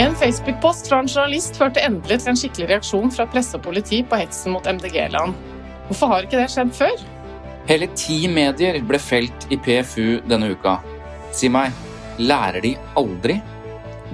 En 0.00 0.14
Facebook-post 0.16 0.86
fra 0.88 1.02
en 1.02 1.08
journalist 1.08 1.58
førte 1.60 1.82
endelig 1.84 2.22
til 2.22 2.30
en 2.32 2.38
skikkelig 2.40 2.68
reaksjon 2.70 3.10
fra 3.12 3.26
presse 3.28 3.58
og 3.58 3.66
politi 3.66 3.98
på 4.08 4.16
hetsen 4.16 4.54
mot 4.54 4.64
MDG-land. 4.64 5.34
Hvorfor 5.90 6.08
har 6.08 6.24
ikke 6.24 6.38
det 6.40 6.46
skjedd 6.54 6.70
før? 6.72 7.02
Hele 7.68 7.88
ti 8.00 8.16
medier 8.32 8.78
ble 8.88 8.96
felt 8.96 9.44
i 9.52 9.58
PFU 9.60 10.22
denne 10.30 10.54
uka. 10.54 10.78
Si 11.36 11.50
meg, 11.52 11.76
lærer 12.16 12.64
de 12.64 12.70
aldri? 12.96 13.36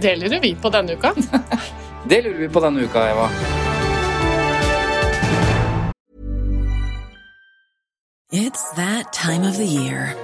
Det 0.03 0.17
lurer 0.19 0.43
vi 0.43 0.57
på 0.59 0.75
denne 0.75 0.99
uka. 0.99 1.15
Det 2.11 2.19
lurer 2.25 2.43
vi 2.43 2.51
på 2.51 2.65
denne 2.67 2.83
uka, 2.83 3.07
Eva. 3.13 3.31
It's 8.33 8.67
that 8.75 9.13
time 9.13 9.47
of 9.47 9.57
the 9.57 9.71
year. 9.71 10.17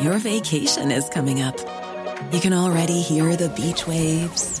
Your 0.00 0.16
vacation 0.16 0.90
is 0.90 1.12
coming 1.12 1.42
up. 1.42 1.60
You 2.32 2.40
can 2.40 2.52
already 2.52 3.00
hear 3.00 3.36
the 3.36 3.48
beach 3.48 3.86
waves, 3.86 4.60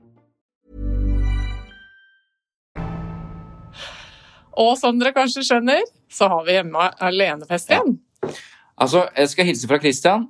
Og 4.59 4.75
som 4.79 4.99
dere 4.99 5.13
kanskje 5.15 5.45
skjønner, 5.47 5.83
så 6.11 6.27
har 6.31 6.45
vi 6.47 6.57
hjemme 6.57 6.89
alenefest 6.99 7.71
igjen. 7.71 7.97
Altså, 8.81 9.05
jeg 9.15 9.31
skal 9.31 9.47
hilse 9.47 9.69
fra 9.69 9.79
Christian. 9.81 10.27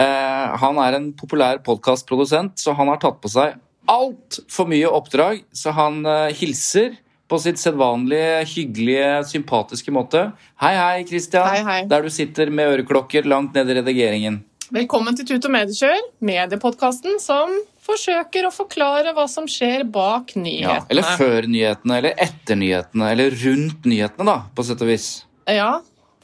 Eh, 0.00 0.56
han 0.58 0.80
er 0.82 0.96
en 0.98 1.12
populær 1.14 1.60
podkastprodusent, 1.66 2.58
så 2.58 2.74
han 2.74 2.90
har 2.90 2.98
tatt 3.02 3.20
på 3.22 3.30
seg 3.30 3.58
altfor 3.90 4.68
mye 4.70 4.90
oppdrag. 4.90 5.44
Så 5.54 5.74
han 5.76 6.02
eh, 6.08 6.32
hilser 6.34 6.96
på 7.30 7.38
sitt 7.40 7.60
sedvanlige, 7.60 8.42
hyggelige, 8.54 9.12
sympatiske 9.30 9.94
måte. 9.94 10.26
Hei, 10.60 10.74
hei, 10.76 11.04
Christian. 11.08 11.46
Hei, 11.48 11.62
hei. 11.66 11.78
Der 11.90 12.04
du 12.04 12.10
sitter 12.12 12.50
med 12.52 12.74
øreklokker 12.74 13.28
langt 13.28 13.56
ned 13.56 13.70
i 13.70 13.78
redigeringen. 13.80 14.42
Velkommen 14.74 15.16
til 15.16 15.28
Tut 15.28 15.44
og 15.46 15.52
Mediekjør, 15.52 15.98
mediepodkasten 16.24 17.18
som 17.22 17.52
forsøker 17.84 18.46
å 18.48 18.52
forklare 18.54 19.12
hva 19.16 19.26
som 19.28 19.46
skjer 19.50 19.84
bak 19.92 20.34
nyhetene. 20.38 20.78
Ja, 20.80 20.84
eller 20.90 21.02
før 21.18 21.48
nyhetene, 21.50 21.98
eller 22.00 22.14
etter 22.24 22.56
nyhetene, 22.60 23.10
eller 23.12 23.34
rundt 23.44 23.84
nyhetene, 23.90 24.24
da, 24.30 24.38
på 24.56 24.64
sett 24.64 24.80
og 24.84 24.88
vis. 24.88 25.08
Ja, 25.50 25.74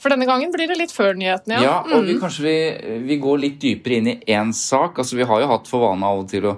for 0.01 0.09
denne 0.15 0.25
gangen 0.25 0.53
blir 0.55 0.71
det 0.71 0.79
litt 0.81 0.95
før 0.97 1.13
nyhetene, 1.21 1.59
Ja, 1.61 1.83
ja. 1.85 1.97
og 1.97 2.07
vi, 2.07 2.15
Mm. 2.17 2.21
kanskje 2.23 2.47
vi, 2.47 3.01
vi 3.05 3.19
går 3.21 3.39
litt 3.43 3.59
dypere 3.61 3.99
inn 4.01 4.09
i 4.09 4.17
én 4.33 4.55
sak. 4.57 4.97
Altså, 4.99 5.17
vi 5.21 5.29
har 5.29 5.43
jo 5.43 5.51
hatt 5.53 5.69
for 5.69 5.85
vane 5.85 6.03
av 6.09 6.23
og 6.23 6.29
til 6.33 6.49
å 6.49 6.55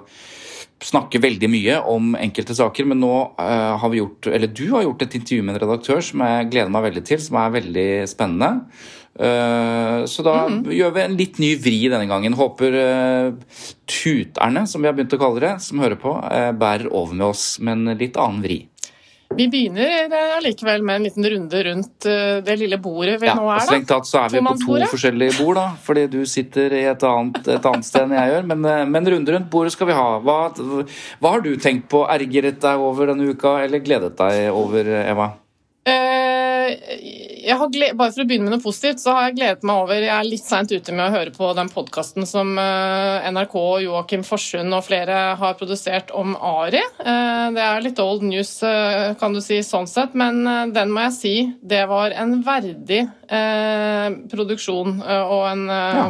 snakke 0.83 1.19
veldig 1.23 1.47
mye 1.51 1.75
om 1.87 2.15
enkelte 2.19 2.55
saker, 2.55 2.85
men 2.85 2.99
nå 2.99 3.11
uh, 3.39 3.77
har 3.79 3.89
vi 3.91 3.99
gjort, 4.01 4.27
eller 4.27 4.47
du 4.51 4.65
har 4.71 4.83
gjort 4.83 5.01
et 5.05 5.15
intervju 5.15 5.43
med 5.43 5.55
en 5.55 5.61
redaktør 5.67 6.01
som 6.03 6.19
jeg 6.19 6.49
gleder 6.51 6.71
meg 6.75 6.83
veldig 6.89 7.03
til, 7.07 7.19
som 7.23 7.37
er 7.39 7.53
veldig 7.55 7.85
spennende. 8.11 8.49
Eh, 9.19 10.03
så 10.09 10.23
da 10.25 10.47
Mhm. 10.49 10.63
gjør 10.73 10.93
vi 10.93 11.01
en 11.01 11.17
litt 11.17 11.37
ny 11.39 11.55
vri 11.55 11.87
denne 11.89 12.07
gangen. 12.09 12.33
Håper 12.33 12.73
eh, 12.73 13.31
tuterne, 13.85 14.67
som 14.67 14.81
vi 14.81 14.87
har 14.87 14.95
begynt 14.97 15.13
å 15.13 15.19
kalle 15.21 15.39
det, 15.39 15.61
som 15.61 15.79
hører 15.79 15.99
på, 16.01 16.15
eh, 16.31 16.51
bærer 16.51 16.89
over 16.91 17.13
med 17.13 17.27
oss 17.27 17.59
med 17.59 17.73
en 17.73 17.97
litt 17.97 18.17
annen 18.17 18.41
vri. 18.41 18.67
Vi 19.35 19.47
begynner 19.49 20.11
allikevel 20.37 20.83
med 20.83 20.95
en 20.97 21.03
liten 21.07 21.23
runde 21.25 21.63
rundt 21.65 21.99
det 22.45 22.55
lille 22.59 22.77
bordet 22.77 23.19
vi 23.19 23.25
Ja, 23.25 23.33
nå 23.33 23.49
er. 23.49 23.55
er, 23.55 23.65
Strengt 23.65 23.87
tatt 23.87 24.05
så 24.05 24.19
er 24.25 24.29
vi 24.29 24.39
på 24.45 24.59
to 24.59 24.75
forskjellige 24.91 25.37
bord, 25.39 25.55
da, 25.55 25.69
fordi 25.81 26.07
du 26.07 26.23
sitter 26.23 26.69
i 26.71 26.83
et 26.85 27.01
annet, 27.01 27.47
et 27.47 27.65
annet 27.65 27.83
sted 27.83 28.03
enn 28.03 28.11
jeg 28.13 28.29
gjør. 28.29 28.45
Men, 28.45 28.91
men 28.91 29.05
runde 29.05 29.33
rundt 29.33 29.49
bordet 29.49 29.71
skal 29.71 29.87
vi 29.87 29.93
ha. 29.93 30.19
Hva, 30.19 30.53
hva 31.19 31.31
har 31.31 31.41
du 31.41 31.55
tenkt 31.57 31.89
på, 31.89 32.05
ergret 32.07 32.59
deg 32.61 32.77
over 32.77 33.07
denne 33.07 33.27
uka, 33.33 33.63
eller 33.63 33.79
gledet 33.79 34.15
deg 34.17 34.53
over, 34.53 34.85
Eva? 34.85 35.33
Eh, 37.43 37.65
gled, 37.71 37.95
bare 37.99 38.11
for 38.11 38.23
å 38.23 38.27
begynne 38.27 38.49
med 38.49 38.57
noe 38.57 38.63
positivt, 38.63 39.03
så 39.03 39.15
har 39.15 39.29
jeg 39.29 39.37
gledet 39.39 39.67
meg 39.67 39.83
over 39.85 40.01
Jeg 40.01 40.13
er 40.15 40.27
litt 40.27 40.43
seint 40.47 40.71
ute 40.71 40.95
med 40.95 41.05
å 41.07 41.13
høre 41.13 41.35
på 41.35 41.53
den 41.57 41.71
podkasten 41.71 42.27
som 42.29 42.55
NRK 42.57 43.53
NRK, 43.53 43.83
Joakim 43.83 44.23
Forsund 44.25 44.73
og 44.73 44.83
flere 44.87 45.17
har 45.39 45.57
produsert 45.59 46.11
om 46.15 46.35
Ari. 46.35 46.81
Eh, 47.03 47.47
det 47.55 47.63
er 47.63 47.83
litt 47.85 47.99
old 47.99 48.23
news, 48.23 48.61
eh, 48.63 49.13
kan 49.19 49.33
du 49.33 49.41
si, 49.41 49.59
sånn 49.63 49.87
sett, 49.87 50.15
men 50.15 50.45
eh, 50.47 50.67
den 50.73 50.91
må 50.93 51.07
jeg 51.07 51.17
si 51.17 51.35
det 51.61 51.85
var 51.89 52.11
en 52.11 52.41
verdig 52.45 53.03
eh, 53.29 54.09
produksjon 54.31 55.01
eh, 55.01 55.23
og 55.23 55.49
en 55.51 55.67
eh, 55.69 55.81
Ja. 55.93 56.07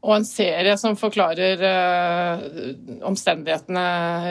Og 0.00 0.14
en 0.16 0.24
serie 0.24 0.72
som 0.80 0.96
forklarer 0.96 1.60
eh, 1.68 2.44
omstendighetene 3.04 3.84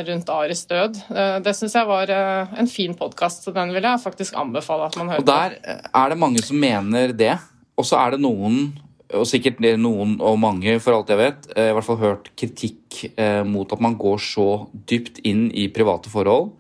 rundt 0.08 0.32
Aris 0.34 0.64
død. 0.70 0.98
Eh, 1.14 1.36
det 1.46 1.54
syns 1.58 1.76
jeg 1.78 1.90
var 1.90 2.10
eh, 2.10 2.56
en 2.58 2.70
fin 2.70 2.96
podkast, 2.98 3.46
så 3.46 3.54
den 3.54 3.76
vil 3.76 3.86
jeg 3.86 4.02
faktisk 4.02 4.38
anbefale 4.42 4.88
at 4.90 4.98
man 4.98 5.12
hører 5.14 5.22
Og 5.22 5.28
der 5.30 5.58
eh, 5.62 5.84
er 6.02 6.10
det 6.10 6.18
mange 6.26 6.42
som 6.42 6.58
mener 6.58 7.14
det. 7.14 7.36
Og 7.78 7.86
så 7.86 8.00
er 8.02 8.16
det 8.16 8.24
noen, 8.26 8.72
og 9.14 9.28
sikkert 9.30 9.62
er 9.66 9.78
noen 9.78 10.18
og 10.18 10.40
mange 10.42 10.74
for 10.82 10.98
alt 10.98 11.14
jeg 11.14 11.22
vet, 11.22 11.46
eh, 11.54 11.70
i 11.70 11.78
hvert 11.78 11.86
fall 11.86 12.02
hørt 12.02 12.32
kritikk 12.34 13.04
eh, 13.14 13.44
mot 13.46 13.70
at 13.70 13.86
man 13.86 13.94
går 14.02 14.18
så 14.26 14.50
dypt 14.90 15.22
inn 15.22 15.52
i 15.54 15.70
private 15.74 16.10
forhold. 16.10 16.56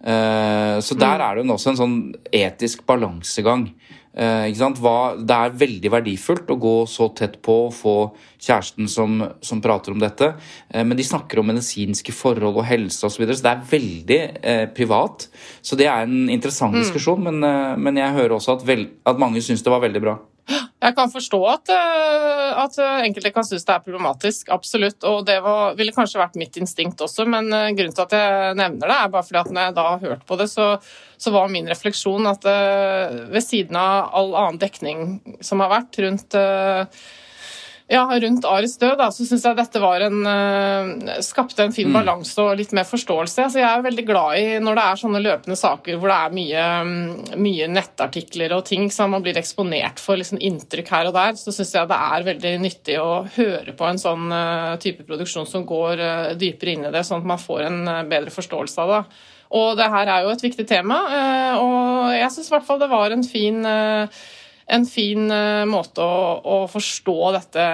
Så 0.00 0.96
der 0.96 1.20
er 1.20 1.36
det 1.36 1.42
jo 1.44 1.52
også 1.52 1.74
en 1.74 1.76
sånn 1.76 1.96
etisk 2.32 2.86
balansegang. 2.88 3.66
Eh? 4.20 4.62
Hva, 4.80 4.96
det 5.16 5.36
er 5.36 5.54
veldig 5.62 5.92
verdifullt 5.94 6.50
å 6.52 6.58
gå 6.60 6.74
så 6.90 7.08
tett 7.16 7.38
på 7.44 7.56
og 7.68 7.74
få 7.76 7.94
kjæresten 8.40 8.88
som, 8.90 9.20
som 9.44 9.62
prater 9.64 9.94
om 9.94 10.00
dette. 10.02 10.32
Eh, 10.68 10.84
men 10.84 10.98
de 10.98 11.06
snakker 11.06 11.40
om 11.40 11.48
medisinske 11.50 12.14
forhold 12.16 12.60
og 12.60 12.66
helse 12.68 13.00
osv., 13.06 13.16
så, 13.16 13.22
videre, 13.22 13.38
så 13.38 13.46
det 13.46 13.52
er 13.54 13.70
veldig 13.70 14.20
eh, 14.40 14.66
privat. 14.76 15.28
Så 15.64 15.78
det 15.80 15.88
er 15.88 16.04
en 16.04 16.28
interessant 16.32 16.76
diskusjon, 16.76 17.22
men, 17.26 17.40
eh, 17.46 17.78
men 17.80 18.00
jeg 18.00 18.16
hører 18.18 18.36
også 18.36 18.58
at, 18.58 18.66
vel, 18.68 18.88
at 19.08 19.20
mange 19.20 19.42
syns 19.44 19.64
det 19.64 19.72
var 19.72 19.84
veldig 19.84 20.04
bra. 20.04 20.18
Jeg 20.50 20.96
kan 20.96 21.12
forstå 21.12 21.38
at, 21.50 21.70
eh, 21.74 22.62
at 22.62 22.78
enkelte 23.06 23.32
kan 23.34 23.46
synes 23.46 23.66
det 23.68 23.74
er 23.74 23.84
problematisk, 23.84 24.48
absolutt. 24.54 25.04
Og 25.06 25.22
det 25.28 25.38
var, 25.44 25.76
ville 25.78 25.94
kanskje 25.94 26.20
vært 26.20 26.38
mitt 26.40 26.56
instinkt 26.60 27.02
også, 27.04 27.26
men 27.28 27.52
eh, 27.52 27.70
grunnen 27.76 27.94
til 27.96 28.06
at 28.06 28.16
jeg 28.16 28.58
nevner 28.58 28.90
det, 28.90 28.96
er 28.96 29.14
bare 29.14 29.26
fordi 29.28 29.42
at 29.42 29.54
når 29.54 29.68
jeg 29.68 29.76
da 29.78 29.86
har 29.88 30.04
hørt 30.08 30.26
på 30.26 30.40
det, 30.40 30.48
så, 30.50 30.68
så 31.20 31.34
var 31.34 31.52
min 31.52 31.70
refleksjon 31.70 32.30
at 32.30 32.48
eh, 32.50 33.16
ved 33.30 33.46
siden 33.46 33.78
av 33.78 34.10
all 34.16 34.34
annen 34.34 34.60
dekning 34.62 35.02
som 35.44 35.62
har 35.64 35.72
vært 35.76 36.00
rundt 36.02 36.38
eh, 36.38 37.02
ja, 37.90 38.04
rundt 38.22 38.44
Aris 38.46 38.76
død, 38.78 38.92
da, 39.00 39.08
så 39.10 39.24
syns 39.26 39.42
jeg 39.48 39.56
dette 39.58 39.80
var 39.82 40.04
en 40.06 40.20
eh, 40.30 41.16
skapte 41.26 41.64
en 41.64 41.72
fin 41.74 41.90
balanse 41.90 42.38
og 42.38 42.60
litt 42.60 42.70
mer 42.76 42.86
forståelse. 42.86 43.48
Altså, 43.48 43.58
jeg 43.58 43.66
er 43.66 43.82
veldig 43.82 44.04
glad 44.06 44.38
i 44.38 44.44
når 44.62 44.78
det 44.78 44.84
er 44.84 45.00
sånne 45.00 45.22
løpende 45.24 45.58
saker 45.58 45.98
hvor 45.98 46.12
det 46.12 46.18
er 46.20 46.36
mye, 46.36 46.68
mm, 46.86 47.34
mye 47.42 47.68
nettartikler 47.74 48.54
og 48.54 48.62
ting 48.70 48.86
som 48.94 49.10
man 49.10 49.26
blir 49.26 49.40
eksponert 49.42 49.98
for 49.98 50.20
liksom, 50.20 50.38
inntrykk 50.38 50.94
her 50.94 51.10
og 51.10 51.18
der, 51.18 51.34
så 51.40 51.50
syns 51.56 51.74
jeg 51.74 51.90
det 51.90 52.00
er 52.06 52.30
veldig 52.30 52.54
nyttig 52.62 53.00
å 53.02 53.10
høre 53.40 53.74
på 53.74 53.90
en 53.90 53.98
sånn 53.98 54.30
eh, 54.38 54.78
type 54.86 55.08
produksjon 55.10 55.50
som 55.50 55.66
går 55.66 56.06
eh, 56.06 56.32
dypere 56.38 56.76
inn 56.76 56.86
i 56.86 56.94
det, 56.94 57.02
sånn 57.08 57.24
at 57.24 57.30
man 57.34 57.42
får 57.42 57.66
en 57.66 57.80
bedre 58.06 58.30
forståelse 58.30 58.86
av 58.86 58.94
det. 58.94 59.04
Og 59.58 59.72
det 59.74 59.90
her 59.90 60.06
er 60.06 60.22
jo 60.22 60.30
et 60.30 60.44
viktig 60.46 60.62
tema, 60.70 61.00
og 61.58 62.12
jeg 62.14 62.30
syns 62.30 62.52
i 62.52 62.52
hvert 62.54 62.68
fall 62.68 62.78
det 62.78 62.86
var 62.92 63.10
en 63.10 63.24
fin 63.26 63.56
en 64.70 64.86
fin 64.86 65.30
eh, 65.34 65.64
måte 65.68 66.04
å, 66.04 66.40
å 66.40 66.56
forstå 66.70 67.18
dette 67.36 67.66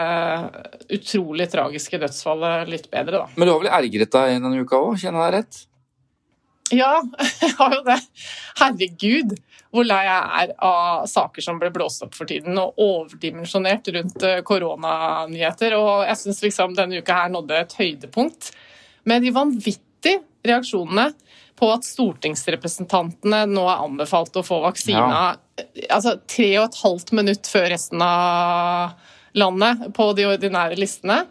utrolig 0.97 1.49
tragiske 1.53 2.01
dødsfallet 2.01 2.71
litt 2.73 2.91
bedre, 2.93 3.23
da. 3.23 3.27
Men 3.37 3.49
du 3.49 3.53
har 3.53 3.63
vel 3.65 3.73
ergret 3.81 4.13
deg 4.15 4.37
denne 4.39 4.63
uka 4.63 4.81
òg, 4.81 4.95
kjenner 5.03 5.27
jeg 5.27 5.27
deg 5.27 5.37
rett? 5.41 5.61
Ja, 6.75 6.93
jeg 7.43 7.53
har 7.59 7.77
jo 7.77 7.83
det. 7.87 7.99
Herregud, 8.63 9.37
hvor 9.75 9.87
lei 9.87 10.03
jeg 10.07 10.43
er 10.43 10.55
av 10.65 11.07
saker 11.11 11.45
som 11.45 11.61
ble 11.61 11.71
blåst 11.75 12.05
opp 12.07 12.17
for 12.17 12.29
tiden 12.29 12.57
og 12.63 12.81
overdimensjonert 12.81 13.93
rundt 13.99 14.27
eh, 14.27 14.43
koronanyheter. 14.47 15.77
Og 15.79 16.07
jeg 16.09 16.23
syns 16.23 16.43
liksom 16.47 16.77
denne 16.79 17.03
uka 17.03 17.21
her 17.23 17.33
nådde 17.35 17.61
et 17.61 17.77
høydepunkt 17.79 18.53
med 19.07 19.23
de 19.23 19.35
vanvittige 19.37 20.23
reaksjonene 20.47 21.11
på 21.57 21.69
at 21.73 21.87
stortingsrepresentantene 21.89 23.47
nå 23.49 23.65
er 23.65 23.85
anbefalt 23.85 24.37
å 24.37 24.45
få 24.47 24.61
vaksina 24.65 25.21
Ja. 25.21 25.35
Altså, 25.89 26.17
tre 26.29 26.51
og 26.61 26.69
et 26.69 26.81
halvt 26.83 27.13
minutt 27.17 27.51
før 27.51 27.69
resten 27.73 28.03
av 28.05 28.97
landet 29.37 29.91
på 29.97 30.11
de 30.17 30.27
ordinære 30.31 30.79
listene. 30.81 31.23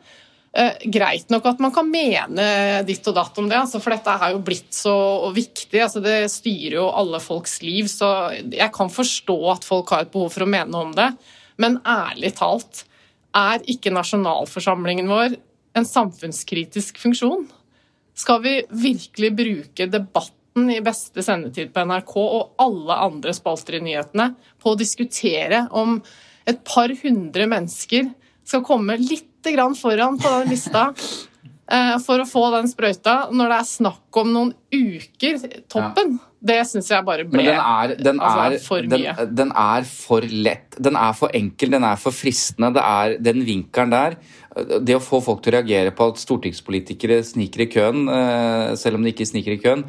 Eh, 0.56 0.86
greit 0.88 1.32
nok 1.34 1.50
at 1.50 1.60
man 1.60 1.74
kan 1.76 1.88
mene 1.92 2.46
ditt 2.88 3.06
og 3.12 3.18
datt 3.18 3.40
om 3.42 3.50
det, 3.52 3.58
altså, 3.60 3.82
for 3.84 3.92
dette 3.92 4.14
er 4.16 4.36
jo 4.36 4.44
blitt 4.46 4.72
så 4.76 4.96
viktig. 5.36 5.82
Altså, 5.84 6.04
det 6.04 6.30
styrer 6.32 6.78
jo 6.78 6.90
alle 6.96 7.20
folks 7.24 7.60
liv, 7.66 7.90
så 7.92 8.32
jeg 8.40 8.72
kan 8.76 8.92
forstå 8.92 9.40
at 9.52 9.68
folk 9.68 9.92
har 9.92 10.06
et 10.06 10.14
behov 10.14 10.32
for 10.36 10.46
å 10.46 10.50
mene 10.50 10.72
noe 10.72 10.90
om 10.90 10.96
det. 10.96 11.10
Men 11.62 11.82
ærlig 11.88 12.36
talt, 12.40 12.86
er 13.36 13.64
ikke 13.68 13.92
nasjonalforsamlingen 13.92 15.12
vår 15.12 15.36
en 15.76 15.88
samfunnskritisk 15.88 17.02
funksjon? 17.04 17.50
Skal 18.16 18.40
vi 18.46 18.54
virkelig 18.72 19.32
bruke 19.36 19.90
debatten 20.56 20.72
i 20.72 20.82
beste 20.82 21.24
sendetid 21.24 21.74
på 21.74 21.84
NRK 21.86 22.16
og 22.18 22.56
alle 22.58 22.96
andre 22.96 23.34
spalter 23.34 23.76
i 23.76 23.84
nyhetene 23.84 24.36
på 24.62 24.72
å 24.72 24.78
diskutere 24.80 25.68
om 25.72 26.02
et 26.48 26.64
par 26.64 26.90
hundre 27.04 27.48
mennesker 27.48 28.12
skal 28.46 28.64
komme 28.64 28.98
litt 28.98 29.32
foran 29.46 30.18
på 30.18 30.30
den 30.40 30.50
lista 30.50 30.88
eh, 31.72 32.00
for 32.02 32.18
å 32.18 32.26
få 32.26 32.48
den 32.56 32.68
sprøyta, 32.68 33.30
når 33.30 33.52
det 33.52 33.58
er 33.60 33.68
snakk 33.70 34.18
om 34.18 34.32
noen 34.34 34.54
uker, 34.74 35.38
toppen, 35.70 36.16
ja. 36.18 36.32
det 36.42 36.58
syns 36.66 36.90
jeg 36.90 37.06
bare 37.06 37.28
ble 37.30 37.44
den 37.46 37.60
er, 37.62 37.94
den 38.00 38.18
altså, 38.18 38.48
er, 38.48 38.58
for 38.66 38.90
mye. 38.90 39.14
Den, 39.20 39.36
den, 39.38 39.54
er 39.54 39.86
for 39.86 40.26
lett. 40.26 40.80
Den 40.82 40.98
er 40.98 41.14
for 41.14 41.38
enkel, 41.38 41.76
den 41.78 41.86
er 41.86 42.02
for 42.02 42.18
fristende. 42.18 42.74
Det 42.74 42.88
er 42.90 43.16
den 43.22 43.46
vinkelen 43.46 43.94
der. 43.94 44.18
Det 44.82 44.98
å 44.98 45.04
få 45.04 45.22
folk 45.22 45.46
til 45.46 45.54
å 45.54 45.60
reagere 45.60 45.94
på 45.94 46.10
at 46.10 46.26
stortingspolitikere 46.26 47.22
sniker 47.28 47.68
i 47.68 47.72
køen, 47.78 48.06
eh, 48.10 48.76
selv 48.82 48.98
om 48.98 49.06
de 49.06 49.14
ikke 49.14 49.30
sniker 49.30 49.60
i 49.60 49.62
køen 49.62 49.86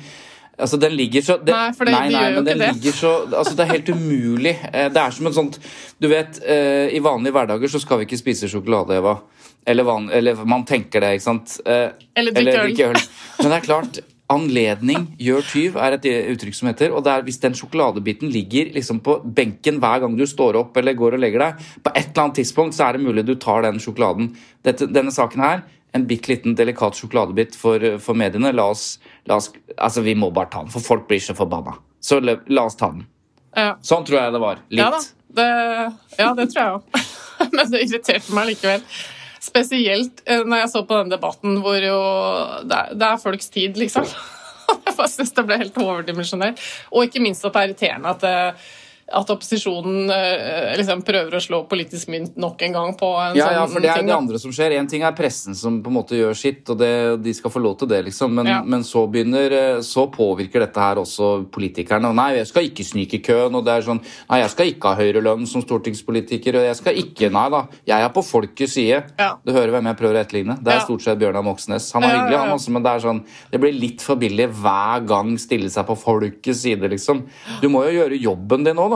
Altså, 0.56 0.78
den 0.80 0.96
ligger 0.96 1.24
så 1.24 1.36
det, 1.36 1.52
Nei, 1.52 1.68
for 1.76 1.88
det, 1.88 1.92
nei, 1.92 2.08
nei, 2.08 2.10
de 2.10 2.16
gjør 2.16 2.34
jo 2.36 2.42
ikke 2.42 2.58
det. 2.86 2.94
Så, 2.96 3.12
altså, 3.28 3.54
det 3.56 3.64
er 3.66 3.72
helt 3.74 3.92
umulig. 3.92 4.54
Eh, 4.72 4.88
det 4.92 5.02
er 5.02 5.16
som 5.16 5.28
et 5.28 5.36
sånt 5.36 5.58
Du 6.00 6.08
vet, 6.08 6.40
eh, 6.48 6.96
i 6.96 7.02
vanlige 7.04 7.36
hverdager 7.36 7.72
så 7.72 7.80
skal 7.82 8.00
vi 8.00 8.08
ikke 8.08 8.20
spise 8.22 8.48
sjokolade, 8.50 8.96
Eva. 8.96 9.18
Eller, 9.66 9.84
van, 9.84 10.08
eller 10.14 10.44
man 10.48 10.64
tenker 10.64 11.02
det, 11.02 11.16
ikke 11.16 11.26
sant. 11.26 11.58
Eh, 11.66 11.90
eller 12.16 12.36
drikke 12.36 12.92
øl. 12.92 13.00
Men 13.40 13.50
det 13.50 13.58
er 13.58 13.66
klart, 13.66 14.00
anledning 14.32 15.04
gjør 15.22 15.44
tyv, 15.46 15.76
er 15.78 15.98
et 15.98 16.08
uttrykk 16.32 16.56
som 16.56 16.70
heter. 16.70 16.94
Og 16.96 17.04
det 17.04 17.12
er 17.12 17.26
hvis 17.26 17.42
den 17.42 17.54
sjokoladebiten 17.58 18.32
ligger 18.32 18.72
liksom 18.74 19.02
på 19.04 19.20
benken 19.36 19.80
hver 19.82 20.02
gang 20.02 20.16
du 20.18 20.24
står 20.26 20.58
opp 20.62 20.78
eller 20.80 20.96
går 20.98 21.18
og 21.18 21.22
legger 21.22 21.44
deg, 21.44 21.64
på 21.84 21.92
et 21.92 22.08
eller 22.08 22.24
annet 22.24 22.40
tidspunkt 22.40 22.78
så 22.78 22.88
er 22.88 22.96
det 22.96 23.06
mulig 23.06 23.26
du 23.28 23.36
tar 23.42 23.66
den 23.66 23.82
sjokoladen. 23.82 24.32
Dette, 24.66 24.88
denne 24.88 25.14
saken 25.14 25.44
her 25.44 25.66
en 25.96 26.06
bitte 26.06 26.30
liten 26.32 26.56
delikat 26.56 26.98
sjokoladebit 26.98 27.56
for, 27.58 27.82
for 28.02 28.18
mediene. 28.18 28.52
La 28.54 28.68
oss, 28.72 28.96
oss, 29.34 29.50
Altså, 29.76 30.00
vi 30.00 30.14
må 30.14 30.30
bare 30.30 30.48
ta 30.52 30.62
den, 30.62 30.70
for 30.70 30.80
folk 30.80 31.08
blir 31.08 31.20
så 31.20 31.34
forbanna. 31.34 31.74
Så 32.00 32.20
la, 32.20 32.36
la 32.46 32.66
oss 32.68 32.78
ta 32.78 32.92
den. 32.94 33.06
Ja. 33.56 33.74
Sånn 33.84 34.04
tror 34.06 34.20
jeg 34.20 34.32
det 34.34 34.40
var. 34.40 34.62
Litt. 34.68 34.80
Ja, 34.80 35.02
det, 35.36 35.50
ja 36.20 36.30
det 36.38 36.48
tror 36.52 36.62
jeg 36.62 36.78
òg. 36.78 37.04
Men 37.56 37.72
det 37.72 37.82
irriterte 37.84 38.36
meg 38.36 38.50
likevel. 38.52 38.86
Spesielt 39.46 40.22
eh, 40.24 40.42
når 40.46 40.64
jeg 40.64 40.72
så 40.72 40.82
på 40.88 40.96
den 41.02 41.12
debatten 41.12 41.60
hvor 41.62 41.76
jo 41.78 41.98
Det 42.66 42.78
er, 42.78 42.96
det 42.96 43.10
er 43.10 43.20
folks 43.22 43.52
tid, 43.52 43.76
liksom. 43.78 44.08
Jeg 44.86 44.96
bare 44.96 45.10
syns 45.12 45.30
det 45.36 45.44
ble 45.46 45.60
helt 45.60 45.76
overdimensjonert. 45.78 46.62
Og 46.90 47.06
ikke 47.06 47.22
minst 47.22 47.44
at 47.46 47.54
det 47.54 47.60
er 47.60 47.70
irriterende 47.70 48.14
at 48.16 48.24
det, 48.24 48.34
eh, 48.48 48.72
at 49.06 49.28
opposisjonen 49.30 50.10
eh, 50.10 50.72
liksom 50.80 51.02
prøver 51.06 51.36
å 51.38 51.40
slå 51.42 51.60
politisk 51.70 52.10
mynt 52.10 52.34
nok 52.42 52.62
en 52.66 52.72
gang 52.74 52.94
på 52.98 53.06
en 53.22 53.36
ja, 53.38 53.46
sånn 53.46 53.54
ja, 53.54 53.66
for 53.70 53.84
det 53.84 53.90
er 53.92 54.00
ting, 54.00 54.08
det 54.10 54.16
andre 54.16 54.40
som 54.42 54.54
skjer. 54.54 54.74
En 54.80 54.88
ting 54.90 55.04
er 55.06 55.14
pressen 55.14 55.54
som 55.54 55.76
på 55.84 55.92
en 55.92 55.94
måte 55.94 56.18
gjør 56.18 56.34
sitt, 56.34 56.64
og 56.72 56.80
det, 56.80 56.90
de 57.22 57.34
skal 57.36 57.52
få 57.54 57.62
lov 57.62 57.76
til 57.78 57.90
det, 57.92 58.00
liksom. 58.08 58.34
Men, 58.34 58.50
ja. 58.50 58.56
men, 58.66 58.82
så 58.86 59.04
begynner 59.10 59.54
eh, 59.54 59.78
Så 59.86 60.08
påvirker 60.10 60.64
dette 60.64 60.82
her 60.82 60.98
også 60.98 61.28
politikerne. 61.54 62.10
Nei, 62.18 62.32
jeg 62.40 62.48
skal 62.50 62.66
ikke 62.66 62.86
snike 62.86 63.20
i 63.20 63.22
køen, 63.28 63.54
og 63.54 63.62
det 63.66 63.76
er 63.76 63.86
sånn 63.86 64.02
Nei, 64.02 64.40
jeg 64.42 64.52
skal 64.56 64.72
ikke 64.72 64.90
ha 64.90 64.98
høyere 64.98 65.22
lønn 65.22 65.46
som 65.46 65.62
stortingspolitiker, 65.62 66.58
og 66.58 66.66
jeg 66.66 66.80
skal 66.80 66.98
ikke 67.04 67.30
Nei 67.36 67.46
da, 67.54 67.62
jeg 67.86 68.08
er 68.08 68.12
på 68.14 68.26
folkets 68.26 68.74
side. 68.74 69.00
Ja. 69.20 69.30
Du 69.46 69.54
hører 69.54 69.76
hvem 69.76 69.86
jeg 69.92 70.00
prøver 70.00 70.18
å 70.18 70.22
etterligne. 70.24 70.58
Det 70.66 70.74
er 70.74 70.82
stort 70.82 71.06
sett 71.06 71.22
Bjørnar 71.22 71.46
Moxnes. 71.46 71.88
Han 71.94 72.08
er 72.08 72.16
hyggelig, 72.16 72.40
han 72.42 72.54
også, 72.56 72.74
men 72.74 72.86
det 72.86 72.92
er 72.96 73.06
sånn 73.06 73.22
Det 73.52 73.62
blir 73.62 73.76
litt 73.76 74.02
for 74.02 74.18
billig 74.18 74.50
hver 74.58 75.06
gang 75.06 75.36
stille 75.40 75.70
seg 75.70 75.86
på 75.86 75.98
folkets 76.00 76.64
side, 76.66 76.90
liksom. 76.90 77.22
Du 77.62 77.70
må 77.70 77.86
jo 77.86 78.00
gjøre 78.00 78.18
jobben 78.18 78.66
din 78.66 78.82
òg, 78.82 78.95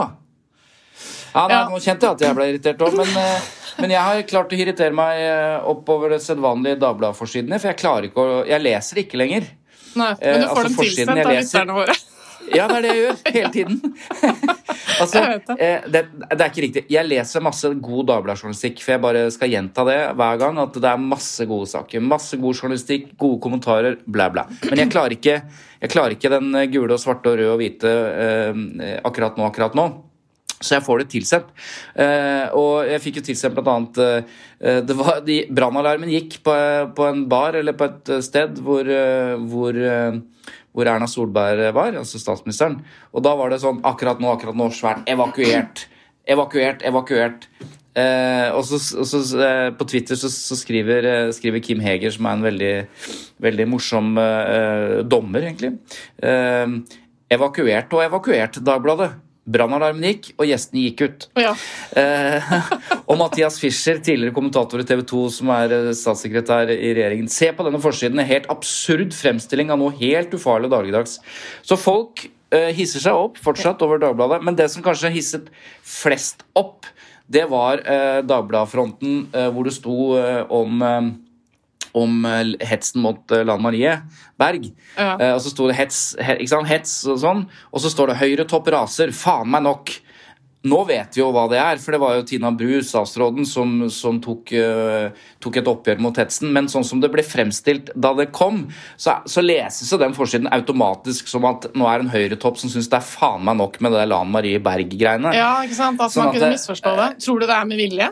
Ja, 1.31 1.47
nei, 1.47 1.63
Nå 1.71 1.79
kjente 1.79 2.07
jeg 2.07 2.17
at 2.17 2.23
jeg 2.25 2.37
ble 2.37 2.47
irritert 2.51 2.83
òg, 2.83 2.95
men, 2.99 3.11
eh, 3.21 3.49
men, 3.79 3.93
jeg 3.95 4.03
har 4.03 4.21
klart 4.27 4.51
å 4.51 4.59
irritere 4.59 4.95
meg 4.95 5.23
eh, 5.23 5.57
oppover 5.71 6.15
det 6.15 6.21
sedvanlige 6.25 6.79
Dagbladet-forsidene. 6.81 7.59
For 7.61 7.71
jeg 7.71 7.81
klarer 7.81 8.09
ikke 8.09 8.23
å 8.23 8.39
Jeg 8.49 8.63
leser 8.63 9.03
ikke 9.05 9.19
lenger. 9.21 9.47
Nei, 9.95 10.13
Men 10.19 10.43
du 10.43 10.47
får 10.47 10.65
altså, 10.65 10.67
dem 10.67 10.79
tilsendt 10.81 11.21
av 11.25 11.35
lytterne 11.35 11.77
våre. 11.81 11.99
Ja, 12.51 12.65
det 12.67 12.79
er 12.79 12.83
det 12.83 12.89
jeg 12.89 13.01
gjør. 13.03 13.17
Hele 13.35 13.49
tiden. 13.53 13.75
altså, 15.01 15.21
det. 15.45 15.67
Det, 15.93 16.01
det, 16.09 16.39
er 16.39 16.47
ikke 16.49 16.63
riktig. 16.65 16.83
Jeg 16.91 17.07
leser 17.07 17.43
masse 17.45 17.69
god 17.85 18.09
Dagbladet-journalistikk, 18.09 18.81
for 18.81 18.95
jeg 18.95 19.03
bare 19.05 19.21
skal 19.31 19.53
gjenta 19.53 19.85
det 19.87 19.97
hver 20.19 20.41
gang. 20.41 20.59
At 20.59 20.79
det 20.81 20.89
er 20.89 21.05
masse 21.05 21.45
gode 21.47 21.69
saker. 21.71 22.03
Masse 22.03 22.41
god 22.41 22.57
journalistikk, 22.57 23.11
gode 23.21 23.39
kommentarer, 23.45 23.99
bla, 24.03 24.27
bla. 24.33 24.47
Men 24.65 24.83
jeg 24.83 24.91
klarer 24.91 25.15
ikke, 25.15 25.37
jeg 25.85 25.93
klarer 25.93 26.17
ikke 26.17 26.33
den 26.33 26.51
gule 26.73 26.97
og 26.97 27.03
svarte 27.05 27.31
og 27.31 27.39
røde 27.39 27.53
og 27.53 27.61
hvite 27.61 27.93
eh, 28.25 28.97
akkurat 29.05 29.37
nå, 29.39 29.47
akkurat 29.47 29.77
nå. 29.77 29.87
Så 30.61 30.77
jeg 30.77 30.85
får 30.85 31.01
det 31.01 31.09
tilsendt. 31.15 31.49
Uh, 31.97 32.45
og 32.57 32.89
jeg 32.89 33.03
fikk 33.03 33.19
jo 33.19 33.25
tilsendt 33.31 33.57
bl.a. 33.57 33.77
Eh, 34.61 34.79
det 34.85 34.97
var, 34.97 35.21
de, 35.25 35.41
Brannalarmen 35.49 36.11
gikk 36.13 36.39
på, 36.45 36.55
på, 36.97 37.07
en 37.09 37.25
bar 37.31 37.57
eller 37.57 37.73
på 37.77 37.87
et 37.89 38.11
sted 38.25 38.61
hvor, 38.61 38.85
uh, 38.85 39.33
hvor, 39.49 39.77
hvor, 40.71 40.87
Erna 40.87 41.09
Solberg 41.09 41.71
var, 41.75 41.97
altså 42.03 42.21
statsministeren. 42.21 42.79
Og 43.11 43.25
da 43.25 43.33
var 43.39 43.51
det 43.51 43.61
sånn 43.63 43.81
akkurat 43.87 44.21
nå, 44.21 44.29
akkurat 44.35 44.57
nå, 44.57 44.69
svært 44.75 45.09
evakuert. 45.09 45.87
Evakuert, 46.29 46.85
evakuert. 46.85 47.47
og 48.53 48.61
så, 48.63 48.77
og 49.01 49.07
så 49.09 49.47
På 49.75 49.87
Twitter 49.89 50.15
så, 50.15 50.29
så 50.29 50.55
skriver, 50.55 51.31
skriver, 51.33 51.59
Kim 51.65 51.81
Heger, 51.83 52.13
som 52.13 52.29
er 52.29 52.37
en 52.37 52.45
veldig, 52.45 52.75
veldig 53.41 53.67
morsom 53.67 54.13
dommer, 55.09 55.49
egentlig. 55.49 55.73
evakuert 57.33 57.97
og 57.97 58.05
evakuert, 58.05 58.61
Dagbladet. 58.61 59.11
Brannalarmen 59.41 60.03
gikk, 60.05 60.27
og 60.37 60.45
gjestene 60.45 60.83
gikk 60.83 61.01
ut. 61.01 61.23
Ja. 61.41 61.55
eh, 61.97 62.51
og 63.09 63.17
Mathias 63.17 63.57
Fischer, 63.61 63.97
tidligere 63.97 64.35
kommentator 64.35 64.83
i 64.83 64.85
TV 64.85 65.01
2, 65.09 65.21
som 65.33 65.49
er 65.55 65.73
eh, 65.73 65.89
statssekretær 65.97 66.69
i 66.75 66.91
regjeringen. 66.93 67.31
Se 67.31 67.49
på 67.55 67.65
denne 67.65 67.81
forsiden. 67.81 68.21
En 68.21 68.29
helt 68.29 68.45
absurd 68.53 69.15
fremstilling 69.17 69.73
av 69.73 69.81
noe 69.81 69.95
helt 69.97 70.35
ufarlig 70.37 70.69
dagligdags. 70.71 71.17
Så 71.65 71.79
folk 71.79 72.27
eh, 72.53 72.69
hisser 72.77 73.01
seg 73.01 73.17
opp 73.17 73.41
fortsatt 73.41 73.81
over 73.85 74.01
Dagbladet, 74.01 74.43
men 74.45 74.57
det 74.59 74.69
som 74.73 74.85
kanskje 74.85 75.13
hisset 75.17 75.49
flest 75.81 76.45
opp, 76.53 76.85
det 77.31 77.47
var 77.49 77.81
eh, 77.81 78.21
Dagbladfronten, 78.27 79.25
eh, 79.33 79.49
hvor 79.49 79.65
det 79.65 79.73
sto 79.73 79.97
eh, 80.19 80.43
om 80.53 80.85
om 81.97 82.25
eh, 82.25 82.53
hetsen 82.67 83.01
mot 83.03 83.33
eh, 83.33 83.45
Lan 83.47 83.63
Marie 83.63 83.97
Berg. 84.39 84.69
Ja. 84.95 85.15
Uh, 85.17 85.33
og 85.35 85.41
så 85.43 85.51
sto 85.53 85.67
det 85.69 85.77
hets, 85.79 85.99
he, 86.21 86.39
hets 86.69 86.95
og 87.09 87.19
sånn, 87.21 87.43
og 87.71 87.83
så 87.83 87.91
står 87.91 88.11
det 88.11 88.21
'Høyre 88.21 88.47
topp 88.49 88.71
raser'. 88.73 89.13
Faen 89.15 89.51
meg 89.51 89.67
nok. 89.67 89.93
Nå 90.61 90.83
vet 90.85 91.15
vi 91.17 91.23
jo 91.23 91.31
hva 91.33 91.47
det 91.49 91.57
er, 91.57 91.79
for 91.81 91.95
det 91.95 91.99
var 92.03 92.19
jo 92.19 92.25
Tina 92.29 92.51
Bru, 92.53 92.83
statsråden, 92.85 93.47
som, 93.49 93.87
som 93.89 94.19
tok, 94.21 94.51
uh, 94.53 95.09
tok, 95.41 95.57
et 95.57 95.69
oppgjør 95.71 96.03
mot 96.05 96.17
hetsen. 96.21 96.51
Men 96.53 96.69
sånn 96.69 96.85
som 96.85 97.01
det 97.01 97.09
ble 97.13 97.25
fremstilt 97.25 97.89
da 97.97 98.13
det 98.17 98.27
kom, 98.35 98.67
så, 98.93 99.17
så 99.25 99.41
leses 99.41 99.89
jo 99.89 99.97
den 100.01 100.13
forsiden 100.13 100.51
automatisk 100.53 101.31
som 101.31 101.47
at 101.49 101.65
nå 101.73 101.89
er 101.89 102.05
en 102.05 102.13
høyretopp 102.13 102.61
som 102.61 102.69
syns 102.69 102.91
det 102.91 102.99
er 102.99 103.07
faen 103.09 103.41
meg 103.47 103.57
nok 103.57 103.81
med 103.81 103.97
det 103.97 104.05
Lan 104.11 104.29
Marie 104.33 104.61
Berg-greiene. 104.61 105.33
Ja, 105.33 105.55
ikke 105.65 105.79
sant? 105.81 106.01
At 106.01 106.13
sånn 106.13 106.29
man 106.29 106.37
kunne 106.37 106.53
misforstå 106.53 106.93
det. 106.99 107.09
Tror 107.25 107.41
du 107.41 107.49
det 107.49 107.57
er 107.57 107.67
med 107.73 107.81
vilje? 107.81 108.11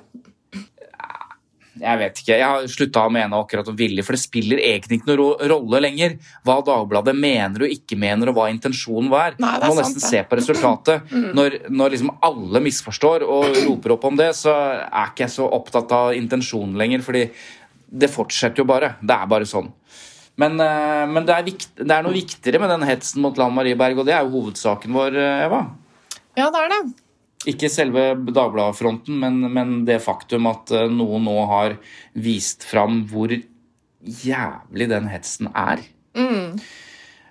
Jeg 1.80 2.00
vet 2.02 2.22
ikke. 2.22 2.34
Jeg 2.36 2.46
har 2.46 2.66
slutta 2.72 3.06
å 3.08 3.14
mene 3.14 3.40
akkurat 3.40 3.70
om 3.72 3.78
vilje, 3.80 4.04
for 4.06 4.16
det 4.16 4.22
spiller 4.22 4.62
egentlig 4.62 5.00
ikke 5.00 5.14
noen 5.14 5.52
rolle 5.52 5.82
lenger 5.86 6.18
hva 6.48 6.60
Dagbladet 6.66 7.16
mener 7.18 7.66
og 7.66 7.74
ikke 7.76 7.98
mener, 8.00 8.32
og 8.32 8.38
hva 8.38 8.50
intensjonen 8.52 9.10
var. 9.12 9.38
Nei, 9.40 9.56
Man 9.64 9.74
må 9.74 9.80
nesten 9.82 10.04
se 10.04 10.24
på 10.28 10.40
resultatet. 10.40 11.08
mm. 11.10 11.30
Når, 11.38 11.58
når 11.72 11.96
liksom 11.96 12.14
alle 12.26 12.64
misforstår 12.66 13.26
og 13.28 13.62
roper 13.66 13.96
opp 13.96 14.08
om 14.12 14.20
det, 14.20 14.32
så 14.38 14.56
er 14.86 15.12
ikke 15.12 15.26
jeg 15.28 15.36
så 15.40 15.50
opptatt 15.60 15.96
av 15.96 16.14
intensjonen 16.18 16.78
lenger, 16.80 17.06
fordi 17.06 17.26
det 17.90 18.12
fortsetter 18.14 18.62
jo 18.64 18.70
bare. 18.70 18.96
Det 19.02 19.16
er 19.16 19.30
bare 19.30 19.50
sånn. 19.50 19.72
Men, 20.40 20.56
eh, 20.64 21.06
men 21.10 21.26
det, 21.28 21.36
er 21.36 21.46
vikt, 21.48 21.70
det, 21.76 21.92
er 21.92 22.06
noe 22.06 22.16
viktigere 22.16 22.62
med 22.64 22.72
den 22.72 22.88
hetsen 22.88 23.24
mot 23.24 23.40
Lan 23.40 23.56
Marie 23.56 23.78
Berg, 23.80 24.00
og 24.00 24.08
det 24.08 24.16
er 24.16 24.24
jo 24.24 24.38
hovedsaken 24.38 24.96
vår, 24.96 25.18
eh, 25.20 25.46
Eva. 25.50 25.66
Ja, 26.40 26.48
det 26.54 26.62
er 26.62 26.76
det. 26.76 26.84
Ikke 27.48 27.69
selve 27.72 28.12
Dagbladet-fronten, 28.19 29.15
men, 29.22 29.39
men, 29.53 29.77
det 29.88 30.01
faktum 30.03 30.50
at 30.50 30.74
eh, 30.75 30.89
noen 30.91 31.24
nå 31.24 31.38
har 31.48 31.77
vist 32.19 32.65
fram 32.67 33.05
hvor 33.08 33.31
jævlig 34.03 34.89
den 34.91 35.08
hetsen 35.12 35.48
er. 35.55 35.86
Mm. 36.19 36.60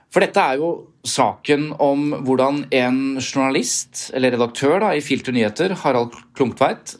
For 0.08 0.24
dette 0.24 0.40
er 0.40 0.62
jo 0.62 0.70
saken 1.04 1.74
om 1.84 2.08
hvordan 2.24 2.62
en 2.72 3.02
journalist, 3.20 4.08
eller 4.16 4.32
redaktør 4.32 4.78
da, 4.80 4.94
i 4.96 5.04
Filter 5.04 5.36
Nyheter, 5.36 5.76
Harald 5.82 6.16
Klungtveit, 6.36 6.96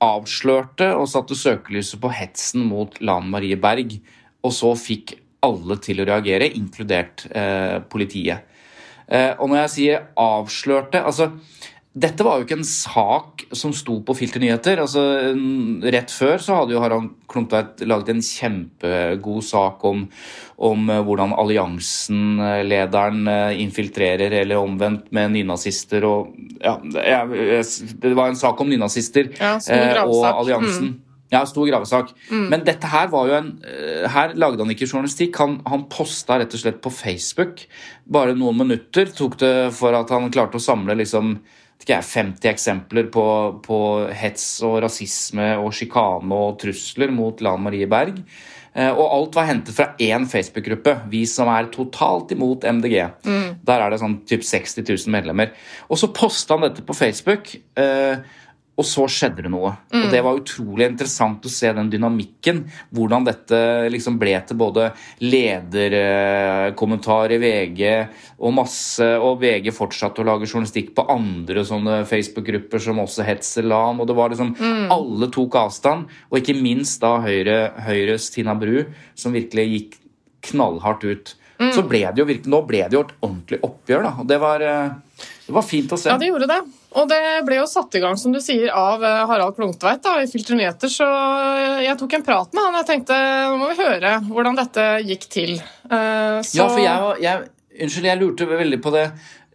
avslørte 0.00 0.94
og 0.96 1.10
satte 1.12 1.36
søkelyset 1.36 2.00
på 2.00 2.12
hetsen 2.16 2.64
mot 2.64 2.96
Lan 3.04 3.28
Marie 3.32 3.58
Berg, 3.60 3.98
og 4.40 4.54
så 4.56 4.72
fikk 4.80 5.18
alle 5.44 5.76
til 5.84 6.00
å 6.00 6.06
reagere, 6.08 6.48
inkludert 6.56 7.26
eh, 7.36 7.76
politiet. 7.92 8.48
Eh, 9.10 9.32
og 9.36 9.50
når 9.50 9.64
jeg 9.64 9.72
sier 9.74 10.08
avslørte 10.20 11.02
altså 11.04 11.32
dette 12.00 12.24
var 12.24 12.38
jo 12.38 12.46
ikke 12.46 12.56
en 12.60 12.66
sak 12.66 13.42
som 13.56 13.72
sto 13.76 13.98
på 14.06 14.14
Filternyheter. 14.16 14.80
Altså, 14.82 15.02
rett 15.92 16.12
før 16.14 16.40
så 16.42 16.60
hadde 16.60 16.74
jo 16.74 16.80
Harald 16.82 17.10
Klungtveit 17.30 17.82
laget 17.88 18.14
en 18.14 18.22
kjempegod 18.24 19.44
sak 19.44 19.84
om, 19.88 20.06
om 20.70 20.88
eh, 20.90 21.02
hvordan 21.06 21.34
alliansen-lederen 21.42 23.20
eh, 23.34 23.60
infiltrerer, 23.66 24.40
eller 24.40 24.62
omvendt, 24.62 25.10
med 25.14 25.36
nynazister 25.36 26.06
og 26.08 26.34
Ja, 26.60 26.78
det 26.84 28.16
var 28.16 28.30
en 28.30 28.38
sak 28.38 28.58
om 28.60 28.68
nynazister 28.70 29.30
ja, 29.36 29.54
og 30.04 30.26
alliansen. 30.30 30.90
Mm. 30.94 30.98
Ja, 31.30 31.44
stor 31.46 31.68
gravesak. 31.68 32.10
Mm. 32.30 32.48
Men 32.50 32.64
dette 32.66 32.88
her 32.90 33.06
var 33.12 33.28
jo 33.28 33.36
en 33.36 33.50
Her 34.10 34.32
lagde 34.34 34.64
han 34.64 34.72
ikke 34.74 34.88
journalistikk. 34.88 35.36
Han, 35.38 35.60
han 35.62 35.84
posta 35.92 36.40
rett 36.40 36.56
og 36.56 36.62
slett 36.64 36.80
på 36.82 36.90
Facebook. 36.90 37.62
Bare 38.10 38.34
noen 38.34 38.58
minutter 38.64 39.12
tok 39.14 39.38
det 39.38 39.54
for 39.76 39.94
at 39.94 40.10
han 40.10 40.26
klarte 40.34 40.58
å 40.58 40.64
samle 40.64 40.98
liksom 40.98 41.36
50 41.88 42.50
eksempler 42.50 43.08
på, 43.12 43.24
på 43.64 43.78
hets 44.12 44.62
og 44.66 44.80
rasisme 44.84 45.52
og 45.60 45.72
sjikane 45.74 46.36
og 46.36 46.58
trusler 46.60 47.12
mot 47.14 47.40
Lan 47.44 47.62
Marie 47.64 47.88
Berg. 47.90 48.20
Eh, 48.72 48.90
og 48.90 49.06
alt 49.10 49.38
var 49.38 49.48
hentet 49.48 49.74
fra 49.74 49.88
én 49.98 50.26
Facebook-gruppe, 50.30 50.94
vi 51.10 51.24
som 51.26 51.50
er 51.50 51.70
totalt 51.74 52.30
imot 52.36 52.66
MDG. 52.68 52.98
Mm. 53.26 53.48
Der 53.66 53.82
er 53.82 53.90
det 53.90 53.98
sånn 54.02 54.20
typ 54.30 54.44
60 54.46 54.84
000 54.84 55.14
medlemmer. 55.14 55.50
Og 55.90 55.98
så 55.98 56.12
posta 56.14 56.54
han 56.54 56.68
dette 56.68 56.84
på 56.86 56.94
Facebook. 56.96 57.50
Eh, 57.80 58.22
og 58.80 58.86
så 58.88 59.04
skjedde 59.10 59.42
det 59.44 59.50
noe. 59.52 59.74
Mm. 59.92 60.00
Og 60.00 60.06
Det 60.14 60.22
var 60.24 60.38
utrolig 60.40 60.86
interessant 60.88 61.44
å 61.44 61.52
se 61.52 61.68
den 61.76 61.90
dynamikken. 61.92 62.62
Hvordan 62.96 63.26
dette 63.28 63.58
liksom 63.92 64.16
ble 64.20 64.32
til 64.48 64.56
både 64.60 64.82
lederkommentar 65.20 67.32
i 67.36 67.38
VG 67.42 67.80
og 68.40 68.54
masse 68.56 69.04
Og 69.20 69.40
VG 69.42 69.68
fortsatte 69.76 70.22
å 70.22 70.26
lage 70.26 70.48
journalistikk 70.48 70.94
på 70.96 71.04
andre 71.12 71.60
sånne 71.66 72.04
Facebook-grupper 72.08 72.78
som 72.82 73.02
også 73.02 73.22
hetser 73.26 73.64
LAN. 73.68 74.00
Og 74.00 74.06
det 74.08 74.16
var 74.16 74.28
liksom 74.32 74.54
mm. 74.56 74.86
Alle 74.94 75.26
tok 75.32 75.54
avstand. 75.60 76.00
Og 76.30 76.36
ikke 76.40 76.56
minst 76.56 77.02
da 77.04 77.12
Høyre, 77.24 77.58
Høyres 77.84 78.30
Tina 78.32 78.54
Bru, 78.58 78.84
som 79.18 79.36
virkelig 79.36 79.66
gikk 79.74 79.92
knallhardt 80.50 81.04
ut. 81.04 81.26
Mm. 81.60 81.74
Så 81.76 81.82
ble 81.84 82.00
det 82.08 82.16
jo 82.22 82.24
virkelig, 82.24 82.48
nå 82.48 82.62
ble 82.64 82.78
det 82.88 82.96
jo 82.96 83.02
et 83.04 83.12
ordentlig 83.20 83.58
oppgjør. 83.66 84.02
da, 84.06 84.12
og 84.22 84.28
det 84.30 84.38
var, 84.40 84.62
eh, 84.64 85.26
det 85.46 85.52
var 85.52 85.64
fint 85.66 85.92
å 85.92 85.98
se. 86.00 86.08
Ja, 86.08 86.16
det 86.16 86.30
gjorde 86.30 86.48
det. 86.48 86.62
Og 86.98 87.06
det 87.10 87.22
ble 87.46 87.60
jo 87.60 87.68
satt 87.70 87.94
i 87.94 88.02
gang, 88.02 88.16
som 88.18 88.34
du 88.34 88.40
sier, 88.42 88.70
av 88.74 89.04
eh, 89.06 89.22
Harald 89.30 89.54
Klungtveit 89.58 90.02
da, 90.02 90.16
i 90.22 90.30
Filter 90.30 90.58
Nyheter, 90.58 90.90
så 90.90 91.06
eh, 91.06 91.84
jeg 91.86 91.98
tok 92.00 92.16
en 92.18 92.26
prat 92.26 92.56
med 92.56 92.66
han. 92.66 92.78
Jeg 92.80 92.88
tenkte 92.88 93.18
nå 93.50 93.58
må 93.60 93.70
vi 93.70 93.78
høre 93.84 94.16
hvordan 94.26 94.58
dette 94.58 94.86
gikk 95.06 95.28
til. 95.30 95.52
Uh, 95.86 96.40
så... 96.42 96.56
Ja, 96.58 96.66
for 96.66 96.82
jeg, 96.82 97.12
jeg, 97.26 97.52
Unnskyld, 97.80 98.08
jeg 98.10 98.20
lurte 98.20 98.50
veldig 98.50 98.80
på 98.82 98.94
det. 98.96 99.06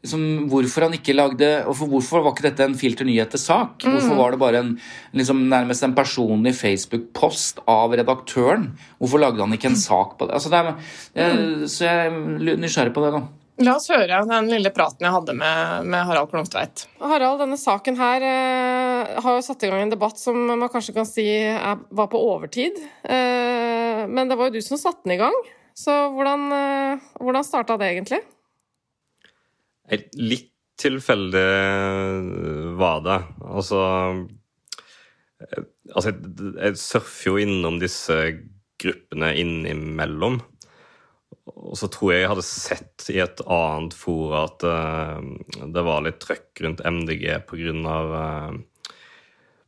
Som, 0.05 0.21
hvorfor 0.51 0.85
han 0.85 0.93
ikke 0.93 1.15
lagde 1.15 1.47
og 1.65 1.79
Hvorfor 1.89 2.21
var 2.21 2.35
ikke 2.35 2.45
dette 2.45 2.65
en 2.67 2.75
Filter 2.77 3.07
Nyheter-sak? 3.07 3.81
Mm. 3.81 3.95
Hvorfor 3.95 4.19
var 4.19 4.35
det 4.35 4.39
bare 4.43 4.61
en, 4.61 4.75
liksom, 5.17 5.47
nærmest 5.51 5.83
en 5.83 5.95
personlig 5.97 6.53
Facebook-post 6.59 7.63
av 7.67 7.95
redaktøren? 7.97 8.69
Hvorfor 9.01 9.23
lagde 9.23 9.41
han 9.41 9.57
ikke 9.57 9.73
en 9.73 9.81
sak 9.81 10.13
på 10.19 10.29
det? 10.29 10.37
Altså, 10.37 10.53
det 10.53 10.61
er, 10.61 10.93
jeg, 11.17 11.39
mm. 11.41 11.65
Så 11.73 11.89
jeg 11.89 12.05
er 12.05 12.61
nysgjerrig 12.61 12.93
på 12.95 13.03
det. 13.03 13.17
da. 13.17 13.44
La 13.63 13.77
oss 13.77 13.87
høre 13.87 14.17
den 14.27 14.49
lille 14.51 14.71
praten 14.75 15.05
jeg 15.05 15.15
hadde 15.15 15.33
med, 15.37 15.85
med 15.87 16.07
Harald 16.09 16.27
Klungtveit. 16.31 16.85
Harald, 16.99 17.39
denne 17.39 17.55
saken 17.59 17.95
her 17.95 18.25
eh, 18.27 19.13
har 19.23 19.37
jo 19.37 19.43
satt 19.45 19.63
i 19.63 19.69
gang 19.71 19.85
en 19.85 19.93
debatt 19.93 20.19
som 20.19 20.35
man 20.49 20.67
kanskje 20.71 20.95
kan 20.97 21.07
si 21.07 21.23
er, 21.47 21.79
var 21.95 22.09
på 22.11 22.19
overtid. 22.19 22.81
Eh, 23.07 24.03
men 24.11 24.27
det 24.27 24.35
var 24.35 24.49
jo 24.49 24.57
du 24.57 24.65
som 24.65 24.81
satte 24.81 25.07
den 25.07 25.15
i 25.15 25.21
gang. 25.21 25.37
Så 25.75 25.93
hvordan, 26.15 26.43
eh, 26.55 27.05
hvordan 27.21 27.47
starta 27.47 27.79
det 27.79 27.93
egentlig? 27.93 28.19
Litt 30.19 30.51
tilfeldig 30.81 31.45
var 32.75 32.99
det. 33.05 33.19
Altså, 33.47 33.79
eh, 35.39 35.63
altså 35.93 36.11
jeg, 36.11 36.51
jeg 36.59 36.81
surfer 36.81 37.29
jo 37.29 37.37
innom 37.45 37.79
disse 37.79 38.19
gruppene 38.81 39.31
innimellom. 39.39 40.41
Og 41.45 41.75
så 41.77 41.89
tror 41.93 42.13
jeg 42.13 42.23
jeg 42.23 42.29
hadde 42.31 42.45
sett 42.47 43.09
i 43.13 43.19
et 43.21 43.41
annet 43.45 43.93
fora 43.93 44.45
at 44.47 44.63
uh, 44.65 45.19
det 45.75 45.83
var 45.85 46.05
litt 46.05 46.17
trøkk 46.23 46.63
rundt 46.65 46.81
MDG 46.81 47.27
pga. 47.45 47.99
Uh, 48.09 48.55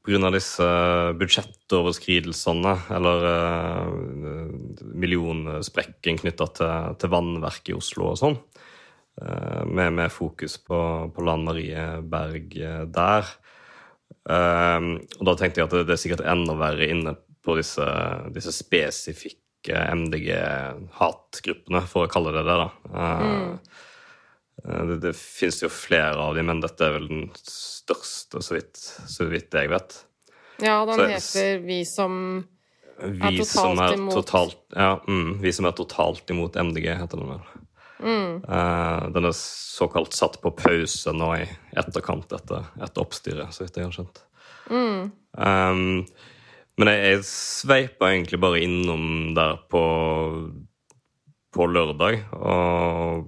Pga. 0.07 0.31
disse 0.31 0.65
budsjettoverskridelsene, 1.19 2.73
eller 2.95 3.25
uh, 3.27 4.51
millionsprekken 4.95 6.21
knytta 6.23 6.47
til, 6.57 6.93
til 7.01 7.11
vannverket 7.11 7.73
i 7.73 7.77
Oslo 7.77 8.13
og 8.13 8.21
sånn. 8.23 8.37
Uh, 9.21 9.65
med, 9.67 9.93
med, 9.99 10.13
fokus 10.13 10.57
på, 10.63 10.79
på 11.13 11.27
Lan 11.27 11.45
Marie 11.45 11.89
Berg 12.01 12.57
der. 12.95 13.33
Uh, 14.27 14.95
og 15.19 15.27
da 15.29 15.37
tenkte 15.37 15.61
jeg 15.61 15.69
at 15.69 15.75
det, 15.75 15.85
det, 15.91 15.97
er 15.97 16.05
sikkert 16.07 16.25
enda 16.25 16.57
verre 16.57 16.89
inne 16.89 17.13
på 17.45 17.59
disse, 17.59 17.85
disse 18.33 18.55
spesifikke 18.55 19.46
MDG-hatgruppene, 19.67 21.81
for 21.89 22.05
å 22.05 22.11
kalle 22.11 22.31
det 22.35 22.43
det. 22.47 22.57
da. 22.61 22.69
Mm. 22.93 23.57
Det, 24.67 24.97
det 25.03 25.13
finnes 25.17 25.63
jo 25.63 25.69
flere 25.71 26.19
av 26.21 26.35
dem, 26.37 26.45
men 26.49 26.61
dette 26.63 26.85
er 26.85 26.91
vel 26.97 27.07
den 27.09 27.25
største, 27.41 28.41
så 28.43 28.51
vidt, 28.57 28.77
så 28.77 29.23
vidt 29.29 29.53
jeg 29.53 29.69
vet. 29.71 29.89
Ja, 30.63 30.85
den 30.89 30.97
så, 30.97 31.05
heter 31.11 31.59
Vi 31.65 31.85
som 31.85 32.13
vi 32.97 33.21
er 33.21 33.37
totalt 33.37 33.51
som 33.51 33.79
er 33.83 33.93
imot 33.93 34.15
totalt, 34.17 34.57
ja, 34.73 34.97
mm, 35.05 35.37
Vi 35.43 35.51
som 35.53 35.65
er 35.69 35.73
totalt 35.77 36.25
imot 36.33 36.55
MDG, 36.57 36.87
heter 36.97 37.17
den 37.21 37.29
vel. 37.29 37.43
Mm. 37.97 38.33
Uh, 38.45 39.09
den 39.13 39.25
er 39.29 39.33
såkalt 39.37 40.13
satt 40.17 40.41
på 40.41 40.49
pause 40.57 41.13
nå 41.13 41.29
i 41.37 41.45
etterkant 41.77 42.33
etter, 42.33 42.65
etter 42.81 43.01
oppstyret, 43.03 43.53
så 43.53 43.63
vidt 43.65 43.77
jeg 43.77 43.85
har 43.89 43.93
skjønt. 43.93 44.17
Mm. 44.73 45.01
Um, 45.37 46.05
men 46.77 46.91
jeg, 46.91 47.01
jeg 47.09 47.25
sveipa 47.29 48.11
egentlig 48.11 48.39
bare 48.41 48.61
innom 48.61 49.33
der 49.37 49.57
på, 49.71 49.81
på 51.53 51.67
lørdag 51.71 52.19
og 52.37 53.27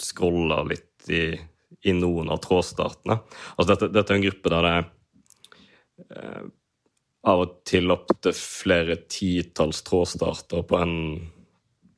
scrolla 0.00 0.62
litt 0.68 1.10
i, 1.10 1.24
i, 1.34 1.92
noen 1.96 2.30
av 2.32 2.40
trådstartene. 2.44 3.18
Altså 3.56 3.68
dette, 3.72 3.90
dette, 3.92 4.14
er 4.14 4.20
en 4.20 4.26
gruppe 4.28 4.52
der 4.52 4.68
det 4.68 4.78
eh, 6.14 6.48
av 7.30 7.42
og 7.44 7.58
til 7.68 7.92
opptil 7.92 8.32
flere 8.36 8.96
titalls 9.10 9.82
trådstarter 9.84 10.64
på 10.68 10.78
en, 10.80 10.96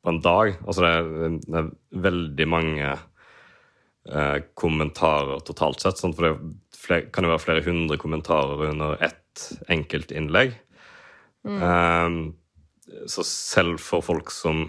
på 0.03 0.11
en 0.11 0.21
dag. 0.25 0.57
Altså 0.65 0.83
det 0.83 0.93
er, 0.97 1.39
det 1.45 1.61
er 1.61 1.71
veldig 2.09 2.49
mange 2.51 2.91
eh, 2.91 4.39
kommentarer 4.59 5.45
totalt 5.47 5.85
sett. 5.85 6.01
Sånn, 6.01 6.17
for 6.17 6.27
det 6.27 6.35
flere, 6.83 7.11
kan 7.15 7.29
jo 7.29 7.35
være 7.35 7.45
flere 7.45 7.67
hundre 7.69 8.01
kommentarer 8.03 8.71
under 8.73 8.97
ett 8.99 9.22
enkeltinnlegg. 9.73 10.55
Mm. 11.47 11.59
Um, 11.63 12.17
så 13.11 13.25
selv 13.27 13.81
for 13.83 14.05
folk 14.05 14.31
som 14.35 14.65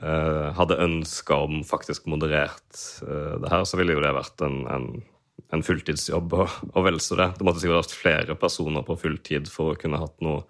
uh, 0.00 0.50
hadde 0.56 0.80
ønska 0.82 1.38
om 1.46 1.62
faktisk 1.66 2.08
moderert 2.10 2.78
uh, 3.06 3.36
det 3.42 3.52
her, 3.52 3.66
så 3.68 3.78
ville 3.78 3.96
jo 3.96 4.02
det 4.02 4.14
vært 4.16 4.44
en, 4.46 4.62
en, 4.70 4.88
en 5.54 5.64
fulltidsjobb 5.66 6.38
og, 6.38 6.56
og 6.72 6.88
vel 6.88 7.00
så 7.02 7.18
det. 7.20 7.30
Det 7.38 7.46
måtte 7.46 7.62
sikkert 7.62 7.84
vært 7.84 7.98
flere 7.98 8.38
personer 8.40 8.86
på 8.86 8.98
fulltid 9.04 9.50
for 9.52 9.74
å 9.74 9.78
kunne 9.78 10.00
hatt 10.02 10.16
noe, 10.24 10.42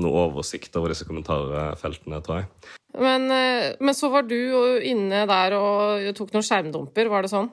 noe 0.00 0.26
oversikt 0.26 0.76
over 0.80 0.92
disse 0.92 1.08
kommentarfeltene, 1.08 2.20
tror 2.26 2.42
jeg. 2.42 2.76
Men, 3.00 3.30
men 3.78 3.94
så 3.94 4.08
var 4.10 4.24
du 4.26 4.34
inne 4.82 5.22
der 5.30 5.54
og 5.54 6.08
tok 6.18 6.32
noen 6.34 6.42
skjermdumper, 6.42 7.06
var 7.12 7.22
det 7.22 7.30
sånn? 7.30 7.46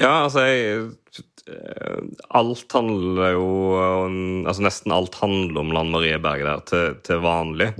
Ja, 0.00 0.24
altså 0.24 0.46
jeg 0.48 0.90
Eh, 1.48 2.02
alt 2.28 2.70
handler 2.70 3.32
jo 3.34 3.46
Altså 4.46 4.62
nesten 4.62 4.94
alt 4.94 5.16
handler 5.18 5.64
om 5.64 5.72
Lan 5.74 5.90
Marie 5.90 6.18
Berge 6.22 6.46
der 6.46 6.62
til, 6.68 6.98
til 7.02 7.22
vanlig. 7.24 7.72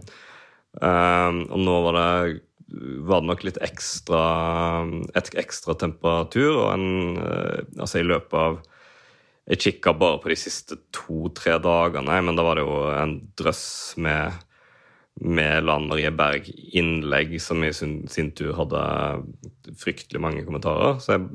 Um, 0.80 1.42
og 1.52 1.58
nå 1.60 1.72
var 1.84 1.96
det, 1.98 2.40
var 3.04 3.20
det 3.20 3.28
nok 3.28 3.42
litt 3.44 3.58
ekstra 3.60 4.22
et 5.18 5.28
ekstra 5.36 5.76
temperatur, 5.76 6.62
og 6.62 6.68
en 6.72 7.18
uh, 7.20 7.58
Altså 7.76 8.00
i 8.00 8.06
løpet 8.06 8.38
av 8.40 8.56
Jeg 9.52 9.60
kikka 9.66 9.92
bare 10.00 10.22
på 10.22 10.32
de 10.32 10.38
siste 10.40 10.78
to-tre 10.96 11.58
dagene, 11.60 12.22
men 12.24 12.38
da 12.38 12.46
var 12.46 12.56
det 12.56 12.64
jo 12.64 12.80
en 12.94 13.18
drøss 13.38 13.68
med 14.00 14.40
med 15.20 15.66
Lan 15.68 15.90
Marie 15.90 16.08
Berg-innlegg, 16.08 17.34
som 17.44 17.60
i 17.62 17.68
sin, 17.76 17.98
sin, 18.08 18.30
tur 18.32 18.54
hadde 18.56 18.80
fryktelig 19.76 20.22
mange 20.24 20.40
kommentarer. 20.46 20.96
Så 21.04 21.18
Jeg, 21.18 21.26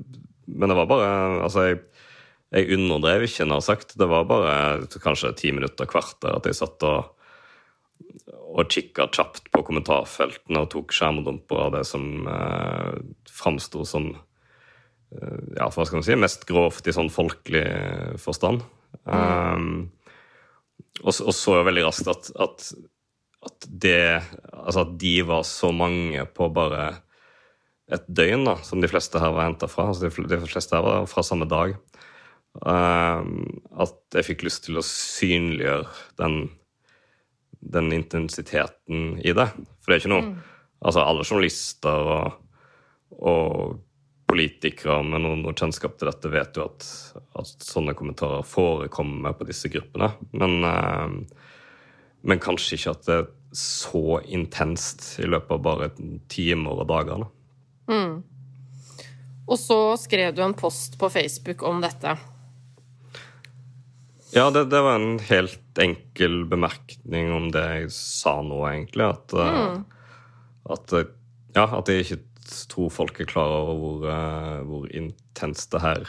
men 0.48 0.72
det 0.72 0.78
var 0.78 0.90
bare 0.90 1.12
Altså, 1.44 1.68
jeg 1.68 1.80
jeg 2.56 2.72
underdrev 2.78 3.26
ikke, 3.28 3.44
når 3.44 3.58
jeg 3.58 3.60
har 3.60 3.66
sagt. 3.66 3.98
Det 4.00 4.08
var 4.08 4.28
bare 4.28 4.54
kanskje 5.04 5.34
ti 5.36 5.52
minutter, 5.52 5.88
kvarter, 5.90 6.38
at 6.38 6.48
jeg 6.48 6.56
satt 6.56 6.86
og, 6.88 7.10
og 8.54 8.72
kikka 8.72 9.10
kjapt 9.12 9.52
på 9.52 9.64
kommentarfeltene 9.68 10.64
og 10.64 10.72
tok 10.72 10.96
skjermdumper 10.96 11.66
av 11.66 11.74
det 11.76 11.84
som 11.90 12.08
eh, 12.32 12.94
framsto 13.28 13.84
som 13.88 14.14
eh, 14.14 15.42
ja, 15.58 15.68
hva 15.68 15.84
skal 15.84 16.00
man 16.00 16.08
si, 16.08 16.20
mest 16.20 16.48
grovt 16.48 16.88
i 16.88 16.96
sånn 16.96 17.12
folkelig 17.12 17.66
forstand. 18.24 18.64
Mm. 19.04 19.12
Um, 19.12 19.72
og, 21.04 21.12
og, 21.12 21.34
så 21.36 21.60
veldig 21.68 21.84
raskt 21.84 22.08
at, 22.10 22.30
at, 22.40 22.70
at, 23.46 23.66
det 23.68 24.00
Altså 24.54 24.86
at 24.86 24.94
de 25.00 25.12
var 25.28 25.44
så 25.46 25.70
mange 25.76 26.24
på 26.34 26.48
bare 26.56 26.88
et 27.94 28.08
døgn, 28.12 28.44
da, 28.48 28.58
som 28.68 28.82
de 28.84 28.90
fleste 28.92 29.20
her 29.22 29.32
var 29.36 29.48
henta 29.48 29.70
fra. 29.72 29.90
Altså 29.92 30.10
de, 30.10 30.42
fleste 30.48 30.76
her 30.76 30.84
var 30.84 31.08
fra 31.10 31.24
samme 31.24 31.48
dag. 31.50 31.76
Um, 32.58 33.62
at 33.78 34.18
jeg 34.18 34.32
fikk 34.32 34.48
lyst 34.48 34.66
til 34.66 34.80
å 34.80 34.86
synliggjøre 34.86 35.86
den, 36.20 36.38
den 37.62 37.92
intensiteten 37.96 39.20
i 39.22 39.36
det. 39.38 39.50
For 39.80 39.92
det 39.92 40.00
er 40.00 40.06
ikke 40.06 40.16
noe 40.18 40.38
Altså, 40.78 41.02
alle 41.02 41.24
journalister 41.26 42.08
og, 42.14 42.34
og 43.26 43.80
politikere 44.30 45.00
med 45.02 45.24
noe, 45.24 45.40
noe 45.40 45.56
kjennskap 45.58 45.96
til 45.98 46.06
dette 46.12 46.30
vet 46.30 46.60
jo 46.60 46.68
at, 46.68 46.86
at 47.42 47.66
sånne 47.66 47.96
kommentarer 47.98 48.46
forekommer 48.46 49.34
på 49.40 49.48
disse 49.50 49.72
gruppene. 49.74 50.12
Men, 50.38 50.54
uh, 50.62 51.50
men 52.30 52.44
kanskje 52.44 52.78
ikke 52.78 52.94
at 52.94 53.10
det 53.10 53.18
er 53.24 53.26
så 53.58 54.20
intenst 54.22 55.16
i 55.24 55.26
løpet 55.26 55.56
av 55.58 55.66
bare 55.66 55.90
timer 56.30 56.84
og 56.84 56.92
dager. 56.94 57.26
da. 57.26 57.32
Og 59.48 59.60
så 59.60 59.80
skrev 60.00 60.34
du 60.36 60.42
en 60.44 60.58
post 60.58 60.98
på 61.00 61.10
Facebook 61.12 61.64
om 61.64 61.80
dette. 61.84 62.18
Ja, 64.36 64.50
det, 64.52 64.66
det 64.74 64.82
var 64.84 64.98
en 65.00 65.20
helt 65.30 65.80
enkel 65.80 66.42
bemerkning 66.52 67.32
om 67.32 67.48
det 67.54 67.64
jeg 67.64 67.94
sa 67.96 68.42
nå, 68.44 68.60
egentlig. 68.68 69.08
At, 69.08 69.32
mm. 69.34 69.86
at, 70.76 70.96
eh, 71.00 71.14
ja, 71.56 71.64
at 71.80 71.92
jeg 71.92 72.04
ikke 72.04 72.20
tror 72.72 72.92
folk 72.92 73.22
er 73.24 73.30
klar 73.30 73.56
over 73.62 73.80
hvor, 73.80 74.04
eh, 74.12 74.60
hvor 74.68 74.92
intenst 74.92 75.72
det 75.72 75.84
her 75.86 76.04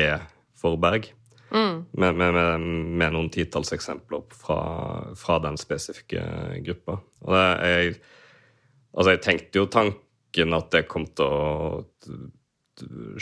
er 0.00 0.26
for 0.56 0.80
Berg. 0.80 1.12
Med, 1.56 2.16
med, 2.18 2.34
med, 2.34 2.64
med 3.00 3.12
noen 3.14 3.28
titalls 3.32 3.70
eksempler 3.72 4.24
fra, 4.34 4.58
fra 5.16 5.36
den 5.44 5.54
spesifikke 5.60 6.24
gruppa. 6.66 6.98
Og 7.22 7.36
det, 7.36 7.44
jeg, 7.70 7.94
altså 8.96 9.14
jeg 9.14 9.22
tenkte 9.24 9.62
jo 9.62 9.68
tanken 9.70 10.02
at 10.36 10.70
det 10.74 10.88
kom 10.90 11.06
til 11.06 11.24
å 11.24 11.84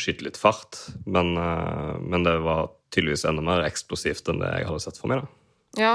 skyte 0.00 0.26
litt 0.26 0.38
fart, 0.40 0.78
men, 1.06 1.36
eh, 1.38 1.96
men 2.00 2.26
det 2.26 2.38
var 2.42 2.72
tydeligvis 2.94 3.24
enda 3.28 3.42
mer 3.44 3.64
eksplosivt 3.66 4.28
enn 4.30 4.42
det 4.42 4.50
jeg 4.58 4.68
hadde 4.70 4.82
sett 4.82 4.98
for 4.98 5.12
meg. 5.12 5.22
da. 5.22 5.28
Ja, 5.74 5.94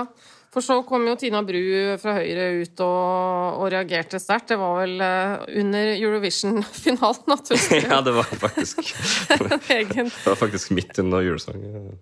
for 0.49 0.65
så 0.65 0.79
kom 0.87 1.05
jo 1.07 1.15
Tina 1.19 1.43
Bru 1.45 1.61
fra 2.01 2.15
Høyre 2.17 2.47
ut 2.63 2.81
og, 2.81 3.59
og 3.61 3.67
reagerte 3.71 4.19
sterkt. 4.19 4.49
Det 4.51 4.57
var 4.59 4.79
vel 4.81 4.95
eh, 5.05 5.35
under 5.61 5.91
Eurovision-finalen 5.93 7.35
at 7.35 7.51
hun 7.53 7.59
Ja, 7.91 7.99
det 8.05 8.15
var 8.17 8.29
faktisk 8.31 8.81
Det 9.35 10.25
var 10.25 10.39
faktisk 10.39 10.73
midt 10.75 10.97
under 11.03 11.23
julesangen. 11.25 11.99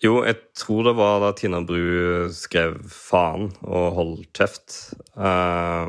Jo, 0.00 0.22
jeg 0.24 0.38
tror 0.56 0.86
det 0.88 0.96
var 0.96 1.20
da 1.20 1.30
Tina 1.36 1.60
Bru 1.60 2.30
skrev 2.32 2.78
'faen' 2.88 3.50
og 3.68 3.86
'hold 3.94 4.14
kjeft', 4.32 4.94
eh, 5.12 5.88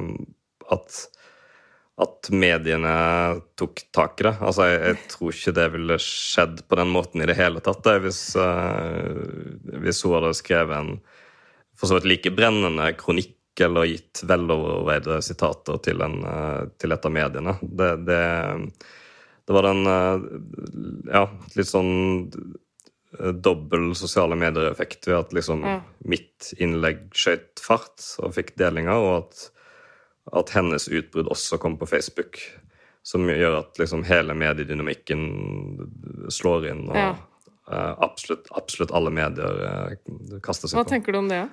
at, 0.75 0.97
at 1.99 2.29
mediene 2.33 2.93
tok 3.59 3.83
tak 3.93 4.21
i 4.21 4.25
det. 4.29 4.33
Altså, 4.39 4.67
jeg, 4.69 4.79
jeg 4.87 5.09
tror 5.11 5.35
ikke 5.35 5.53
det 5.57 5.67
ville 5.75 5.97
skjedd 6.01 6.63
på 6.69 6.79
den 6.79 6.93
måten 6.93 7.21
i 7.21 7.27
det 7.29 7.35
hele 7.37 7.61
tatt, 7.63 7.83
det, 7.85 7.97
hvis, 8.05 8.21
uh, 8.39 9.75
hvis 9.83 10.01
hun 10.05 10.17
hadde 10.17 10.33
skrevet 10.39 10.77
en 10.77 10.95
for 11.77 11.89
så 11.89 11.97
vidt 11.97 12.09
like 12.11 12.33
brennende 12.37 12.91
kronikk 12.97 13.61
eller 13.61 13.89
gitt 13.89 14.21
veloverveide 14.29 15.17
sitater 15.25 15.79
til, 15.83 16.01
en, 16.05 16.19
uh, 16.23 16.63
til 16.79 16.93
et 16.93 17.05
av 17.05 17.13
mediene. 17.13 17.55
Det, 17.61 17.91
det, 18.07 18.21
det 19.45 19.55
var 19.57 19.67
den 19.67 19.85
uh, 19.89 20.27
ja, 21.11 21.25
litt 21.57 21.69
sånn 21.69 21.95
dobbel 23.43 23.89
sosiale 23.99 24.37
medier-effekt 24.39 25.09
ved 25.09 25.17
at 25.17 25.33
liksom 25.35 25.65
mm. 25.65 25.79
mitt 26.07 26.53
innlegg 26.63 27.09
skjøt 27.11 27.59
fart 27.59 28.05
og 28.23 28.37
fikk 28.37 28.55
delinger, 28.61 28.95
og 28.95 29.17
at, 29.17 29.49
at 30.33 30.49
hennes 30.55 30.87
utbrudd 30.87 31.27
også 31.33 31.57
kom 31.59 31.77
på 31.81 31.87
Facebook. 31.89 32.37
Som 33.03 33.25
gjør 33.25 33.55
at 33.63 33.79
liksom 33.81 34.03
hele 34.05 34.35
mediedynamikken 34.37 35.23
slår 36.29 36.67
inn, 36.69 36.83
og 36.89 36.95
Ja. 36.95 37.15
eh, 37.71 37.95
absolutt, 38.05 38.45
absolutt 38.55 38.91
alle 38.93 39.09
medier 39.09 39.63
eh, 39.65 39.95
kaster 40.45 40.67
seg 40.69 40.77
Hva 40.77 40.83
på. 40.85 40.89
tenker 40.93 41.11
du 41.11 41.17
om 41.17 41.27
det? 41.31 41.49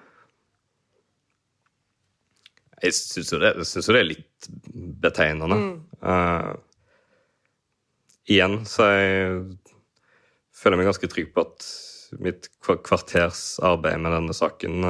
Jeg 2.82 2.92
syns 2.94 3.32
jo, 3.32 3.38
det- 3.40 3.56
det 3.56 3.88
er 3.96 4.04
litt 4.04 4.48
betegnende. 5.00 5.80
Eh, 6.02 6.54
igjen 8.28 8.60
så 8.66 8.84
jeg 8.92 9.58
føler 10.52 10.76
meg 10.76 10.86
ganske 10.86 11.08
trygg 11.08 11.32
på 11.34 11.40
at 11.40 12.20
mitt 12.20 12.48
kvarters 12.62 13.58
arbeid 13.62 14.00
med 14.00 14.12
denne 14.12 14.34
saken 14.36 14.84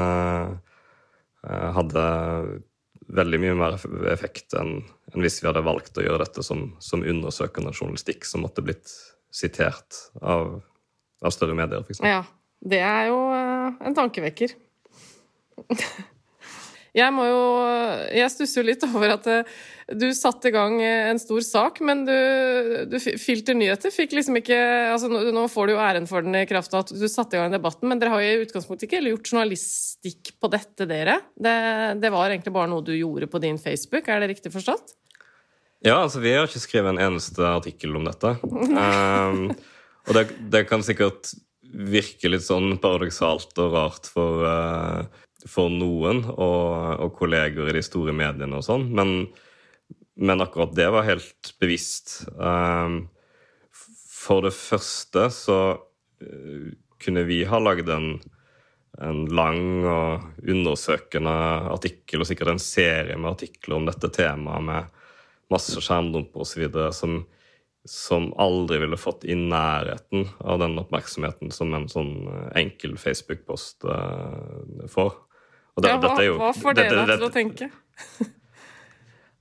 hadde 1.44 2.62
veldig 3.08 3.40
mye 3.40 3.56
mer 3.56 3.76
effekt 4.12 4.54
enn 4.58 4.82
enn 5.08 5.24
hvis 5.24 5.40
vi 5.40 5.48
hadde 5.48 5.64
valgt 5.64 5.96
å 5.96 6.04
gjøre 6.04 6.24
dette 6.26 6.44
som, 6.44 6.66
som 6.84 7.00
undersøkende 7.00 7.72
journalistikk 7.72 8.26
som 8.28 8.44
måtte 8.44 8.64
blitt 8.64 8.90
sitert 9.32 9.96
av, 10.20 10.58
av 11.24 11.32
større 11.32 11.56
medier, 11.56 11.80
f.eks. 11.84 12.02
Ja, 12.04 12.22
det 12.60 12.82
er 12.84 13.08
jo 13.08 13.18
eh, 13.32 13.78
en 13.88 13.96
tankevekker. 13.96 14.52
Jeg 16.96 17.12
må 17.14 17.26
jo 17.28 17.40
Jeg 18.16 18.30
stusser 18.32 18.62
jo 18.62 18.68
litt 18.68 18.84
over 18.86 19.14
at 19.16 19.26
eh, 19.30 19.56
du 19.98 20.06
satte 20.16 20.50
i 20.50 20.54
gang 20.54 20.76
eh, 20.84 21.08
en 21.10 21.20
stor 21.20 21.40
sak, 21.44 21.80
men 21.84 22.04
du, 22.08 22.14
du 22.88 22.96
Filter 23.00 23.56
nyheter 23.56 23.92
fikk 23.94 24.16
liksom 24.16 24.40
ikke 24.40 24.58
altså 24.92 25.08
Nå 25.08 25.46
får 25.52 25.68
du 25.68 25.74
jo 25.74 25.82
æren 25.82 26.08
for 26.10 26.24
den 26.24 26.36
i 26.40 26.46
kraft 26.48 26.74
av 26.74 26.86
at 26.86 26.92
du 26.92 27.06
satte 27.08 27.36
i 27.36 27.42
gang 27.42 27.54
debatten, 27.54 27.88
men 27.90 28.00
dere 28.00 28.14
har 28.14 28.24
jo 28.24 28.36
i 28.36 28.46
utgangspunktet 28.46 28.88
ikke 28.88 29.02
gjort 29.08 29.32
journalistikk 29.32 30.32
på 30.40 30.52
dette, 30.52 30.88
dere. 30.88 31.18
Det, 31.36 31.56
det 32.02 32.12
var 32.14 32.30
egentlig 32.30 32.54
bare 32.54 32.70
noe 32.72 32.84
du 32.84 32.94
gjorde 32.96 33.30
på 33.30 33.40
din 33.42 33.60
Facebook, 33.60 34.08
er 34.08 34.22
det 34.22 34.32
riktig 34.34 34.52
forstått? 34.54 34.96
Ja, 35.86 36.00
altså 36.02 36.20
vi 36.22 36.32
har 36.34 36.48
ikke 36.48 36.62
skrevet 36.62 36.94
en 36.94 37.02
eneste 37.04 37.44
artikkel 37.46 37.94
om 37.94 38.06
dette. 38.08 38.32
Um, 38.42 39.44
og 40.08 40.16
det, 40.16 40.24
det 40.50 40.64
kan 40.66 40.82
sikkert 40.82 41.30
virke 41.68 42.30
litt 42.32 42.46
sånn 42.46 42.78
paradoksalt 42.82 43.52
og 43.60 43.74
rart 43.74 44.08
for, 44.10 44.44
eh, 44.48 45.26
for 45.48 45.72
noen 45.72 46.24
og, 46.34 47.04
og 47.04 47.12
kolleger 47.18 47.70
i 47.70 47.76
de 47.78 47.84
store 47.84 48.14
mediene 48.16 48.58
og 48.58 48.66
sånn, 48.66 48.88
men, 48.94 49.14
men 50.20 50.44
akkurat 50.44 50.74
det 50.76 50.88
var 50.94 51.08
helt 51.08 51.54
bevisst. 51.62 52.20
Um, 52.36 53.06
for 53.72 54.44
det 54.44 54.52
første 54.56 55.28
så 55.32 55.60
eh, 56.20 56.74
kunne 56.98 57.22
vi 57.28 57.44
ha 57.48 57.60
lagd 57.62 57.88
en 57.94 58.12
en 58.98 59.26
lang 59.30 59.86
og 59.86 60.48
undersøkende 60.48 61.32
artikkel, 61.70 62.22
og 62.22 62.28
sikkert 62.28 62.54
en 62.54 62.62
serie 62.62 63.16
med 63.16 63.30
artikler 63.36 63.78
om 63.78 63.86
dette 63.86 64.10
temaet 64.14 64.64
med 64.66 65.04
masse 65.52 65.78
skjermdumper 65.84 66.42
osv. 66.42 66.64
Som, 66.94 67.20
som 67.88 68.32
aldri 68.40 68.80
ville 68.82 68.98
fått 69.00 69.24
i 69.28 69.36
nærheten 69.38 70.26
av 70.40 70.58
den 70.64 70.76
oppmerksomheten 70.82 71.54
som 71.54 71.72
en 71.76 71.88
sånn 71.90 72.12
enkel 72.58 72.98
Facebook-post 73.00 73.86
eh, 73.86 74.84
får. 74.90 75.14
Det- 75.82 75.90
Ja, 75.92 75.98
hva, 76.02 76.16
jo- 76.24 76.38
hva 76.40 76.52
får 76.56 76.74
det 76.74 76.88
dette- 76.90 77.16
til 77.18 77.28
å 77.28 77.32
tenke? 77.32 77.70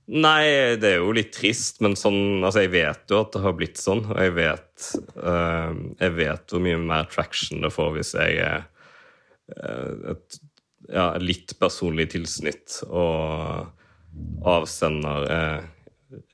Nei, 0.08 0.76
det 0.80 0.88
er 0.94 1.02
jo 1.02 1.12
litt 1.12 1.34
trist, 1.36 1.82
men 1.84 1.92
sånn 1.98 2.40
Altså, 2.40 2.62
jeg 2.64 2.72
vet 2.72 3.12
jo 3.12 3.18
at 3.20 3.32
det 3.34 3.42
har 3.44 3.52
blitt 3.58 3.76
sånn, 3.76 4.06
og 4.08 4.16
jeg 4.22 4.32
vet 4.38 4.86
uh, 5.20 5.74
Jeg 6.00 6.14
vet 6.16 6.46
hvor 6.54 6.62
mye 6.64 6.78
mer 6.80 7.04
traction 7.12 7.60
det 7.60 7.72
får 7.74 7.90
hvis 7.98 8.14
jeg 8.16 8.38
er 8.40 8.62
uh, 9.52 10.14
et 10.14 10.38
ja, 10.88 11.10
litt 11.20 11.52
personlig 11.60 12.06
tilsnitt, 12.14 12.78
og 12.88 13.68
avsender 14.48 15.26
er, 15.28 15.66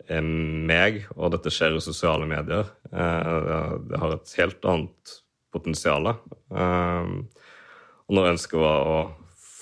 er 0.07 0.23
meg, 0.23 1.01
og 1.17 1.33
dette 1.35 1.51
skjer 1.51 1.75
i 1.75 1.83
sosiale 1.83 2.29
medier. 2.31 2.69
Uh, 2.93 3.75
det 3.90 3.99
har 3.99 4.14
et 4.14 4.35
helt 4.38 4.69
annet 4.71 5.14
potensial. 5.51 6.07
Eh, 6.55 7.11
og 8.05 8.14
når 8.14 8.31
ønsket 8.37 8.59
var 8.62 8.87
å 8.90 8.97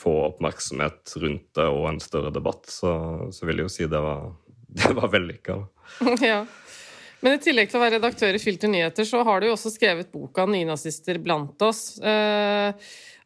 få 0.03 0.15
oppmerksomhet 0.31 1.15
rundt 1.23 1.49
det 1.59 1.69
og 1.71 1.87
en 1.93 2.03
større 2.03 2.33
debatt, 2.35 2.67
så, 2.71 2.93
så 3.35 3.49
vil 3.49 3.63
jeg 3.63 3.71
jo 3.71 3.77
si 3.77 3.89
det 3.91 4.03
var, 4.03 4.33
det 4.83 4.97
var 4.99 5.15
vellykka. 5.15 5.63
Ja. 6.33 6.43
Men 7.23 7.37
i 7.37 7.43
tillegg 7.43 7.71
til 7.71 7.79
å 7.79 7.85
være 7.85 8.01
redaktør 8.01 8.35
i 8.35 8.43
Filter 8.43 8.71
nyheter, 8.71 9.07
så 9.07 9.21
har 9.23 9.39
du 9.39 9.47
jo 9.47 9.55
også 9.55 9.71
skrevet 9.71 10.11
boka 10.11 10.43
'Nynazister 10.43 11.21
blant 11.23 11.61
oss'. 11.63 12.01
Eh, 12.03 12.75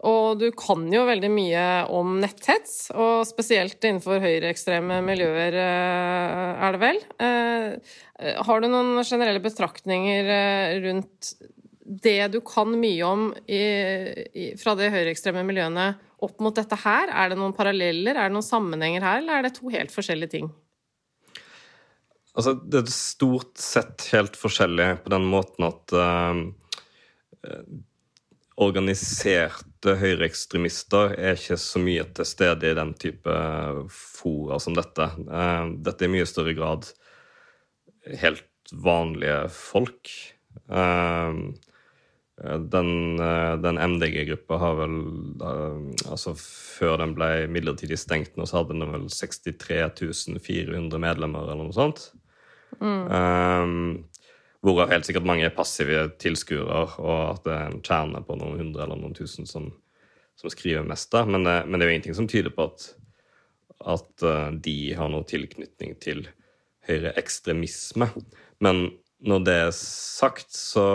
og 0.04 0.36
du 0.36 0.50
kan 0.52 0.84
jo 0.92 1.06
veldig 1.08 1.30
mye 1.32 1.62
om 1.96 2.18
netthets, 2.20 2.90
og 2.92 3.24
spesielt 3.24 3.80
innenfor 3.80 4.20
høyreekstreme 4.20 5.00
miljøer, 5.06 5.56
eh, 5.56 6.66
er 6.68 6.76
det 6.76 6.82
vel. 6.82 7.00
Eh, 7.24 8.36
har 8.44 8.60
du 8.60 8.68
noen 8.68 9.00
generelle 9.00 9.40
betraktninger 9.40 10.28
rundt 10.84 11.32
det 11.87 12.29
du 12.35 12.40
kan 12.44 12.72
mye 12.81 13.07
om 13.07 13.29
i, 13.46 13.62
i, 14.35 14.46
fra 14.59 14.75
de 14.79 14.90
høyreekstreme 14.90 15.44
miljøene 15.46 15.92
opp 16.25 16.40
mot 16.42 16.57
dette 16.57 16.79
her? 16.83 17.12
Er 17.12 17.33
det 17.33 17.38
noen 17.40 17.55
paralleller, 17.57 18.16
er 18.16 18.29
det 18.29 18.37
noen 18.37 18.46
sammenhenger 18.46 19.05
her, 19.07 19.20
eller 19.22 19.38
er 19.38 19.46
det 19.46 19.57
to 19.59 19.70
helt 19.72 19.94
forskjellige 19.94 20.35
ting? 20.37 20.51
Altså, 22.37 22.53
det 22.61 22.83
er 22.83 22.92
stort 22.92 23.57
sett 23.61 24.11
helt 24.12 24.37
forskjellig 24.37 24.90
på 25.05 25.12
den 25.14 25.25
måten 25.31 25.68
at 25.70 25.94
uh, 25.96 26.42
organiserte 28.61 29.94
høyreekstremister 30.01 31.14
er 31.16 31.38
ikke 31.38 31.57
så 31.61 31.81
mye 31.81 32.05
til 32.16 32.29
stede 32.29 32.68
i 32.68 32.77
den 32.77 32.92
type 33.01 33.38
fora 33.92 34.61
som 34.61 34.77
dette. 34.77 35.09
Uh, 35.25 35.72
dette 35.87 36.05
er 36.05 36.11
i 36.11 36.16
mye 36.18 36.29
større 36.29 36.57
grad 36.59 36.90
helt 38.20 38.72
vanlige 38.72 39.46
folk. 39.53 40.12
Um, 40.66 41.55
den, 42.37 43.16
den 43.64 43.79
MDG-gruppa 43.81 44.59
har 44.61 44.75
vel 44.77 44.96
altså 46.05 46.35
Før 46.37 46.99
den 47.01 47.14
ble 47.16 47.46
midlertidig 47.49 47.96
stengt 47.96 48.37
nå, 48.37 48.44
så 48.44 48.61
hadde 48.61 48.77
den 48.77 48.92
vel 48.92 49.07
63 49.09 49.79
400 50.44 51.01
medlemmer, 51.01 51.46
eller 51.49 51.64
noe 51.64 51.77
sånt. 51.77 52.11
Mm. 52.77 53.07
Um, 53.09 53.81
hvorav 54.61 54.92
helt 54.92 55.09
sikkert 55.09 55.29
mange 55.29 55.46
er 55.49 55.55
passive 55.57 56.11
tilskuere, 56.20 56.83
og 57.01 57.18
at 57.31 57.42
det 57.46 57.55
er 57.57 57.70
en 57.70 57.83
kjerne 57.87 58.22
på 58.27 58.37
noen 58.37 58.61
hundre 58.61 58.85
eller 58.85 59.01
noen 59.01 59.16
tusen 59.16 59.49
som, 59.49 59.70
som 60.37 60.53
skriver 60.53 60.85
mest. 60.85 61.09
da. 61.14 61.25
Men, 61.25 61.46
men, 61.46 61.79
det 61.79 61.87
er 61.87 61.92
jo 61.92 61.96
ingenting 61.96 62.18
som 62.20 62.29
tyder 62.31 62.53
på 62.53 62.68
at, 62.68 62.90
at 63.96 64.29
de 64.66 64.79
har 64.99 65.09
noe 65.12 65.25
tilknytning 65.29 65.96
til 66.05 66.27
høyreekstremisme. 66.87 68.11
Men 68.64 68.88
når 69.27 69.44
det 69.46 69.57
er 69.66 69.72
sagt, 69.77 70.53
så, 70.53 70.87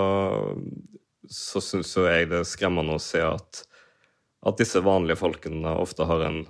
så 1.31 1.61
syns 1.63 1.93
jeg 1.95 2.27
det 2.31 2.41
er 2.41 2.47
skremmende 2.47 2.97
å 2.97 3.01
se 3.01 3.21
at, 3.23 3.63
at 4.43 4.59
disse 4.59 4.81
vanlige 4.83 5.21
folkene 5.21 5.77
ofte 5.79 6.07
har 6.09 6.25
en, 6.27 6.41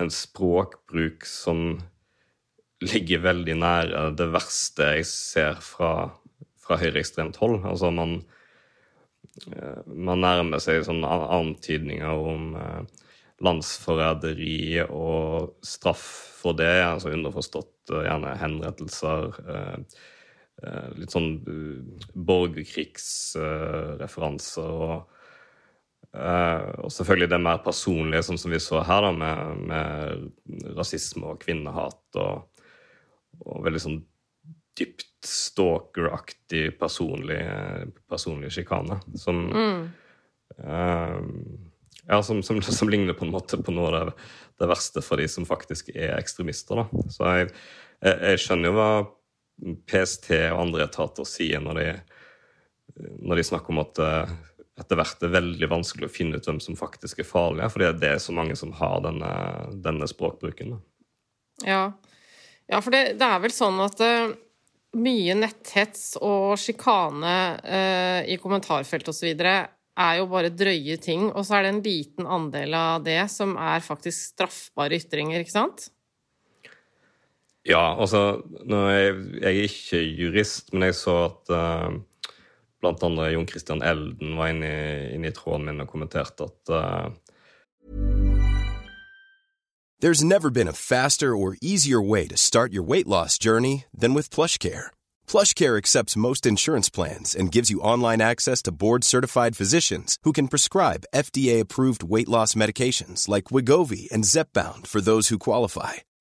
en 0.00 0.10
språkbruk 0.12 1.26
som 1.28 1.78
ligger 2.82 3.22
veldig 3.24 3.56
nære 3.58 4.02
det 4.18 4.28
verste 4.34 4.92
jeg 4.98 5.06
ser 5.10 5.62
fra, 5.62 6.10
fra 6.62 6.78
høyreekstremt 6.78 7.38
hold. 7.42 7.60
Altså 7.66 7.90
man, 7.94 8.20
eh, 9.50 9.80
man 9.86 10.22
nærmer 10.22 10.62
seg 10.62 10.84
sånne 10.86 11.10
antydninger 11.38 12.26
om 12.34 12.52
eh, 12.58 13.08
landsforræderi 13.46 14.84
og 14.86 15.54
straff 15.66 16.06
for 16.38 16.58
det, 16.58 16.80
altså 16.82 17.14
underforstått 17.14 17.94
eh, 17.94 18.06
gjerne 18.06 18.38
henrettelser. 18.42 19.42
Litt 20.98 21.12
sånn 21.14 21.30
borgerkrigsreferanser. 22.14 24.72
og 24.88 24.98
og 26.18 26.90
selvfølgelig 26.90 27.30
det 27.30 27.44
mer 27.44 27.58
personlige, 27.62 28.22
sånn 28.24 28.38
som 28.40 28.50
vi 28.50 28.58
så 28.64 28.80
her, 28.82 29.02
da, 29.04 29.10
med, 29.12 29.38
med 29.68 29.84
rasisme 30.78 31.26
og 31.34 31.40
kvinnehat. 31.42 32.02
og 32.16 32.48
og 33.46 33.64
veldig 33.66 33.82
sånn 33.82 33.98
dypt 34.78 35.06
stalkeraktig 35.26 36.70
personlig, 36.78 37.40
personlig 38.10 38.52
sjikane. 38.54 39.00
Som, 39.18 39.40
mm. 39.50 39.80
uh, 40.62 41.18
ja, 42.06 42.20
som, 42.22 42.42
som, 42.46 42.60
som, 42.62 42.90
ligner 42.90 43.18
på 43.18 43.26
en 43.26 43.34
måte 43.34 43.58
på 43.62 43.74
noe 43.74 43.90
av 43.90 43.98
det, 43.98 44.16
det, 44.62 44.70
verste 44.70 45.02
for 45.04 45.20
de 45.20 45.26
som 45.30 45.48
faktisk 45.48 45.90
er 45.94 46.14
ekstremister. 46.16 46.82
Da. 46.82 47.06
Så 47.14 47.34
jeg, 47.34 47.50
jeg, 48.04 48.14
jeg, 48.14 48.44
skjønner 48.44 48.70
jo 48.70 48.78
hva 48.78 48.90
PST 49.58 50.30
og 50.52 50.60
andre 50.62 50.84
etater 50.86 51.26
sier 51.26 51.62
når 51.64 51.80
de, 51.80 51.86
når 53.26 53.40
de 53.40 53.46
snakker 53.48 53.74
om 53.74 53.82
at 53.82 54.02
etter 54.78 54.98
hvert 54.98 55.24
er 55.26 55.32
veldig 55.34 55.68
vanskelig 55.70 56.08
å 56.08 56.12
finne 56.12 56.38
ut 56.38 56.46
hvem 56.46 56.60
som 56.62 56.76
faktisk 56.78 57.22
er 57.22 57.28
farlige, 57.28 57.70
fordi 57.74 57.88
det 57.98 58.12
er 58.14 58.20
så 58.22 58.34
mange 58.36 58.54
som 58.58 58.70
har 58.78 59.00
denne, 59.04 59.30
denne 59.82 60.06
språkbruken. 60.10 60.76
Ja, 61.66 61.90
ja, 62.68 62.82
for 62.84 62.94
det, 62.94 63.16
det 63.18 63.26
er 63.26 63.42
vel 63.42 63.54
sånn 63.54 63.80
at 63.82 63.98
uh, 64.04 64.30
mye 65.00 65.34
netthets 65.38 66.12
og 66.22 66.54
sjikane 66.60 67.34
uh, 67.58 68.20
i 68.28 68.38
kommentarfelt 68.40 69.10
osv. 69.10 69.32
er 69.34 70.14
jo 70.20 70.28
bare 70.30 70.54
drøye 70.54 70.98
ting, 71.02 71.30
og 71.32 71.46
så 71.46 71.58
er 71.58 71.66
det 71.66 71.74
en 71.74 71.84
liten 71.84 72.28
andel 72.38 72.76
av 72.78 73.06
det 73.08 73.22
som 73.32 73.56
er 73.58 73.84
faktisk 73.84 74.34
straffbare 74.34 75.00
ytringer, 75.00 75.42
ikke 75.42 75.56
sant? 75.56 75.88
Ja, 77.68 78.00
altså 78.00 78.42
jeg, 78.68 79.14
jeg, 79.42 79.56
er 79.56 79.62
ikke 79.68 80.02
jurist, 80.02 80.72
men 80.72 80.82
jeg 80.88 80.94
så 80.96 81.16
at 81.26 81.50
uh, 81.52 81.98
blant 82.80 83.02
andre 83.04 83.32
Jon 83.34 83.48
Christian 83.48 83.82
Elden 83.82 84.38
var 84.38 84.54
inne 84.54 84.70
i, 85.12 85.28
i 85.28 85.32
tråden 85.36 85.68
min 85.68 85.84
og 85.84 85.90
kommenterte 85.90 86.48
at 86.48 86.72
uh, 86.72 87.10
There's 90.00 90.22
never 90.22 90.48
been 90.48 90.68
a 90.68 90.72
faster 90.72 91.34
or 91.36 91.56
easier 91.60 92.00
way 92.00 92.28
to 92.28 92.36
start 92.36 92.72
your 92.72 92.84
weight 92.84 93.08
loss 93.08 93.36
journey 93.36 93.84
than 93.92 94.14
with 94.14 94.30
PlushCare. 94.30 94.92
PlushCare 95.26 95.76
accepts 95.76 96.16
most 96.16 96.46
insurance 96.46 96.88
plans 96.88 97.34
and 97.34 97.50
gives 97.50 97.68
you 97.68 97.80
online 97.80 98.20
access 98.20 98.62
to 98.62 98.70
board-certified 98.70 99.56
physicians 99.56 100.16
who 100.22 100.32
can 100.32 100.46
prescribe 100.46 101.08
FDA-approved 101.12 102.04
weight 102.04 102.28
loss 102.28 102.54
medications 102.54 103.26
like 103.28 103.50
Wigovi 103.50 104.08
and 104.12 104.22
Zepbound 104.24 104.86
for 104.86 105.00
those 105.00 105.28
who 105.28 105.38
qualify. 105.38 105.94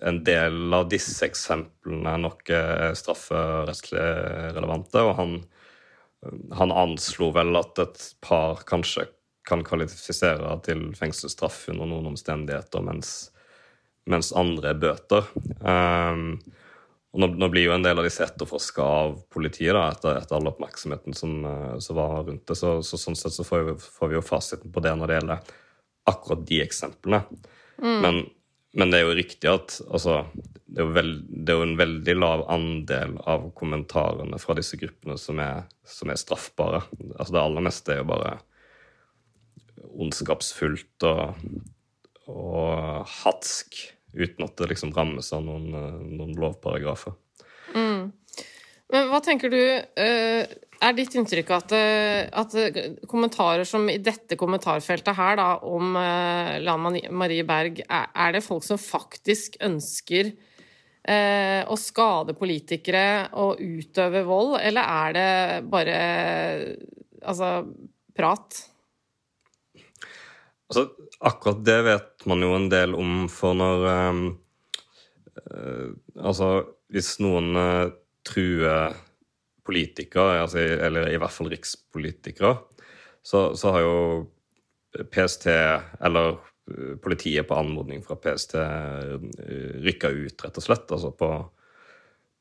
En 0.00 0.22
del 0.26 0.74
av 0.74 0.88
disse 0.92 1.26
eksemplene 1.26 2.16
nok 2.22 2.50
er 2.54 2.96
strafferettslig 2.98 4.06
relevante, 4.56 5.02
og 5.02 5.14
han, 5.18 5.36
han 6.58 6.74
anslo 6.74 7.30
vel 7.36 7.56
at 7.60 7.82
et 7.84 8.08
par 8.24 8.64
kanskje 8.68 9.06
kan 9.44 9.64
kvalifisere 9.64 10.56
til 10.64 10.86
fengselsstraff 10.96 11.66
under 11.72 11.88
noen 11.90 12.12
omstendigheter, 12.14 12.84
mens, 12.84 13.14
mens 14.08 14.32
andre 14.36 14.72
er 14.72 14.80
bøter. 14.80 15.26
Um, 15.60 16.38
og 17.14 17.20
nå, 17.22 17.28
nå, 17.38 17.48
blir 17.52 17.68
jo 17.68 17.74
en 17.76 17.84
del 17.84 18.00
av 18.00 18.06
disse 18.06 18.24
etterforska 18.24 18.82
av 18.82 19.12
politiet 19.30 19.76
da, 19.76 19.84
etter, 19.92 20.16
etter, 20.18 20.34
all 20.34 20.50
oppmerksomheten 20.50 21.14
som, 21.14 21.36
eh, 21.46 21.76
som, 21.78 21.94
var 22.00 22.24
rundt 22.26 22.42
det. 22.50 22.56
Så, 22.58 22.80
så 22.82 22.98
sånn 22.98 23.14
sett 23.14 23.36
så 23.36 23.46
får 23.46 23.68
vi, 23.68 23.74
får 23.98 24.10
vi, 24.10 24.16
jo 24.18 24.24
fasiten 24.26 24.72
på 24.74 24.82
det 24.82 24.96
når 24.98 25.10
det 25.12 25.18
gjelder 25.20 25.52
akkurat 26.10 26.42
de 26.48 26.58
eksemplene. 26.64 27.20
Mm. 27.78 28.00
Men, 28.02 28.18
men, 28.74 28.90
det 28.90 29.00
er 29.00 29.06
jo 29.06 29.16
riktig 29.18 29.50
at 29.50 29.76
altså, 29.86 30.24
det, 30.66 30.82
er 30.82 30.94
veld, 30.96 31.14
det, 31.28 31.52
er 31.52 31.60
jo 31.60 31.66
en 31.68 31.78
veldig 31.78 32.16
lav 32.18 32.44
andel 32.52 33.16
av 33.30 33.48
kommentarene 33.58 34.40
fra 34.42 34.56
disse 34.58 34.78
gruppene 34.80 35.16
som 35.20 35.40
er, 35.42 35.64
som 35.86 36.10
er 36.10 36.20
straffbare. 36.20 36.82
Altså, 37.14 37.30
det 37.36 37.42
aller 37.42 37.66
meste 37.68 37.94
er 37.94 38.02
jo 38.02 38.10
bare 38.10 38.36
ondskapsfullt 39.94 41.06
og, 41.06 41.38
og 42.30 43.06
hatsk 43.22 43.78
uten 44.14 44.46
at 44.46 44.58
det 44.58 44.70
liksom 44.70 44.94
rammes 44.94 45.30
av 45.34 45.42
noen, 45.46 45.70
noen 46.14 46.34
lovparagrafer. 46.38 47.14
Mm. 47.74 48.12
Men 48.94 49.08
hva 49.10 49.18
tenker 49.24 49.50
du 49.50 49.60
eh, 49.60 50.44
Er 50.82 50.96
ditt 50.96 51.14
inntrykk 51.16 51.52
at, 51.54 51.74
eh, 51.76 52.24
at, 52.32 52.56
kommentarer 53.10 53.64
som 53.68 53.86
i 53.88 54.00
dette 54.02 54.36
kommentarfeltet 54.40 55.16
her, 55.16 55.38
da, 55.38 55.48
om 55.62 55.94
Lan 55.94 56.98
Marie 57.14 57.46
Berg, 57.46 57.84
er 57.86 58.34
det 58.34 58.44
folk 58.44 58.66
som 58.66 58.80
faktisk 58.80 59.60
ønsker 59.64 60.34
å 61.04 61.76
skade 61.76 62.32
politikere 62.32 63.26
og 63.36 63.58
utøve 63.60 64.22
vold, 64.24 64.54
eller 64.56 64.88
er 64.88 65.10
det 65.12 65.32
bare 65.68 65.96
altså 67.20 67.50
prat? 68.16 68.62
Altså, 70.70 70.88
akkurat 71.20 71.60
det 71.66 71.80
vet 71.84 72.24
man 72.26 72.42
jo 72.42 72.54
en 72.56 72.70
del 72.72 72.96
om, 72.96 73.26
for 73.30 73.56
når 73.58 73.84
uh, 73.90 74.14
Altså, 76.24 76.48
hvis 76.94 77.18
noen 77.20 77.58
uh, 77.58 77.92
truer 78.24 78.94
politikere, 79.64 80.40
altså, 80.44 80.60
eller 80.60 81.08
i 81.12 81.18
hvert 81.20 81.34
fall 81.34 81.50
rikspolitikere, 81.52 82.56
så, 83.24 83.46
så 83.56 83.72
har 83.74 83.84
jo 83.84 83.96
PST, 85.10 85.48
eller 86.04 86.36
politiet 87.02 87.48
på 87.48 87.56
anmodning 87.56 88.02
fra 88.04 88.16
PST, 88.20 88.54
rykka 89.84 90.10
ut, 90.12 90.44
rett 90.44 90.60
og 90.60 90.64
slett. 90.64 90.92
Altså 90.92 91.10
på, 91.16 91.30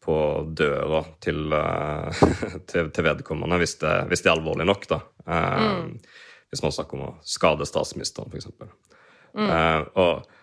på 0.04 0.18
døra 0.56 1.02
til, 1.24 1.56
til, 2.72 2.92
til 2.92 3.08
vedkommende, 3.08 3.60
hvis 3.64 3.78
det, 3.84 3.96
hvis 4.12 4.24
det, 4.24 4.32
er 4.32 4.38
alvorlig 4.38 4.68
nok, 4.68 4.88
da. 4.92 5.02
Mm. 5.28 5.98
Hvis 6.54 6.64
man 6.64 6.76
snakker 6.76 7.00
om 7.00 7.08
å 7.08 7.14
skade 7.26 7.68
statsministeren, 7.68 8.32
f.eks. 8.32 8.52
Mm. 9.34 9.48
Uh, 9.50 9.82
og 9.98 10.34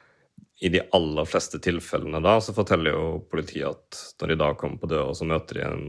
i 0.60 0.68
de 0.68 0.82
aller 0.96 1.28
fleste 1.28 1.60
tilfellene 1.62 2.20
da, 2.24 2.34
så 2.42 2.52
forteller 2.56 2.92
jo 2.92 3.04
politiet 3.30 3.70
at 3.70 4.00
når 4.20 4.32
de 4.32 4.38
da 4.42 4.48
kommer 4.58 4.80
på 4.82 4.90
døra, 4.90 5.14
så 5.16 5.28
møter 5.28 5.60
de 5.60 5.62
en, 5.68 5.84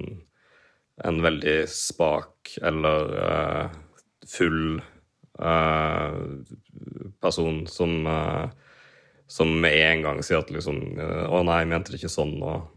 en 1.07 1.21
veldig 1.23 1.57
spak 1.69 2.55
eller 2.61 3.13
uh, 3.17 3.75
full 4.29 4.81
uh, 5.41 6.17
person 7.21 7.63
som, 7.69 8.07
uh, 8.07 8.47
som 9.31 9.53
med 9.63 9.77
en 9.77 10.05
gang 10.07 10.23
sier 10.25 10.41
at 10.41 10.51
liksom 10.53 10.81
Å 10.99 11.43
nei, 11.47 11.61
jeg 11.63 11.71
mente 11.71 11.93
det 11.93 12.01
ikke 12.01 12.11
sånn, 12.11 12.37
og 12.41 12.69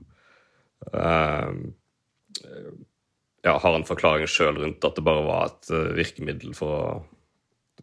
ja, 3.44 3.54
har 3.60 3.74
en 3.76 3.86
forklaring 3.88 4.28
sjøl 4.28 4.58
rundt 4.60 4.84
at 4.84 4.98
det 4.98 5.04
bare 5.06 5.24
var 5.24 5.48
et 5.48 5.70
virkemiddel 5.96 6.52
for 6.56 6.74
å 6.76 6.84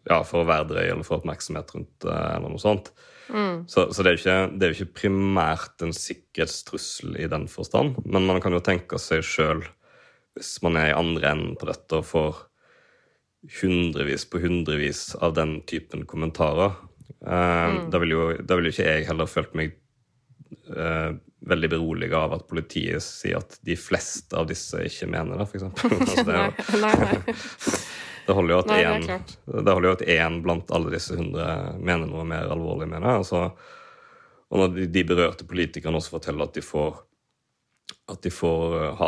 ja, 0.10 0.22
for 0.26 0.42
å 0.42 0.48
være 0.50 0.70
drøy 0.72 0.86
eller 0.86 1.06
få 1.06 1.20
oppmerksomhet 1.20 1.74
rundt 1.76 2.06
eller 2.08 2.48
noe 2.50 2.62
sånt. 2.62 2.90
Mm. 3.32 3.68
Så, 3.70 3.88
så 3.94 4.04
det, 4.04 4.12
er 4.12 4.18
ikke, 4.18 4.38
det, 4.56 4.66
er 4.66 4.72
jo 4.72 4.78
ikke, 4.80 4.98
primært 5.04 5.86
en 5.86 5.94
sikkerhetstrussel 5.96 7.20
i 7.22 7.30
den 7.32 7.48
forstand. 7.52 8.00
Men 8.06 8.26
man 8.28 8.42
kan 8.44 8.56
jo 8.56 8.64
tenke 8.66 9.00
seg 9.02 9.24
sjøl, 9.26 9.64
hvis 10.38 10.56
man 10.66 10.80
er 10.80 10.92
i 10.92 10.98
andre 10.98 11.34
enden 11.34 11.58
på 11.60 11.68
dette 11.70 12.00
og 12.00 12.08
får 12.08 12.40
hundrevis 13.62 14.28
på 14.30 14.42
hundrevis 14.44 15.16
av 15.16 15.34
den 15.38 15.60
typen 15.70 16.06
kommentarer, 16.06 16.78
eh, 17.26 17.68
mm. 17.76 17.82
da, 17.92 18.02
vil 18.04 18.16
jo, 18.16 18.28
vil 18.38 18.70
jo 18.70 18.74
ikke 18.76 18.88
jeg 18.88 19.08
heller 19.10 19.30
følt 19.30 19.56
meg 19.58 19.74
uh, 20.76 21.18
veldig 21.48 21.70
beroliga 21.74 22.26
av 22.28 22.36
at 22.38 22.48
politiet 22.50 23.02
sier 23.04 23.40
at 23.42 23.58
de 23.66 23.78
fleste 23.80 24.38
av 24.38 24.50
disse 24.50 24.78
ikke 24.86 25.10
mener 25.10 25.42
det, 25.42 25.48
f.eks. 25.50 25.66
altså, 25.98 26.26
det 26.28 26.38
nei, 26.86 26.94
nei. 27.02 27.80
Det 28.22 28.36
holder 28.38 28.54
jo 28.54 28.58
at 28.62 28.68
Nei, 28.70 28.82
én, 28.86 29.06
det 29.66 29.74
holder 29.74 29.88
jo 29.90 29.94
at 29.96 30.04
én 30.14 30.36
blant 30.46 30.70
alle 30.78 30.92
disse 30.94 31.16
hundre 31.18 31.46
mener 31.82 32.06
noe 32.06 32.22
mer 32.30 32.52
alvorlig 32.54 32.86
med 32.92 33.02
det. 33.02 33.16
Altså, 33.24 33.40
og 34.52 34.62
når 34.62 34.76
de, 34.76 34.86
de, 34.94 35.04
berørte 35.10 35.48
politikerne 35.50 35.98
også 35.98 36.14
forteller 36.14 36.46
at 36.46 36.54
de 36.54 36.64
får, 36.64 37.00
at 38.14 38.22
de 38.22 38.32
får 38.32 38.78
uh, 38.78 39.02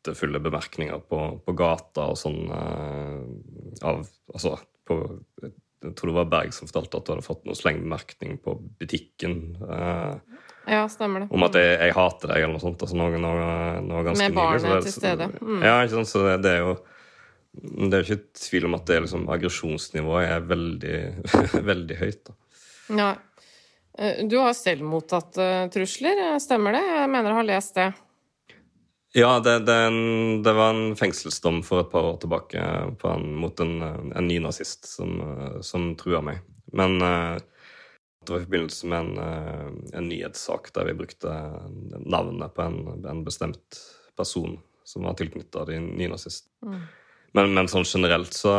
hatefulle 0.00 0.40
bemerkninger 0.40 1.00
på, 1.08 1.20
på 1.44 1.52
gata 1.52 2.10
og 2.12 2.18
sånn 2.18 2.46
uh, 2.48 3.24
av 3.82 4.06
Altså 4.30 4.56
på 4.86 5.02
jeg 5.80 5.94
tror 5.96 6.10
det 6.10 6.16
var 6.18 6.28
Berg 6.28 6.52
som 6.52 6.68
fortalte 6.68 6.98
at 6.98 7.06
du 7.06 7.10
hadde 7.14 7.24
fått 7.24 7.46
noen 7.48 7.56
slengbemerkning 7.56 8.34
på 8.44 8.52
butikken. 8.82 9.36
Uh, 9.64 10.18
ja, 10.68 10.82
stemmer 10.92 11.24
det. 11.24 11.30
Om 11.32 11.46
at 11.46 11.56
jeg, 11.56 11.70
jeg, 11.72 11.94
hater 11.96 12.32
deg, 12.34 12.42
eller 12.42 12.52
noe 12.52 12.60
sånt. 12.60 12.84
Altså 12.84 12.98
noe, 13.00 13.20
noe, 13.22 13.46
noe 13.86 14.02
ganske 14.04 14.26
Med 14.26 14.36
barnet 14.36 14.84
til 14.84 14.92
stede. 14.92 15.30
Mm. 15.40 15.62
Ja, 15.64 15.78
ikke 15.80 15.94
sant. 15.94 16.10
Så 16.12 16.26
det, 16.26 16.34
det, 16.44 16.52
er 16.52 16.66
jo 16.66 16.74
det 17.88 17.96
er 17.96 18.04
jo 18.04 18.06
ikke 18.10 18.42
tvil 18.42 18.68
om 18.68 18.76
at 18.76 18.84
det 18.92 19.00
liksom, 19.06 19.24
aggresjonsnivået 19.32 20.34
er 20.36 20.44
veldig, 20.52 21.00
veldig 21.72 21.98
høyt. 22.02 22.22
Da. 22.28 22.36
Ja. 23.00 23.10
Eh, 23.96 24.20
du 24.28 24.36
har 24.36 24.52
selv 24.58 24.84
mottatt 24.84 25.40
uh, 25.40 25.64
trusler, 25.72 26.22
stemmer 26.44 26.76
det? 26.76 26.84
Jeg 26.92 27.08
mener 27.16 27.32
jeg 27.32 27.40
har 27.40 27.50
lest 27.54 27.80
det. 27.80 27.88
Ja, 29.12 29.40
det, 29.40 29.58
det, 29.58 29.74
en, 29.74 30.42
det, 30.42 30.52
var 30.52 30.70
en 30.70 30.96
fengselsdom 30.96 31.64
for 31.66 31.82
et 31.82 31.90
par 31.90 32.06
år 32.12 32.18
tilbake 32.22 32.62
en, 32.62 33.24
mot 33.42 33.60
en, 33.60 33.72
en 34.14 34.28
nynazist 34.28 34.86
som, 34.86 35.16
som 35.66 35.88
trua 35.98 36.20
meg. 36.22 36.44
Men 36.72 37.02
uh, 37.02 37.34
det 38.22 38.30
var 38.30 38.38
i 38.38 38.46
forbindelse 38.46 38.90
med 38.92 39.00
en, 39.00 39.18
uh, 39.18 39.96
en, 39.98 40.06
nyhetssak 40.06 40.70
der 40.76 40.86
vi 40.92 40.94
brukte 41.00 41.32
navnet 42.06 42.54
på 42.54 42.62
en, 42.62 43.24
bestemt 43.26 43.80
person 44.16 44.60
som 44.86 45.08
var 45.08 45.18
tilknytta 45.18 45.66
de 45.66 45.80
nynazistene. 45.82 46.70
Mm. 46.70 46.86
Men, 47.34 47.52
men, 47.54 47.70
sånn 47.70 47.86
generelt 47.86 48.34
så 48.34 48.52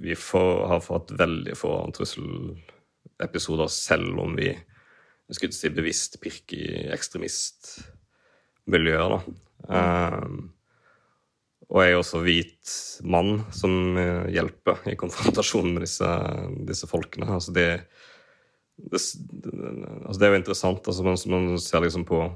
Vi 0.00 0.14
får, 0.16 0.52
har 0.68 0.80
fått 0.80 1.10
veldig 1.16 1.56
få 1.58 1.72
trusselepisoder, 1.96 3.68
selv 3.72 4.20
om 4.20 4.36
vi 4.36 4.52
jeg 4.52 5.38
skulle 5.38 5.56
si 5.56 5.70
bevisst 5.72 6.18
pirker 6.20 6.60
i 6.60 6.88
ekstremistmiljøer. 8.66 9.16
da. 9.16 9.20
Um, 9.72 10.52
og 11.72 11.80
jeg 11.80 11.92
er 11.92 11.98
også 12.02 12.20
hvit 12.20 12.72
mann 13.08 13.44
som 13.54 13.96
hjelper 14.28 14.82
i 14.92 14.96
konfrontasjonen 15.00 15.78
med 15.78 15.86
disse, 15.86 16.08
disse 16.68 16.88
folkene. 16.90 17.30
Altså 17.32 17.54
det, 17.56 17.68
det, 18.76 19.00
altså 19.00 20.18
det, 20.18 20.26
er 20.26 20.34
jo 20.34 20.40
interessant. 20.42 20.86
altså 20.86 21.06
Man, 21.06 21.16
man 21.32 21.58
ser 21.58 21.80
liksom 21.80 22.04
på 22.04 22.26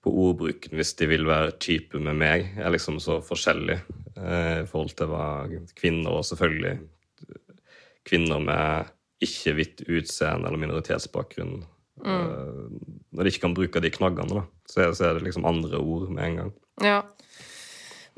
på 0.00 0.12
ordbruken 0.24 0.78
hvis 0.78 0.94
de 0.96 1.08
vil 1.10 1.26
være 1.28 1.56
type 1.60 2.00
med 2.00 2.16
meg, 2.20 2.46
er 2.56 2.72
liksom 2.72 2.98
så 3.02 3.18
forskjellig 3.24 3.76
eh, 3.76 4.62
i 4.62 4.68
forhold 4.68 4.94
til 4.96 5.10
hva 5.10 5.26
kvinner 5.76 6.16
og 6.16 6.24
selvfølgelig 6.28 6.78
kvinner 8.08 8.40
med 8.40 8.94
ikke-hvitt 9.20 9.84
utseende 9.84 10.48
eller 10.48 10.62
minoritetsbakgrunn 10.62 11.60
mm. 12.04 12.26
eh, 12.26 12.98
Når 13.16 13.26
de 13.26 13.32
ikke 13.32 13.44
kan 13.46 13.56
bruke 13.56 13.82
de 13.82 13.92
knaggene, 13.94 14.42
da, 14.42 14.44
så 14.70 14.84
er, 14.84 14.92
så 14.98 15.08
er 15.08 15.18
det 15.18 15.28
liksom 15.28 15.48
andre 15.48 15.80
ord 15.80 16.08
med 16.10 16.26
en 16.26 16.38
gang. 16.42 16.52
Ja, 16.80 17.00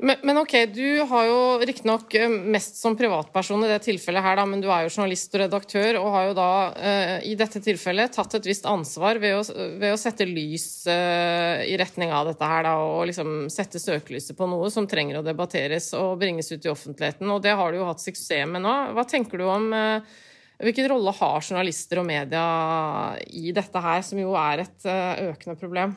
men, 0.03 0.15
men, 0.23 0.37
ok, 0.37 0.53
du 0.73 1.01
har 1.07 1.25
jo 1.29 1.39
riktignok 1.63 2.15
eh, 2.17 2.27
mest 2.27 2.75
som 2.81 2.95
privatperson 2.97 3.63
i 3.63 3.69
det 3.69 3.77
tilfellet 3.85 4.25
her, 4.25 4.35
da, 4.35 4.43
men 4.49 4.59
du 4.59 4.67
er 4.67 4.83
jo 4.83 4.91
journalist 4.91 5.31
og 5.31 5.43
redaktør, 5.45 5.99
og 6.01 6.09
har 6.15 6.25
jo 6.27 6.33
da 6.35 6.47
uh, 6.73 7.13
i 7.23 7.37
dette 7.39 7.61
tilfellet 7.63 8.11
tatt 8.11 8.35
et 8.35 8.49
visst 8.49 8.67
ansvar 8.67 9.21
ved 9.23 9.37
å, 9.37 9.45
ved 9.79 9.93
å 9.93 9.99
sette 10.01 10.27
lys 10.27 10.65
uh, 10.89 11.61
i 11.63 11.77
retning 11.79 12.11
av 12.11 12.27
dette 12.27 12.49
her, 12.51 12.65
da, 12.67 12.75
og 12.83 13.05
liksom 13.07 13.47
sette 13.53 13.79
søkelyset 13.79 14.35
på 14.35 14.49
noe 14.49 14.67
som 14.73 14.89
trenger 14.91 15.21
å 15.21 15.25
debatteres 15.25 15.93
og 15.95 16.17
bringes 16.19 16.51
ut 16.51 16.67
i 16.67 16.73
offentligheten. 16.73 17.31
Og 17.31 17.39
det 17.45 17.55
har 17.55 17.71
du 17.71 17.79
jo 17.79 17.87
hatt 17.87 18.03
suksess 18.03 18.49
med 18.49 18.65
nå. 18.65 18.75
Hva 18.97 19.07
tenker 19.07 19.39
du 19.39 19.47
om 19.47 19.71
uh, 19.71 20.19
Hvilken 20.61 20.89
rolle 20.91 21.11
har 21.17 21.41
journalister 21.41 21.99
og 21.99 22.05
media 22.07 22.43
i 23.33 23.51
dette 23.55 23.81
her, 23.83 24.03
som 24.05 24.19
jo 24.21 24.35
er 24.37 24.61
et 24.63 24.85
økende 24.85 25.57
problem? 25.59 25.95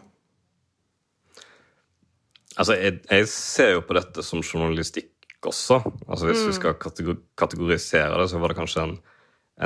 Altså, 2.56 2.76
jeg, 2.80 3.02
jeg, 3.10 3.28
ser 3.28 3.74
jo 3.74 3.84
på 3.84 3.96
dette 3.98 4.24
som 4.24 4.40
journalistikk 4.40 5.12
også. 5.46 5.80
Altså, 6.08 6.28
Hvis 6.30 6.42
mm. 6.42 6.48
vi 6.48 6.56
skal 6.56 6.78
kategorisere 7.36 8.16
det, 8.20 8.30
så 8.32 8.40
var 8.40 8.52
det 8.52 8.58
kanskje 8.60 8.86
en, 8.86 8.94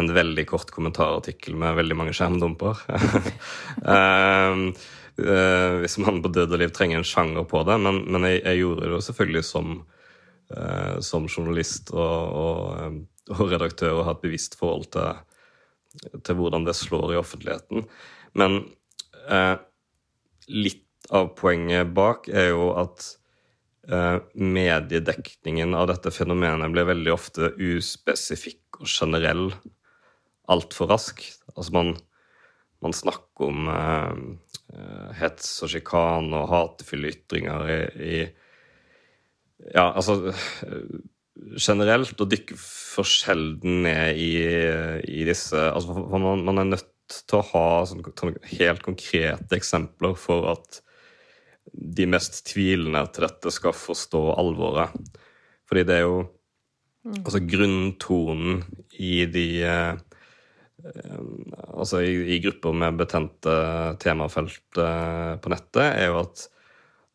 en 0.01 0.11
veldig 0.15 0.47
kort 0.51 0.73
kommentarartikkel 0.75 1.59
med 1.59 1.79
veldig 1.79 1.99
mange 1.99 2.15
skjermdumper. 2.17 2.83
um, 3.87 4.67
uh, 5.23 5.79
hvis 5.85 5.99
man 6.03 6.23
på 6.25 6.33
død 6.35 6.57
og 6.57 6.63
liv 6.65 6.75
trenger 6.75 7.01
en 7.01 7.07
sjanger 7.07 7.47
på 7.49 7.63
det. 7.69 7.79
Men, 7.87 8.03
men 8.11 8.27
jeg, 8.27 8.43
jeg, 8.43 8.63
gjorde 8.65 8.87
det 8.87 8.93
jo 8.97 9.01
selvfølgelig 9.07 9.45
som, 9.47 9.73
uh, 10.57 10.97
som 11.07 11.31
journalist 11.31 11.95
og, 11.95 12.43
og, 12.43 13.01
og, 13.37 13.47
redaktør 13.53 13.99
og 13.99 14.05
har 14.07 14.19
et 14.19 14.25
bevisst 14.25 14.59
forhold 14.61 14.91
til, 14.95 15.23
til, 16.25 16.39
hvordan 16.39 16.67
det 16.67 16.77
slår 16.79 17.15
i 17.15 17.21
offentligheten. 17.21 17.87
Men 18.39 18.61
eh, 19.29 19.57
litt 20.51 20.87
av 21.15 21.33
poenget 21.39 21.91
bak 21.97 22.29
er 22.31 22.53
jo 22.53 22.71
at 22.79 23.07
eh, 23.91 24.19
mediedekningen 24.35 25.75
av 25.79 25.89
dette 25.91 26.13
fenomenet 26.15 26.75
blir 26.75 26.89
veldig 26.91 27.15
ofte 27.15 27.53
uspesifikk 27.57 28.83
og 28.83 28.91
generell 28.91 29.49
altfor 30.51 30.91
rask. 30.91 31.25
Altså 31.57 31.75
man, 31.75 31.97
man 32.83 32.97
snakker 32.97 33.51
om 33.51 33.75
eh 33.75 34.49
hets 35.19 35.49
og 35.65 35.73
sjikane 35.73 36.37
og 36.37 36.51
hatefulle 36.53 37.11
ytringer 37.11 37.67
i, 37.67 37.81
i, 38.07 38.21
Ja, 39.75 39.91
altså 39.93 40.33
generelt, 41.57 42.17
og 42.21 42.31
dykker 42.31 42.59
for 42.61 43.09
sjelden 43.09 43.85
ned 43.87 44.19
i, 44.21 44.33
i 45.09 45.25
disse 45.29 45.57
altså 45.57 45.97
man, 46.13 46.45
man, 46.45 46.61
er 46.63 46.71
nødt 46.75 47.21
til 47.27 47.41
å 47.41 47.47
ha 47.53 47.67
sånn, 47.89 48.05
helt 48.53 48.85
konkrete 48.87 49.57
eksempler 49.57 50.17
for 50.19 50.51
at 50.53 50.81
de 51.71 52.07
mest 52.11 52.43
tvilende 52.51 53.03
til 53.15 53.27
dette 53.27 53.53
skal 53.55 53.77
forstå 53.77 54.23
alvoret. 54.41 54.95
Fordi 55.71 55.85
det 55.87 55.99
er 56.01 56.07
jo 56.07 56.21
mm. 56.25 57.21
Altså 57.23 57.43
grunntonen 57.47 58.65
i 58.99 59.25
de 59.31 59.47
eh, 59.63 59.93
Altså 61.77 62.01
i, 62.03 62.15
i, 62.35 62.41
grupper 62.43 62.73
med 62.73 62.99
betente 62.99 63.53
temafelt 64.01 64.81
eh, 64.81 65.35
på 65.41 65.53
nettet, 65.53 65.85
er 65.85 66.09
jo 66.09 66.23
at, 66.23 66.47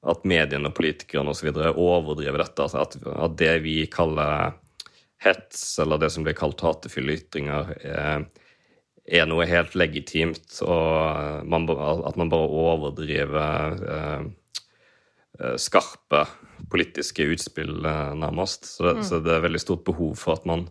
at 0.06 0.26
mediene 0.28 0.70
og 0.70 0.78
politikerne 0.78 1.34
osv. 1.34 1.50
overdriver 1.74 2.44
dette. 2.44 2.65
Altså 2.65 2.84
at, 2.84 2.98
at, 3.02 3.38
det 3.39 3.54
vi 3.65 3.78
kaller 3.91 4.56
hets, 5.26 5.63
eller 5.82 6.02
det 6.02 6.12
som 6.13 6.26
blir 6.26 6.38
kalt 6.38 6.62
hatefulle 6.62 7.18
ytringer, 7.18 7.74
er, 7.82 8.26
er 9.06 9.30
noe 9.30 9.48
helt 9.50 9.78
legitimt, 9.78 10.60
og 10.65 11.46
man, 11.50 11.70
at 11.72 12.18
man 12.20 12.32
bare 12.34 12.65
overdriver 12.65 13.86
eh, 13.96 14.28
Eh, 15.39 15.56
skarpe 15.56 16.26
politiske 16.72 17.24
utspill, 17.24 17.86
eh, 17.86 18.15
nærmest. 18.15 18.65
Så 18.65 18.84
det, 18.84 18.94
mm. 18.94 19.04
så 19.04 19.20
det, 19.20 19.34
er 19.36 19.44
veldig 19.44 19.60
stort 19.60 19.84
behov 19.84 20.15
for 20.15 20.39
at 20.39 20.46
man, 20.48 20.68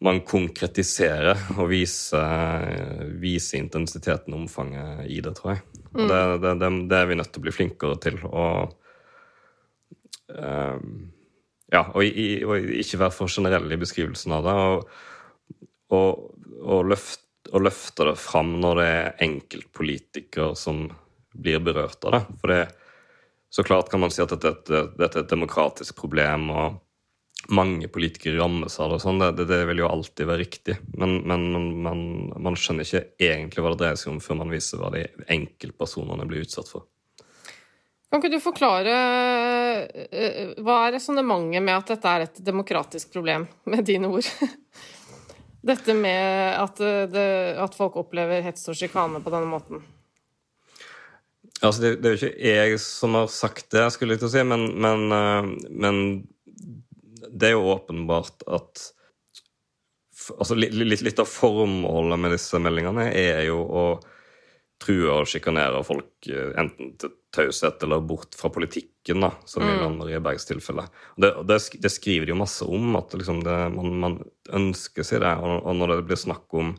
man 0.00 0.20
konkretiserer 0.26 1.34
og 1.58 1.70
viser, 1.72 2.68
viser 3.18 3.58
intensiteten 3.58 4.34
og 4.34 4.44
omfanget 4.44 5.08
i 5.10 5.20
det, 5.24 5.34
tror 5.38 5.56
jeg. 5.56 5.64
Mm. 5.94 6.08
Det, 6.08 6.22
det, 6.44 6.54
det, 6.90 6.98
er 6.98 7.08
vi 7.08 7.18
nødt 7.18 7.32
til 7.32 7.42
å 7.42 7.46
bli 7.46 7.54
flinkere 7.54 8.00
til. 8.02 8.18
Og, 8.28 8.74
um, 10.34 10.90
ja, 11.72 11.84
og, 11.84 12.02
i, 12.04 12.28
og, 12.44 12.68
ikke 12.82 13.00
være 13.04 13.16
for 13.16 13.32
generell 13.32 13.68
i 13.72 13.80
beskrivelsen 13.80 14.36
av 14.36 14.48
det. 14.48 14.56
Og, 15.96 16.26
og, 16.60 16.80
løft, 16.88 17.24
løfte 17.54 18.10
det 18.10 18.18
fram 18.20 18.58
når 18.62 18.82
det 18.82 18.88
er 18.88 19.24
enkeltpolitikere 19.28 20.52
som 20.58 20.86
blir 21.38 21.62
berørt 21.64 22.04
av 22.08 22.18
det. 22.18 22.22
For 22.42 22.52
det, 22.52 22.62
så 23.48 23.64
klart 23.64 23.88
kan 23.92 24.02
man 24.02 24.12
si 24.12 24.20
at 24.24 24.34
dette, 24.34 24.84
dette 24.98 25.14
er 25.14 25.24
et 25.24 25.32
demokratisk 25.32 25.96
problem, 26.02 26.50
og 26.52 26.82
mange 27.48 27.88
politikere 27.88 28.38
rammes 28.42 28.76
av 28.80 28.90
det. 28.90 28.98
og 28.98 29.02
sånn, 29.02 29.22
det, 29.22 29.46
det, 29.48 29.62
vil 29.70 29.82
jo 29.82 29.88
alltid 29.88 30.28
være 30.28 30.42
riktig. 30.42 30.76
Men, 31.00 31.18
men 31.28 31.46
man, 31.84 32.04
man, 32.36 32.58
skjønner 32.58 32.84
ikke 32.84 33.04
egentlig 33.24 33.64
hva 33.64 33.72
det 33.72 33.80
dreier 33.82 34.00
seg 34.00 34.12
om, 34.12 34.20
før 34.22 34.42
man 34.42 34.52
viser 34.52 34.80
hva 34.80 34.92
de 34.94 35.06
enkeltpersonene 35.32 36.28
blir 36.28 36.44
utsatt 36.44 36.68
for. 36.70 36.84
Kan 38.08 38.22
ikke 38.22 38.38
du 38.38 38.40
forklare 38.40 38.92
eh, 39.92 40.54
Hva 40.64 40.78
er 40.86 40.94
resonnementet 40.94 41.60
med 41.60 41.74
at 41.74 41.90
dette 41.92 42.12
er 42.12 42.24
et 42.24 42.38
demokratisk 42.40 43.12
problem, 43.12 43.44
med 43.68 43.84
dine 43.88 44.08
ord? 44.12 44.28
Dette 45.68 45.92
med 45.96 46.54
at, 46.56 46.80
eh, 46.80 47.04
det, 47.12 47.28
at 47.60 47.76
folk 47.76 47.98
opplever 48.00 48.44
hets 48.44 48.68
og 48.70 48.78
sjikane 48.78 49.20
på 49.24 49.32
denne 49.34 49.50
måten? 49.50 49.84
Altså, 51.58 51.82
det, 51.82 51.90
det, 52.00 52.08
er 52.08 52.14
jo 52.14 52.28
ikke 52.28 52.52
jeg 52.54 52.80
som 52.80 53.16
har 53.18 53.30
sagt 53.32 53.72
det, 53.74 53.88
skulle 53.90 54.14
jeg 54.14 54.22
til 54.22 54.28
å 54.28 54.34
si, 54.36 54.44
men, 54.46 54.68
men, 54.78 55.06
eh, 55.12 55.48
men 55.68 56.02
det 57.32 57.50
er 57.50 57.56
jo 57.56 57.72
åpenbart 57.74 58.44
at 58.46 58.84
altså, 60.36 60.56
litt, 60.58 61.02
litt, 61.02 61.18
av 61.18 61.28
formålet 61.30 62.20
med 62.20 62.34
disse 62.36 62.60
meldingene 62.62 63.08
er 63.12 63.44
jo 63.48 63.60
å 63.64 63.84
true 64.78 65.10
og 65.10 65.26
sjikanere 65.26 65.80
folk 65.86 66.28
eh, 66.30 66.52
enten 66.60 66.92
til 67.00 67.14
taushet 67.34 67.82
eller 67.84 68.04
bort 68.06 68.36
fra 68.38 68.50
politikken, 68.52 69.24
da, 69.24 69.32
som 69.48 69.64
mm. 69.64 69.70
i 69.70 69.78
Lan 69.82 69.96
Marie 69.98 70.20
Bergs 70.22 70.46
tilfelle. 70.48 70.86
Det, 71.16 71.32
det, 71.48 71.58
det, 71.82 71.90
skriver 71.92 72.28
de 72.28 72.32
jo 72.32 72.38
masse 72.40 72.64
om, 72.64 72.92
at 72.98 73.16
liksom 73.18 73.42
det, 73.44 73.56
man, 73.74 73.96
man, 74.04 74.18
ønsker 74.54 75.04
seg 75.04 75.24
det. 75.24 75.34
Og, 75.42 75.58
og 75.60 75.76
når 75.76 75.92
det 75.92 76.06
blir 76.08 76.20
snakk 76.20 76.56
om 76.56 76.72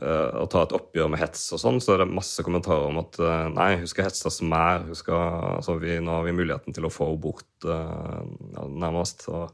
å 0.00 0.44
ta 0.50 0.62
et 0.64 0.74
oppgjør 0.76 1.08
med 1.12 1.20
hets 1.22 1.42
og 1.56 1.60
sånn, 1.62 1.80
så 1.82 1.94
er 1.94 2.02
det 2.02 2.12
masse 2.12 2.44
kommentarer 2.44 2.88
om 2.90 3.00
at 3.02 3.16
uh, 3.20 3.48
nei, 3.52 3.72
hun 3.80 3.88
skal 3.90 4.06
hetses 4.06 4.40
mer. 4.46 4.84
Hun 4.86 4.96
skal, 4.96 5.56
altså, 5.56 5.76
vi, 5.82 5.96
nå 6.00 6.14
har 6.14 6.26
vi 6.28 6.36
muligheten 6.36 6.76
til 6.76 6.86
å 6.86 6.92
få 6.92 7.10
henne 7.10 7.22
bort, 7.24 7.48
uh, 7.66 8.22
nærmest. 8.68 9.26
Og 9.32 9.50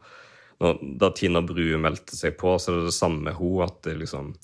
når, 0.62 0.82
da 1.02 1.10
Tina 1.16 1.42
Bru 1.46 1.64
meldte 1.82 2.18
seg 2.18 2.36
på, 2.40 2.56
så 2.60 2.72
er 2.72 2.80
det 2.80 2.90
det 2.90 2.98
samme 2.98 3.26
med 3.28 3.38
henne, 3.38 3.70
at 3.70 3.80
det 3.86 3.96
liksom 4.02 4.34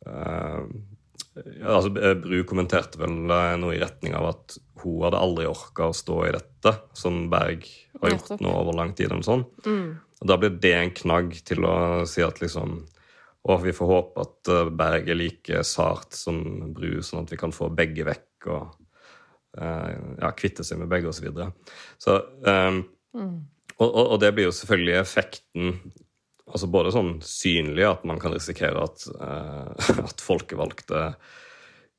ja, 0.00 1.74
altså, 1.74 1.90
Bru 1.92 2.38
kommenterte 2.48 2.96
vel 3.02 3.12
noe 3.28 3.74
i 3.76 3.80
retning 3.82 4.14
av 4.16 4.30
at 4.30 4.54
hun 4.80 5.02
hadde 5.04 5.20
aldri 5.20 5.44
orka 5.50 5.90
å 5.90 5.96
stå 5.96 6.16
i 6.24 6.32
dette, 6.32 6.72
som 6.96 7.26
Berg 7.32 7.66
har 8.00 8.14
gjort 8.14 8.40
nå 8.40 8.54
over 8.62 8.78
lang 8.78 8.94
tid. 8.96 9.12
Og 9.12 9.26
sånn. 9.26 9.44
Mm. 9.66 9.90
Og 10.20 10.30
Da 10.32 10.38
blir 10.40 10.56
det 10.62 10.72
en 10.78 10.94
knagg 10.96 11.36
til 11.48 11.68
å 11.68 11.76
si 12.08 12.24
at 12.24 12.40
liksom 12.40 12.80
Å, 13.40 13.56
vi 13.62 13.72
får 13.72 13.88
håpe 13.88 14.24
at 14.24 14.50
eh, 14.52 14.70
Berg 14.76 15.08
er 15.08 15.16
like 15.16 15.62
sart 15.64 16.16
som 16.16 16.42
Bru, 16.76 17.00
sånn 17.04 17.24
at 17.24 17.32
vi 17.32 17.38
kan 17.40 17.54
få 17.56 17.70
begge 17.72 18.04
vekk 18.08 18.48
og 18.52 18.66
uh, 19.60 19.88
ja, 20.20 20.30
kvitte 20.36 20.64
seg 20.66 20.80
med 20.80 20.90
begge, 20.92 21.08
osv. 21.08 21.20
Så, 21.20 21.26
videre. 21.26 21.48
så 22.00 22.16
um, 22.44 22.82
mm. 23.16 23.34
og, 23.78 23.88
og, 23.88 24.04
og 24.04 24.20
det 24.22 24.32
blir 24.36 24.48
jo 24.48 24.54
selvfølgelig 24.56 24.96
effekten 25.00 25.74
altså 26.50 26.68
både 26.72 26.92
sånn 26.94 27.12
synlig 27.24 27.86
at 27.86 28.04
man 28.08 28.20
kan 28.20 28.34
risikere 28.34 28.82
at, 28.84 29.06
uh, 29.20 30.02
at 30.08 30.24
folkevalgte 30.24 31.12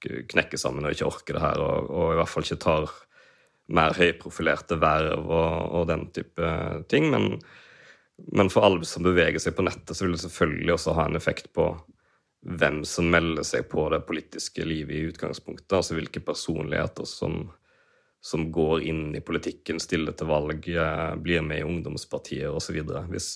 knekker 0.02 0.58
sammen 0.58 0.86
og 0.86 0.96
ikke 0.96 1.10
orker 1.10 1.38
det 1.38 1.44
her, 1.44 1.62
og, 1.62 1.90
og 1.94 2.14
i 2.14 2.20
hvert 2.20 2.32
fall 2.32 2.46
ikke 2.46 2.64
tar 2.64 2.94
mer 3.72 3.96
høyprofilerte 3.96 4.78
verv 4.82 5.30
og, 5.30 5.58
og 5.78 5.90
den 5.90 6.08
type 6.14 6.54
ting. 6.92 7.10
Men, 7.14 7.36
men, 8.28 8.50
for 8.50 8.66
alle 8.66 8.86
som 8.86 9.06
beveger 9.06 9.42
seg 9.42 9.56
på 9.58 9.66
nettet, 9.66 9.96
så 9.98 10.06
vil 10.06 10.16
det 10.16 10.24
selvfølgelig 10.26 10.76
også 10.76 10.96
ha 10.98 11.08
en 11.08 11.18
effekt 11.20 11.52
på 11.56 11.72
hvem 12.42 12.82
som 12.88 13.10
melder 13.14 13.46
seg 13.46 13.68
på 13.70 13.86
det 13.94 14.02
politiske 14.08 14.66
livet 14.66 14.96
i 14.98 15.08
utgangspunktet. 15.12 15.74
Altså 15.78 15.98
hvilke 15.98 16.24
personligheter 16.26 17.06
som, 17.06 17.44
som 18.22 18.48
går 18.54 18.86
inn 18.90 19.04
i 19.18 19.22
politikken, 19.26 19.82
stiller 19.82 20.16
til 20.18 20.32
valg, 20.32 20.66
eh, 20.70 21.12
blir 21.22 21.46
med 21.46 21.62
i 21.62 21.68
ungdomspartier 21.68 22.50
osv. 22.50 22.82
Hvis, 23.12 23.36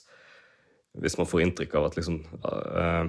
hvis 1.02 1.18
man 1.22 1.30
får 1.30 1.46
inntrykk 1.46 1.78
av 1.78 1.90
at 1.90 2.00
liksom 2.00 2.22
uh, 2.46 3.06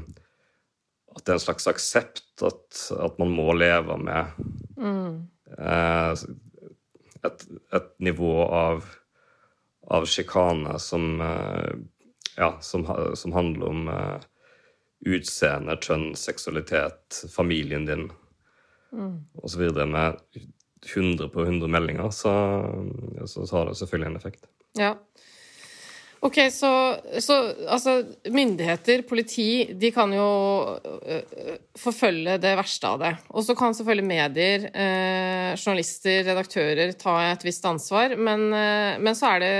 At 1.16 1.24
det 1.24 1.32
er 1.32 1.38
en 1.38 1.46
slags 1.46 1.68
aksept 1.70 2.42
at, 2.44 2.80
at 3.00 3.18
man 3.18 3.30
må 3.32 3.54
leve 3.56 3.96
med 3.96 4.34
mm. 4.76 5.14
uh, 5.56 6.12
et, 7.24 7.46
et, 7.72 7.86
nivå 8.04 8.34
av, 8.52 8.84
av 9.86 10.06
sjikane 10.10 10.78
som 10.82 11.20
uh, 11.20 11.76
Ja, 12.36 12.50
som, 12.60 12.84
som, 13.16 13.32
handler 13.32 13.66
om 13.66 13.86
utseende, 15.08 15.78
kjønn, 15.80 16.10
seksualitet, 16.20 17.22
familien 17.32 17.86
din 17.88 18.10
mm. 18.92 19.14
osv. 19.40 19.62
med 19.88 20.18
100 20.84 21.28
på 21.32 21.46
100 21.46 21.70
meldinger, 21.72 22.10
så, 22.10 22.34
så 23.24 23.46
har 23.56 23.70
det 23.70 23.78
selvfølgelig 23.80 24.10
en 24.10 24.16
effekt. 24.20 24.44
Ja. 24.76 24.92
Ok, 26.24 26.38
så, 26.52 26.96
så, 27.20 27.34
altså 27.68 27.98
myndigheter, 28.32 29.02
politi, 29.08 29.66
de 29.76 29.90
kan 29.92 30.12
jo 30.16 30.28
uh, 30.80 31.50
forfølge 31.76 32.38
det 32.40 32.54
verste 32.56 32.88
av 32.88 33.02
det. 33.02 33.10
Og 33.36 33.44
så 33.44 33.56
kan 33.58 33.76
selvfølgelig 33.76 34.08
medier, 34.08 34.64
uh, 34.72 35.52
journalister, 35.58 36.22
redaktører 36.30 36.94
ta 36.98 37.18
et 37.28 37.44
visst 37.44 37.68
ansvar. 37.68 38.16
Men, 38.16 38.48
uh, 38.48 38.96
men, 39.02 39.12
så 39.18 39.34
er 39.34 39.44
det 39.44 39.52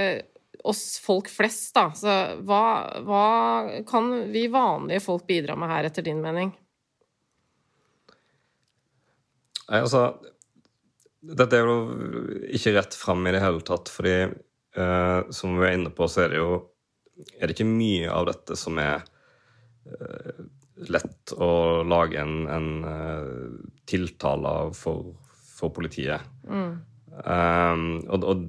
oss 0.66 0.96
folk 1.04 1.28
flest, 1.30 1.74
da. 1.76 1.90
Så 1.94 2.16
hva, 2.48 2.62
hva 3.04 3.26
kan 3.88 4.10
vi 4.32 4.46
vanlige 4.50 5.04
folk 5.04 5.26
bidra 5.28 5.58
med 5.60 5.70
her, 5.70 5.90
etter 5.90 6.08
din 6.08 6.24
mening? 6.24 6.54
Nei, 9.66 9.82
altså 9.82 10.08
Dette 11.26 11.58
er 11.58 11.66
jo 11.66 11.78
ikke 12.54 12.76
rett 12.76 12.94
fram 12.94 13.24
i 13.26 13.32
det 13.34 13.40
hele 13.42 13.62
tatt, 13.66 13.90
fordi 13.90 14.18
Uh, 14.76 15.24
som 15.32 15.56
vi 15.56 15.68
er 15.68 15.78
inne 15.78 15.92
på, 15.94 16.08
så 16.10 16.26
er 16.26 16.34
det 16.34 16.40
jo 16.42 16.50
er 17.16 17.48
det 17.48 17.56
ikke 17.56 17.68
mye 17.68 18.10
av 18.12 18.26
dette 18.28 18.56
som 18.60 18.76
er 18.80 19.00
uh, 19.88 20.42
lett 20.92 21.32
å 21.32 21.82
lage 21.88 22.20
en, 22.20 22.42
en 22.52 22.68
uh, 22.84 23.54
tiltale 23.88 24.52
for, 24.76 25.14
for 25.56 25.72
politiet. 25.72 26.20
Mm. 26.44 26.76
Um, 27.16 27.86
og, 28.12 28.24
og, 28.28 28.42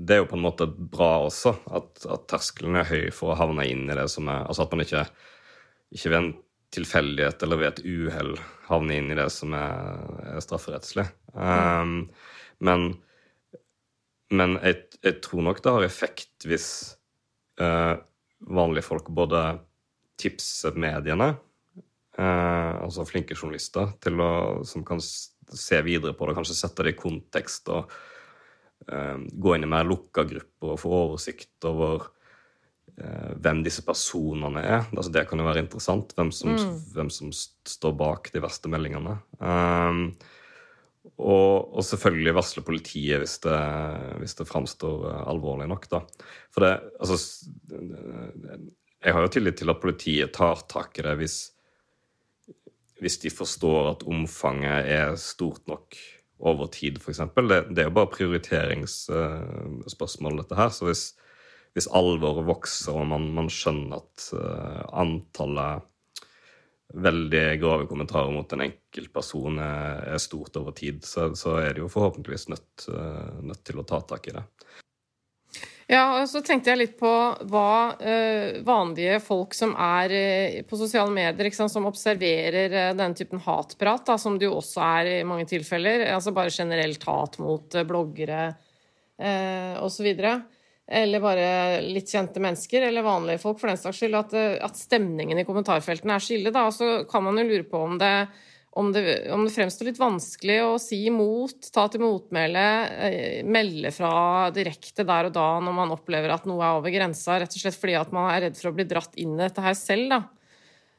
det 0.00 0.16
er 0.16 0.22
jo 0.22 0.30
på 0.30 0.38
en 0.38 0.46
måte 0.46 0.66
bra 0.70 1.26
også, 1.26 1.52
at, 1.76 2.06
at, 2.08 2.24
terskelen 2.32 2.78
er 2.80 2.88
høy 2.88 3.10
for 3.12 3.34
å 3.34 3.38
havne 3.38 3.66
inn 3.68 3.84
i 3.84 3.96
det 3.98 4.06
som 4.08 4.30
er 4.32 4.46
Altså 4.48 4.64
at 4.64 4.72
man 4.72 4.80
ikke, 4.80 5.02
ikke 5.92 6.12
ved 6.12 6.20
en 6.22 6.30
tilfeldighet 6.74 7.44
eller 7.44 7.60
ved 7.60 7.68
et 7.68 7.82
uhell 7.84 8.32
havner 8.70 8.96
inn 8.96 9.12
i 9.12 9.18
det 9.18 9.28
som 9.30 9.52
er, 9.54 10.00
er 10.32 10.40
strafferettslig. 10.42 11.04
Um, 11.36 12.06
men 12.64 12.94
men 14.36 14.56
jeg, 14.62 14.80
jeg, 15.00 15.20
tror 15.24 15.44
nok 15.46 15.62
det 15.62 15.74
har 15.76 15.86
effekt 15.86 16.46
hvis 16.48 16.68
eh, 17.60 17.94
vanlige 18.54 18.86
folk 18.86 19.10
både 19.14 19.42
tipser 20.20 20.76
mediene, 20.78 21.34
eh, 22.18 22.72
altså 22.84 23.06
flinke 23.08 23.36
journalister, 23.36 23.94
å, 23.94 24.32
som 24.66 24.84
kan 24.86 25.02
se 25.02 25.80
videre 25.86 26.14
på 26.16 26.28
det, 26.28 26.36
kanskje 26.38 26.58
sette 26.58 26.86
det 26.86 26.94
i 26.94 26.98
kontekst 26.98 27.70
og 27.74 27.94
eh, 28.88 29.16
gå 29.18 29.56
inn 29.56 29.66
i 29.66 29.70
mer 29.70 29.88
lukka 29.88 30.26
grupper 30.28 30.74
og 30.74 30.82
få 30.82 30.98
oversikt 31.04 31.70
over 31.70 32.10
hvem 32.94 33.64
disse 33.66 33.82
personene 33.82 34.60
er. 34.62 34.84
Altså, 34.94 35.10
det 35.10 35.24
kan 35.26 35.40
jo 35.40 35.46
være 35.48 35.64
interessant, 35.64 36.12
hvem 36.14 36.28
som, 36.30 36.52
mm. 36.54 36.76
hvem 36.94 37.08
som 37.10 37.32
står 37.34 37.94
bak 37.98 38.28
de 38.30 38.38
verste 38.44 38.70
meldingene. 38.70 39.16
Um, 39.40 40.04
og, 41.04 41.76
og, 41.76 41.84
selvfølgelig 41.84 42.32
varsle 42.34 42.62
politiet 42.64 43.18
hvis 43.20 43.38
det, 43.44 43.58
hvis 44.22 44.34
det 44.38 44.48
framstår 44.48 45.10
eh, 45.10 45.28
alvorlig 45.30 45.68
nok. 45.70 45.84
da. 45.90 45.98
For 46.54 46.60
det, 46.64 46.72
altså 47.00 47.16
Jeg 49.04 49.12
har 49.12 49.20
jo 49.20 49.28
tillit 49.28 49.56
til 49.60 49.70
at 49.70 49.82
politiet 49.82 50.32
tar 50.32 50.56
tak 50.70 50.98
i 50.98 51.02
det 51.04 51.16
hvis, 51.20 51.52
hvis 53.04 53.18
de 53.20 53.30
forstår 53.30 53.90
at 53.90 54.02
omfanget 54.08 54.90
er 54.90 55.16
stort 55.20 55.68
nok 55.68 55.96
over 56.40 56.66
tid, 56.72 56.98
f.eks. 56.98 57.18
Det, 57.36 57.68
det 57.70 57.78
er 57.78 57.84
jo 57.88 57.98
bare 58.00 58.12
prioriteringsspørsmål, 58.12 60.38
dette 60.40 60.54
her. 60.58 60.70
Så 60.72 60.84
hvis, 60.88 61.04
hvis 61.76 61.92
alvoret 61.94 62.46
vokser 62.48 62.92
og 62.96 63.06
man, 63.12 63.24
man 63.36 63.48
skjønner 63.52 63.96
at 64.00 64.16
uh, 64.36 64.82
antallet 65.04 65.74
veldig 66.94 67.44
grove 67.60 67.86
kommentarer 67.90 68.32
mot 68.32 68.52
en 68.54 68.66
enkeltperson 68.68 69.58
er, 69.58 70.04
er 70.14 70.22
stort 70.22 70.56
over 70.60 70.74
tid, 70.76 71.02
så, 71.06 71.32
så, 71.38 71.58
er 71.62 71.74
de 71.74 71.84
jo 71.84 71.90
forhåpentligvis 71.92 72.48
nødt, 72.52 72.86
eh, 72.88 73.38
nødt, 73.50 73.62
til 73.66 73.80
å 73.80 73.86
ta 73.88 74.00
tak 74.06 74.28
i 74.30 74.36
det. 74.36 74.44
Ja, 75.90 76.22
og 76.22 76.28
så 76.30 76.40
tenkte 76.40 76.72
jeg 76.72 76.80
litt 76.80 76.94
på 76.96 77.10
hva 77.50 77.72
uh, 77.98 78.62
vanlige 78.64 79.18
folk 79.20 79.52
som 79.52 79.74
er 79.76 80.14
uh, 80.16 80.62
på 80.64 80.78
sosiale 80.80 81.12
medier, 81.12 81.50
sant, 81.52 81.74
som 81.74 81.84
observerer 81.90 82.72
uh, 82.72 82.94
denne 82.96 83.12
typen 83.18 83.42
hatprat, 83.44 84.06
da, 84.08 84.16
som 84.16 84.38
det 84.40 84.48
jo 84.48 84.54
også 84.62 84.80
er 84.80 85.10
i 85.18 85.26
mange 85.28 85.44
tilfeller, 85.50 86.06
altså 86.14 86.32
bare 86.32 86.54
generelt 86.54 87.04
hat 87.04 87.36
mot 87.42 87.76
bloggere 87.84 88.46
uh, 89.20 89.84
osv. 89.84 90.08
eller 90.86 91.20
bare 91.20 91.44
litt 91.80 92.10
kjente 92.12 92.42
mennesker, 92.44 92.84
eller 92.88 93.06
vanlige 93.06 93.40
folk 93.42 93.60
for 93.60 93.70
den 93.70 93.80
saks 93.80 94.02
skyld, 94.02 94.16
at, 94.18 94.34
eh, 94.36 94.56
at 94.64 94.76
stemningen 94.76 95.40
i 95.40 95.46
kommentarfeltene 95.48 96.16
er 96.16 96.24
så 96.24 96.36
ille, 96.36 96.52
da. 96.52 96.66
Og 96.68 96.76
så 96.76 96.90
kan 97.08 97.24
man 97.24 97.40
jo 97.40 97.46
lure 97.48 97.64
på 97.68 97.80
om 97.86 97.96
det, 98.00 98.12
om 98.76 98.90
det, 98.92 99.04
om 99.32 99.46
det 99.46 99.54
fremstår 99.54 99.88
litt 99.88 100.02
vanskelig 100.02 100.58
å 100.66 100.76
si 100.82 101.04
imot, 101.08 101.70
ta 101.72 101.86
til 101.88 102.04
motmæle, 102.04 102.66
eh, 103.08 103.42
melde 103.46 103.94
fra 103.94 104.50
direkte 104.52 105.06
der 105.08 105.30
og 105.30 105.36
da 105.36 105.48
når 105.64 105.78
man 105.80 105.94
opplever 105.94 106.34
at 106.34 106.48
noe 106.50 106.60
er 106.60 106.80
over 106.80 106.92
grensa, 106.92 107.38
rett 107.40 107.54
og 107.54 107.64
slett 107.64 107.80
fordi 107.80 107.96
at 108.00 108.12
man 108.12 108.28
er 108.32 108.48
redd 108.48 108.60
for 108.60 108.72
å 108.72 108.76
bli 108.76 108.84
dratt 108.90 109.16
inn 109.16 109.38
i 109.38 109.44
dette 109.46 109.64
her 109.64 109.78
selv, 109.78 110.10
da. 110.10 110.22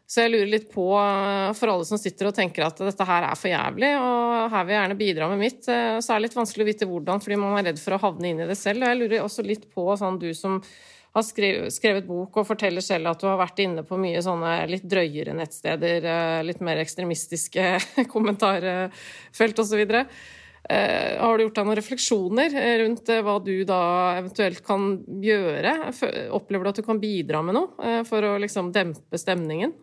Så 0.06 0.22
jeg 0.22 0.36
lurer 0.36 0.50
litt 0.52 0.68
på, 0.70 0.86
eh, 1.02 1.52
for 1.58 1.72
alle 1.72 1.86
som 1.88 1.98
sitter 1.98 2.30
og 2.30 2.36
tenker 2.38 2.68
at 2.68 2.78
dette 2.78 3.08
her 3.10 3.26
er 3.26 3.38
for 3.40 3.50
jævlig, 3.50 3.90
og 3.98 4.52
her 4.54 4.66
vil 4.66 4.76
jeg 4.76 4.82
gjerne 4.84 4.98
bidra 5.00 5.30
med 5.32 5.40
mitt, 5.42 5.62
eh, 5.66 5.98
så 5.98 6.14
er 6.14 6.20
det 6.20 6.28
litt 6.28 6.38
vanskelig 6.38 6.66
å 6.66 6.70
vite 6.70 6.88
hvordan, 6.90 7.22
fordi 7.24 7.40
man 7.42 7.58
er 7.58 7.72
redd 7.72 7.82
for 7.82 7.98
å 7.98 8.02
havne 8.04 8.30
inn 8.30 8.44
i 8.44 8.46
det 8.46 8.58
selv. 8.60 8.84
Og 8.84 8.92
jeg 8.92 9.00
lurer 9.00 9.24
også 9.24 9.46
litt 9.46 9.66
på, 9.74 9.88
sånn 9.98 10.20
du 10.22 10.30
som 10.38 10.60
har 11.16 11.24
skrevet, 11.26 12.06
bok 12.06 12.38
og 12.38 12.46
forteller 12.46 12.84
selv 12.84 13.08
at 13.08 13.22
du 13.24 13.26
har 13.26 13.40
vært 13.40 13.64
inne 13.64 13.86
på 13.88 13.98
mye 13.98 14.22
sånne 14.22 14.68
litt 14.70 14.86
drøyere 14.86 15.34
nettsteder, 15.34 16.06
eh, 16.06 16.42
litt 16.46 16.62
mer 16.62 16.84
ekstremistiske 16.84 17.66
kommentarfelt 18.14 19.64
osv. 19.64 19.86
Har 20.66 21.38
du 21.38 21.44
gjort 21.44 21.58
deg 21.60 21.66
noen 21.68 21.78
refleksjoner 21.78 22.56
rundt 22.82 23.10
hva 23.26 23.36
du 23.38 23.54
da 23.70 23.82
eventuelt 24.18 24.64
kan 24.66 24.96
gjøre? 25.22 25.76
Opplever 26.34 26.66
du 26.66 26.72
at 26.72 26.80
du 26.82 26.86
kan 26.88 27.02
bidra 27.02 27.44
med 27.46 27.54
noe 27.54 28.00
for 28.10 28.26
å 28.26 28.38
liksom 28.42 28.74
dempe 28.74 29.22
stemningen? 29.22 29.76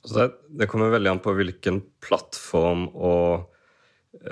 Altså 0.00 0.16
det, 0.16 0.26
det, 0.60 0.68
kommer 0.70 0.92
veldig 0.94 1.10
an 1.12 1.22
på 1.22 1.34
hvilken 1.36 1.82
plattform 2.04 2.86
og 2.96 3.50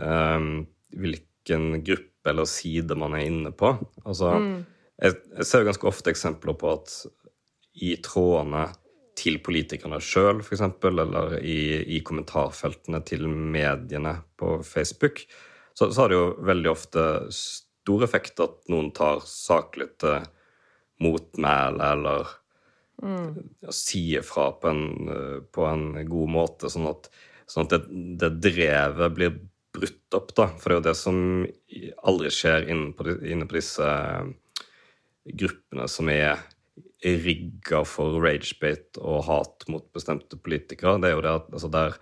um, 0.01 0.65
hvilken 0.97 1.83
gruppe 1.85 2.33
eller 2.33 2.49
side 2.49 2.97
man 2.99 3.17
er 3.17 3.29
inne 3.29 3.53
på. 3.57 3.75
Altså, 4.05 4.35
mm. 4.43 4.57
jeg, 5.05 5.17
jeg, 5.39 5.47
ser 5.49 5.63
jo 5.63 5.69
ganske 5.71 5.89
ofte 5.89 6.13
eksempler 6.13 6.57
på 6.59 6.73
at 6.75 6.95
i 7.85 7.95
trådene 8.05 8.67
til 9.19 9.39
politikerne 9.43 9.99
sjøl, 10.03 10.43
f.eks., 10.45 10.65
eller 10.89 11.39
i, 11.41 11.61
i, 11.97 12.01
kommentarfeltene 12.07 13.01
til 13.07 13.27
mediene 13.29 14.15
på 14.39 14.59
Facebook, 14.67 15.25
så, 15.75 15.91
så 15.91 16.05
har 16.05 16.11
det 16.11 16.19
jo 16.19 16.29
veldig 16.47 16.71
ofte 16.71 17.05
stor 17.35 18.05
effekt 18.07 18.43
at 18.45 18.59
noen 18.71 18.93
tar 18.95 19.23
saklig 19.27 19.91
til 20.03 20.27
motmæle 21.03 21.93
eller 21.95 22.31
Mm. 23.03 23.35
Si 23.71 24.03
fra 24.27 24.51
på 24.59 24.71
en, 24.73 24.83
på 25.55 25.67
en, 25.69 25.87
god 26.09 26.33
måte, 26.35 26.71
sånn 26.73 26.89
at, 26.91 27.07
sånn 27.47 27.69
at 27.69 27.77
det, 27.77 27.81
det, 28.19 28.33
drevet 28.51 29.15
blir 29.15 29.39
brutt 29.75 30.19
opp. 30.19 30.35
da, 30.35 30.49
For 30.59 30.71
det 30.71 30.75
er 30.75 30.81
jo 30.81 30.87
det 30.89 30.97
som 30.99 31.19
aldri 32.11 32.33
skjer 32.35 32.69
inne 32.73 32.93
på, 32.99 33.07
inne 33.23 33.49
på 33.49 33.59
disse 33.61 33.89
gruppene 35.29 35.89
som 35.91 36.11
er 36.11 36.41
rigga 37.05 37.85
for 37.87 38.19
ragebate 38.23 38.99
og 38.99 39.25
hat 39.29 39.67
mot 39.71 39.87
bestemte 39.95 40.39
politikere. 40.41 40.99
Det 40.99 41.11
er 41.11 41.17
jo, 41.17 41.25
det 41.25 41.35
altså 41.55 41.71
der, 41.71 41.99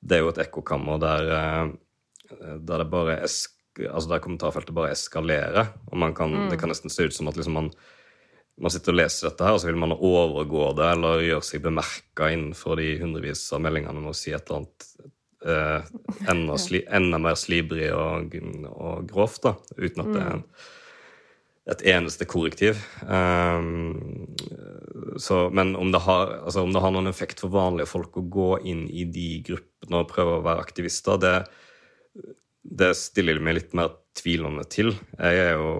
det 0.00 0.16
er 0.16 0.24
jo 0.24 0.32
et 0.32 0.42
ekkokammer 0.46 1.00
der, 1.02 1.32
eh, 1.36 2.54
der 2.56 2.84
det 2.84 2.90
bare 2.92 3.18
esk, 3.26 3.52
altså 3.84 4.14
der 4.14 4.22
kommentarfeltet 4.24 4.76
bare 4.76 4.94
eskalerer. 4.94 5.74
og 5.90 5.98
man 5.98 6.14
kan, 6.14 6.32
mm. 6.32 6.50
Det 6.50 6.60
kan 6.60 6.72
nesten 6.72 6.90
se 6.90 7.04
ut 7.04 7.14
som 7.14 7.28
at 7.28 7.36
liksom 7.36 7.58
man 7.58 7.70
man 8.60 8.72
sitter 8.72 8.92
og 8.92 8.98
leser 9.00 9.30
dette, 9.30 9.46
her, 9.46 9.56
og 9.56 9.62
så 9.62 9.70
vil 9.70 9.80
man 9.80 9.96
overgå 9.96 10.72
det 10.78 10.88
eller 10.94 11.24
gjøre 11.24 11.46
seg 11.48 11.62
bemerka 11.64 12.28
innenfor 12.32 12.80
de 12.80 12.90
hundrevis 13.00 13.46
av 13.56 13.62
meldingene 13.64 14.02
med 14.02 14.12
å 14.12 14.16
si 14.16 14.34
et 14.36 14.44
eller 14.44 14.60
annet 14.60 14.90
eh, 15.46 15.88
enda, 16.32 16.58
sli, 16.60 16.82
enda, 16.98 17.20
mer 17.22 17.38
slibrig 17.40 17.88
og, 17.96 18.36
og, 18.74 19.08
grovt, 19.08 19.46
da, 19.46 19.54
uten 19.78 20.04
at 20.04 20.12
det 20.12 20.20
er 20.20 20.34
en, 20.34 20.44
et 21.70 21.84
eneste 21.92 22.26
korrektiv. 22.28 22.82
Um, 23.06 24.28
så, 25.20 25.46
men 25.54 25.72
om 25.78 25.92
det, 25.94 26.02
har, 26.04 26.34
altså, 26.42 26.64
om 26.64 26.74
det, 26.74 26.82
har, 26.82 26.92
noen 26.94 27.10
effekt 27.10 27.40
for 27.44 27.52
vanlige 27.54 27.88
folk 27.88 28.18
å 28.18 28.26
gå 28.26 28.50
inn 28.68 28.84
i 28.90 29.06
de 29.08 29.30
gruppene 29.46 30.02
og 30.02 30.10
prøve 30.10 30.38
å 30.38 30.44
være 30.44 30.66
aktivister, 30.66 31.20
det, 31.22 31.34
det 32.60 32.92
stiller 32.98 33.38
jeg 33.38 33.46
meg 33.46 33.56
litt 33.56 33.76
mer 33.78 33.94
tvilende 34.18 34.66
til. 34.68 34.92
Jeg 35.16 35.44
er 35.46 35.56
jo 35.56 35.72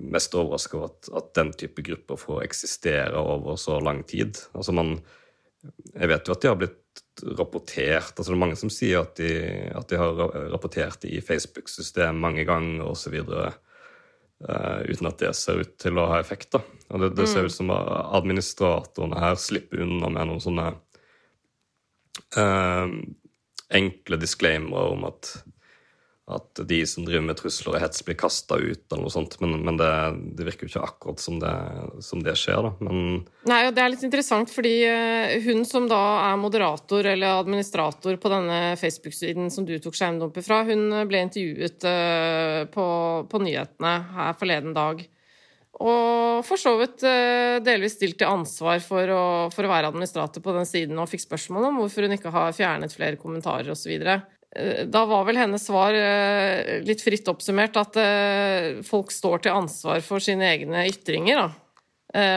mest 0.00 0.34
overraska 0.34 0.78
over 0.78 0.86
at, 0.88 1.08
at, 1.12 1.34
den 1.36 1.50
type 1.52 1.82
grupper 1.84 2.16
får 2.16 2.44
eksistere 2.46 3.18
over 3.20 3.58
så 3.60 3.80
lang 3.80 4.02
tid. 4.08 4.38
Altså 4.56 4.72
man, 4.72 4.94
Jeg 5.94 6.08
vet 6.08 6.28
jo 6.28 6.32
at 6.32 6.42
de 6.42 6.48
har 6.48 6.56
blitt 6.58 6.78
rapportert 7.38 8.16
altså 8.16 8.32
Det 8.32 8.36
er 8.36 8.40
mange 8.40 8.56
som 8.58 8.70
sier 8.72 9.02
at 9.04 9.16
de, 9.20 9.28
at 9.76 9.88
de 9.90 9.98
har 10.00 10.22
rapportert 10.52 11.04
i 11.04 11.20
Facebook-system 11.20 12.18
mange 12.24 12.46
ganger 12.48 12.88
osv. 12.88 13.18
Uh, 13.28 13.52
eh, 14.48 14.80
uten 14.88 15.10
at 15.10 15.20
det 15.20 15.34
ser 15.36 15.60
ut 15.60 15.76
til 15.80 16.00
å 16.00 16.08
ha 16.14 16.20
effekt. 16.20 16.50
da. 16.56 16.62
Og 16.90 17.04
det, 17.04 17.12
det 17.20 17.28
ser 17.28 17.44
mm. 17.44 17.50
ut 17.50 17.56
som 17.58 17.72
administratorene 17.72 19.20
her 19.22 19.36
slipper 19.40 19.84
unna 19.84 20.10
med 20.12 20.30
noen 20.30 20.42
sånne 20.42 20.68
uh, 22.40 22.96
enkle 23.72 24.20
disclaimere 24.20 24.96
om 24.96 25.06
at 25.08 25.34
at 26.34 26.62
de 26.68 26.78
som 26.88 27.06
driver 27.06 27.24
med 27.26 27.38
trusler 27.38 27.76
og 27.76 27.82
hets, 27.82 28.02
blir 28.06 28.18
kasta 28.18 28.58
ut, 28.58 28.82
eller 28.90 29.04
noe 29.04 29.12
sånt. 29.12 29.36
Men, 29.42 29.56
men 29.66 29.78
det, 29.80 29.90
det, 30.38 30.46
virker 30.48 30.66
jo 30.66 30.72
ikke 30.72 30.84
akkurat 30.88 31.22
som 31.22 31.38
det, 31.42 31.52
som 32.04 32.22
det 32.24 32.36
skjer, 32.40 32.68
da. 32.68 32.72
Men 32.82 33.22
Nei, 33.48 33.60
og 33.68 33.76
det 33.76 33.84
er 33.84 33.92
litt 33.94 34.04
interessant, 34.06 34.52
fordi 34.52 34.74
eh, 34.88 35.38
hun 35.46 35.64
som 35.68 35.88
da 35.90 36.02
er 36.32 36.40
moderator 36.40 37.08
eller 37.14 37.42
administrator 37.42 38.18
på 38.22 38.32
denne 38.32 38.60
Facebook-siden 38.80 39.50
som 39.52 39.68
du 39.68 39.74
tok 39.82 39.98
skjermdumper 39.98 40.46
fra, 40.46 40.62
hun 40.68 40.86
ble 41.10 41.24
intervjuet 41.28 41.88
eh, 41.88 42.60
på, 42.72 42.86
på 43.28 43.42
nyhetene 43.46 43.96
her 44.16 44.38
forleden 44.38 44.76
dag. 44.76 45.02
Og 45.82 46.44
for 46.44 46.60
så 46.60 46.74
vidt 46.78 47.02
eh, 47.08 47.58
delvis 47.64 47.96
stilt 47.96 48.18
til 48.20 48.28
ansvar 48.28 48.82
for 48.84 49.08
å, 49.08 49.24
for 49.54 49.66
å 49.66 49.72
være 49.72 49.88
administrator 49.90 50.44
på 50.44 50.54
den 50.54 50.68
siden 50.68 51.00
og 51.00 51.08
fikk 51.10 51.24
spørsmål 51.24 51.70
om 51.70 51.80
hvorfor 51.80 52.06
hun 52.06 52.16
ikke 52.18 52.32
har 52.34 52.52
fjernet 52.56 52.94
flere 52.94 53.18
kommentarer 53.20 53.72
osv. 53.72 53.94
Eh, 54.56 54.84
da 54.86 55.04
var 55.08 55.24
vel 55.24 55.40
hennes 55.40 55.66
svar, 55.66 55.94
eh, 55.94 56.82
litt 56.84 57.02
fritt 57.02 57.28
oppsummert, 57.28 57.76
at 57.80 57.96
eh, 57.96 58.82
folk 58.84 59.12
står 59.12 59.44
til 59.44 59.56
ansvar 59.56 60.02
for 60.04 60.20
sine 60.20 60.50
egne 60.52 60.86
ytringer. 60.90 61.40
Da. 61.40 61.50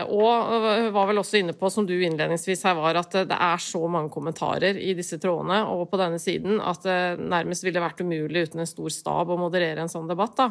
Og 0.08 0.92
var 0.96 1.10
vel 1.10 1.18
også 1.20 1.42
inne 1.42 1.52
på, 1.52 1.68
som 1.68 1.84
du 1.84 1.98
innledningsvis 1.98 2.62
her 2.64 2.78
var, 2.78 2.96
at 2.96 3.12
det 3.28 3.36
er 3.36 3.60
så 3.60 3.82
mange 3.92 4.08
kommentarer 4.14 4.78
i 4.80 4.94
disse 4.96 5.20
trådene 5.20 5.66
og 5.68 5.90
på 5.92 6.00
denne 6.00 6.16
siden 6.16 6.62
at 6.64 6.86
det 6.88 7.20
nærmest 7.20 7.66
ville 7.68 7.84
vært 7.84 8.00
umulig 8.00 8.46
uten 8.48 8.64
en 8.64 8.70
stor 8.70 8.88
stab 8.96 9.34
å 9.36 9.36
moderere 9.36 9.84
en 9.84 9.92
sånn 9.92 10.08
debatt. 10.08 10.38
da. 10.40 10.48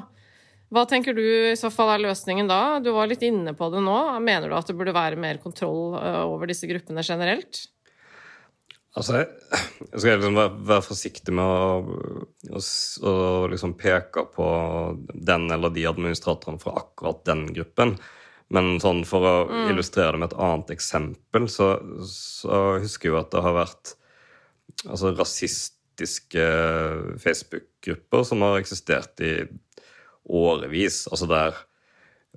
Hva 0.69 0.85
tenker 0.91 1.17
du 1.17 1.23
i 1.25 1.57
så 1.57 1.73
fall 1.73 1.95
er 1.95 2.05
løsningen 2.05 2.53
da? 2.53 2.83
Du 2.85 2.93
var 2.93 3.09
litt 3.09 3.25
inne 3.25 3.57
på 3.57 3.71
det 3.73 3.81
nå. 3.81 3.97
Mener 4.21 4.53
du 4.53 4.59
at 4.59 4.69
det 4.69 4.77
burde 4.77 4.93
være 4.93 5.17
mer 5.17 5.41
kontroll 5.41 5.97
over 5.97 6.53
disse 6.53 6.69
gruppene 6.69 7.01
generelt? 7.01 7.65
Altså, 8.95 9.25
jeg 9.25 9.99
skal 9.99 10.21
liksom 10.21 10.37
være, 10.39 10.51
være, 10.69 10.85
forsiktig 10.87 11.33
med 11.35 11.43
å, 11.43 11.97
å, 12.55 12.61
å 13.11 13.15
liksom 13.51 13.75
peke 13.79 14.23
på 14.35 14.47
den 15.11 15.49
eller 15.51 15.75
de 15.75 15.89
administratorene 15.91 16.63
fra 16.63 16.77
akkurat 16.79 17.25
den 17.27 17.49
gruppen. 17.57 17.97
Men 18.55 18.77
sånn 18.83 19.03
for 19.09 19.27
å 19.27 19.35
mm. 19.49 19.67
illustrere 19.73 20.15
det 20.15 20.23
med 20.23 20.31
et 20.31 20.39
annet 20.47 20.71
eksempel, 20.77 21.49
så, 21.51 21.73
så, 22.07 22.63
husker 22.85 23.09
jeg 23.09 23.17
jo 23.17 23.21
at 23.23 23.33
det 23.35 23.43
har 23.43 23.57
vært 23.57 23.95
altså, 24.85 25.11
rasistiske 25.17 26.49
Facebook-grupper 27.25 28.27
som 28.31 28.47
har 28.47 28.61
eksistert 28.61 29.25
i 29.27 29.35
årevis. 30.25 31.05
Altså 31.11 31.27
der, 31.31 31.59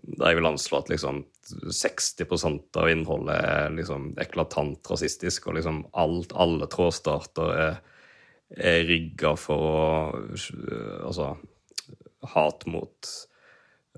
der 0.01 0.33
jeg 0.33 0.41
vil 0.41 0.49
anslå 0.55 0.81
at 0.81 0.89
liksom 0.95 1.21
60% 1.47 2.79
av 2.81 2.89
innholdet 2.91 3.37
er 3.37 3.75
liksom 3.75 4.09
eklatant 4.19 4.89
rasistisk, 4.91 5.47
og 5.47 5.57
liksom 5.59 5.83
alt, 5.97 6.35
alle 6.35 6.67
trådstarter 6.71 7.53
er, 7.55 7.77
er 8.57 8.83
rigga 8.89 9.35
for 9.39 9.69
å 9.71 9.85
Altså 11.07 11.35
hat 12.27 12.65
mot 12.67 13.09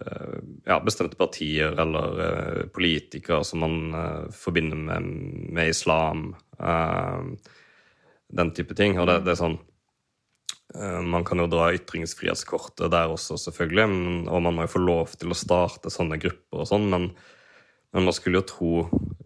uh, 0.03 0.39
ja, 0.67 0.77
bestemte 0.85 1.17
partier 1.17 1.79
eller 1.81 2.19
uh, 2.19 2.67
politikere 2.75 3.43
som 3.47 3.63
man 3.63 3.77
uh, 3.95 4.27
forbinder 4.35 4.77
med, 4.77 5.09
med 5.55 5.71
islam. 5.73 6.35
den 8.29 8.51
type 8.53 8.75
ting. 8.75 8.99
Og 8.99 9.07
det, 9.07 9.21
det 9.25 9.33
er 9.33 9.39
sånn 9.39 9.59
man 11.01 11.23
kan 11.25 11.39
jo 11.41 11.47
dra 11.49 11.71
ytringsfrihetskortet 11.73 12.91
der 12.93 13.09
også, 13.09 13.39
selvfølgelig, 13.41 14.27
og 14.29 14.43
man 14.45 14.53
må 14.53 14.67
jo 14.67 14.73
få 14.75 14.81
lov 14.83 15.15
til 15.17 15.33
å 15.33 15.37
starte 15.37 15.89
sånne 15.89 16.19
grupper 16.21 16.61
og 16.61 16.67
sånn, 16.69 16.85
men 16.91 17.07
men 17.93 18.05
man 18.05 18.15
skulle 18.15 18.41
jo 18.41 18.49
tro 18.49 18.73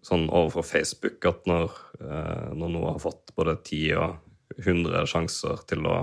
sånn 0.04 0.28
overfor 0.32 0.66
Facebook 0.68 1.26
at 1.28 1.48
når, 1.50 1.72
eh, 2.00 2.52
når 2.56 2.72
noe 2.76 2.94
har 2.96 3.04
fått 3.04 3.34
både 3.36 3.58
10 3.60 3.96
og 4.00 4.64
100 4.64 5.08
sjanser 5.10 5.64
til 5.70 5.88
å, 5.90 5.98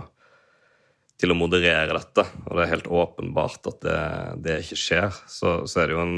til 1.20 1.32
å 1.32 1.38
moderere 1.38 1.96
dette, 1.96 2.24
og 2.46 2.56
det 2.56 2.64
er 2.64 2.72
helt 2.74 2.90
åpenbart 2.90 3.68
at 3.70 3.84
det, 3.84 4.00
det 4.46 4.56
ikke 4.64 4.80
skjer, 4.80 5.20
så, 5.28 5.60
så, 5.68 5.82
er 5.82 5.90
det 5.90 5.96
jo 5.96 6.02
en, 6.04 6.16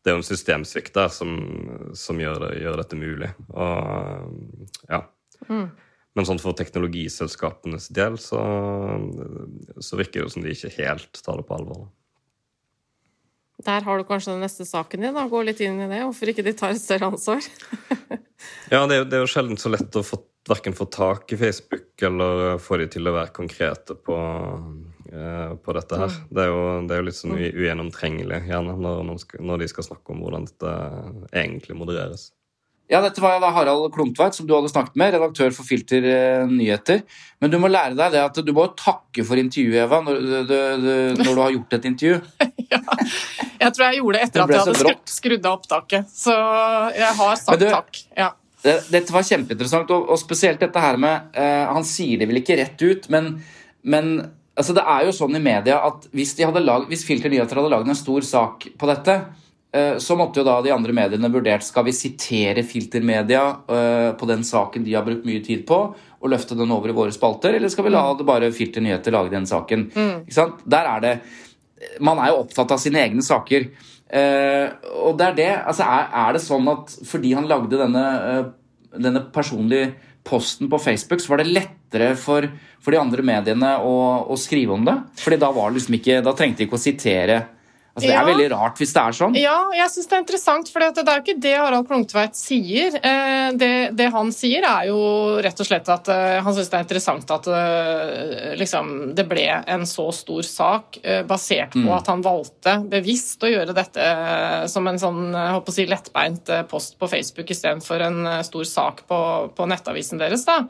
det 0.00 0.12
er 0.12 0.18
en 0.18 0.26
systemsvikt 0.26 0.96
der 0.96 1.12
som, 1.14 1.36
som 1.96 2.20
gjør, 2.20 2.46
det, 2.46 2.50
gjør, 2.64 2.80
dette 2.82 3.00
mulig. 3.00 3.30
Og 3.52 4.82
ja. 4.88 5.04
Mm. 5.48 5.70
Men 6.18 6.26
sånn 6.26 6.40
for 6.42 6.56
teknologiselskapenes 6.58 7.86
del 7.94 8.16
så, 8.20 8.40
så 9.78 9.98
virker 10.00 10.26
det 10.26 10.34
som 10.34 10.44
de 10.44 10.52
ikke 10.56 10.72
helt 10.80 11.20
tar 11.22 11.38
det 11.38 11.46
på 11.46 11.56
alvor. 11.60 11.86
Der 13.64 13.84
har 13.84 13.98
du 13.98 14.06
kanskje 14.08 14.34
den 14.34 14.44
neste 14.44 14.64
saken 14.68 15.04
din. 15.04 15.14
da, 15.14 15.26
Gå 15.28 15.42
litt 15.44 15.60
inn 15.64 15.80
i 15.82 15.88
det. 15.90 16.02
Hvorfor 16.06 16.32
ikke 16.32 16.44
de 16.46 16.54
tar 16.56 16.74
et 16.74 16.82
større 16.82 17.10
ansvar? 17.12 17.44
ja, 18.72 18.84
det 18.86 18.96
er, 18.96 19.04
det 19.04 19.18
er, 19.18 19.24
jo 19.24 19.30
sjelden 19.30 19.60
så 19.60 19.72
lett 19.72 19.98
å 19.98 20.04
få, 20.06 20.20
verken 20.48 20.76
få 20.76 20.88
tak 20.92 21.32
i 21.34 21.40
Facebook 21.40 22.06
eller 22.08 22.56
få 22.62 22.80
de 22.80 22.88
til 22.96 23.10
å 23.10 23.14
være 23.18 23.34
konkrete 23.36 23.98
på, 24.00 24.18
eh, 25.12 25.54
på 25.60 25.76
dette 25.76 26.00
her. 26.00 26.16
Mm. 26.16 26.26
Det, 26.30 26.42
er 26.42 26.52
jo, 26.52 26.66
det, 26.88 26.96
er 26.96 27.02
jo, 27.02 27.08
litt 27.10 27.20
sånn 27.20 27.36
mm. 27.36 27.46
ugjennomtrengelig 27.60 28.42
gjerne 28.48 28.76
når, 28.80 29.16
når, 29.38 29.64
de 29.64 29.72
skal 29.72 29.90
snakke 29.90 30.14
om 30.14 30.24
hvordan 30.24 30.48
dette 30.48 30.76
egentlig 31.30 31.76
modereres. 31.78 32.30
Ja, 32.90 32.98
dette 33.04 33.22
var 33.22 33.36
da 33.38 33.52
Harald 33.54 33.92
Klumtveit, 33.94 34.34
som 34.34 34.48
du 34.48 34.56
hadde 34.56 34.70
snakket 34.72 34.96
med, 34.98 35.12
redaktør 35.14 35.52
for 35.54 35.62
Filter 35.62 36.06
eh, 36.10 36.48
nyheter. 36.50 37.04
Men 37.38 37.52
du 37.52 37.60
må 37.62 37.70
lære 37.70 37.94
deg 37.94 38.16
det 38.16 38.24
at 38.24 38.40
du 38.42 38.50
må 38.56 38.64
takke 38.74 39.22
for 39.28 39.38
intervjuet, 39.38 39.84
Eva, 39.84 40.00
når 40.02 40.18
du, 40.18 40.32
du, 40.48 40.96
når 41.20 41.30
du 41.30 41.42
har 41.44 41.54
gjort 41.54 41.76
et 41.78 41.86
intervju. 41.92 42.18
ja, 42.74 42.80
jeg 43.60 43.72
tror 43.76 43.86
jeg 43.86 44.00
gjorde 44.00 44.18
det 44.18 44.26
etter 44.26 44.40
det 44.40 44.44
at 44.44 44.52
jeg 44.54 44.62
hadde 44.64 44.82
skrudd, 44.82 45.14
skrudd 45.14 45.48
av 45.48 45.56
opptaket. 45.58 46.12
Så 46.14 46.36
jeg 46.96 47.16
har 47.20 47.40
sagt 47.40 47.62
du, 47.62 47.66
takk. 47.70 48.02
Ja. 48.18 48.28
Dette 48.60 49.14
var 49.14 49.24
kjempeinteressant, 49.24 49.90
og, 49.96 50.10
og 50.12 50.20
spesielt 50.20 50.60
dette 50.60 50.80
her 50.84 50.98
med 51.00 51.32
uh, 51.32 51.70
Han 51.72 51.86
sier 51.88 52.20
det 52.20 52.26
vel 52.28 52.42
ikke 52.42 52.58
rett 52.60 52.82
ut, 52.84 53.06
men, 53.12 53.30
men 53.88 54.10
altså, 54.52 54.74
det 54.76 54.84
er 54.84 55.06
jo 55.08 55.14
sånn 55.16 55.38
i 55.38 55.42
media 55.42 55.78
at 55.86 56.10
hvis, 56.12 56.34
lag, 56.60 56.84
hvis 56.90 57.06
Filter 57.08 57.32
nyheter 57.32 57.56
hadde 57.56 57.72
lagd 57.72 57.88
en 57.88 57.96
stor 57.96 58.26
sak 58.26 58.68
på 58.76 58.90
dette 58.90 59.16
Eh, 59.72 59.96
så 59.98 60.16
måtte 60.18 60.40
jo 60.40 60.46
da 60.46 60.56
de 60.64 60.72
andre 60.74 60.94
mediene 60.94 61.30
vurdert 61.30 61.62
skal 61.62 61.84
vi 61.86 61.94
sitere 61.94 62.64
filtermedia 62.66 63.42
eh, 63.70 64.08
på 64.18 64.26
den 64.26 64.42
saken 64.46 64.82
de 64.82 64.96
har 64.96 65.04
brukt 65.06 65.28
mye 65.28 65.42
tid 65.46 65.62
på, 65.68 65.78
og 65.94 66.32
løfte 66.32 66.56
den 66.58 66.72
over 66.74 66.90
i 66.90 66.96
våre 66.96 67.14
spalter, 67.14 67.54
eller 67.54 67.70
skal 67.70 67.86
vi 67.86 67.92
la 67.94 68.02
det 68.18 68.26
bare 68.26 68.50
Filter 68.52 68.82
Nyheter 68.82 69.14
lage 69.14 69.32
den 69.32 69.46
saken? 69.46 69.86
Mm. 69.94 70.26
Der 70.66 70.90
er 70.96 71.04
det 71.04 71.14
Man 72.02 72.20
er 72.20 72.32
jo 72.32 72.42
opptatt 72.42 72.74
av 72.74 72.80
sine 72.82 73.00
egne 73.02 73.24
saker. 73.24 73.70
Eh, 74.10 74.66
og 75.00 75.16
det 75.18 75.26
er 75.28 75.36
det. 75.38 75.50
Altså, 75.70 75.86
er, 75.86 76.32
det 76.36 76.42
sånn 76.44 76.68
at 76.72 76.94
fordi 77.08 77.34
han 77.36 77.48
lagde 77.50 77.80
denne, 77.80 78.06
denne 78.96 79.24
personlige 79.32 79.92
posten 80.26 80.68
på 80.70 80.80
Facebook, 80.82 81.22
så 81.22 81.32
var 81.32 81.42
det 81.42 81.52
lettere 81.52 82.12
for, 82.18 82.46
for 82.82 82.94
de 82.94 83.00
andre 83.00 83.24
mediene 83.26 83.76
å, 83.86 83.94
å, 84.28 84.36
skrive 84.38 84.76
om 84.76 84.84
det? 84.86 84.96
Fordi 85.20 85.40
da, 85.40 85.50
var 85.54 85.70
det 85.70 85.80
liksom 85.80 85.96
ikke, 85.96 86.20
da 86.26 86.34
trengte 86.36 86.62
de 86.62 86.68
ikke 86.68 86.78
å 86.78 86.82
sitere 86.82 87.38
Altså, 87.90 88.06
det 88.06 88.14
er 88.14 88.26
veldig 88.28 88.46
rart 88.52 88.78
hvis 88.78 88.92
det 88.94 89.02
er 89.02 89.16
sånn. 89.18 89.36
Ja, 89.40 89.56
jeg 89.74 89.90
syns 89.90 90.06
det 90.06 90.14
er 90.14 90.22
interessant, 90.22 90.68
for 90.70 90.82
det 90.82 91.02
er 91.02 91.18
jo 91.18 91.24
ikke 91.24 91.42
det 91.42 91.54
Harald 91.58 91.88
Klungtveit 91.88 92.38
sier. 92.38 92.94
Eh, 92.94 93.48
det, 93.58 93.70
det, 93.98 94.06
han 94.14 94.30
sier, 94.34 94.62
er 94.62 94.86
jo 94.92 95.00
rett 95.42 95.58
og 95.58 95.66
slett 95.66 95.90
at 95.90 96.10
eh, 96.14 96.36
han 96.38 96.54
syns 96.54 96.70
det 96.70 96.78
er 96.78 96.86
interessant 96.86 97.34
at 97.34 97.50
eh, 97.50 98.54
liksom, 98.60 98.94
det 99.18 99.26
ble 99.30 99.48
en 99.74 99.88
så 99.90 100.06
stor 100.14 100.46
sak 100.46 101.00
basert 101.26 101.74
på 101.74 101.82
mm. 101.82 101.92
at 101.96 102.10
han 102.12 102.22
valgte 102.22 102.76
bevisst 102.90 103.42
å 103.42 103.50
gjøre 103.50 103.74
dette 103.74 104.06
som 104.70 104.86
en 104.86 105.00
sånn 105.00 105.34
håper 105.34 105.72
å 105.72 105.74
si, 105.74 105.86
lettbeint 105.90 106.50
post 106.70 106.94
på 107.00 107.10
Facebook 107.10 107.50
istedenfor 107.50 108.06
en 108.06 108.20
stor 108.46 108.66
sak 108.68 109.02
på, 109.10 109.20
på 109.56 109.70
nettavisen 109.70 110.20
deres. 110.22 110.46
da. 110.46 110.62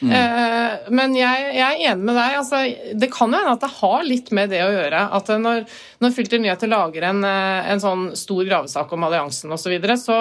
Mm. 0.00 0.12
Eh, 0.12 0.90
men 0.92 1.16
jeg, 1.16 1.48
jeg, 1.56 1.64
er 1.66 1.92
enig 1.92 2.04
med 2.08 2.18
deg. 2.18 2.36
Altså, 2.40 2.62
det 2.98 3.10
kan 3.14 3.32
jo 3.32 3.40
hende 3.40 3.56
at 3.56 3.64
det 3.64 3.72
har 3.78 4.06
litt 4.06 4.30
med 4.36 4.52
det 4.52 4.62
å 4.64 4.70
gjøre. 4.74 5.02
At 5.18 5.32
når, 5.42 5.64
når 6.04 6.14
Filter 6.16 6.42
Nyheter 6.42 6.72
lager 6.72 7.08
en, 7.10 7.24
eh, 7.26 7.72
en, 7.72 7.82
sånn 7.82 8.06
stor 8.18 8.44
gravesak 8.44 8.94
om 8.96 9.08
alliansen 9.08 9.52
osv., 9.52 9.66
så, 9.66 9.74
videre, 9.74 9.98
så 10.00 10.20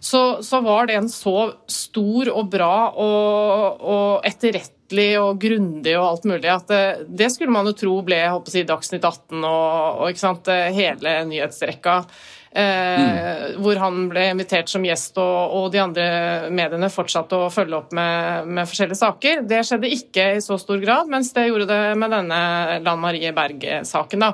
så, 0.00 0.42
så, 0.42 0.60
var 0.62 0.86
det 0.86 0.94
en 0.94 1.08
så 1.10 1.52
stor 1.66 2.30
og 2.30 2.50
bra 2.52 2.74
og, 2.94 3.80
og 3.82 4.26
etterrettelig 4.26 5.08
og 5.20 5.40
grundig 5.42 5.96
og 5.98 6.04
alt 6.06 6.28
mulig 6.30 6.52
at 6.52 6.70
det, 6.70 6.82
det 7.18 7.30
skulle 7.34 7.52
man 7.52 7.66
jo 7.66 7.74
tro 7.76 7.96
ble 8.06 8.20
håper 8.30 8.54
å 8.54 8.62
Dagsnytt 8.68 9.04
18 9.04 9.42
og, 9.42 10.04
og 10.04 10.12
hele 10.76 11.16
nyhetsrekka. 11.28 11.96
Mm. 12.48 13.58
Hvor 13.62 13.78
han 13.80 14.06
ble 14.10 14.22
invitert 14.32 14.70
som 14.70 14.84
gjest, 14.86 15.18
og, 15.20 15.54
og, 15.54 15.66
de 15.72 15.80
andre 15.82 16.06
mediene 16.54 16.88
fortsatte 16.92 17.36
å 17.36 17.50
følge 17.52 17.76
opp 17.76 17.92
med, 17.96 18.48
med, 18.48 18.68
forskjellige 18.68 18.98
saker. 18.98 19.42
Det 19.48 19.60
skjedde 19.66 19.90
ikke 19.94 20.26
i 20.36 20.40
så 20.44 20.56
stor 20.60 20.80
grad, 20.82 21.10
mens 21.12 21.30
det 21.36 21.48
gjorde 21.48 21.68
det 21.68 21.80
med 22.00 22.12
denne 22.14 22.40
Lan 22.84 23.02
Marie 23.02 23.32
Berg-saken. 23.36 24.24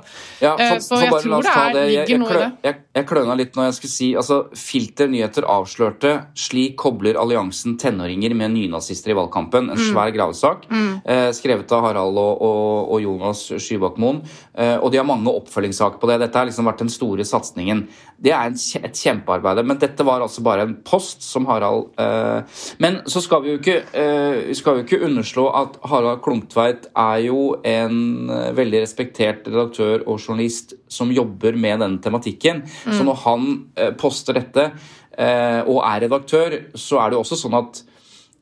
Ja, 0.43 0.55
eh, 0.55 0.77
så 0.85 1.01
jeg 1.03 1.13
tror 1.25 1.45
det, 1.45 1.55
er, 1.55 1.91
ligger 1.91 2.23
noe 2.23 2.33
i 2.33 2.39
det. 2.39 2.51
Jeg, 2.69 2.81
jeg 2.99 3.09
kløna 3.11 3.37
litt 3.39 3.59
når 3.59 3.69
jeg 3.69 3.79
skulle 3.81 3.95
si 3.95 4.11
altså, 4.19 4.41
Filter 4.59 5.11
nyheter 5.11 5.47
avslørte 5.51 6.15
slik 6.39 6.77
kobler 6.81 7.19
alliansen 7.21 7.77
tenåringer 7.81 8.35
med 8.39 8.55
nynazister 8.55 9.13
i 9.13 9.19
valgkampen. 9.19 9.71
En 9.73 9.81
mm. 9.81 9.87
svær 9.91 10.13
gravesak 10.15 10.69
mm. 10.71 10.91
eh, 11.03 11.29
skrevet 11.37 11.73
av 11.75 11.89
Harald 11.89 12.19
og, 12.21 12.43
og, 12.45 12.95
og 12.95 13.05
Jonas 13.05 13.47
Skybakmoen. 13.53 14.23
Eh, 14.55 14.77
og 14.79 14.93
de 14.93 15.01
har 15.01 15.09
mange 15.09 15.33
oppfølgingssaker 15.43 16.01
på 16.03 16.11
det. 16.11 16.21
Dette 16.25 16.41
har 16.41 16.49
liksom 16.51 16.69
vært 16.71 16.85
den 16.85 16.93
store 16.93 17.27
satsingen. 17.29 17.87
Det 18.23 18.33
er 18.33 18.49
en, 18.49 18.57
et 18.57 19.01
kjempearbeid. 19.01 19.61
Men 19.67 19.81
dette 19.83 20.07
var 20.07 20.23
altså 20.23 20.45
bare 20.47 20.67
en 20.67 20.77
post 20.87 21.25
som 21.27 21.49
Harald 21.51 21.91
eh, 22.01 22.61
Men 22.83 23.01
så 23.11 23.23
skal 23.25 23.43
vi 23.45 23.55
jo 23.55 23.61
ikke, 23.61 23.79
eh, 23.91 24.53
skal 24.57 24.79
jo 24.79 24.85
ikke 24.87 25.03
underslå 25.05 25.47
at 25.63 25.79
Harald 25.91 26.23
Klungtveit 26.25 26.89
er 26.91 27.25
jo 27.27 27.41
en 27.67 28.31
eh, 28.31 28.53
veldig 28.57 28.85
respektert 28.85 29.49
redaktør 29.51 30.07
og 30.07 30.21
journalist 30.21 30.77
som 30.89 31.13
jobber 31.15 31.59
med 31.59 31.83
denne 31.83 32.03
tematikken. 32.03 32.63
Mm. 32.87 32.95
Så 32.95 33.07
når 33.07 33.21
han 33.25 33.51
eh, 33.77 33.91
poster 33.99 34.39
dette 34.39 34.71
eh, 34.71 35.61
og 35.67 35.83
er 35.83 36.07
redaktør, 36.07 36.59
så 36.75 37.03
er 37.03 37.11
det 37.11 37.19
jo 37.19 37.25
også 37.27 37.41
sånn 37.45 37.59
at 37.59 37.85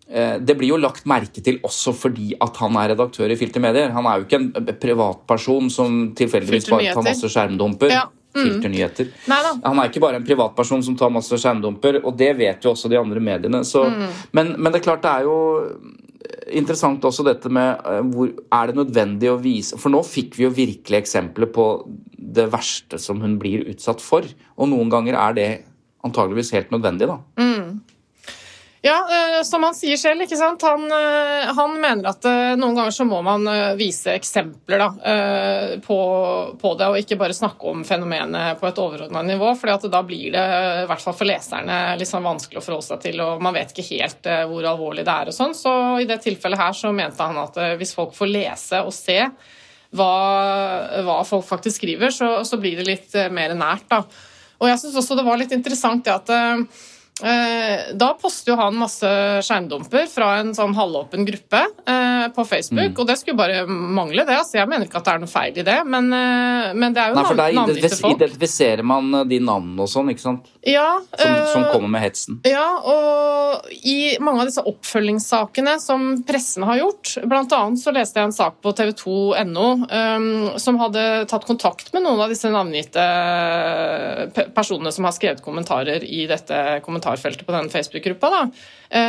eh, 0.08 0.38
det 0.40 0.56
blir 0.60 0.74
jo 0.74 0.80
lagt 0.80 1.08
merke 1.10 1.44
til 1.44 1.62
også 1.64 1.94
fordi 1.96 2.34
at 2.42 2.60
han 2.62 2.76
er 2.80 2.92
redaktør 2.94 3.32
i 3.32 3.38
Filter 3.40 3.64
Medier. 3.64 3.94
Han 3.96 4.08
er 4.08 4.20
jo 4.20 4.28
ikke 4.28 4.42
en 4.42 4.74
privatperson 4.82 5.72
som 5.72 6.02
tilfeldigvis 6.18 6.70
bare 6.72 6.92
tar 6.92 7.08
masse 7.08 7.32
skjermdumper. 7.32 7.94
Ja. 7.94 8.10
Mm. 8.33 8.45
filternyheter. 8.45 9.11
Mm. 9.28 9.61
Han 9.64 9.80
er 9.80 9.91
ikke 9.91 10.01
bare 10.01 10.16
en 10.20 10.24
privatperson 10.24 10.83
som 10.85 10.97
tar 10.97 11.12
masse 11.12 11.37
skjermdumper, 11.37 12.01
og 12.01 12.16
det 12.16 12.30
vet 12.39 12.64
jo 12.64 12.72
også 12.72 12.89
de 12.89 12.97
andre 13.01 13.20
mediene. 13.20 13.61
Så, 13.68 13.85
mm. 13.85 14.07
men, 14.33 14.55
men, 14.57 14.72
det 14.72 14.80
er 14.80 14.87
klart 14.87 15.05
det 15.05 15.12
er 15.12 15.28
jo 15.28 15.37
interessant 16.53 17.05
også 17.05 17.26
dette 17.26 17.51
med 17.53 17.83
uh, 17.85 18.01
hvor 18.14 18.30
er 18.33 18.70
det 18.70 18.78
nødvendig 18.78 19.28
å 19.30 19.41
vise 19.43 19.76
For 19.80 19.93
nå 19.93 20.01
fikk 20.07 20.37
vi 20.39 20.47
jo 20.47 20.53
virkelig 20.55 21.01
eksempler 21.01 21.51
på 21.53 21.66
det 22.33 22.47
verste 22.53 23.01
som 23.03 23.20
hun 23.20 23.37
blir 23.41 23.66
utsatt 23.72 24.01
for, 24.01 24.24
og 24.57 24.70
noen 24.70 24.93
ganger 24.93 25.18
er 25.18 25.37
det 25.37 25.51
antageligvis 26.07 26.53
helt 26.57 26.72
nødvendig, 26.74 27.09
da. 27.11 27.18
Mm. 27.39 27.61
Ja, 28.85 29.09
eh, 29.11 29.43
som 29.43 29.62
han 29.62 29.76
sier 29.78 29.97
selv. 29.97 30.24
ikke 30.24 30.37
sant? 30.37 30.62
Han, 30.66 30.89
eh, 30.91 31.51
han, 31.55 31.76
mener 31.80 32.09
at 32.11 32.24
eh, 32.26 32.55
noen 32.59 32.74
ganger 32.74 32.91
så 32.91 33.05
må 33.07 33.20
man 33.22 33.47
vise 33.78 34.16
eksempler 34.16 34.83
da, 34.83 34.89
på, 35.85 35.99
på, 36.59 36.72
det, 36.78 36.89
og 36.91 36.99
ikke 36.99 37.18
bare 37.20 37.37
snakke 37.37 37.70
om 37.70 37.85
fenomenet 37.87 38.59
på 38.59 38.66
et 38.66 38.80
overordna 38.83 39.22
nivå. 39.22 39.53
for 39.59 39.70
da 39.87 40.03
blir 40.03 40.35
det, 40.35 40.43
i 40.83 40.89
hvert 40.91 41.05
fall 41.05 41.14
for 41.14 41.30
leserne, 41.30 41.78
liksom 42.01 42.26
vanskelig 42.26 42.59
å 42.59 42.64
forholde 42.64 42.89
seg 42.89 43.05
til, 43.07 43.22
og 43.22 43.43
man 43.45 43.55
vet 43.55 43.70
ikke 43.70 43.87
helt 43.93 44.30
hvor 44.51 44.66
alvorlig 44.72 45.07
det 45.07 45.14
er. 45.14 45.30
og 45.30 45.37
sånn. 45.37 45.55
Så 45.55 45.72
i 46.03 46.09
det 46.11 46.18
tilfellet 46.26 46.59
her 46.59 46.74
så 46.74 46.91
mente 46.93 47.22
han 47.22 47.39
at 47.39 47.62
hvis 47.78 47.95
folk 47.95 48.16
får 48.18 48.35
lese 48.35 48.83
og 48.83 48.91
se 48.97 49.20
hva, 49.95 50.14
hva 51.07 51.20
folk 51.28 51.47
faktisk 51.47 51.78
skriver, 51.78 52.11
så, 52.11 52.41
så, 52.49 52.59
blir 52.59 52.83
det 52.83 52.89
litt 52.89 53.14
mer 53.30 53.55
nært. 53.55 53.87
da. 53.93 54.03
Og 54.59 54.70
jeg 54.70 54.83
syns 54.83 54.99
også 54.99 55.18
det 55.18 55.26
var 55.28 55.39
litt 55.39 55.55
interessant 55.55 56.03
det 56.03 56.18
at 56.18 56.91
da 57.22 58.08
poster 58.18 58.52
jo 58.52 58.58
han 58.58 58.76
masse 58.78 59.08
skjermdumper 59.46 60.08
fra 60.10 60.28
en 60.40 60.52
sånn 60.56 60.74
halvåpen 60.74 61.26
gruppe 61.26 61.60
eh, 61.86 62.26
på 62.34 62.44
Facebook, 62.44 62.92
mm. 62.92 62.98
og 62.98 63.08
det 63.08 63.16
skulle 63.20 63.38
bare 63.38 63.66
mangle, 63.66 64.24
det. 64.26 64.36
altså 64.38 64.58
Jeg 64.58 64.70
mener 64.70 64.88
ikke 64.88 65.00
at 65.00 65.08
det 65.08 65.14
er 65.14 65.22
noe 65.22 65.30
feil 65.30 65.60
i 65.62 65.66
det, 65.66 65.78
men, 65.86 66.08
eh, 66.16 66.72
men 66.74 66.96
det 66.96 67.02
er 67.02 67.12
jo 67.12 67.18
Nei, 67.18 67.24
for 67.28 67.40
der 67.40 67.54
identifis 67.54 68.00
folk. 68.00 68.16
identifiserer 68.16 68.86
man 68.86 69.22
de 69.28 69.40
navnene 69.42 69.86
og 69.86 69.90
sånn, 69.90 70.12
ikke 70.12 70.24
sant? 70.24 70.50
Ja, 70.66 71.00
som, 71.18 71.36
som, 71.52 71.66
kommer 71.72 71.90
med 71.96 72.04
hetsen. 72.04 72.38
Ja, 72.46 72.66
og 72.86 73.70
i 73.82 74.16
mange 74.22 74.44
av 74.44 74.50
disse 74.50 74.64
oppfølgingssakene 74.68 75.76
som 75.82 76.22
pressen 76.26 76.66
har 76.68 76.80
gjort, 76.82 77.16
blant 77.28 77.54
annet 77.56 77.82
så 77.82 77.94
leste 77.94 78.20
jeg 78.20 78.30
en 78.30 78.36
sak 78.36 78.60
på 78.62 78.74
tv2.no 78.78 79.66
um, 79.82 80.28
som 80.62 80.78
hadde 80.80 81.06
tatt 81.30 81.46
kontakt 81.48 81.92
med 81.94 82.06
noen 82.06 82.22
av 82.22 82.32
disse 82.32 82.50
navngitte 82.52 83.06
personene 84.54 84.92
som 84.94 85.06
har 85.08 85.16
skrevet 85.16 85.42
kommentarer 85.44 86.04
i 86.06 86.24
dette 86.30 86.58
kommentaret 86.86 87.11
kommentarfeltet 87.12 87.46
på 87.46 87.52
den 87.52 87.70
Facebook-gruppa. 87.70 88.30
da. 88.30 88.50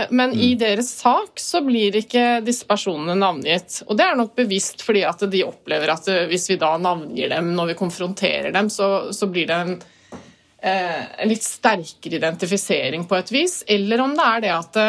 men 0.09 0.31
mm. 0.31 0.39
i 0.39 0.55
deres 0.55 0.89
sak 0.99 1.39
så 1.39 1.61
blir 1.61 1.95
ikke 1.95 2.41
disse 2.43 2.65
personene 2.65 3.15
navngitt. 3.15 3.83
Og 3.87 3.97
det 3.97 4.05
er 4.05 4.15
nok 4.15 4.35
bevisst 4.35 4.83
fordi 4.83 5.03
at 5.03 5.19
de 5.29 5.43
opplever 5.43 5.89
at 5.93 6.07
eh, 6.07 6.27
hvis 6.27 6.49
vi 6.49 6.59
da 6.59 6.77
navngir 6.77 7.29
dem 7.29 7.53
når 7.55 7.73
vi 7.73 7.79
konfronterer 7.79 8.51
dem, 8.51 8.69
så, 8.69 9.11
så 9.13 9.27
blir 9.27 9.47
det 9.47 9.55
en, 9.55 9.81
eh, 10.61 11.01
en, 11.17 11.29
litt 11.29 11.43
sterkere 11.43 12.19
identifisering 12.19 13.07
på 13.07 13.15
et 13.15 13.31
vis. 13.31 13.63
Eller 13.67 14.01
om 14.01 14.15
det 14.15 14.29
er 14.29 14.41
det 14.41 14.53
at 14.53 14.81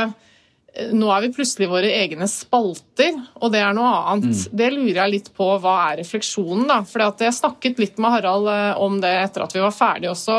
nå 0.74 1.10
er 1.14 1.22
vi 1.22 1.32
plutselig 1.36 1.68
våre 1.70 1.90
egne 1.94 2.26
spalter, 2.30 3.14
og 3.38 3.52
det 3.54 3.60
er 3.62 3.74
noe 3.76 3.92
annet. 4.10 4.32
Mm. 4.34 4.56
Det 4.58 4.70
lurer 4.74 4.98
jeg 4.98 5.12
litt 5.12 5.28
på. 5.36 5.46
Hva 5.62 5.74
er 5.88 6.00
refleksjonen, 6.02 6.66
da? 6.70 6.80
For 6.88 7.04
jeg 7.22 7.36
snakket 7.36 7.82
litt 7.82 8.00
med 8.02 8.16
Harald 8.16 8.50
om 8.82 8.98
det 9.02 9.12
etter 9.20 9.46
at 9.46 9.54
vi 9.54 9.62
var 9.62 9.74
ferdige 9.74 10.14
også, 10.14 10.38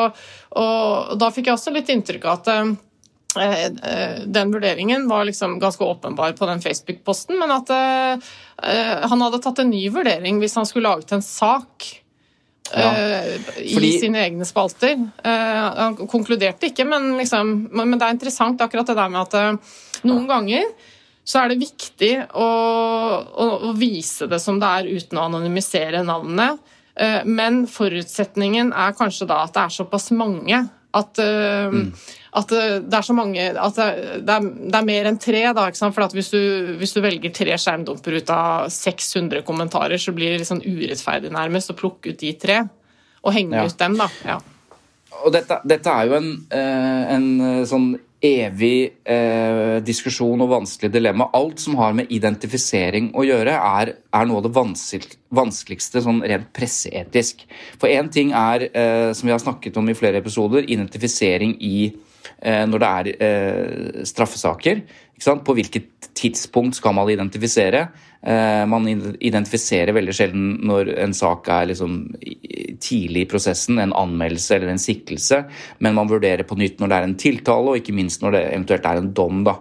og 0.60 1.16
da 1.20 1.32
fikk 1.36 1.50
jeg 1.50 1.58
også 1.58 1.76
litt 1.76 1.92
inntrykk 1.92 2.28
av 2.28 2.40
at 2.40 2.52
eh, 2.52 3.64
eh, 3.66 4.22
den 4.28 4.54
vurderingen 4.54 5.08
var 5.12 5.28
liksom 5.28 5.58
ganske 5.60 5.84
åpenbar 5.84 6.36
på 6.40 6.48
den 6.52 6.64
Facebook-posten, 6.64 7.40
men 7.40 7.56
at 7.56 7.72
eh, 7.76 8.32
han 9.08 9.26
hadde 9.26 9.42
tatt 9.44 9.64
en 9.64 9.72
ny 9.72 9.86
vurdering 9.92 10.40
hvis 10.44 10.56
han 10.60 10.68
skulle 10.68 10.92
laget 10.92 11.16
en 11.16 11.26
sak 11.26 11.92
Ja, 12.74 12.90
i 13.62 13.74
fordi- 13.76 14.00
sine 14.02 14.24
egne 14.26 14.46
spalter. 14.46 14.96
han 15.24 15.96
konkluderte 16.10 16.72
ikke, 16.72 16.86
men, 16.88 17.12
liksom, 17.18 17.70
men 17.72 17.98
det 18.00 18.08
er 18.08 18.16
interessant 18.18 18.60
akkurat 18.62 18.88
det 18.90 18.96
der 18.98 19.10
med 19.14 19.22
at 19.22 19.34
eh, 19.34 19.76
noen 20.10 20.26
ganger 20.28 20.64
så 21.26 21.40
er 21.44 21.50
det 21.50 21.60
viktig 21.62 22.12
å, 22.38 22.46
å, 22.46 23.46
å 23.70 23.74
vise 23.78 24.28
det 24.30 24.40
som 24.42 24.60
det 24.62 24.68
er 24.68 24.90
uten 24.98 25.18
å 25.18 25.24
anonymisere 25.30 26.04
navnet. 26.06 26.60
Eh, 26.96 27.24
Men 27.26 27.64
forutsetningen 27.68 28.70
er 28.74 28.94
kanskje 28.98 29.28
da 29.28 29.44
at 29.46 29.54
det 29.54 29.64
er 29.64 29.74
såpass 29.78 30.12
mange 30.12 30.60
at, 30.96 31.20
eh, 31.22 31.76
at 32.40 32.54
eh, 32.56 32.78
det 32.84 32.98
er 33.00 33.06
så 33.08 33.16
mange 33.18 33.46
at 33.52 33.78
det, 33.80 33.88
det, 34.28 34.38
er, 34.38 34.48
det 34.72 34.80
er 34.80 34.88
mer 34.88 35.10
enn 35.12 35.20
tre. 35.22 35.44
da? 35.56 35.68
For 35.96 36.16
hvis 36.16 36.32
du, 36.34 36.40
hvis 36.80 36.96
du 36.96 37.02
velger 37.04 37.34
tre 37.36 37.58
skjermdumper 37.60 38.20
ut 38.20 38.34
av 38.34 38.70
600 38.74 39.44
kommentarer, 39.48 40.00
så 40.02 40.16
blir 40.16 40.34
det 40.34 40.42
litt 40.44 40.52
sånn 40.52 40.64
urettferdig 40.66 41.34
nærmest 41.36 41.72
å 41.74 41.78
plukke 41.80 42.14
ut 42.16 42.20
de 42.24 42.34
tre 42.40 42.64
og 43.26 43.34
henge 43.34 43.58
Ja. 43.58 43.66
ut 43.66 43.78
dem. 43.80 43.96
da. 43.98 44.10
Ja. 44.26 44.40
Og 45.26 45.32
dette, 45.34 45.62
dette 45.66 45.90
er 45.90 46.10
jo 46.10 46.18
en, 46.20 46.32
eh, 46.52 47.14
en 47.16 47.30
sånn 47.66 47.94
evig 48.26 48.94
eh, 49.08 49.78
diskusjon 49.86 50.42
og 50.44 50.52
vanskelig 50.52 50.92
dilemma. 50.94 51.30
Alt 51.38 51.62
som 51.64 51.78
har 51.80 51.96
med 51.98 52.12
identifisering 52.14 53.12
å 53.16 53.26
gjøre, 53.28 53.56
er, 53.56 53.94
er 53.96 54.28
noe 54.28 54.42
av 54.42 54.48
det 54.48 54.54
vanskelig, 54.56 55.20
vanskeligste 55.36 56.04
sånn 56.06 56.24
rent 56.26 56.52
presseetisk. 56.56 57.46
For 57.82 57.92
én 57.92 58.10
ting 58.14 58.34
er, 58.36 58.68
eh, 58.72 59.12
som 59.16 59.30
vi 59.30 59.36
har 59.36 59.44
snakket 59.44 59.78
om 59.82 59.90
i 59.90 59.98
flere 59.98 60.22
episoder, 60.24 60.68
identifisering 60.68 61.58
i 61.64 61.78
når 62.44 62.82
det 62.82 62.90
er 62.90 63.12
eh, 63.28 64.04
straffesaker. 64.06 64.82
På 65.16 65.56
hvilket 65.56 66.10
tidspunkt 66.16 66.76
skal 66.76 66.96
man 66.96 67.10
identifisere? 67.10 67.88
Eh, 68.26 68.66
man 68.66 68.88
identifiserer 68.90 69.94
veldig 69.94 70.14
sjelden 70.18 70.46
når 70.66 70.90
en 71.04 71.14
sak 71.14 71.48
er 71.54 71.68
liksom 71.70 71.98
tidlig 72.82 73.24
i 73.24 73.28
prosessen, 73.30 73.78
en 73.80 73.94
anmeldelse 73.96 74.56
eller 74.56 74.72
en 74.74 74.82
siktelse, 74.82 75.44
men 75.86 75.96
man 75.96 76.10
vurderer 76.10 76.44
på 76.48 76.58
nytt 76.58 76.82
når 76.82 76.92
det 76.92 76.98
er 76.98 77.08
en 77.08 77.18
tiltale, 77.22 77.72
og 77.72 77.80
ikke 77.80 77.96
minst 77.96 78.24
når 78.24 78.36
det 78.36 78.44
eventuelt 78.48 78.90
er 78.90 79.02
en 79.02 79.12
dom. 79.16 79.44
Da, 79.46 79.60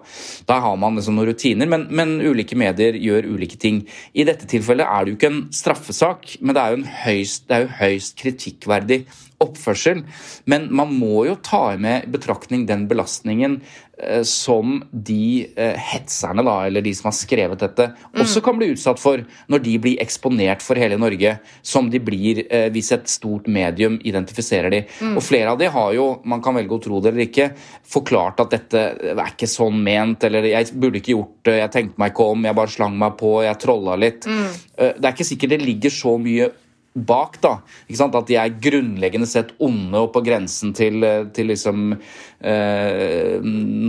Der 0.49 0.65
har 0.65 0.79
man 0.81 0.97
liksom 0.97 1.19
noen 1.19 1.31
rutiner, 1.31 1.69
men, 1.71 1.87
men 1.91 2.17
ulike 2.25 2.57
medier 2.59 2.97
gjør 2.97 3.29
ulike 3.35 3.61
ting. 3.61 3.85
I 4.15 4.25
dette 4.25 4.49
tilfellet 4.51 4.89
er 4.89 5.05
det 5.05 5.13
jo 5.13 5.21
ikke 5.21 5.33
en 5.35 5.45
straffesak, 5.53 6.39
men 6.41 6.57
det 6.57 6.65
er 6.65 6.75
jo, 6.75 6.89
høyst, 7.05 7.47
det 7.49 7.57
er 7.59 7.67
jo 7.67 7.77
høyst 7.83 8.19
kritikkverdig 8.23 9.05
oppførsel. 9.45 10.05
Men 10.51 10.69
man 10.75 10.93
må 10.97 11.27
jo 11.29 11.39
ta 11.45 11.67
med 11.81 12.07
i 12.09 12.15
betraktning 12.15 12.67
den 12.69 12.87
belastningen 12.91 13.61
eh, 13.99 14.23
som 14.27 14.81
de 14.91 15.47
eh, 15.57 15.77
hetserne, 15.79 16.45
da, 16.47 16.57
eller 16.67 16.85
de 16.85 16.93
som 16.97 17.09
har 17.11 17.17
skrevet 17.17 17.63
dette, 17.63 17.89
også 18.21 18.43
kan 18.45 18.59
bli 18.59 18.73
utsatt 18.75 19.01
for 19.03 19.23
når 19.53 19.63
de 19.65 19.77
blir 19.85 20.03
eksponert 20.03 20.65
for 20.65 20.79
hele 20.81 20.99
Norge, 21.01 21.37
som 21.63 21.91
de 21.93 22.01
blir 22.03 22.45
eh, 22.49 22.67
hvis 22.75 22.93
et 22.97 23.09
stort 23.11 23.47
medium 23.51 24.01
identifiserer 24.05 24.73
de. 24.75 24.83
Og 25.15 25.23
flere 25.25 25.55
av 25.55 25.61
de 25.61 25.71
har 25.75 25.93
jo, 25.97 26.09
man 26.25 26.43
kan 26.45 26.57
velge 26.59 26.79
å 26.79 26.83
tro 26.85 27.01
det 27.05 27.13
eller 27.13 27.27
ikke, 27.29 27.51
forklart 27.95 28.43
at 28.45 28.55
dette 28.57 28.85
er 29.15 29.25
ikke 29.31 29.49
sånn 29.51 29.79
ment, 29.85 30.25
eller 30.27 30.47
jeg 30.51 30.73
burde 30.75 31.01
ikke 31.01 31.15
gjort 31.15 31.41
det, 31.51 31.59
jeg 31.63 31.75
tenkte 31.79 32.03
meg 32.03 32.15
ikke 32.15 32.29
om, 32.35 32.45
jeg 32.49 32.59
bare 32.61 32.75
slang 32.75 32.99
meg 33.01 33.17
på, 33.21 33.37
jeg 33.47 33.63
trolla 33.63 33.97
litt. 34.01 34.27
Eh, 34.27 34.93
Det 34.99 35.07
er 35.09 35.13
ikke 35.15 35.27
sikkert 35.27 35.55
det 35.55 35.63
ligger 35.65 35.93
så 35.93 36.19
mye 36.21 36.51
bak, 36.95 37.41
da. 37.43 37.57
Ikke 37.89 37.99
sant? 37.99 38.15
At 38.15 38.29
de 38.31 38.37
er 38.39 38.55
grunnleggende 38.63 39.27
sett 39.27 39.51
onde 39.63 40.05
og 40.05 40.13
på 40.15 40.23
grensen 40.27 40.75
til, 40.77 41.03
eh, 41.03 41.27
til 41.35 41.51
liksom 41.51 41.95
eh, 41.95 43.41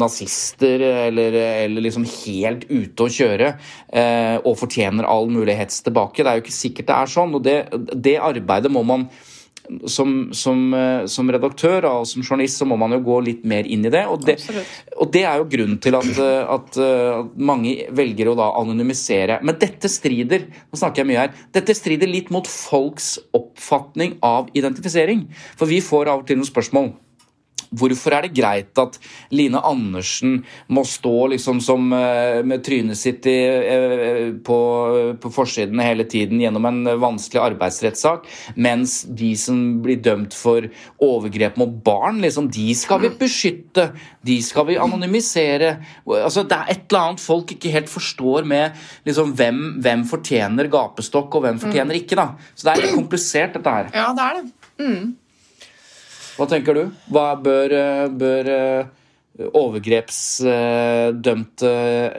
nazister, 0.02 0.82
eller, 1.06 1.38
eller 1.66 1.86
liksom 1.86 2.08
helt 2.26 2.66
ute 2.72 3.06
å 3.06 3.14
kjøre, 3.20 3.54
eh, 3.94 4.38
og 4.42 4.58
fortjener 4.58 5.06
all 5.10 5.30
mulig 5.30 5.58
hets 5.60 5.84
tilbake. 5.86 6.24
Det 6.24 6.32
er 6.32 6.42
jo 6.42 6.46
ikke 6.48 6.58
sikkert 6.58 6.90
det 6.90 6.98
er 6.98 7.16
sånn, 7.16 7.38
og 7.38 7.46
det, 7.46 7.58
det 7.94 8.18
arbeidet 8.18 8.74
må 8.74 8.86
man 8.88 9.10
som, 9.88 10.30
som, 10.36 10.74
eh, 10.74 11.06
som 11.12 11.30
redaktør 11.32 11.88
og 11.90 12.08
som 12.10 12.24
journalist 12.24 12.62
så 12.62 12.68
må 12.70 12.78
man 12.80 12.96
jo 12.96 13.02
gå 13.06 13.20
litt 13.26 13.46
mer 13.48 13.68
inn 13.68 13.86
i 13.86 13.92
det. 13.94 14.04
Og 14.12 14.26
det, 14.26 14.38
og 14.96 15.12
det 15.14 15.24
er 15.28 15.42
jo 15.42 15.48
grunnen 15.52 15.80
til 15.84 15.98
at, 15.98 16.12
eh, 16.12 16.34
eh, 16.36 16.54
at 16.56 16.80
mange 17.36 17.76
velger 17.96 18.32
å 18.32 18.38
da 18.40 18.52
anonymisere. 18.62 19.40
Men 19.46 19.60
dette 19.62 19.92
strider 19.92 20.48
nå 20.50 20.80
snakker 20.80 21.04
jeg 21.04 21.12
mye 21.12 21.24
her, 21.24 21.34
dette 21.56 21.76
strider 21.78 22.10
litt 22.12 22.32
mot 22.34 22.48
folks 22.50 23.16
oppfatning 23.36 24.18
av 24.26 24.52
identifisering. 24.58 25.28
For 25.60 25.70
vi 25.70 25.82
får 25.84 26.12
av 26.12 26.24
og 26.24 26.30
til 26.30 26.40
noen 26.40 26.52
spørsmål. 26.52 26.94
Hvorfor 27.72 28.16
er 28.18 28.26
det 28.26 28.36
greit 28.38 28.82
at 28.82 28.98
Line 29.36 29.60
Andersen 29.66 30.40
må 30.74 30.84
stå 30.88 31.32
liksom 31.34 31.62
som 31.64 31.88
eh, 31.96 32.42
med 32.46 32.64
trynet 32.66 33.00
sitt 33.00 33.26
i, 33.30 33.38
eh, 33.46 34.30
på, 34.46 34.60
på 35.22 35.32
forsiden 35.34 35.82
hele 35.84 36.06
tiden 36.10 36.42
gjennom 36.44 36.68
en 36.70 36.82
vanskelig 37.02 37.42
arbeidsrettssak, 37.44 38.28
mens 38.56 39.02
de 39.08 39.32
som 39.40 39.62
blir 39.86 40.02
dømt 40.04 40.36
for 40.38 40.68
overgrep 41.04 41.60
mot 41.62 41.74
barn, 41.86 42.22
liksom, 42.24 42.50
de 42.54 42.70
skal 42.78 43.02
vi 43.04 43.14
beskytte, 43.20 43.90
de 44.26 44.40
skal 44.46 44.70
vi 44.70 44.80
anonymisere. 44.82 45.76
Altså, 46.06 46.46
det 46.48 46.58
er 46.58 46.74
et 46.76 46.86
eller 46.90 47.10
annet 47.10 47.24
folk 47.24 47.56
ikke 47.56 47.74
helt 47.74 47.92
forstår 47.92 48.48
med 48.48 48.76
liksom, 49.08 49.36
hvem, 49.38 49.62
hvem 49.84 50.06
fortjener 50.10 50.72
gapestokk, 50.72 51.38
og 51.38 51.48
hvem 51.48 51.62
fortjener 51.62 52.00
ikke. 52.00 52.18
da. 52.20 52.32
Så 52.56 52.68
det 52.68 52.74
er 52.76 52.86
litt 52.86 52.98
komplisert, 52.98 53.56
dette 53.58 53.78
her. 53.78 53.94
ja, 53.96 54.10
det 54.16 54.26
er 54.26 54.42
det. 54.42 54.50
Hva 56.36 56.48
tenker 56.52 56.76
du? 56.76 56.84
Hva 57.16 57.30
bør, 57.40 57.72
eh, 57.72 58.08
bør 58.12 58.50
eh, 58.52 58.88
overgrepsdømte 59.36 61.72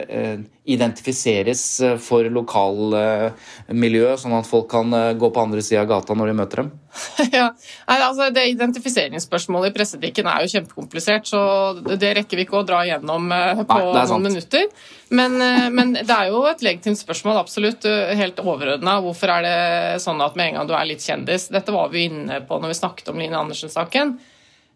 eh, 0.05 0.37
identifiseres 0.69 1.81
eh, 1.81 1.97
for 2.01 2.23
lokalmiljøet, 2.29 4.19
sånn 4.21 4.35
at 4.37 4.45
folk 4.45 4.69
kan 4.69 4.93
eh, 4.93 5.17
gå 5.17 5.29
på 5.33 5.41
andre 5.41 5.61
sida 5.65 5.81
av 5.81 5.89
gata 5.89 6.13
når 6.13 6.27
de 6.29 6.35
møter 6.37 6.61
dem? 6.61 6.69
ja. 7.39 7.47
Altså, 7.89 8.29
det 8.33 8.51
Identifiseringsspørsmålet 8.51 9.71
i 9.71 9.75
presseetikken 9.79 10.27
er 10.29 10.45
jo 10.45 10.51
kjempekomplisert, 10.53 11.25
så 11.31 11.41
det 11.89 12.13
rekker 12.19 12.37
vi 12.37 12.43
ikke 12.45 12.61
å 12.61 12.67
dra 12.67 12.79
igjennom 12.85 13.23
på 13.65 13.79
Nei, 13.81 14.05
noen 14.13 14.27
minutter. 14.29 14.63
Men, 15.09 15.31
men 15.73 15.93
det 15.97 16.13
er 16.13 16.27
jo 16.29 16.45
et 16.49 16.61
legitimt 16.65 16.99
spørsmål, 16.99 17.37
absolutt. 17.41 17.85
Helt 18.19 18.39
overordna. 18.43 19.01
Hvorfor 19.05 19.27
er 19.37 19.41
det 19.45 19.57
sånn 20.03 20.21
at 20.21 20.35
med 20.37 20.47
en 20.51 20.57
gang 20.59 20.67
du 20.69 20.73
er 20.75 20.89
litt 20.89 21.05
kjendis 21.05 21.43
Dette 21.53 21.71
var 21.73 21.87
vi 21.93 22.01
inne 22.11 22.35
på 22.45 22.53
når 22.59 22.69
vi 22.73 22.81
snakket 22.81 23.11
om 23.13 23.19
Line 23.21 23.37
Andersen-saken. 23.39 24.07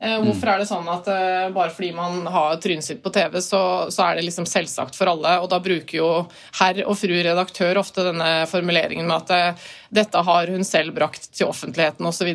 Eh, 0.02 0.18
Hvorfor 0.26 0.50
er 0.50 0.62
det 0.62 0.66
sånn 0.66 0.88
at 0.90 1.06
eh, 1.14 1.52
bare 1.54 1.70
fordi 1.70 1.92
man 1.94 2.24
har 2.34 2.56
trynet 2.62 2.86
sitt 2.88 3.04
på 3.04 3.12
TV, 3.14 3.38
så, 3.46 3.60
så 3.94 4.08
er 4.08 4.18
det 4.18 4.24
liksom 4.26 4.48
selvsagt 4.50 4.98
for 4.98 5.12
alle? 5.12 5.36
Og 5.44 5.50
da 5.52 5.60
bruker 5.62 5.98
jo 6.00 6.08
herr 6.58 6.80
og 6.88 6.98
fru 6.98 7.14
redaktør 7.14 7.78
ofte 7.84 8.08
denne 8.08 8.32
formuleringen 8.50 9.06
med 9.06 9.18
at 9.20 9.34
eh, 9.36 9.68
dette 9.94 10.24
har 10.26 10.50
hun 10.50 10.66
selv 10.66 10.96
brakt 10.98 11.30
til 11.38 11.52
offentligheten 11.52 12.08
osv. 12.10 12.32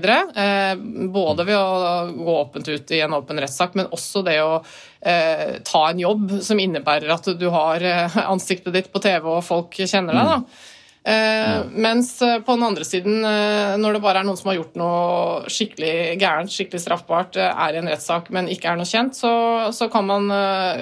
Både 1.11 1.47
ved 1.49 1.57
å 1.59 2.07
gå 2.12 2.39
åpent 2.45 2.71
ut 2.71 2.95
i 2.95 3.03
en 3.03 3.17
åpen 3.17 3.43
rettssak, 3.43 3.75
men 3.75 3.91
også 3.91 4.23
det 4.29 4.37
å 4.45 4.61
eh, 5.01 5.59
ta 5.67 5.83
en 5.89 6.05
jobb 6.05 6.37
som 6.47 6.61
innebærer 6.62 7.11
at 7.17 7.33
du 7.41 7.49
har 7.51 7.83
ansiktet 8.29 8.77
ditt 8.77 8.93
på 8.95 9.03
TV 9.03 9.27
og 9.27 9.43
folk 9.49 9.75
kjenner 9.83 10.14
deg. 10.14 10.35
da. 10.37 10.76
Eh, 11.07 11.61
Mens 11.70 12.22
eh, 12.22 12.40
på 12.42 12.52
den 12.57 12.64
andre 12.66 12.84
siden, 12.84 13.20
eh, 13.24 13.76
når 13.78 13.94
det 13.94 14.00
bare 14.02 14.18
er 14.18 14.26
noen 14.26 14.38
som 14.40 14.48
har 14.50 14.57
gjort 14.59 14.74
noe 14.80 15.44
skikkelig 15.54 16.16
gærent, 16.18 16.50
skikkelig 16.50 16.80
straffbart, 16.82 17.38
er 17.38 17.76
i 17.76 17.78
en 17.78 17.86
rettssak, 17.92 18.26
men 18.34 18.48
ikke 18.50 18.72
er 18.72 18.80
noe 18.80 18.88
kjent, 18.90 19.14
så, 19.14 19.30
så 19.76 19.86
kan 19.92 20.09
man 20.09 20.26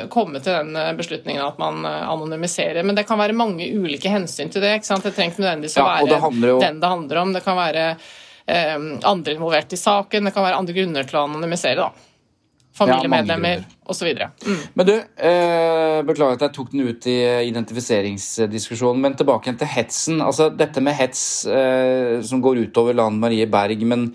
komme 0.09 0.41
til 0.41 0.57
den 0.57 0.97
beslutningen 0.97 1.45
at 1.45 1.61
man 1.61 1.85
anonymiserer. 1.85 2.81
Men 2.89 2.97
det 2.97 3.05
kan 3.09 3.21
være 3.21 3.37
mange 3.37 3.69
ulike 3.77 4.09
hensyn 4.09 4.49
til 4.55 4.65
det. 4.65 4.79
ikke 4.79 4.89
sant? 4.95 5.05
Det 5.05 5.13
trenger 5.13 5.35
ikke 5.37 5.45
nødvendigvis 5.45 5.77
å 5.77 5.85
Ja, 5.85 6.01
og 6.01 6.09
det 6.09 6.23
være 6.23 6.55
jo- 6.55 6.61
den 6.65 6.81
det 6.81 6.93
handler 6.95 7.21
om. 7.21 7.33
Det 7.37 7.45
kan 7.45 7.61
være 7.61 7.85
andre 9.05 9.37
involvert 9.37 9.73
i 9.77 9.81
saken, 9.81 10.25
det 10.25 10.33
kan 10.35 10.45
være 10.49 10.57
andre 10.63 10.73
grunner 10.77 11.05
til 11.09 11.21
å 11.21 11.29
anonymisere. 11.29 11.77
da. 11.85 11.91
Familiemedlemmer 12.75 13.65
osv. 13.87 14.09
Mm. 14.47 14.63
Men 14.75 14.87
du, 14.89 14.95
eh, 14.99 16.01
beklager 16.09 16.35
at 16.39 16.45
jeg 16.49 16.55
tok 16.57 16.73
den 16.73 16.89
ut 16.89 17.07
i 17.07 17.15
identifiseringsdiskusjonen, 17.51 19.01
men 19.05 19.15
tilbake 19.19 19.47
igjen 19.49 19.61
til 19.61 19.71
hetsen. 19.71 20.23
Altså 20.25 20.49
dette 20.51 20.83
med 20.83 20.97
hets 20.99 21.23
eh, 21.47 22.21
som 22.27 22.43
går 22.43 22.65
utover 22.67 22.97
Lan 22.99 23.21
Marie 23.23 23.47
Berg, 23.51 23.85
men, 23.87 24.09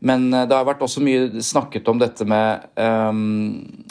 men 0.00 0.26
eh, 0.32 0.46
det 0.48 0.56
har 0.56 0.64
vært 0.68 0.84
også 0.86 1.04
mye 1.04 1.42
snakket 1.44 1.88
om 1.92 2.00
dette 2.00 2.24
med 2.28 2.66
eh, 2.80 3.12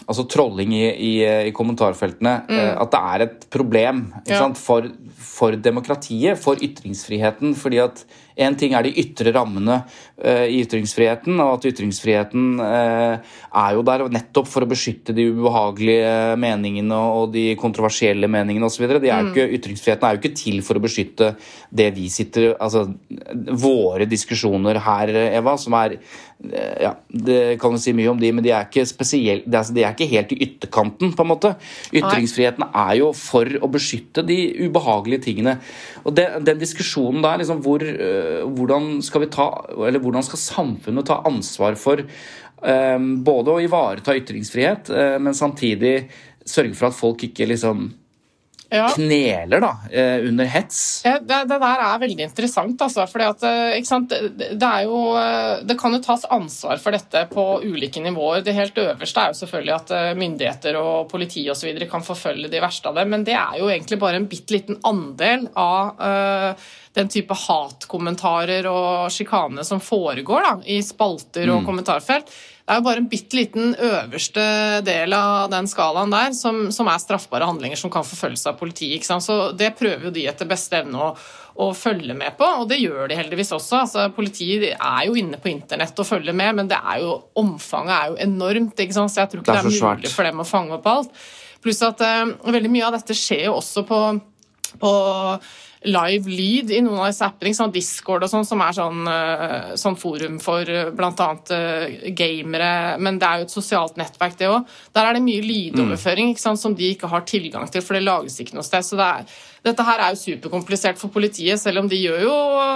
altså 0.08 0.28
trolling 0.32 0.74
i, 0.74 0.86
i, 0.90 1.14
i 1.52 1.54
kommentarfeltene. 1.56 2.36
eh, 2.50 2.74
at 2.82 2.92
det 2.96 3.04
er 3.14 3.28
et 3.30 3.50
problem 3.54 4.08
Ja. 4.26 4.40
sant? 4.42 4.58
For, 4.58 4.88
for 5.22 5.56
demokratiet, 5.60 6.40
for 6.42 6.56
ytringsfriheten. 6.64 7.54
fordi 7.56 7.78
at 7.84 8.06
en 8.36 8.56
ting 8.60 8.76
er 8.76 8.88
de 8.88 8.96
ytre 9.04 9.36
rammene 9.36 9.82
eh, 10.24 10.48
i 10.54 10.64
ytringsfriheten, 10.64 11.40
og 11.44 11.58
at 11.58 11.70
ytringsfriheten 11.74 12.64
eh, 12.64 13.36
er 13.66 13.76
jo 13.76 13.86
der 13.88 14.08
nettopp 14.16 14.48
for 14.52 14.64
å 14.64 14.72
beskytte 14.72 15.16
de 15.16 15.26
de 15.26 15.34
ubehagelige 15.34 16.36
meningene 16.42 16.98
og 17.18 17.34
de 17.36 17.48
kontroversielle 17.60 18.30
meningene 18.32 18.70
osv. 18.70 18.88
Mm. 18.98 19.34
Ytringsfriheten 19.58 20.08
er 20.08 20.16
jo 20.16 20.22
ikke 20.22 20.38
til 20.38 20.62
for 20.66 20.78
å 20.78 20.84
beskytte 20.84 21.34
det 21.70 21.92
vi 21.96 22.08
sitter 22.14 22.54
Altså 22.56 22.86
våre 23.66 24.08
diskusjoner 24.10 24.80
her, 24.86 25.12
Eva, 25.40 25.56
som 25.62 25.76
er 25.78 25.98
ja, 26.82 26.92
Det 27.08 27.58
kan 27.62 27.74
du 27.74 27.80
si 27.80 27.94
mye 27.96 28.10
om 28.12 28.20
de, 28.20 28.30
men 28.36 28.44
de 28.44 28.52
er 28.52 28.68
ikke 28.68 28.84
spesielt, 28.88 29.48
de 29.48 29.84
er 29.84 29.94
ikke 29.94 30.10
helt 30.12 30.34
i 30.36 30.40
ytterkanten, 30.46 31.14
på 31.16 31.24
en 31.24 31.32
måte. 31.32 31.54
Ytringsfriheten 31.96 32.68
er 32.68 32.94
jo 33.00 33.12
for 33.18 33.50
å 33.64 33.70
beskytte 33.72 34.26
de 34.28 34.38
ubehagelige 34.68 35.26
tingene. 35.30 35.58
Og 36.04 36.16
det, 36.18 36.28
Den 36.46 36.62
diskusjonen 36.62 37.24
der, 37.24 37.42
liksom, 37.42 37.64
hvor, 37.66 37.82
uh, 37.82 38.44
hvordan 38.52 39.00
skal 39.06 39.26
vi 39.26 39.32
ta, 39.34 39.50
eller 39.88 40.04
hvordan 40.04 40.28
skal 40.28 40.44
samfunnet 40.44 41.08
ta 41.08 41.22
ansvar 41.26 41.80
for 41.80 42.04
um, 42.04 43.12
både 43.26 43.56
å 43.56 43.62
ivareta 43.64 44.16
ytringsfrihet, 44.20 44.92
uh, 44.92 45.18
men 45.24 45.38
samtidig 45.38 45.98
sørge 46.46 46.76
for 46.78 46.92
at 46.92 47.00
folk 47.00 47.24
ikke 47.26 47.48
liksom 47.50 47.88
ja. 48.70 48.90
kneler 48.90 49.62
da, 49.62 49.72
eh, 49.92 50.28
under 50.28 50.46
hets. 50.46 51.02
Ja, 51.06 51.18
det, 51.20 51.42
det, 51.50 51.60
der 51.62 51.84
er 51.88 52.00
veldig 52.02 52.26
interessant. 52.28 52.82
Altså, 52.82 53.06
fordi 53.10 53.28
at, 53.30 53.44
eh, 53.46 54.40
det, 54.56 54.72
jo, 54.86 55.02
eh, 55.20 55.66
det, 55.68 55.78
kan 55.80 55.96
jo 55.96 56.02
tas 56.04 56.26
ansvar 56.34 56.82
for 56.84 56.96
dette 56.96 57.26
på 57.32 57.46
ulike 57.64 58.04
nivåer. 58.04 58.44
Det 58.46 58.56
helt 58.58 58.80
øverste 58.82 59.26
er 59.26 59.34
jo 59.34 59.40
selvfølgelig 59.42 59.76
at 59.76 59.94
myndigheter 60.18 60.80
og 60.80 61.10
politi 61.12 61.46
og 61.50 61.60
så 61.60 61.70
videre 61.70 61.90
kan 61.92 62.06
forfølge 62.06 62.52
de 62.52 62.64
verste 62.64 62.90
av 62.90 62.98
det, 63.00 63.06
men 63.12 63.26
det 63.28 63.38
er 63.38 63.60
jo 63.62 63.70
egentlig 63.70 64.00
bare 64.02 64.22
en 64.22 64.30
bitte 64.30 64.56
liten 64.56 64.80
andel 64.86 65.48
av 65.60 66.00
uh, 66.00 66.66
den 66.96 67.10
type 67.12 67.36
hatkommentarer 67.36 68.68
og 68.70 69.14
sjikane 69.14 69.66
som 69.68 69.82
foregår 69.84 70.46
da, 70.46 70.54
i 70.72 70.80
spalter 70.86 71.50
og 71.52 71.64
mm. 71.64 71.68
kommentarfelt. 71.68 72.32
Det 72.66 72.74
er 72.74 72.80
jo 72.80 72.86
bare 72.88 73.02
en 73.04 73.10
bitte 73.10 73.38
liten 73.38 73.76
øverste 73.78 74.44
del 74.88 75.14
av 75.14 75.52
den 75.52 75.68
skalaen 75.70 76.10
der 76.10 76.32
som, 76.34 76.64
som, 76.74 76.88
er 76.90 77.02
straffbare 77.02 77.46
handlinger 77.46 77.78
som 77.78 77.92
kan 77.94 78.06
forfølges 78.08 78.48
av 78.50 78.56
politiet. 78.58 79.06
Så 79.06 79.52
Det 79.54 79.76
prøver 79.78 80.08
jo 80.08 80.14
de 80.16 80.24
etter 80.32 80.50
beste 80.50 80.80
evne 80.80 80.98
å, 80.98 81.12
å, 81.62 81.68
følge 81.78 82.16
med 82.18 82.34
på, 82.40 82.48
og 82.64 82.66
det 82.72 82.80
gjør 82.82 83.12
de 83.12 83.20
heldigvis 83.20 83.54
også. 83.54 83.84
Altså, 83.84 84.08
politiet 84.18 84.72
er 84.74 85.04
jo 85.06 85.14
inne 85.22 85.38
på 85.38 85.52
internett 85.54 86.02
og 86.02 86.10
følger 86.10 86.34
med, 86.34 86.58
men 86.58 86.74
er 86.74 87.04
jo, 87.04 87.20
omfanget 87.38 87.96
er 88.00 88.10
jo 88.10 88.18
enormt. 88.26 88.82
så 88.82 89.06
jeg 89.06 89.30
tror 89.30 89.44
ikke 89.44 89.52
det 89.52 89.62
er, 89.62 89.70
det 89.70 89.78
er 89.78 90.02
mulig 90.02 90.16
for 90.16 90.32
dem 90.32 90.42
å 90.42 90.50
fange 90.50 90.80
opp 90.80 90.90
alt. 90.90 91.22
Pluss 91.62 91.86
at 91.86 92.02
uh, 92.02 92.34
veldig 92.50 92.74
mye 92.74 92.90
av 92.90 92.98
dette 92.98 93.14
skjer 93.18 93.46
jo 93.46 93.60
også 93.60 93.86
på, 93.86 94.02
på 94.82 94.96
live 95.86 96.30
lyd 96.30 96.72
i 96.74 96.82
noen 96.84 97.02
av 97.04 97.10
disse 97.10 97.26
appene. 97.28 97.54
Sånn 97.56 97.74
Discord 97.74 98.26
og 98.26 98.32
sånn, 98.32 98.46
som 98.48 98.62
er 98.66 98.76
sånn, 98.76 99.02
eh, 99.10 99.74
sånn 99.80 99.98
forum 100.00 100.40
for 100.44 100.70
eh, 100.70 100.92
bl.a. 100.96 101.30
Eh, 101.56 102.10
gamere. 102.18 102.72
Men 103.00 103.20
det 103.22 103.28
er 103.28 103.42
jo 103.42 103.48
et 103.48 103.56
sosialt 103.56 104.00
nettverk, 104.02 104.38
det 104.40 104.50
òg. 104.52 104.74
Der 104.96 105.10
er 105.10 105.18
det 105.18 105.26
mye 105.26 105.46
lydoverføring 105.46 106.34
ikke 106.34 106.46
sant, 106.46 106.62
som 106.62 106.76
de 106.78 106.92
ikke 106.94 107.12
har 107.12 107.26
tilgang 107.30 107.70
til, 107.72 107.86
for 107.86 107.98
det 107.98 108.06
lages 108.06 108.40
ikke 108.42 108.58
noe 108.58 108.68
sted. 108.68 108.86
Så 108.86 109.00
det 109.00 109.06
er, 109.06 109.38
dette 109.70 109.88
her 109.88 110.02
er 110.02 110.16
jo 110.16 110.24
superkomplisert 110.24 111.00
for 111.02 111.14
politiet, 111.14 111.62
selv 111.62 111.84
om 111.84 111.90
de 111.92 112.02
gjør 112.02 112.28
jo 112.28 112.36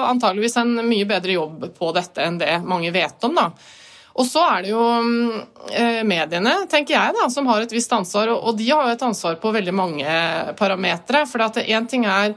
antageligvis 0.10 0.58
en 0.62 0.80
mye 0.86 1.10
bedre 1.10 1.38
jobb 1.38 1.70
på 1.78 1.92
dette 1.98 2.24
enn 2.26 2.40
det 2.42 2.62
mange 2.66 2.94
vet 2.96 3.30
om. 3.30 3.38
da. 3.38 3.52
Og 4.20 4.28
så 4.28 4.42
er 4.52 4.66
det 4.66 4.72
jo 4.74 4.84
eh, 5.72 6.02
mediene, 6.08 6.56
tenker 6.72 6.96
jeg, 6.96 7.16
da, 7.16 7.28
som 7.32 7.48
har 7.48 7.64
et 7.64 7.74
visst 7.74 7.94
ansvar. 7.96 8.34
Og, 8.34 8.52
de 8.60 8.68
har 8.68 8.88
jo 8.88 8.96
et 8.98 9.06
ansvar 9.06 9.38
på 9.40 9.54
veldig 9.56 9.76
mange 9.76 10.16
parametere. 10.60 11.24
For 11.30 11.62
én 11.62 11.88
ting 11.88 12.08
er 12.10 12.34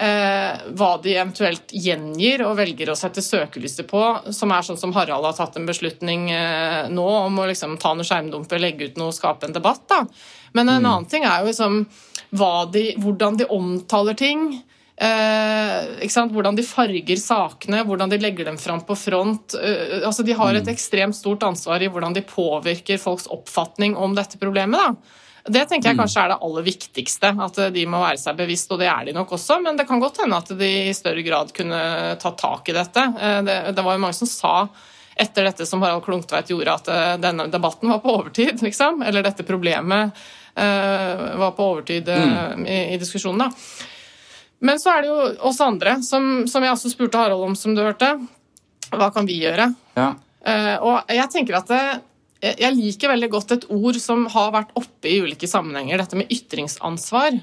hva 0.00 0.90
de 1.04 1.12
eventuelt 1.12 1.74
gjengir 1.76 2.40
og 2.46 2.54
velger 2.56 2.88
å 2.88 2.96
sette 2.96 3.20
søkelyset 3.20 3.84
på, 3.90 4.00
som 4.32 4.52
er 4.54 4.64
sånn 4.64 4.78
som 4.80 4.94
Harald 4.96 5.26
har 5.28 5.36
tatt 5.36 5.58
en 5.60 5.68
beslutning 5.68 6.30
eh, 6.32 6.88
nå 6.88 7.04
om 7.26 7.36
å 7.42 7.48
liksom 7.50 7.76
ta 7.82 7.92
noe 7.92 8.08
skjermdumper, 8.08 8.62
legge 8.62 8.88
ut 8.88 9.00
noe 9.00 9.12
og 9.12 9.18
skape 9.18 9.48
en 9.48 9.56
debatt. 9.56 9.84
Da. 9.92 10.06
Men 10.56 10.68
en 10.70 10.80
mm. 10.80 10.88
annen 10.88 11.10
ting 11.10 11.28
er 11.28 11.42
jo 11.42 11.50
liksom 11.50 11.84
de, 12.72 12.84
hvordan 13.02 13.36
de 13.40 13.50
omtaler 13.52 14.16
ting. 14.16 14.50
Eh, 15.00 16.08
hvordan 16.32 16.56
de 16.56 16.64
farger 16.66 17.20
sakene, 17.20 17.84
hvordan 17.88 18.12
de 18.12 18.18
legger 18.20 18.48
dem 18.48 18.58
fram 18.60 18.82
på 18.84 18.96
front. 18.96 19.56
Eh, 19.56 20.00
altså 20.04 20.24
de 20.24 20.36
har 20.36 20.54
et 20.54 20.66
mm. 20.66 20.74
ekstremt 20.74 21.16
stort 21.16 21.44
ansvar 21.44 21.80
i 21.80 21.88
hvordan 21.92 22.16
de 22.16 22.24
påvirker 22.24 23.00
folks 23.00 23.28
oppfatning 23.28 23.96
om 23.96 24.16
dette 24.16 24.40
problemet. 24.40 24.80
da. 24.80 25.19
Det 25.46 25.62
tenker 25.70 25.90
jeg 25.90 25.96
mm. 25.96 26.02
kanskje 26.02 26.22
er 26.22 26.32
det 26.32 26.38
aller 26.46 26.64
viktigste. 26.66 27.32
At 27.46 27.58
de 27.74 27.84
må 27.88 28.02
være 28.02 28.20
seg 28.20 28.38
bevisst, 28.38 28.70
og 28.74 28.80
det 28.82 28.88
er 28.92 29.08
de 29.08 29.16
nok 29.16 29.34
også. 29.38 29.60
Men 29.64 29.78
det 29.78 29.86
kan 29.88 30.02
godt 30.02 30.22
hende 30.24 30.38
at 30.40 30.52
de 30.60 30.70
i 30.90 30.96
større 30.96 31.24
grad 31.26 31.52
kunne 31.56 31.82
tatt 32.20 32.40
tak 32.40 32.68
i 32.68 32.76
dette. 32.76 33.06
Eh, 33.20 33.42
det, 33.46 33.60
det 33.76 33.84
var 33.86 33.96
jo 33.96 34.02
mange 34.04 34.18
som 34.20 34.30
sa 34.30 34.54
etter 35.20 35.44
dette 35.44 35.66
som 35.66 35.82
Harald 35.82 36.04
Klungtveit 36.04 36.50
gjorde, 36.50 36.74
at 36.74 36.88
eh, 36.88 37.14
denne 37.20 37.46
debatten 37.52 37.90
var 37.92 37.98
på 38.00 38.14
overtid, 38.14 38.62
liksom. 38.66 39.02
Eller 39.02 39.24
dette 39.26 39.44
problemet 39.46 40.16
uh, 40.56 41.24
var 41.40 41.54
på 41.56 41.66
overtid 41.74 42.08
uh, 42.08 42.54
mm. 42.56 42.66
i, 42.66 42.78
i, 42.94 42.98
diskusjonen, 43.00 43.44
da. 43.44 43.86
Men 44.60 44.80
så 44.80 44.92
er 44.92 45.02
det 45.02 45.10
jo 45.10 45.28
oss 45.48 45.60
andre, 45.64 45.98
som, 46.04 46.46
som, 46.48 46.64
jeg 46.64 46.72
også 46.74 46.92
spurte 46.92 47.20
Harald 47.20 47.44
om, 47.46 47.56
som 47.56 47.76
du 47.76 47.82
hørte. 47.84 48.12
Hva 48.90 49.08
kan 49.14 49.28
vi 49.28 49.38
gjøre? 49.40 49.70
Ja. 49.96 50.12
Uh, 50.40 50.76
og 50.88 51.12
jeg 51.12 51.28
tenker 51.32 51.60
at 51.60 51.68
det, 51.68 51.84
jeg 52.40 52.76
liker 52.76 53.12
veldig 53.12 53.28
godt 53.32 53.54
et 53.56 53.66
ord 53.74 53.98
som 54.00 54.24
har 54.32 54.52
vært 54.54 54.70
oppe 54.80 55.10
i 55.10 55.18
ulike 55.20 55.48
sammenhenger, 55.50 56.00
dette 56.00 56.16
med 56.18 56.30
ytringsansvar. 56.32 57.36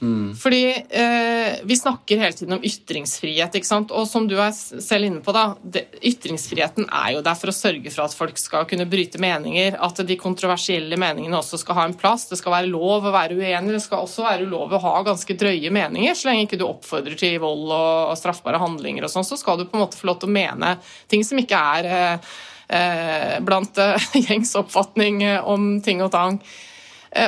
Mm. 0.00 0.34
Fordi 0.36 0.62
eh, 0.90 1.54
vi 1.64 1.76
snakker 1.76 2.20
hele 2.20 2.36
tiden 2.36 2.56
om 2.58 2.64
ytringsfrihet, 2.64 3.54
ikke 3.56 3.68
sant? 3.68 3.92
og 3.96 4.04
som 4.08 4.26
du 4.28 4.34
er 4.36 4.52
selv 4.52 5.08
inne 5.08 5.22
på, 5.24 5.32
da, 5.32 5.46
det, 5.62 5.86
ytringsfriheten 6.04 6.88
er 6.90 7.14
jo 7.14 7.22
der 7.24 7.38
for 7.38 7.52
å 7.52 7.56
sørge 7.56 7.92
for 7.94 8.04
at 8.04 8.16
folk 8.16 8.40
skal 8.40 8.66
kunne 8.68 8.88
bryte 8.90 9.20
meninger, 9.22 9.78
at 9.80 10.02
de 10.08 10.18
kontroversielle 10.20 10.98
meningene 11.00 11.38
også 11.40 11.62
skal 11.62 11.80
ha 11.80 11.86
en 11.88 11.96
plass. 11.96 12.26
Det 12.28 12.40
skal 12.40 12.58
være 12.58 12.72
lov 12.72 13.08
å 13.08 13.14
være 13.14 13.38
uenig, 13.38 13.72
det 13.72 13.84
skal 13.86 14.04
også 14.04 14.26
være 14.26 14.50
lov 14.50 14.74
å 14.76 14.82
ha 14.84 14.96
ganske 15.06 15.38
drøye 15.38 15.72
meninger. 15.72 16.18
Så 16.18 16.28
lenge 16.28 16.44
ikke 16.48 16.60
du 16.60 16.66
oppfordrer 16.68 17.16
til 17.20 17.40
vold 17.44 17.70
og, 17.70 18.12
og 18.12 18.20
straffbare 18.20 18.60
handlinger 18.60 19.08
og 19.08 19.14
sånn, 19.14 19.26
så 19.26 19.40
skal 19.40 19.62
du 19.62 19.64
på 19.64 19.78
en 19.78 19.86
måte 19.86 20.00
få 20.00 20.10
lov 20.10 20.20
til 20.20 20.28
å 20.28 20.36
mene 20.36 20.76
ting 21.08 21.24
som 21.24 21.40
ikke 21.40 21.62
er 21.78 21.90
eh, 21.94 22.36
Eh, 22.68 23.40
blant 23.40 23.78
eh, 23.78 24.06
gjengs 24.26 24.56
oppfatning 24.58 25.22
om 25.46 25.76
ting 25.82 26.02
og 26.02 26.10
tang. 26.14 26.40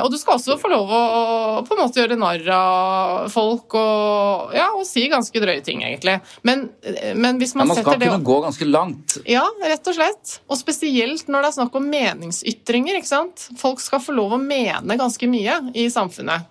Og 0.02 0.10
du 0.12 0.16
skal 0.18 0.36
også 0.36 0.56
få 0.60 0.68
lov 0.72 0.90
å, 0.92 1.02
på 1.64 1.74
en 1.74 1.80
måte 1.80 2.00
gjøre 2.00 2.18
narr 2.18 2.44
av 2.52 3.28
folk 3.32 3.76
og, 3.78 4.52
ja, 4.56 4.66
og 4.76 4.84
si 4.88 5.06
ganske 5.08 5.42
drøye 5.42 5.62
ting, 5.64 5.84
egentlig. 5.86 6.18
Men, 6.46 6.66
men 7.16 7.40
hvis 7.40 7.54
man, 7.56 7.68
ja, 7.68 7.72
man 7.72 7.80
skal 7.80 8.00
kunne 8.02 8.20
gå 8.26 8.38
ganske 8.44 8.68
langt. 8.68 9.18
Ja, 9.28 9.46
rett 9.62 9.88
og 9.88 9.96
slett. 9.96 10.36
Og 10.50 10.60
spesielt 10.60 11.30
når 11.30 11.46
det 11.46 11.50
er 11.50 11.56
snakk 11.60 11.80
om 11.80 11.88
meningsytringer. 11.88 12.98
ikke 12.98 13.10
sant? 13.10 13.48
Folk 13.60 13.82
skal 13.84 14.02
få 14.04 14.16
lov 14.18 14.36
å 14.36 14.42
mene 14.42 14.98
ganske 15.00 15.30
mye 15.30 15.60
i 15.78 15.88
samfunnet. 15.94 16.48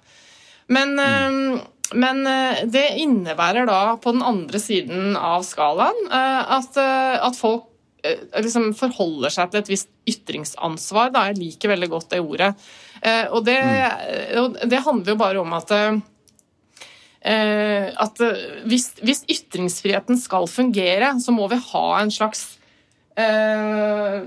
Men, 0.73 0.97
mm. 0.97 1.95
men 1.99 2.25
det 2.71 2.89
innebærer 3.03 3.69
da 3.69 3.81
på 4.01 4.15
den 4.15 4.25
andre 4.25 4.59
siden 4.59 5.15
av 5.19 5.45
skalaen 5.47 6.07
at, 6.11 6.79
at 6.79 7.39
folk 7.39 7.67
Eh, 7.67 7.76
liksom 8.03 8.69
forholder 8.77 9.33
seg 9.33 9.49
til 9.51 9.61
et 9.61 9.71
visst 9.71 9.89
ytringsansvar. 10.07 11.11
Da. 11.15 11.27
Jeg 11.29 11.41
liker 11.41 11.73
veldig 11.73 11.89
godt 11.91 12.11
det 12.13 12.21
ordet. 12.23 12.51
Eh, 13.01 13.25
og 13.31 13.45
det, 13.47 13.57
mm. 13.61 14.61
det 14.69 14.83
handler 14.85 15.13
jo 15.13 15.19
bare 15.19 15.41
om 15.41 15.57
at 15.57 15.73
eh, 15.77 15.97
at 17.27 18.21
hvis, 18.69 18.91
hvis, 19.03 19.25
ytringsfriheten 19.27 20.19
skal 20.21 20.47
fungere, 20.47 21.11
så 21.19 21.33
må 21.35 21.49
vi 21.51 21.57
ha 21.59 21.85
en 21.99 22.13
slags 22.13 22.45
eh, 23.19 24.23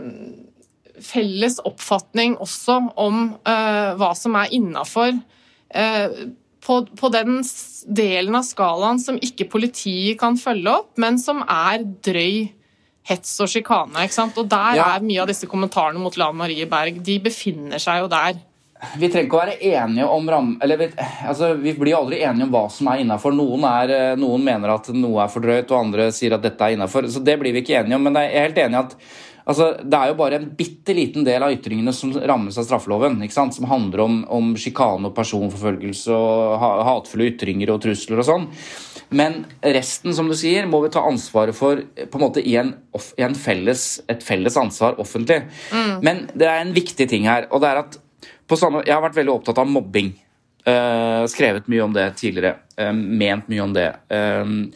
felles 1.00 1.58
oppfatning 1.64 2.36
også 2.42 2.76
om 3.00 3.22
eh, 3.48 3.90
hva 3.96 4.12
som 4.18 4.36
er 4.36 4.52
innafor. 4.56 5.16
Eh, 5.70 6.20
på, 6.60 6.82
på, 6.84 7.08
den 7.14 7.40
delen 7.88 8.36
av 8.36 8.44
skalaen 8.44 9.00
som 9.00 9.16
ikke 9.22 9.48
politiet 9.48 10.18
kan 10.20 10.36
følge 10.36 10.74
opp, 10.82 10.92
men 11.00 11.16
som 11.22 11.40
er 11.46 11.86
drøy 12.04 12.50
hets 13.11 13.34
og 13.42 13.50
sjikane. 13.50 14.06
ikke 14.06 14.16
sant? 14.16 14.38
Og 14.40 14.48
der 14.50 14.78
ja. 14.78 14.92
er 14.94 15.04
mye 15.04 15.24
av 15.24 15.30
disse 15.30 15.48
kommentarene 15.50 16.00
mot 16.02 16.16
Lan 16.20 16.38
Marie 16.38 16.68
Berg. 16.70 17.02
De 17.04 17.18
befinner 17.22 17.82
seg 17.82 18.04
jo 18.04 18.11
der. 18.12 18.38
Vi 18.96 19.11
trenger 19.12 19.26
ikke 19.26 19.36
å 19.36 19.40
være 19.42 19.56
enige 19.61 20.06
om 20.08 20.28
ram... 20.32 20.52
Eller 20.64 20.78
vi, 20.80 20.86
altså, 21.28 21.52
vi 21.61 21.74
blir 21.76 21.98
aldri 21.98 22.22
enige 22.24 22.46
om 22.46 22.54
hva 22.54 22.62
som 22.72 22.88
er 22.88 23.02
innafor. 23.02 23.34
Noen, 23.36 23.66
eh, 23.92 24.14
noen, 24.16 24.44
mener 24.46 24.72
at 24.72 24.88
noe 24.96 25.20
er 25.24 25.32
for 25.32 25.44
drøyt, 25.44 25.68
og 25.68 25.82
andre 25.82 26.08
sier 26.16 26.36
at 26.36 26.46
dette 26.46 26.64
er 26.64 26.78
innafor. 26.78 27.11
Så 27.12 27.20
det 27.24 27.36
blir 27.42 27.52
vi 27.52 27.61
ikke 27.64 27.76
enige 27.82 27.98
om. 27.98 28.06
Men 28.08 28.16
jeg 28.22 28.32
er 28.32 28.48
helt 28.48 28.62
enig 28.64 28.78
i 28.78 28.80
at 28.80 28.96
altså, 29.45 29.70
det 29.82 29.99
er 29.99 30.11
jo 30.11 30.18
bare 30.18 30.41
en 30.41 30.49
bitte 30.57 30.95
liten 30.97 31.26
del 31.26 31.45
av 31.45 31.55
ytringene 31.55 31.95
som 31.97 32.12
rammes 32.14 32.59
av 32.61 32.66
straffeloven. 32.68 33.20
Som 33.30 33.68
handler 33.70 34.05
om, 34.05 34.20
om 34.28 34.53
sjikane 34.59 35.11
og 35.11 35.16
personforfølgelse 35.16 36.14
og 36.14 36.64
hatefulle 36.88 37.30
ytringer 37.32 37.74
og 37.74 37.82
trusler 37.84 38.22
og 38.22 38.28
sånn. 38.28 38.49
Men 39.11 39.41
resten, 39.61 40.14
som 40.14 40.28
du 40.30 40.36
sier, 40.38 40.68
må 40.70 40.82
vi 40.84 40.93
ta 40.95 41.03
ansvaret 41.07 41.57
for 41.57 41.82
på 41.82 42.18
en 42.18 42.22
måte 42.22 42.43
i, 42.47 42.55
en, 42.61 42.76
i 43.18 43.24
en 43.26 43.34
felles, 43.34 43.86
et 44.11 44.22
felles 44.22 44.59
ansvar 44.61 45.01
offentlig. 45.03 45.43
Mm. 45.74 45.97
Men 46.07 46.22
det 46.38 46.47
er 46.47 46.62
en 46.62 46.74
viktig 46.76 47.09
ting 47.11 47.26
her, 47.26 47.49
og 47.51 47.64
det 47.64 47.72
er 47.72 47.82
at 47.84 47.99
samme, 48.59 48.82
Jeg 48.86 48.95
har 48.95 49.03
vært 49.03 49.18
veldig 49.18 49.34
opptatt 49.34 49.59
av 49.62 49.70
mobbing. 49.70 50.12
Uh, 50.66 51.24
skrevet 51.30 51.68
mye 51.72 51.82
om 51.82 51.93
det 51.95 52.07
tidligere. 52.20 52.61
Uh, 52.78 52.93
ment 52.93 53.49
mye 53.51 53.64
om 53.64 53.74
det. 53.74 53.88
Uh, 54.12 54.70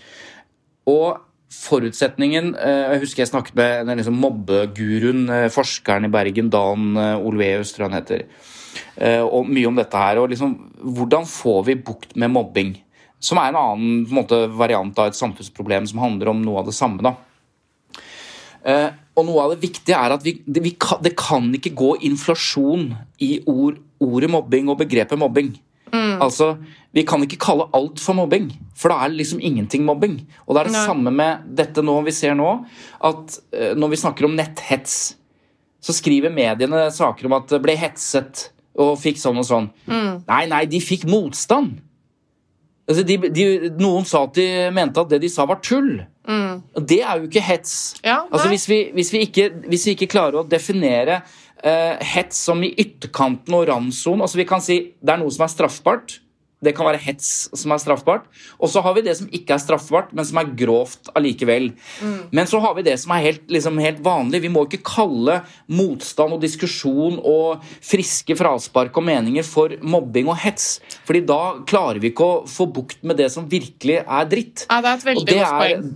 og 0.90 1.22
forutsetningen 1.64 2.54
eh, 2.54 2.94
Jeg 2.94 3.02
husker 3.04 3.24
jeg 3.24 3.30
snakket 3.30 3.56
med 3.58 3.88
den 3.88 4.00
liksom 4.00 4.18
mobbeguruen, 4.20 5.24
eh, 5.32 5.50
forskeren 5.52 6.08
i 6.08 6.12
Bergen, 6.12 6.50
Dan 6.52 6.96
eh, 7.00 7.26
Olveus, 7.26 7.74
tror 7.74 7.86
jeg 7.86 7.92
han 7.92 8.00
heter, 8.00 8.26
og 9.24 9.46
mye 9.46 9.68
om 9.68 9.76
dette 9.78 9.98
her. 9.98 10.18
og 10.18 10.32
liksom, 10.32 10.54
Hvordan 10.96 11.26
får 11.30 11.60
vi 11.68 11.76
bukt 11.86 12.16
med 12.18 12.32
mobbing? 12.34 12.72
Som 13.22 13.38
er 13.38 13.52
en 13.52 13.58
annen 13.58 13.92
en 14.02 14.16
måte, 14.16 14.38
variant 14.50 14.98
av 14.98 15.10
et 15.10 15.18
samfunnsproblem 15.18 15.86
som 15.90 16.02
handler 16.02 16.32
om 16.32 16.42
noe 16.42 16.60
av 16.60 16.68
det 16.68 16.74
samme. 16.74 17.02
da. 17.02 17.14
Og 19.14 19.26
noe 19.26 19.44
av 19.44 19.54
det 19.54 19.62
viktige 19.62 19.98
er 19.98 20.14
at 20.16 20.26
vi, 20.26 20.36
det, 20.46 20.62
vi 20.62 20.74
kan, 20.74 20.98
det 21.02 21.14
kan 21.18 21.46
ikke 21.54 21.74
gå 21.78 21.92
inflasjon 22.06 22.88
i 23.22 23.36
ord, 23.46 23.78
ordet 24.02 24.30
mobbing 24.34 24.70
og 24.70 24.80
begrepet 24.82 25.22
mobbing. 25.22 25.54
Altså, 25.92 26.56
Vi 26.94 27.02
kan 27.02 27.22
ikke 27.24 27.40
kalle 27.42 27.66
alt 27.74 27.98
for 27.98 28.14
mobbing, 28.14 28.52
for 28.78 28.92
da 28.92 29.02
er 29.02 29.10
det 29.10 29.18
liksom 29.18 29.40
ingenting 29.42 29.82
mobbing. 29.82 30.20
Og 30.46 30.54
det 30.54 30.60
er 30.60 30.68
det 30.68 30.76
Nei. 30.76 30.84
samme 30.86 31.10
med 31.10 31.48
dette 31.58 31.82
nå 31.82 31.96
vi 32.06 32.14
ser 32.14 32.36
nå, 32.38 32.52
at 33.02 33.38
eh, 33.50 33.72
når 33.74 33.90
vi 33.90 33.98
snakker 33.98 34.28
om 34.28 34.36
netthets, 34.38 35.16
så 35.82 35.92
skriver 35.92 36.30
mediene 36.30 36.86
saker 36.94 37.26
om 37.26 37.34
at 37.40 37.50
det 37.50 37.60
ble 37.64 37.74
hetset 37.76 38.48
og 38.78 38.94
fikk 38.98 39.18
sånn 39.18 39.42
og 39.42 39.48
sånn. 39.48 39.66
Nei, 39.90 40.44
nei, 40.50 40.62
de 40.70 40.80
fikk 40.82 41.04
motstand. 41.10 41.80
Altså, 42.84 43.04
de, 43.06 43.16
de, 43.32 43.44
noen 43.80 44.04
sa 44.08 44.24
at 44.26 44.34
de 44.36 44.46
mente 44.74 45.00
at 45.00 45.12
det 45.12 45.22
de 45.22 45.30
sa, 45.32 45.46
var 45.48 45.62
tull. 45.64 45.96
Og 46.28 46.86
Det 46.88 47.00
er 47.02 47.20
jo 47.20 47.28
ikke 47.28 47.42
hets. 47.44 47.94
Ja, 48.04 48.22
altså, 48.30 48.48
hvis, 48.52 48.66
vi, 48.68 48.80
hvis, 48.96 49.12
vi 49.12 49.24
ikke, 49.28 49.48
hvis 49.68 49.86
vi 49.88 49.96
ikke 49.96 50.10
klarer 50.14 50.40
å 50.40 50.46
definere 50.48 51.22
hets 51.64 52.42
som 52.44 52.60
i 52.60 52.74
ytterkanten 52.76 53.54
og 53.56 53.62
randsonen 53.70 54.20
altså 54.26 54.36
Vi 54.36 54.44
kan 54.48 54.60
si 54.60 54.76
det 55.00 55.14
er 55.14 55.22
noe 55.22 55.32
som 55.32 55.46
er 55.46 55.52
straffbart. 55.52 56.18
Det 56.64 56.72
kan 56.76 56.86
være 56.88 57.00
hets 57.02 57.30
som 57.56 57.72
er 57.74 57.80
straffbart. 57.82 58.26
Og 58.56 58.70
så 58.72 58.82
har 58.84 58.94
vi 58.96 59.04
det 59.04 59.16
som 59.18 59.28
ikke 59.34 59.56
er 59.56 59.62
straffbart, 59.62 60.12
men 60.16 60.26
som 60.26 60.40
er 60.40 60.52
grovt 60.56 61.10
allikevel. 61.16 61.70
Men 62.34 62.48
så 62.50 62.60
har 62.64 62.76
vi 62.78 62.86
det 62.86 62.96
som 63.02 63.12
er 63.16 63.24
helt, 63.26 63.44
liksom, 63.52 63.80
helt 63.84 64.00
vanlig. 64.04 64.42
Vi 64.44 64.52
må 64.52 64.64
ikke 64.66 64.82
kalle 64.86 65.40
motstand 65.68 66.36
og 66.36 66.42
diskusjon 66.44 67.20
og 67.20 67.64
friske 67.84 68.36
fraspark 68.38 68.96
og 68.96 69.06
meninger 69.10 69.46
for 69.46 69.76
mobbing 69.82 70.30
og 70.32 70.40
hets. 70.44 70.78
Fordi 71.04 71.24
da 71.28 71.42
klarer 71.68 72.00
vi 72.02 72.12
ikke 72.14 72.30
å 72.30 72.40
få 72.48 72.68
bukt 72.72 73.04
med 73.04 73.20
det 73.20 73.30
som 73.34 73.48
virkelig 73.50 74.00
er 74.02 74.30
dritt. 74.30 74.66
Ja, 74.70 74.80
det 74.80 74.94
er 74.94 74.98
et 74.98 75.08
veldig 75.10 75.28
godt 75.34 75.54
poeng. 75.60 75.92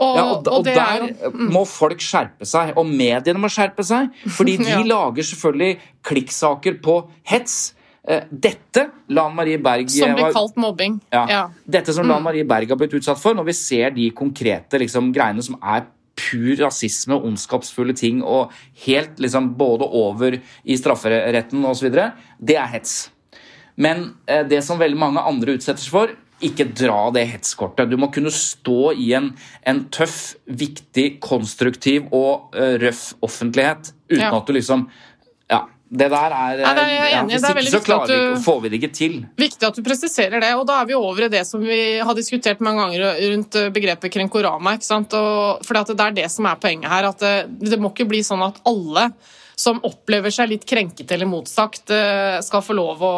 Og, 0.00 0.16
ja, 0.16 0.22
og, 0.32 0.46
og 0.48 0.66
er 0.70 0.78
der 0.78 1.02
jo 1.02 1.30
mm. 1.34 1.50
må 1.52 1.64
folk 1.68 2.00
skjerpe 2.00 2.46
seg, 2.48 2.72
og 2.80 2.86
mediene 2.88 3.40
må 3.42 3.50
skjerpe 3.52 3.84
seg. 3.84 4.08
Fordi 4.32 4.56
de 4.62 4.70
Ja. 4.70 4.80
lager 4.86 5.26
selvfølgelig 5.28 5.78
klikksaker 6.08 6.78
på 6.80 6.96
hets. 7.28 7.74
Eh, 8.08 8.24
Dette 8.32 8.86
Lan 9.12 9.34
Marie 9.36 9.58
Berg 9.60 9.90
Som 9.92 10.14
blir 10.16 10.32
kalt 10.32 10.56
mobbing. 10.56 11.00
ja, 11.12 11.26
Ja. 11.28 11.42
Dette 11.68 11.92
som 11.92 12.08
Lan 12.08 12.22
Marie 12.24 12.46
Berg 12.48 12.72
har 12.72 12.80
blitt 12.80 12.96
utsatt 12.96 13.20
for, 13.20 13.36
når 13.36 13.44
vi 13.50 13.52
ser 13.58 13.90
de 13.92 14.08
konkrete 14.16 14.80
liksom, 14.80 15.12
greiene 15.12 15.44
som 15.44 15.58
er 15.60 15.84
pur 16.20 16.56
rasisme, 16.60 17.16
ondskapsfulle 17.16 17.94
ting 17.96 18.22
og 18.24 18.50
helt 18.86 19.20
liksom 19.20 19.52
både 19.56 19.84
over 19.84 20.40
i 20.64 20.76
strafferetten 20.76 21.64
osv., 21.64 21.92
det 22.40 22.56
er 22.56 22.66
hets. 22.72 23.10
Men 23.80 24.14
eh, 24.28 24.42
det 24.48 24.62
som 24.64 24.80
veldig 24.80 24.98
mange 25.00 25.22
andre 25.24 25.54
utsettes 25.56 25.86
for, 25.88 26.12
ikke 26.46 26.66
dra 26.76 27.10
det 27.14 27.26
hetskortet. 27.32 27.90
Du 27.90 27.96
må 28.00 28.08
kunne 28.12 28.30
stå 28.34 28.92
i 28.96 29.12
en, 29.18 29.30
en 29.68 29.84
tøff, 29.92 30.34
viktig, 30.46 31.18
konstruktiv 31.24 32.08
og 32.16 32.54
uh, 32.56 32.76
røff 32.82 33.12
offentlighet 33.22 33.92
uten 34.10 34.24
Ja. 34.26 34.32
at 34.36 34.46
du 34.46 34.52
liksom 34.56 34.88
Ja. 35.50 35.64
Det 35.90 36.06
der 36.06 36.30
er, 36.30 36.60
Nei, 36.62 36.82
er 36.94 37.08
ja. 37.10 37.22
Hvis 37.26 37.42
ikke 37.42 37.70
så 37.72 37.80
klarer 37.82 38.06
vi 38.06 38.14
du- 38.14 38.26
ikke, 38.36 38.42
får 38.44 38.60
vi 38.62 38.68
det 38.68 38.78
ikke 38.78 38.92
til. 38.94 39.14
Viktig 39.36 39.66
at 39.66 39.74
du 39.74 39.82
presiserer 39.82 40.40
det, 40.40 40.54
og 40.54 40.64
da 40.68 40.76
er 40.82 40.86
vi 40.86 40.94
over 40.94 41.24
i 41.24 41.28
det 41.28 41.44
som 41.48 41.60
vi 41.60 41.98
har 41.98 42.14
diskutert 42.14 42.60
mange 42.62 42.78
ganger 42.84 43.18
rundt 43.32 43.56
eh, 43.58 43.70
begrepet 43.74 44.12
krenkorama. 44.14 44.76
ikke 44.78 44.86
sant? 44.86 45.12
Og, 45.18 45.64
fordi 45.66 45.96
det 45.96 46.06
er 46.06 46.14
det 46.20 46.30
som 46.30 46.46
er 46.46 46.54
poenget 46.62 46.86
her. 46.88 47.08
at 47.08 47.18
det, 47.18 47.70
det 47.72 47.80
må 47.82 47.90
ikke 47.90 48.06
bli 48.06 48.22
sånn 48.22 48.46
at 48.46 48.60
alle 48.64 49.10
som 49.60 49.80
opplever 49.84 50.32
seg 50.32 50.48
litt 50.48 50.64
krenket 50.68 51.10
eller 51.12 51.28
motsagt, 51.28 51.90
eh, 51.92 52.38
skal 52.44 52.62
få 52.64 52.76
lov 52.78 53.02
å, 53.04 53.12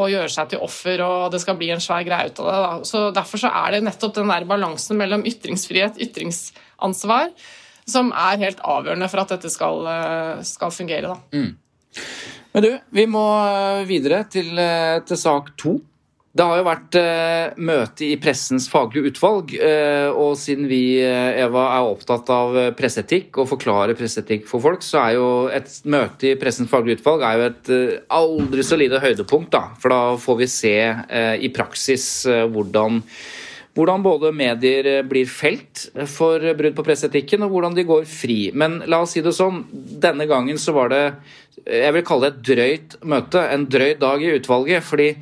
å 0.00 0.06
gjøre 0.08 0.30
seg 0.32 0.54
til 0.54 0.62
offer, 0.64 1.02
og 1.04 1.34
det 1.34 1.42
skal 1.42 1.58
bli 1.60 1.68
en 1.74 1.82
svær 1.82 2.06
greie 2.06 2.30
ut 2.30 2.40
av 2.40 2.48
det. 2.48 2.60
Da. 2.62 2.70
Så 2.88 3.02
Derfor 3.14 3.42
så 3.42 3.50
er 3.52 3.74
det 3.74 3.82
nettopp 3.84 4.14
den 4.16 4.32
der 4.32 4.46
balansen 4.48 4.98
mellom 5.00 5.26
ytringsfrihet, 5.28 6.00
ytringsansvar, 6.06 7.34
som 7.84 8.14
er 8.16 8.40
helt 8.40 8.62
avgjørende 8.64 9.10
for 9.12 9.24
at 9.24 9.34
dette 9.36 9.52
skal, 9.52 9.84
eh, 9.92 10.44
skal 10.48 10.72
fungere. 10.72 11.12
da. 11.12 11.44
Men 12.54 12.64
du, 12.64 12.70
vi 12.94 13.04
må 13.10 13.24
øh, 13.44 13.82
videre 13.88 14.24
til, 14.30 14.56
til 15.04 15.20
sak 15.20 15.52
to. 15.60 15.76
Det 16.34 16.42
har 16.42 16.58
jo 16.58 16.66
vært 16.66 16.96
eh, 16.98 17.58
møte 17.62 18.08
i 18.08 18.16
Pressens 18.18 18.66
faglige 18.70 19.12
utvalg, 19.12 19.52
Eh, 19.54 20.10
og 20.10 20.34
siden 20.38 20.66
vi 20.68 20.98
øh, 21.02 21.38
Eva, 21.44 21.68
er 21.76 21.86
opptatt 21.86 22.28
av 22.32 22.56
øh, 22.58 22.72
presseetikk 22.76 23.38
og 23.38 23.48
forklarer 23.52 23.96
presseetikk 23.98 24.48
for 24.50 24.62
folk, 24.64 24.82
så 24.82 24.98
er 25.04 25.14
jo 25.14 25.28
et 25.54 25.70
møte 25.90 26.32
i 26.32 26.34
Pressens 26.40 26.70
faglige 26.70 26.98
utvalg 26.98 27.22
er 27.22 27.38
jo 27.38 27.46
et 27.46 27.70
eh, 27.74 28.02
aldri 28.18 28.66
så 28.66 28.78
lite 28.80 29.00
høydepunkt. 29.02 29.52
da, 29.54 29.62
For 29.78 29.94
da 29.94 30.00
får 30.20 30.40
vi 30.42 30.50
se 30.50 30.74
øh, 30.90 31.36
i 31.38 31.52
praksis 31.54 32.26
hvordan 32.26 33.00
hvordan 33.74 34.02
både 34.02 34.32
medier 34.34 34.86
eh, 34.86 35.06
blir 35.06 35.30
felt 35.30 35.88
for 36.10 36.42
brudd 36.58 36.76
på 36.76 36.86
presseetikken, 36.86 37.42
og 37.42 37.54
hvordan 37.54 37.78
de 37.78 37.86
går 37.86 38.04
fri. 38.10 38.38
Men 38.54 38.80
la 38.90 39.02
oss 39.02 39.16
si 39.16 39.22
det 39.24 39.34
sånn, 39.34 39.64
denne 39.72 40.28
gangen 40.30 40.60
så 40.62 40.74
var 40.76 40.92
det 40.94 41.04
jeg 41.64 41.94
vil 41.96 42.04
kalle 42.04 42.28
det 42.28 42.34
et 42.34 42.46
drøyt 42.50 42.94
møte, 43.08 43.40
en 43.40 43.64
drøy 43.70 43.94
dag 43.96 44.22
i 44.22 44.34
utvalget. 44.36 44.84
fordi 44.84 45.14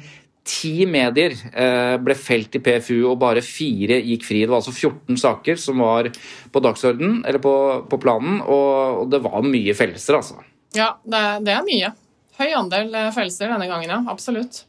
ti 0.43 0.86
medier 0.90 1.34
eh, 1.53 1.97
ble 2.03 2.16
felt 2.18 2.59
i 2.59 2.62
PFU, 2.62 2.97
og 3.12 3.20
bare 3.22 3.45
fire 3.47 4.01
gikk 4.03 4.26
fri. 4.26 4.43
Det 4.43 4.51
var 4.51 4.62
altså 4.62 4.74
14 4.74 5.20
saker 5.22 5.61
som 5.61 5.82
var 5.84 6.11
på 6.53 6.64
dagsorden, 6.64 7.20
eller 7.26 7.43
på, 7.43 7.55
på 7.90 8.01
planen, 8.03 8.40
og, 8.43 9.05
og 9.05 9.12
det 9.12 9.22
var 9.22 9.47
mye 9.47 9.76
fellelser, 9.78 10.18
altså. 10.18 10.43
Ja, 10.74 10.95
det, 11.05 11.22
det 11.47 11.55
er 11.55 11.64
mye. 11.66 11.95
Høy 12.40 12.51
andel 12.59 12.93
eh, 12.99 13.14
fellelser 13.14 13.55
denne 13.55 13.70
gangen, 13.70 13.95
ja. 13.95 14.03
Absolutt. 14.11 14.64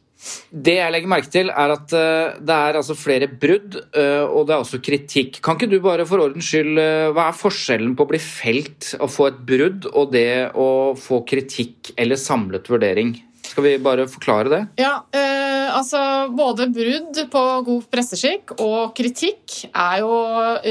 Det 0.48 0.78
jeg 0.78 0.92
legger 0.94 1.10
merke 1.10 1.28
til, 1.32 1.50
er 1.52 1.74
at 1.74 1.92
eh, 1.98 2.38
det 2.38 2.60
er 2.68 2.78
altså 2.78 2.96
flere 2.96 3.28
brudd, 3.28 3.74
og 3.74 4.46
det 4.46 4.54
er 4.54 4.60
også 4.60 4.80
kritikk. 4.84 5.42
Kan 5.44 5.58
ikke 5.58 5.72
du 5.74 5.80
bare 5.84 6.06
for 6.08 6.22
ordens 6.22 6.48
skyld, 6.54 6.78
hva 7.16 7.28
er 7.28 7.38
forskjellen 7.42 7.98
på 7.98 8.06
å 8.06 8.12
bli 8.14 8.22
felt 8.22 8.94
og 9.00 9.10
få 9.10 9.28
et 9.32 9.44
brudd, 9.50 9.90
og 9.90 10.14
det 10.14 10.54
å 10.54 10.68
få 10.96 11.24
kritikk 11.28 11.96
eller 11.98 12.20
samlet 12.20 12.70
vurdering? 12.70 13.16
Skal 13.44 13.64
vi 13.66 13.72
bare 13.82 14.06
forklare 14.08 14.50
det? 14.50 14.60
Ja, 14.80 14.94
eh, 15.12 15.68
altså 15.76 16.00
både 16.34 16.68
brudd 16.72 17.20
på 17.30 17.42
god 17.66 17.88
presseskikk 17.92 18.54
og 18.58 18.94
kritikk 18.96 19.58
er 19.70 20.00
jo 20.02 20.12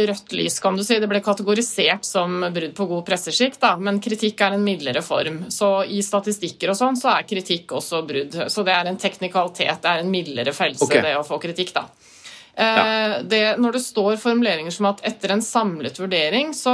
rødt 0.09 0.33
lys, 0.35 0.59
kan 0.63 0.77
du 0.77 0.83
si. 0.85 0.97
Det 1.01 1.09
ble 1.09 1.21
kategorisert 1.23 2.07
som 2.07 2.41
brudd 2.53 2.73
på 2.77 2.87
god 2.89 3.05
presseskikk, 3.07 3.59
da, 3.61 3.75
men 3.77 4.01
kritikk 4.03 4.41
er 4.41 4.57
en 4.57 4.65
mildere 4.65 5.03
form. 5.05 5.43
Så 5.53 5.71
i 5.85 6.01
statistikker 6.05 6.73
og 6.73 6.79
sånn, 6.79 6.99
så 6.99 7.13
er 7.13 7.29
kritikk 7.29 7.75
også 7.77 8.01
brudd. 8.07 8.39
Så 8.49 8.65
det 8.65 8.75
er 8.75 8.89
en 8.89 8.99
teknikalitet, 8.99 9.77
det 9.83 9.93
er 9.93 10.03
en 10.03 10.11
mildere 10.13 10.55
fellelse, 10.55 10.89
okay. 10.89 11.05
det 11.05 11.15
å 11.19 11.27
få 11.27 11.39
kritikk, 11.43 11.75
da. 11.77 11.87
Eh, 12.55 13.23
Det, 13.23 13.57
når 13.57 13.71
det 13.71 13.81
står 13.81 14.17
formuleringer 14.21 14.73
som 14.73 14.85
at 14.91 15.01
etter 15.05 15.31
en 15.33 15.41
samlet 15.41 15.97
vurdering, 15.99 16.51
så, 16.53 16.73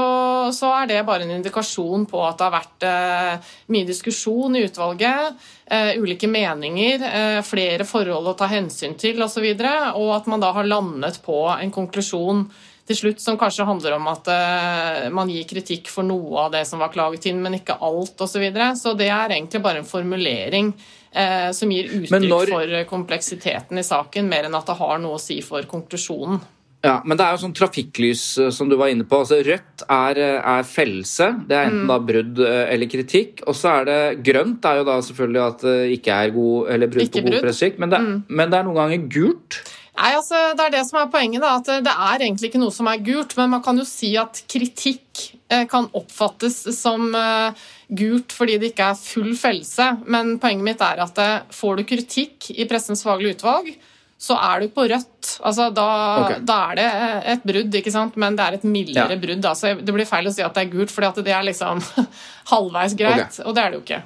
så 0.56 0.72
er 0.82 0.90
det 0.90 1.06
bare 1.08 1.24
en 1.24 1.38
indikasjon 1.38 2.04
på 2.10 2.24
at 2.26 2.40
det 2.40 2.48
har 2.48 2.56
vært 2.56 2.88
eh, 2.88 3.52
mye 3.72 3.88
diskusjon 3.88 4.58
i 4.60 4.66
utvalget, 4.68 5.46
eh, 5.72 5.92
ulike 6.02 6.28
meninger, 6.28 7.06
eh, 7.08 7.42
flere 7.48 7.88
forhold 7.88 8.28
å 8.28 8.36
ta 8.40 8.50
hensyn 8.52 8.98
til 9.00 9.22
osv., 9.22 9.28
og, 9.30 9.32
så 9.38 9.46
videre, 9.46 9.76
og 9.96 10.16
at 10.18 10.28
man 10.28 10.44
da 10.44 10.52
har 10.56 10.68
landet 10.68 11.22
på 11.24 11.46
en 11.54 11.72
konklusjon 11.72 12.44
til 12.90 12.98
slutt 12.98 13.22
som 13.22 13.38
kanskje 13.38 13.68
handler 13.70 13.96
om 14.00 14.08
at 14.10 14.28
eh, 14.34 15.10
man 15.14 15.30
gir 15.30 15.46
kritikk 15.48 15.92
for 15.94 16.08
noe 16.08 16.48
av 16.48 16.56
det 16.56 16.66
som 16.68 16.82
var 16.82 16.92
klaget 16.92 17.30
inn, 17.30 17.40
men 17.44 17.60
ikke 17.60 17.78
alt 17.78 18.18
osv. 18.18 18.34
Så, 18.34 18.42
videre. 18.42 18.74
så 18.76 18.96
det 18.98 19.12
er 19.14 19.36
egentlig 19.36 19.62
bare 19.64 19.84
en 19.84 19.88
formulering 19.88 20.74
som 21.12 21.72
gir 21.72 21.90
uttrykk 21.90 22.30
når- 22.30 22.50
for 22.54 22.84
kompleksiteten 22.98 23.78
i 23.80 23.84
saken, 23.84 24.28
mer 24.30 24.44
enn 24.46 24.56
at 24.56 24.66
det 24.66 24.76
har 24.78 24.98
noe 25.00 25.16
å 25.18 25.20
si 25.20 25.42
for 25.42 25.62
konklusjonen. 25.64 26.40
Ja, 26.82 27.02
Men 27.04 27.18
det 27.18 27.26
er 27.26 27.36
jo 27.36 27.42
sånn 27.48 27.54
trafikklys 27.54 28.22
eh, 28.40 28.50
som 28.56 28.70
du 28.70 28.78
var 28.78 28.88
inne 28.88 29.04
på. 29.04 29.18
Altså, 29.20 29.42
rødt 29.44 29.84
er, 29.90 30.16
eh, 30.18 30.40
er 30.40 30.64
fellelse. 30.64 31.28
Det 31.48 31.52
er 31.58 31.66
enten 31.68 31.88
da 31.92 31.98
brudd 32.00 32.40
eh, 32.40 32.72
eller 32.74 32.88
kritikk. 32.88 33.42
Og 33.48 33.54
så 33.54 33.82
er 33.82 33.86
det 33.90 34.24
grønt 34.24 34.64
er 34.64 34.78
jo 34.80 34.86
da 34.88 34.96
selvfølgelig 35.04 35.42
at 35.48 35.60
det 35.68 36.00
ikke 36.00 36.14
er 36.16 36.30
god, 36.38 36.70
eller 36.72 36.88
brudd 36.88 37.12
på 37.12 37.22
god 37.26 37.42
brudd. 37.42 37.80
Men, 37.80 37.90
det- 37.90 38.24
men 38.30 38.50
det 38.50 38.60
er 38.60 38.64
noen 38.64 38.80
ganger 38.80 39.10
gult. 39.10 39.60
Nei, 40.00 40.14
altså, 40.16 40.56
Det 40.56 40.66
er 40.68 40.70
det 40.78 40.86
som 40.88 41.02
er 41.02 41.12
poenget. 41.12 41.42
da, 41.42 41.58
at 41.58 41.66
Det 41.66 41.92
er 41.92 42.18
egentlig 42.24 42.48
ikke 42.54 42.62
noe 42.64 42.72
som 42.72 42.88
er 42.88 42.98
gult, 43.04 43.36
men 43.36 43.50
man 43.50 43.62
kan 43.62 43.78
jo 43.78 43.84
si 43.84 44.16
at 44.16 44.42
kritikk 44.48 45.34
eh, 45.50 45.66
kan 45.66 45.90
oppfattes 45.94 46.64
som 46.78 47.14
eh, 47.14 47.52
gult 47.90 48.34
fordi 48.36 48.58
det 48.62 48.74
ikke 48.74 48.92
er 48.92 49.00
full 49.00 49.32
fellelse. 49.38 49.88
Men 50.06 50.36
poenget 50.42 50.68
mitt 50.68 50.84
er 50.86 51.02
at 51.06 51.22
eh, 51.24 51.38
får 51.56 51.80
du 51.80 51.88
kritikk 51.90 52.52
i 52.56 52.68
Pressens 52.70 53.04
faglige 53.06 53.40
utvalg, 53.40 53.72
så 54.20 54.36
er 54.36 54.66
du 54.66 54.72
på 54.76 54.84
rødt. 54.92 55.30
Altså, 55.48 55.70
da, 55.72 55.88
okay. 56.26 56.40
da 56.44 56.56
er 56.70 56.80
det 56.80 56.88
et 57.34 57.44
brudd, 57.48 57.76
ikke 57.80 57.94
sant? 57.94 58.18
men 58.20 58.36
det 58.36 58.46
er 58.46 58.58
et 58.58 58.66
mildere 58.68 59.16
Ja. 59.16 59.20
brudd. 59.22 59.46
Altså, 59.48 59.74
det 59.80 59.94
blir 59.96 60.10
feil 60.10 60.28
å 60.28 60.34
si 60.36 60.44
at 60.44 60.58
det 60.58 60.66
er 60.66 60.74
gult, 60.74 60.92
fordi 60.92 61.24
det 61.24 61.36
er 61.38 61.46
liksom 61.48 61.80
halvveis 62.52 62.98
greit, 63.00 63.40
og 63.46 63.56
det 63.56 63.64
er 63.64 63.72
det 63.72 63.80
jo 63.80 63.86
ikke. 63.86 64.02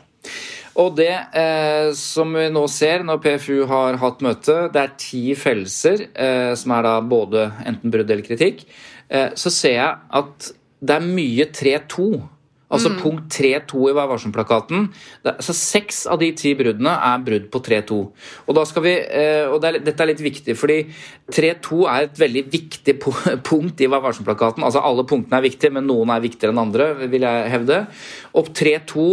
Og 0.81 0.95
det 0.97 1.11
eh, 1.37 1.91
som 1.97 2.31
vi 2.33 2.47
nå 2.53 2.63
ser 2.71 3.03
når 3.05 3.19
PFU 3.21 3.65
har 3.69 3.97
hatt 4.01 4.23
møte, 4.25 4.55
det 4.73 4.81
er 4.81 4.93
ti 5.01 5.23
fellelser, 5.37 6.07
eh, 6.13 6.53
som 6.57 6.73
er 6.77 6.85
da 6.87 6.93
både 7.01 7.47
enten 7.65 7.93
brudd 7.93 8.09
eller 8.09 8.25
kritikk. 8.25 8.63
eh, 9.09 9.29
så 9.37 9.51
ser 9.53 9.75
jeg 9.77 9.97
at 10.21 10.51
det 10.83 10.95
er 10.95 11.05
mye 11.05 11.45
3-2. 11.53 12.07
Altså 12.73 12.93
punkt 12.97 13.29
3-2 13.33 13.89
i 13.91 13.95
Vær 13.95 14.09
varsom-plakaten. 14.09 14.87
Altså 15.29 15.53
Seks 15.55 16.03
av 16.09 16.19
de 16.21 16.31
ti 16.37 16.53
bruddene 16.57 16.93
er 17.09 17.23
brudd 17.25 17.49
på 17.53 17.61
3-2. 17.63 17.99
Og 18.47 18.57
da 18.57 18.65
skal 18.69 18.85
vi, 18.87 18.93
eh, 18.97 19.45
og 19.47 19.59
det 19.61 19.69
er, 19.69 19.79
dette 19.85 20.03
er 20.03 20.11
litt 20.11 20.23
viktig, 20.23 20.55
fordi 20.57 20.79
3-2 21.33 21.83
er 21.91 22.07
et 22.07 22.21
veldig 22.23 22.43
viktig 22.53 22.97
punkt 23.49 23.83
i 23.83 23.89
Vær 23.91 24.03
varsom-plakaten. 24.07 24.65
Altså 24.65 24.81
Alle 24.83 25.05
punktene 25.09 25.39
er 25.39 25.47
viktige, 25.47 25.73
men 25.77 25.87
noen 25.89 26.13
er 26.13 26.23
viktigere 26.23 26.55
enn 26.55 26.63
andre, 26.65 26.89
vil 27.11 27.27
jeg 27.27 27.51
hevde. 27.53 27.79
Og 28.39 28.51
3-2 28.57 29.07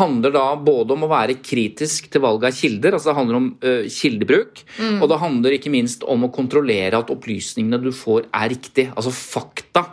handler 0.00 0.34
da 0.34 0.46
både 0.58 0.96
om 0.96 1.06
å 1.06 1.12
være 1.12 1.38
kritisk 1.44 2.10
til 2.10 2.24
valget 2.24 2.50
av 2.50 2.58
kilder, 2.58 2.96
altså 2.96 3.10
det 3.10 3.18
handler 3.18 3.38
om 3.38 3.48
uh, 3.62 3.84
kildebruk, 3.90 4.62
og 4.98 5.06
det 5.10 5.20
handler 5.20 5.56
ikke 5.56 5.72
minst 5.72 6.04
om 6.10 6.26
å 6.26 6.32
kontrollere 6.34 6.98
at 6.98 7.12
opplysningene 7.12 7.80
du 7.82 7.90
får, 7.94 8.28
er 8.34 8.50
riktig. 8.52 8.88
Altså 8.94 9.12
fakta. 9.14 9.84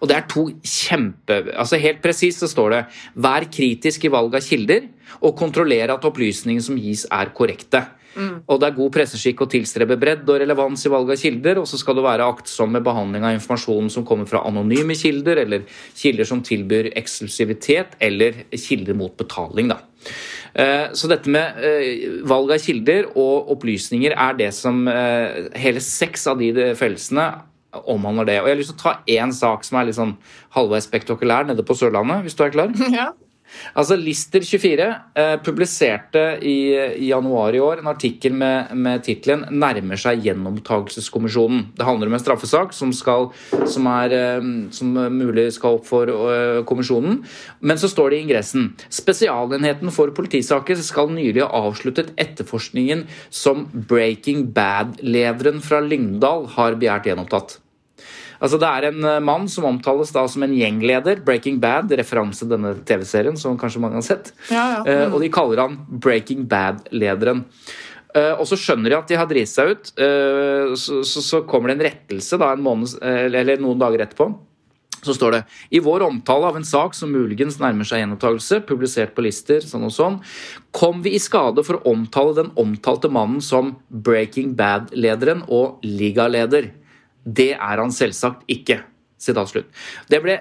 Og 0.00 0.08
det 0.08 0.16
er 0.16 0.26
to 0.30 0.48
kjempe... 0.62 1.42
Altså 1.54 1.80
Helt 1.82 2.02
presist 2.02 2.42
så 2.42 2.48
står 2.50 2.70
det 2.70 2.84
'vær 3.16 3.48
kritisk 3.50 4.04
i 4.04 4.12
valg 4.12 4.34
av 4.34 4.42
kilder', 4.42 4.88
og 5.22 5.36
kontrollere 5.36 5.94
at 5.94 6.04
opplysningene 6.04 6.62
som 6.62 6.76
gis, 6.76 7.06
er 7.10 7.32
korrekte. 7.34 7.86
Og 8.18 8.58
det 8.58 8.68
er 8.68 8.76
god 8.76 8.94
presseskikk 8.94 9.44
å 9.44 9.48
tilstrebe 9.50 9.98
bredd 10.00 10.28
og 10.28 10.40
relevans 10.42 10.84
i 10.86 10.90
valg 10.92 11.10
av 11.12 11.20
kilder, 11.20 11.60
og 11.60 11.68
så 11.70 11.78
skal 11.78 11.98
du 11.98 12.02
være 12.02 12.26
aktsom 12.26 12.72
med 12.74 12.84
behandling 12.86 13.26
av 13.26 13.36
informasjonen 13.36 13.90
som 13.92 14.06
kommer 14.08 14.26
fra 14.30 14.42
anonyme 14.48 14.96
kilder, 14.98 15.42
eller 15.44 15.66
kilder 15.98 16.28
som 16.28 16.42
tilbyr 16.42 16.90
eksklusivitet, 16.98 17.94
eller 18.02 18.44
kilder 18.56 18.98
mot 18.98 19.14
betaling, 19.18 19.70
da. 19.70 19.78
Eh, 20.54 20.88
Så 20.94 21.10
dette 21.10 21.30
med 21.30 21.62
eh, 21.62 22.22
valg 22.26 22.50
av 22.56 22.62
kilder 22.64 23.10
og 23.14 23.52
opplysninger 23.54 24.14
er 24.16 24.38
det 24.38 24.50
som 24.56 24.86
eh, 24.88 25.50
hele 25.60 25.82
seks 25.84 26.26
av 26.26 26.40
de 26.40 26.72
fellelsene 26.78 27.28
omhandler 27.72 28.28
det. 28.28 28.38
Og 28.42 28.48
jeg 28.48 28.56
har 28.56 28.60
lyst 28.62 28.72
til 28.74 28.78
å 28.78 28.84
ta 28.84 29.16
én 29.18 29.32
sak 29.34 29.66
som 29.66 29.78
er 29.78 29.88
litt 29.88 29.98
sånn 29.98 30.16
halvveis 30.56 30.88
spektakulær 30.88 31.48
nede 31.48 31.64
på 31.66 31.76
Sørlandet, 31.76 32.24
hvis 32.26 32.38
du 32.38 32.44
er 32.46 32.54
klar. 32.54 32.72
Ja. 32.98 33.10
Altså 33.78 33.96
Lister24 33.98 34.86
eh, 35.18 35.34
publiserte 35.44 36.22
i, 36.42 36.72
i 36.98 37.10
januar 37.10 37.56
i 37.56 37.62
år 37.62 37.82
en 37.82 37.90
artikkel 37.90 38.34
med, 38.36 38.72
med 38.74 39.04
tittelen 39.06 39.46
'Nærmer 39.50 40.00
seg 40.00 40.24
gjenopptakelseskommisjonen'. 40.26 41.64
Det 41.78 41.86
handler 41.86 42.10
om 42.10 42.16
en 42.18 42.22
straffesak 42.22 42.74
som, 42.76 42.92
skal, 42.92 43.30
som, 43.66 43.88
er, 43.92 44.14
eh, 44.16 44.48
som 44.74 44.94
mulig 45.14 45.48
skal 45.56 45.78
opp 45.78 45.86
for 45.88 46.10
eh, 46.10 46.62
kommisjonen. 46.68 47.22
Men 47.60 47.80
så 47.80 47.90
står 47.90 48.10
det 48.10 48.18
i 48.18 48.26
ingressen 48.26 48.72
Spesialenheten 48.92 49.92
for 49.94 50.12
politisaker 50.16 50.78
skal 50.82 51.12
nylig 51.12 51.44
ha 51.44 51.64
avsluttet 51.68 52.12
etterforskningen 52.20 53.06
som 53.30 53.66
Breaking 53.72 54.48
Bad-lederen 54.54 55.62
fra 55.64 55.80
Lyngdal 55.84 56.46
har 56.56 56.78
begjært 56.78 57.10
gjenopptatt. 57.10 57.58
Altså 58.38 58.60
Det 58.62 58.68
er 58.68 58.88
en 58.90 59.04
eh, 59.04 59.20
mann 59.24 59.48
som 59.50 59.66
omtales 59.68 60.14
da 60.14 60.24
som 60.30 60.46
en 60.46 60.54
gjengleder. 60.54 61.24
Breaking 61.26 61.58
Bad, 61.62 61.92
referanse 61.98 62.44
til 62.44 62.54
denne 62.54 62.76
TV-serien, 62.88 63.36
som 63.40 63.58
kanskje 63.58 63.82
mange 63.82 63.98
har 63.98 64.06
sett. 64.06 64.32
Ja, 64.48 64.64
ja. 64.78 64.80
Mm. 64.86 65.14
og 65.14 65.22
de 65.24 65.32
kaller 65.34 65.64
han 65.64 65.78
Breaking 65.88 66.46
Bad-lederen. 66.50 67.46
Eh, 68.16 68.34
og 68.38 68.46
så 68.48 68.56
skjønner 68.56 68.92
de 68.92 68.98
at 68.98 69.10
de 69.10 69.18
har 69.20 69.28
driti 69.28 69.50
seg 69.50 69.72
ut. 69.74 69.90
Eh, 70.00 70.74
så, 70.78 71.42
kommer 71.48 71.70
det 71.70 71.78
en 71.78 71.86
rettelse 71.88 72.38
da 72.40 72.52
en 72.54 72.64
måned, 72.64 72.94
eh, 73.02 73.26
eller 73.28 73.60
noen 73.60 73.80
dager 73.80 74.04
etterpå. 74.04 74.30
Så 74.98 75.14
står 75.14 75.36
det 75.36 75.42
i 75.70 75.78
vår 75.82 76.02
omtale 76.08 76.48
av 76.48 76.56
en 76.58 76.66
sak 76.66 76.96
som 76.96 77.12
muligens 77.14 77.60
nærmer 77.60 77.86
seg 77.86 78.02
gjenopptakelse, 78.02 78.64
publisert 78.66 79.14
på 79.14 79.22
lister, 79.22 79.62
sånn 79.62 79.86
og 79.86 79.94
sånn, 79.94 80.16
kom 80.74 81.04
vi 81.04 81.12
i 81.14 81.22
skade 81.22 81.62
for 81.62 81.78
å 81.78 81.92
omtale 81.92 82.34
den 82.40 82.50
omtalte 82.58 83.10
mannen 83.12 83.44
som 83.44 83.76
Breaking 83.88 84.56
Bad-lederen 84.58 85.44
og 85.46 85.84
ligaleder. 85.86 86.72
Det 87.28 87.52
er 87.56 87.82
han 87.82 87.92
selvsagt 87.94 88.46
ikke. 88.48 88.80
Det 90.06 90.20
ble, 90.22 90.36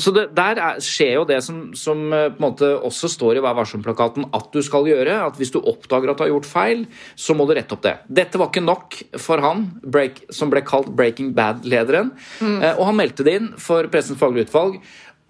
så 0.00 0.08
det, 0.16 0.22
Der 0.32 0.56
er, 0.56 0.78
skjer 0.80 1.18
jo 1.18 1.24
det 1.28 1.36
som, 1.44 1.58
som 1.76 2.00
eh, 2.16 2.30
på 2.32 2.40
en 2.40 2.46
måte 2.46 2.70
også 2.88 3.10
står 3.12 3.36
i 3.36 3.42
Vær 3.44 3.58
varsom-plakaten 3.58 4.24
at 4.32 4.46
du 4.54 4.62
skal 4.64 4.88
gjøre. 4.88 5.18
at 5.26 5.36
Hvis 5.36 5.52
du 5.52 5.58
oppdager 5.60 6.08
at 6.14 6.16
du 6.16 6.24
har 6.24 6.30
gjort 6.32 6.48
feil, 6.48 6.86
så 7.12 7.36
må 7.36 7.44
du 7.44 7.52
rette 7.58 7.76
opp 7.76 7.82
det. 7.84 7.92
Dette 8.08 8.40
var 8.40 8.48
ikke 8.48 8.64
nok 8.64 8.96
for 9.20 9.44
han 9.44 9.66
break, 9.84 10.22
som 10.32 10.48
ble 10.48 10.64
kalt 10.64 10.88
Breaking 10.96 11.34
Bad-lederen. 11.36 12.14
Eh, 12.40 12.72
og 12.78 12.86
han 12.88 12.96
meldte 13.02 13.26
det 13.28 13.36
inn 13.36 13.52
for 13.60 13.84
Pressens 13.92 14.16
faglige 14.22 14.48
utvalg, 14.48 14.80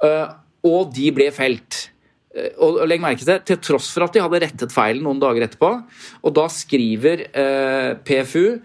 eh, 0.06 0.28
og 0.70 0.94
de 0.94 1.10
ble 1.18 1.26
felt. 1.34 1.88
Eh, 2.36 2.52
Og 2.62 2.78
og 2.84 2.86
legg 2.86 3.02
merke 3.02 3.18
til, 3.24 3.32
det, 3.34 3.40
til 3.50 3.58
tross 3.66 3.90
for 3.90 4.06
at 4.06 4.14
de 4.14 4.22
hadde 4.22 4.44
rettet 4.46 4.70
feilen 4.72 5.02
noen 5.02 5.18
dager 5.20 5.42
etterpå, 5.50 5.74
og 6.22 6.38
da 6.38 6.46
skriver 6.48 7.26
eh, 7.34 7.94
PFU 8.06 8.60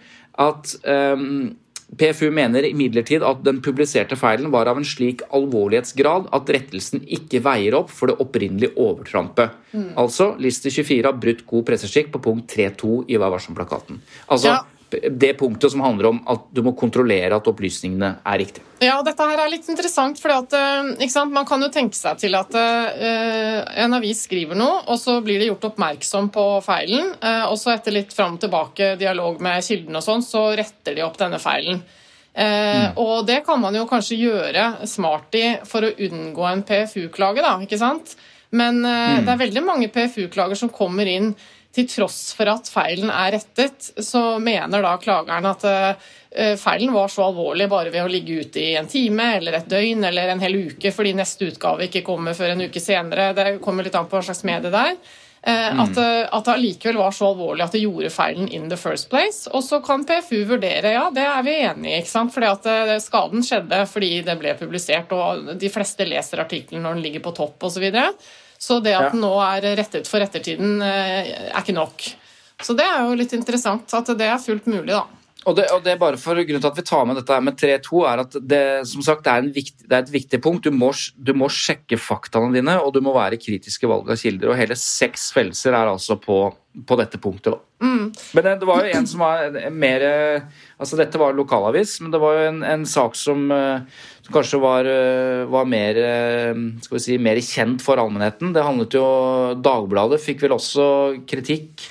at 0.45 0.77
eh, 0.85 1.17
PFU 1.95 2.31
mener 2.35 2.65
imidlertid 2.67 3.23
at 3.23 3.43
den 3.45 3.61
publiserte 3.63 4.17
feilen 4.19 4.51
var 4.51 4.67
av 4.67 4.77
en 4.77 4.85
slik 4.85 5.21
alvorlighetsgrad 5.33 6.27
at 6.35 6.49
rettelsen 6.51 7.05
ikke 7.07 7.39
veier 7.45 7.77
opp 7.79 7.93
for 7.95 8.11
det 8.11 8.17
opprinnelige 8.19 8.75
overtrampet. 8.75 9.55
Altså, 9.95 10.33
Lister 10.41 10.73
24 10.73 11.07
har 11.07 11.15
brutt 11.15 11.45
god 11.47 11.63
presseskikk 11.69 12.11
på 12.11 12.21
punkt 12.27 12.51
3.2 12.51 13.05
i 13.07 13.17
Vær 13.21 13.31
varsom-plakaten. 13.31 14.01
Altså 14.27 14.51
Ja. 14.51 14.63
Det 14.89 15.33
punktet 15.33 15.71
som 15.71 15.81
handler 15.83 16.09
om 16.09 16.19
at 16.31 16.45
du 16.55 16.61
må 16.63 16.71
kontrollere 16.77 17.35
at 17.35 17.47
opplysningene 17.49 18.11
er 18.23 18.39
riktige. 18.39 18.63
Ja, 18.83 18.99
dette 19.03 19.25
her 19.25 19.41
er 19.41 19.49
litt 19.51 19.67
interessant, 19.67 20.19
for 20.21 20.31
man 21.33 21.47
kan 21.49 21.65
jo 21.65 21.69
tenke 21.73 21.97
seg 21.97 22.19
til 22.21 22.38
at 22.38 22.53
uh, 22.55 23.65
en 23.83 23.97
avis 23.97 24.21
skriver 24.27 24.57
noe, 24.57 24.83
og 24.88 24.99
så 25.01 25.17
blir 25.25 25.41
det 25.41 25.49
gjort 25.49 25.71
oppmerksom 25.71 26.29
på 26.33 26.45
feilen, 26.65 27.11
uh, 27.19 27.49
og 27.49 27.57
så 27.59 27.73
etter 27.73 27.95
litt 27.95 28.15
fram 28.15 28.38
og 28.38 28.43
tilbake 28.45 28.93
dialog 29.01 29.41
med 29.43 29.65
kilden 29.65 29.99
og 29.99 30.05
sånn, 30.05 30.23
så 30.23 30.49
retter 30.55 30.95
de 30.95 31.05
opp 31.07 31.19
denne 31.19 31.41
feilen. 31.41 31.83
Mm. 32.38 32.99
Og 33.01 33.23
det 33.25 33.39
kan 33.47 33.57
man 33.57 33.73
jo 33.73 33.88
kanskje 33.89 34.19
gjøre 34.19 34.85
smart 34.85 35.33
i 35.39 35.55
for 35.65 35.88
å 35.88 35.89
unngå 35.89 36.43
en 36.45 36.61
PFU-klage, 36.61 37.41
da, 37.41 37.55
ikke 37.65 37.79
sant? 37.81 38.13
Men 38.53 38.77
mm. 38.85 39.23
det 39.25 39.31
er 39.33 39.39
veldig 39.41 39.63
mange 39.65 39.88
PFU-klager 39.89 40.59
som 40.59 40.69
kommer 40.69 41.09
inn 41.09 41.31
til 41.78 41.88
tross 41.91 42.32
for 42.38 42.49
at 42.51 42.69
feilen 42.71 43.11
er 43.13 43.36
rettet, 43.38 43.91
så 44.03 44.38
mener 44.43 44.84
da 44.84 44.95
klageren 45.01 45.45
at 45.49 45.65
eh, 45.69 46.55
feilen 46.59 46.93
var 46.95 47.11
så 47.13 47.28
alvorlig 47.28 47.69
bare 47.71 47.93
ved 47.93 48.05
å 48.05 48.11
ligge 48.11 48.41
ute 48.41 48.63
i 48.63 48.73
en 48.80 48.89
time 48.89 49.36
eller 49.38 49.59
et 49.59 49.69
døgn 49.69 50.07
eller 50.09 50.34
en 50.34 50.43
hel 50.43 50.57
uke 50.71 50.91
fordi 50.93 51.13
neste 51.17 51.51
utgave 51.51 51.88
ikke 51.88 52.05
kommer 52.07 52.38
før 52.38 52.55
en 52.55 52.65
uke 52.67 52.82
senere. 52.84 53.32
Det 53.38 53.57
kommer 53.63 53.88
litt 53.88 53.97
an 53.97 54.09
på 54.09 54.19
hva 54.19 54.25
slags 54.30 54.45
medie 54.47 54.73
det 54.73 54.84
er. 54.93 54.97
Eh, 55.47 55.80
At, 55.84 55.99
eh, 56.01 56.23
at 56.25 56.47
det 56.49 56.55
allikevel 56.55 56.97
var 56.99 57.13
så 57.15 57.30
alvorlig 57.30 57.63
at 57.67 57.78
det 57.78 57.84
gjorde 57.86 58.11
feilen 58.11 58.49
in 58.49 58.67
the 58.71 58.80
first 58.80 59.09
place. 59.13 59.45
Og 59.53 59.63
så 59.63 59.80
kan 59.86 60.03
PFU 60.07 60.41
vurdere, 60.49 60.95
ja, 60.97 61.05
det 61.13 61.23
er 61.23 61.45
vi 61.45 61.59
enig 61.61 61.93
i, 61.93 62.01
ikke 62.01 62.15
sant? 62.15 62.34
fordi 62.36 62.49
at 62.51 63.05
skaden 63.05 63.45
skjedde 63.45 63.86
fordi 63.88 64.11
det 64.28 64.36
ble 64.41 64.57
publisert, 64.59 65.13
og 65.13 65.53
de 65.61 65.71
fleste 65.71 66.09
leser 66.09 66.43
artikkelen 66.43 66.84
når 66.84 66.97
den 66.97 67.07
ligger 67.07 67.23
på 67.30 67.38
topp 67.38 67.69
osv. 67.69 67.78
Så, 67.78 67.86
videre. 67.86 68.11
Så 68.60 68.80
det 68.84 68.95
at 68.97 69.14
den 69.14 69.22
nå 69.24 69.34
er 69.43 69.70
rettet 69.78 70.10
for 70.10 70.24
ettertiden, 70.24 70.80
eh, 70.82 71.34
er 71.51 71.62
ikke 71.62 71.78
nok. 71.78 72.08
Så 72.64 72.74
det 72.78 72.88
er 72.88 73.05
jo 73.05 73.18
litt 73.18 73.36
interessant 73.38 73.93
at 73.93 74.10
det 74.18 74.28
er 74.28 74.41
fullt 74.41 74.66
mulig, 74.70 74.95
da. 74.95 75.05
Og 75.47 75.55
det, 75.55 75.68
og 75.72 75.84
det 75.86 75.93
er 75.93 75.99
bare 76.01 76.20
for 76.20 76.36
Grunnen 76.36 76.60
til 76.60 76.68
at 76.70 76.80
vi 76.80 76.84
tar 76.84 77.05
med 77.08 77.16
dette 77.22 77.38
med 77.39 77.55
3-2, 77.60 78.01
er 78.10 78.22
at 78.26 78.34
det, 78.51 78.64
som 78.89 79.03
sagt, 79.05 79.24
det, 79.24 79.32
er 79.32 79.45
en 79.45 79.53
vikt, 79.55 79.78
det 79.86 79.95
er 79.95 80.03
et 80.03 80.12
viktig 80.12 80.41
punkt. 80.43 80.68
Du 80.68 80.76
må, 80.76 80.89
du 81.16 81.32
må 81.38 81.47
sjekke 81.53 81.99
faktaene 82.01 82.51
dine, 82.58 82.76
og 82.84 82.91
du 82.95 82.99
må 83.05 83.14
være 83.16 83.39
kritisk 83.39 83.86
i 83.86 83.91
valg 83.91 84.12
av 84.12 84.20
kilder. 84.20 84.51
Og 84.51 84.60
hele 84.60 84.76
seks 84.80 85.30
fellelser 85.36 85.78
er 85.78 85.93
altså 85.93 86.18
på, 86.20 86.41
på 86.84 86.99
dette 86.99 87.22
punktet. 87.24 87.55
Da. 87.55 87.66
Men 87.80 88.43
det, 88.43 88.55
det 88.61 88.67
var 88.69 88.86
jo 88.86 88.93
en 88.97 89.07
som 89.09 89.21
var 89.21 89.57
mer 89.69 90.05
eh, 90.05 90.45
Altså, 90.78 90.97
dette 90.97 91.19
var 91.21 91.36
lokalavis, 91.38 91.99
men 92.01 92.13
det 92.13 92.21
var 92.21 92.38
jo 92.38 92.47
en, 92.51 92.63
en 92.65 92.86
sak 92.89 93.17
som, 93.17 93.43
eh, 93.53 93.84
som 94.25 94.34
kanskje 94.34 94.61
var, 94.61 94.89
eh, 94.89 95.43
var 95.49 95.69
mer 95.69 95.99
eh, 96.01 96.63
Skal 96.86 96.97
vi 96.97 97.03
si 97.03 97.19
mer 97.21 97.41
kjent 97.41 97.86
for 97.86 98.01
allmennheten. 98.01 98.53
Det 98.53 98.65
handlet 98.65 98.97
jo 98.97 99.05
Dagbladet 99.61 100.21
fikk 100.23 100.45
vel 100.45 100.57
også 100.57 100.88
kritikk. 101.30 101.86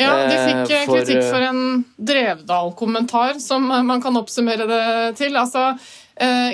Ja, 0.00 0.14
de 0.26 0.36
fikk 0.38 0.72
Eh, 0.72 0.80
eh, 0.80 0.86
for, 0.86 0.96
kritikk 0.96 1.20
eh, 1.20 1.30
for 1.30 1.46
en 1.46 1.84
Drevdal-kommentar, 1.98 3.38
som 3.42 3.70
eh, 3.70 3.82
man 3.86 4.02
kan 4.02 4.16
oppsummere 4.16 4.66
det 4.68 4.84
til. 5.20 5.36
Altså, 5.36 5.72
eh, 5.74 5.92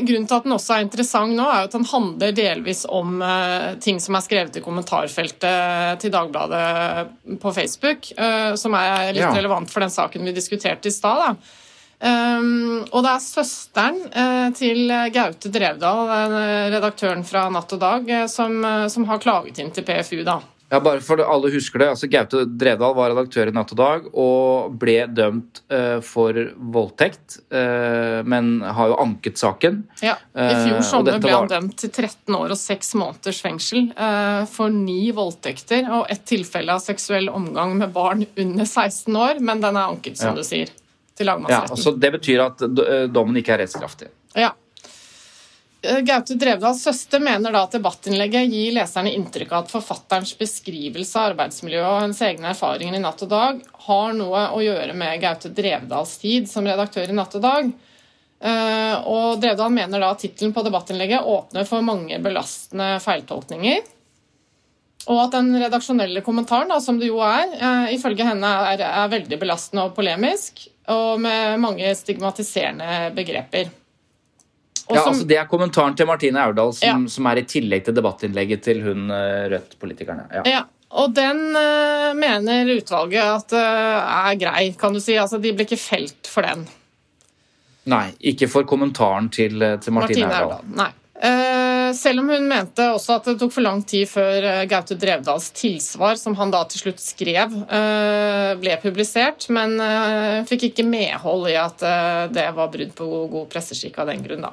grunnen 0.07 0.27
til 0.29 0.39
at 0.39 0.45
den 0.47 0.55
også 0.57 0.75
er 0.77 0.85
interessant 0.87 1.35
nå, 1.37 1.45
er 1.45 1.67
at 1.67 1.75
den 1.75 1.85
handler 1.91 2.33
delvis 2.37 2.85
om 2.89 3.21
eh, 3.23 3.75
ting 3.85 4.01
som 4.01 4.17
er 4.19 4.25
skrevet 4.25 4.57
i 4.57 4.65
kommentarfeltet 4.65 6.01
til 6.03 6.13
Dagbladet 6.15 7.39
på 7.43 7.53
Facebook, 7.57 8.11
eh, 8.17 8.55
som 8.57 8.75
er 8.79 9.13
litt 9.13 9.25
Ja. 9.27 9.33
relevant 9.35 9.71
for 9.71 9.81
den 9.85 9.91
saken 9.93 10.25
vi 10.25 10.33
diskuterte 10.37 10.89
i 10.89 10.95
stad. 10.95 11.37
Um, 11.99 12.85
og 12.95 13.03
det 13.03 13.11
er 13.11 13.23
søsteren 13.25 13.97
eh, 14.15 14.51
til 14.55 14.85
Gaute 15.11 15.51
Drevdal, 15.51 16.05
eh, 16.15 16.69
redaktøren 16.77 17.25
fra 17.27 17.49
Natt 17.51 17.73
og 17.75 17.81
Dag, 17.83 18.07
eh, 18.09 18.27
som, 18.31 18.55
eh, 18.65 18.87
som 18.87 19.05
har 19.11 19.19
klaget 19.19 19.59
inn 19.59 19.73
til 19.75 19.83
PFU. 19.83 20.23
da. 20.23 20.39
Ja, 20.71 20.81
bare 20.85 21.01
for 21.01 21.17
alle 21.25 21.49
husker 21.49 21.81
det, 21.81 21.87
altså 21.95 22.09
Gaute 22.13 22.43
Drevdal 22.61 22.93
var 22.95 23.09
redaktør 23.15 23.49
i 23.49 23.53
Natt 23.57 23.71
og 23.73 23.79
Dag 23.81 24.09
og 24.13 24.75
ble 24.79 24.99
dømt 25.17 25.63
uh, 25.73 26.03
for 26.05 26.37
voldtekt, 26.75 27.39
uh, 27.55 28.21
men 28.29 28.61
har 28.61 28.91
jo 28.93 28.99
anket 29.01 29.41
saken. 29.41 29.79
Ja, 30.05 30.19
I 30.37 30.45
Eh, 30.51 30.67
fjor 30.67 30.83
sommer 30.85 31.13
dette 31.15 31.23
ble 31.25 31.33
han 31.33 31.47
var- 31.49 31.55
dømt 31.55 31.77
til 31.81 31.89
13 31.91 32.37
år 32.37 32.53
og 32.53 32.61
6 32.61 32.93
måneders 33.01 33.41
fengsel 33.41 33.89
uh, 33.97 34.45
for 34.45 34.69
ni 34.69 35.11
voldtekter 35.17 35.89
og 35.89 36.05
ett 36.13 36.27
tilfelle 36.29 36.69
av 36.77 36.85
seksuell 36.85 37.31
omgang 37.33 37.73
med 37.81 37.93
barn 37.97 38.27
under 38.37 38.65
16 38.69 39.17
år, 39.17 39.41
men 39.41 39.61
den 39.65 39.75
er 39.77 39.89
anket, 39.89 40.19
som 40.21 40.35
Ja. 40.35 40.35
du 40.35 40.43
sier, 40.45 40.69
til 41.17 41.27
Ja, 41.27 41.33
lagmannsretten. 41.33 41.71
altså 41.79 41.99
Det 41.99 42.13
betyr 42.13 42.45
at 42.45 42.61
eh, 42.63 43.07
dommen 43.09 43.35
ikke 43.41 43.57
er 43.57 43.65
rettskraftig. 43.65 44.09
Ja. 44.37 44.53
Eh, 45.83 46.01
Gaute 46.01 46.35
Drevdals 46.35 46.83
søster 46.83 47.21
mener 47.23 47.53
da 47.55 47.63
at 47.63 47.75
debattinnlegget 47.77 48.51
gir 48.51 48.73
leserne 48.75 49.13
inntrykk 49.15 49.53
av 49.53 49.67
at 49.67 49.71
forfatterens 49.71 50.33
beskrivelse 50.39 51.19
av 51.21 51.33
arbeidsmiljøet 51.33 51.87
og 51.87 52.01
hennes 52.03 52.23
egne 52.27 52.51
erfaringer 52.51 52.99
i 52.99 53.03
Natt 53.03 53.23
og 53.23 53.31
Dag 53.31 53.61
har 53.87 54.17
noe 54.19 54.49
å 54.57 54.63
gjøre 54.65 54.97
med 54.99 55.21
Gaute 55.23 55.53
Drevdals 55.55 56.17
tid 56.25 56.51
som 56.51 56.67
redaktør 56.67 57.07
i 57.07 57.15
Natt 57.15 57.39
og 57.39 57.47
Dag. 57.47 57.71
Eh, 58.39 58.97
Og 59.07 59.39
Drevdal 59.43 59.71
mener 59.75 60.03
da 60.03 60.11
at 60.15 60.25
tittelen 60.25 60.55
på 60.55 60.67
debattinnlegget 60.67 61.23
åpner 61.23 61.67
for 61.67 61.87
mange 61.87 62.19
belastende 62.23 62.99
feiltolkninger. 63.03 63.87
Og 65.09 65.19
at 65.23 65.35
den 65.39 65.55
redaksjonelle 65.63 66.21
kommentaren, 66.27 66.69
da, 66.69 66.81
som 66.83 66.99
det 66.99 67.07
jo 67.07 67.23
er, 67.23 67.55
eh, 67.55 67.95
ifølge 67.95 68.27
henne 68.27 68.51
er, 68.75 68.83
er 68.83 69.15
veldig 69.15 69.39
belastende 69.39 69.87
og 69.87 69.95
polemisk, 69.95 70.67
og 70.89 71.21
med 71.21 71.61
mange 71.63 71.95
stigmatiserende 71.95 73.15
begreper. 73.15 73.71
Og 74.89 74.97
Ja, 74.97 75.03
som- 75.03 75.13
altså 75.13 75.27
Det 75.29 75.37
er 75.37 75.45
kommentaren 75.47 75.97
til 75.97 76.07
Martine 76.09 76.41
Aurdal 76.41 76.73
som, 76.73 77.05
Ja. 77.05 77.09
som 77.09 77.27
er 77.27 77.37
i 77.39 77.43
tillegg 77.45 77.85
til 77.85 77.95
debattinnlegget 77.95 78.63
til 78.63 78.81
hun 78.83 79.11
eh, 79.11 79.49
Rødt-politikerne. 79.53 80.25
Ja. 80.33 80.43
Ja, 80.49 80.63
og 80.91 81.13
den 81.13 81.43
uh, 81.53 82.15
mener 82.17 82.65
utvalget 82.73 83.21
at 83.21 83.53
uh, 83.53 84.29
er 84.31 84.39
grei, 84.41 84.73
kan 84.81 84.95
du 84.95 85.01
si. 85.01 85.13
Altså, 85.21 85.37
de 85.41 85.53
blir 85.53 85.67
ikke 85.69 85.77
felt 85.77 86.27
for 86.27 86.47
den. 86.47 86.67
Nei, 87.89 88.15
ikke 88.21 88.49
for 88.49 88.65
kommentaren 88.65 89.29
til, 89.33 89.59
til 89.59 89.93
Martine, 89.93 90.25
Martine 90.25 90.33
Aurdal. 90.33 90.63
Aurdal. 90.63 90.77
Nei. 90.81 90.89
Uh, 91.19 91.93
selv 91.99 92.21
om 92.23 92.29
hun 92.31 92.47
mente 92.49 92.85
også 92.95 93.17
at 93.17 93.25
det 93.25 93.39
tok 93.41 93.53
for 93.53 93.65
lang 93.65 93.83
tid 93.85 94.07
før 94.09 94.65
Gaute 94.71 94.97
Drevdals 94.97 95.51
tilsvar, 95.57 96.17
som 96.17 96.37
han 96.39 96.53
da 96.55 96.63
til 96.71 96.81
slutt 96.87 97.01
skrev, 97.03 97.53
uh, 97.69 98.55
ble 98.61 98.77
publisert, 98.81 99.49
men 99.51 99.77
uh, 99.83 100.45
fikk 100.49 100.71
ikke 100.71 100.87
medhold 100.89 101.51
i 101.51 101.57
at 101.59 101.85
det 102.33 102.49
var 102.55 102.73
brudd 102.73 102.95
på 102.97 103.05
god, 103.05 103.29
god 103.35 103.53
presseskikk 103.53 103.99
av 103.99 104.13
den 104.13 104.25
grunn, 104.25 104.49
da. 104.49 104.53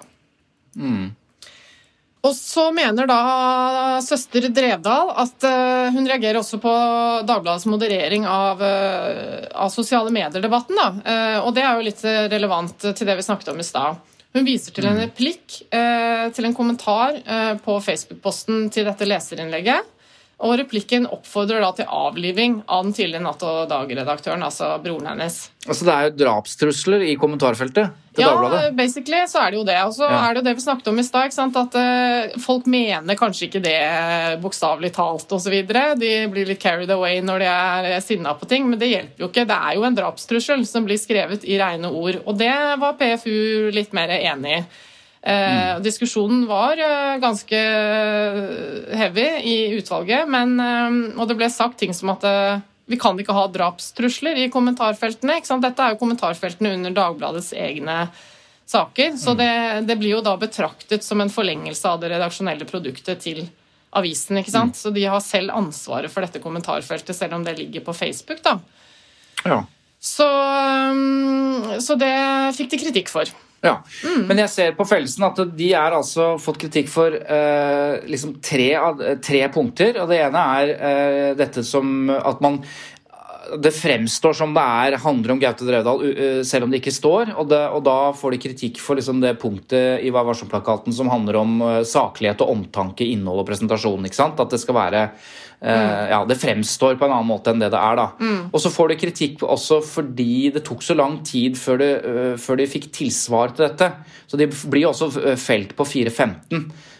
Og 2.25 2.33
så 2.33 2.71
mener 2.73 3.05
da 3.09 3.19
søster 4.01 4.47
Drevdal 4.49 5.11
at 5.21 5.45
eh, 5.45 5.93
hun 5.93 6.07
reagerer 6.09 6.39
også 6.39 6.57
på 6.63 6.73
Dagbladets 7.27 7.67
moderering 7.69 8.25
av, 8.29 8.63
eh, 8.65 9.45
av 9.53 9.69
sosiale 9.73 10.13
medier-debatten. 10.15 10.79
Eh, 11.05 11.37
og 11.43 11.53
det 11.53 11.65
er 11.65 11.77
jo 11.77 11.85
litt 11.85 12.01
relevant 12.33 12.87
til 12.87 13.05
det 13.05 13.17
vi 13.19 13.27
snakket 13.27 13.53
om 13.53 13.61
i 13.61 13.67
stad. 13.67 14.01
Hun 14.35 14.47
viser 14.47 14.73
til 14.75 14.87
en 14.89 14.97
replikk 14.99 15.61
til 15.71 16.47
en 16.47 16.55
kommentar 16.57 17.21
på 17.63 17.77
Facebook-posten 17.79 18.65
til 18.75 18.83
dette 18.83 19.07
leserinnlegget. 19.07 19.94
Og 20.43 20.57
replikken 20.59 21.05
oppfordrer 21.07 21.61
da 21.63 21.69
til 21.77 21.85
avliving 21.87 22.57
av 22.67 22.83
den 22.83 22.91
tidligere 22.93 23.23
Natt 23.23 23.43
og 23.47 23.69
Dag-redaktøren, 23.71 24.41
altså 24.43 24.73
broren 24.83 25.07
hennes. 25.07 25.37
Altså 25.63 25.85
Det 25.87 25.93
er 25.93 26.09
jo 26.09 26.15
drapstrusler 26.19 27.05
i 27.07 27.13
kommentarfeltet 27.15 27.93
til 28.15 28.23
Ja, 28.25 28.33
Dagbladet. 28.33 28.75
basically 28.75 29.21
så 29.31 29.45
er 29.45 29.51
det 29.51 29.57
jo 29.61 29.63
det. 29.63 29.77
Og 29.85 29.93
så 29.95 30.09
Ja. 30.09 30.19
er 30.27 30.33
det 30.33 30.43
jo 30.43 30.47
det 30.49 30.55
vi 30.57 30.61
snakket 30.65 30.87
om 30.91 30.99
i 30.99 31.03
stad. 31.03 31.55
At 31.55 31.75
uh, 31.79 32.39
folk 32.39 32.65
mener 32.67 33.15
kanskje 33.15 33.47
ikke 33.47 33.61
det 33.63 34.41
bokstavelig 34.43 34.91
talt 34.93 35.31
osv. 35.31 35.55
De 35.65 36.27
blir 36.27 36.45
litt 36.45 36.59
carried 36.59 36.91
away 36.91 37.21
når 37.21 37.39
de 37.39 37.45
er 37.45 38.01
sinna 38.01 38.33
på 38.35 38.45
ting, 38.47 38.69
men 38.69 38.77
det 38.77 38.89
hjelper 38.91 39.19
jo 39.23 39.29
ikke. 39.29 39.47
Det 39.47 39.55
er 39.55 39.75
jo 39.75 39.83
en 39.83 39.95
drapstrussel 39.95 40.65
som 40.67 40.83
blir 40.85 40.99
skrevet 40.99 41.45
i 41.47 41.57
rene 41.57 41.87
ord. 41.87 42.19
Og 42.27 42.37
det 42.37 42.51
var 42.77 42.93
PFU 42.99 43.71
litt 43.71 43.93
mer 43.93 44.09
enig 44.09 44.59
i. 44.59 44.65
Eh, 45.25 45.79
diskusjonen 45.81 46.43
var 46.45 46.77
eh, 46.77 47.17
ganske 47.17 47.61
heavy 48.93 49.25
i 49.41 49.55
utvalget, 49.79 50.29
men, 50.29 50.59
eh, 50.61 50.97
og 51.17 51.25
det 51.29 51.37
ble 51.39 51.49
sagt 51.49 51.79
ting 51.81 51.95
som 51.97 52.11
at 52.13 52.25
eh, 52.29 52.61
vi 52.85 52.99
kan 53.01 53.17
ikke 53.17 53.33
ha 53.33 53.47
drapstrusler 53.49 54.37
i 54.43 54.51
kommentarfeltene. 54.53 55.39
Ikke 55.39 55.49
sant? 55.49 55.65
Dette 55.65 55.81
er 55.81 55.95
jo 55.95 56.01
kommentarfeltene 56.03 56.75
under 56.77 56.93
Dagbladets 56.93 57.55
egne 57.57 58.03
saker, 58.69 59.15
så 59.17 59.33
det, 59.37 59.49
det 59.89 59.97
blir 59.97 60.15
jo 60.15 60.23
da 60.25 60.35
betraktet 60.41 61.05
som 61.05 61.21
en 61.21 61.33
forlengelse 61.33 61.89
av 61.89 62.01
det 62.01 62.11
redaksjonelle 62.13 62.65
produktet 62.69 63.21
til 63.25 63.47
avisen. 63.97 64.37
ikke 64.41 64.53
sant? 64.53 64.77
Så 64.77 64.91
de 64.93 65.07
har 65.09 65.21
selv 65.25 65.53
ansvaret 65.57 66.13
for 66.13 66.25
dette 66.25 66.41
kommentarfeltet, 66.43 67.17
selv 67.17 67.37
om 67.37 67.45
det 67.45 67.57
ligger 67.57 67.85
på 67.85 67.97
Facebook. 67.97 68.43
da. 68.45 68.59
Ja. 69.45 69.63
Så, 69.97 70.29
så 71.81 71.97
det 71.97 72.13
fikk 72.57 72.73
de 72.75 72.81
kritikk 72.85 73.09
for. 73.13 73.29
Ja. 73.65 73.75
Mm. 74.05 74.25
Men 74.29 74.41
jeg 74.43 74.53
ser 74.53 74.75
på 74.77 74.87
fellelsen 74.87 75.27
at 75.27 75.41
de 75.57 75.69
er 75.73 75.97
altså 75.97 76.35
fått 76.41 76.61
kritikk 76.65 76.89
for 76.91 77.15
eh, 77.15 77.95
liksom 78.09 78.37
tre, 78.45 78.69
tre 79.23 79.45
punkter. 79.53 80.01
Og 80.03 80.11
det 80.11 80.21
ene 80.27 80.43
er 80.59 80.73
eh, 80.75 81.31
dette 81.39 81.65
som 81.65 82.11
at 82.15 82.43
man 82.45 82.61
det 83.61 83.71
fremstår 83.75 84.35
som 84.37 84.53
det 84.55 84.63
er, 84.63 84.97
handler 85.03 85.35
om 85.35 85.41
Gaute 85.41 85.67
Drevdal, 85.67 86.03
uh, 86.05 86.41
selv 86.47 86.67
om 86.67 86.73
det 86.73 86.81
ikke 86.81 86.95
står. 86.95 87.33
Og, 87.35 87.47
det, 87.51 87.61
og 87.75 87.83
da 87.85 87.97
får 88.17 88.35
de 88.35 88.41
kritikk 88.47 88.81
for 88.83 88.99
liksom 88.99 89.21
det 89.23 89.35
punktet 89.41 90.05
i 90.05 90.11
Vær 90.13 90.27
varsom-plakaten 90.27 90.95
som 90.95 91.11
handler 91.11 91.39
om 91.41 91.57
uh, 91.63 91.79
saklighet 91.87 92.43
og 92.45 92.53
omtanke, 92.57 93.07
innhold 93.07 93.43
og 93.43 93.49
presentasjon. 93.49 94.07
ikke 94.07 94.21
sant? 94.21 94.41
At 94.41 94.53
det 94.53 94.61
skal 94.63 94.79
være 94.81 95.09
Mm. 95.65 96.09
Ja, 96.11 96.17
det 96.27 96.35
fremstår 96.37 96.97
på 96.99 97.07
en 97.07 97.13
annen 97.15 97.29
måte 97.29 97.49
enn 97.49 97.61
det 97.63 97.71
det 97.73 97.79
er, 97.79 97.95
da. 97.97 98.35
Og 98.51 98.59
så 98.61 98.69
får 98.69 98.91
de 98.91 98.97
kritikk 98.99 99.45
også 99.47 99.79
fordi 99.81 100.51
det 100.53 100.65
tok 100.67 100.83
så 100.83 100.93
lang 100.99 101.15
tid 101.25 101.55
før, 101.57 101.79
de, 101.79 102.35
før 102.37 102.59
de 102.59 102.67
fikk 102.69 102.89
tilsvar 102.93 103.55
til 103.55 103.65
dette. 103.65 103.87
Så 104.27 104.37
de 104.37 104.49
blir 104.51 104.89
også 104.91 105.09
felt 105.39 105.73
på 105.77 105.87
415 105.87 106.59
eh, 106.59 106.91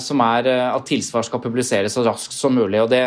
som 0.00 0.20
er 0.24 0.46
eh, 0.50 0.66
at 0.70 0.86
tilsvar 0.86 1.26
skal 1.26 1.42
publiseres 1.42 1.96
så 1.96 2.04
raskt 2.06 2.36
som 2.36 2.54
mulig. 2.54 2.80
og 2.82 2.90
Det, 2.92 3.02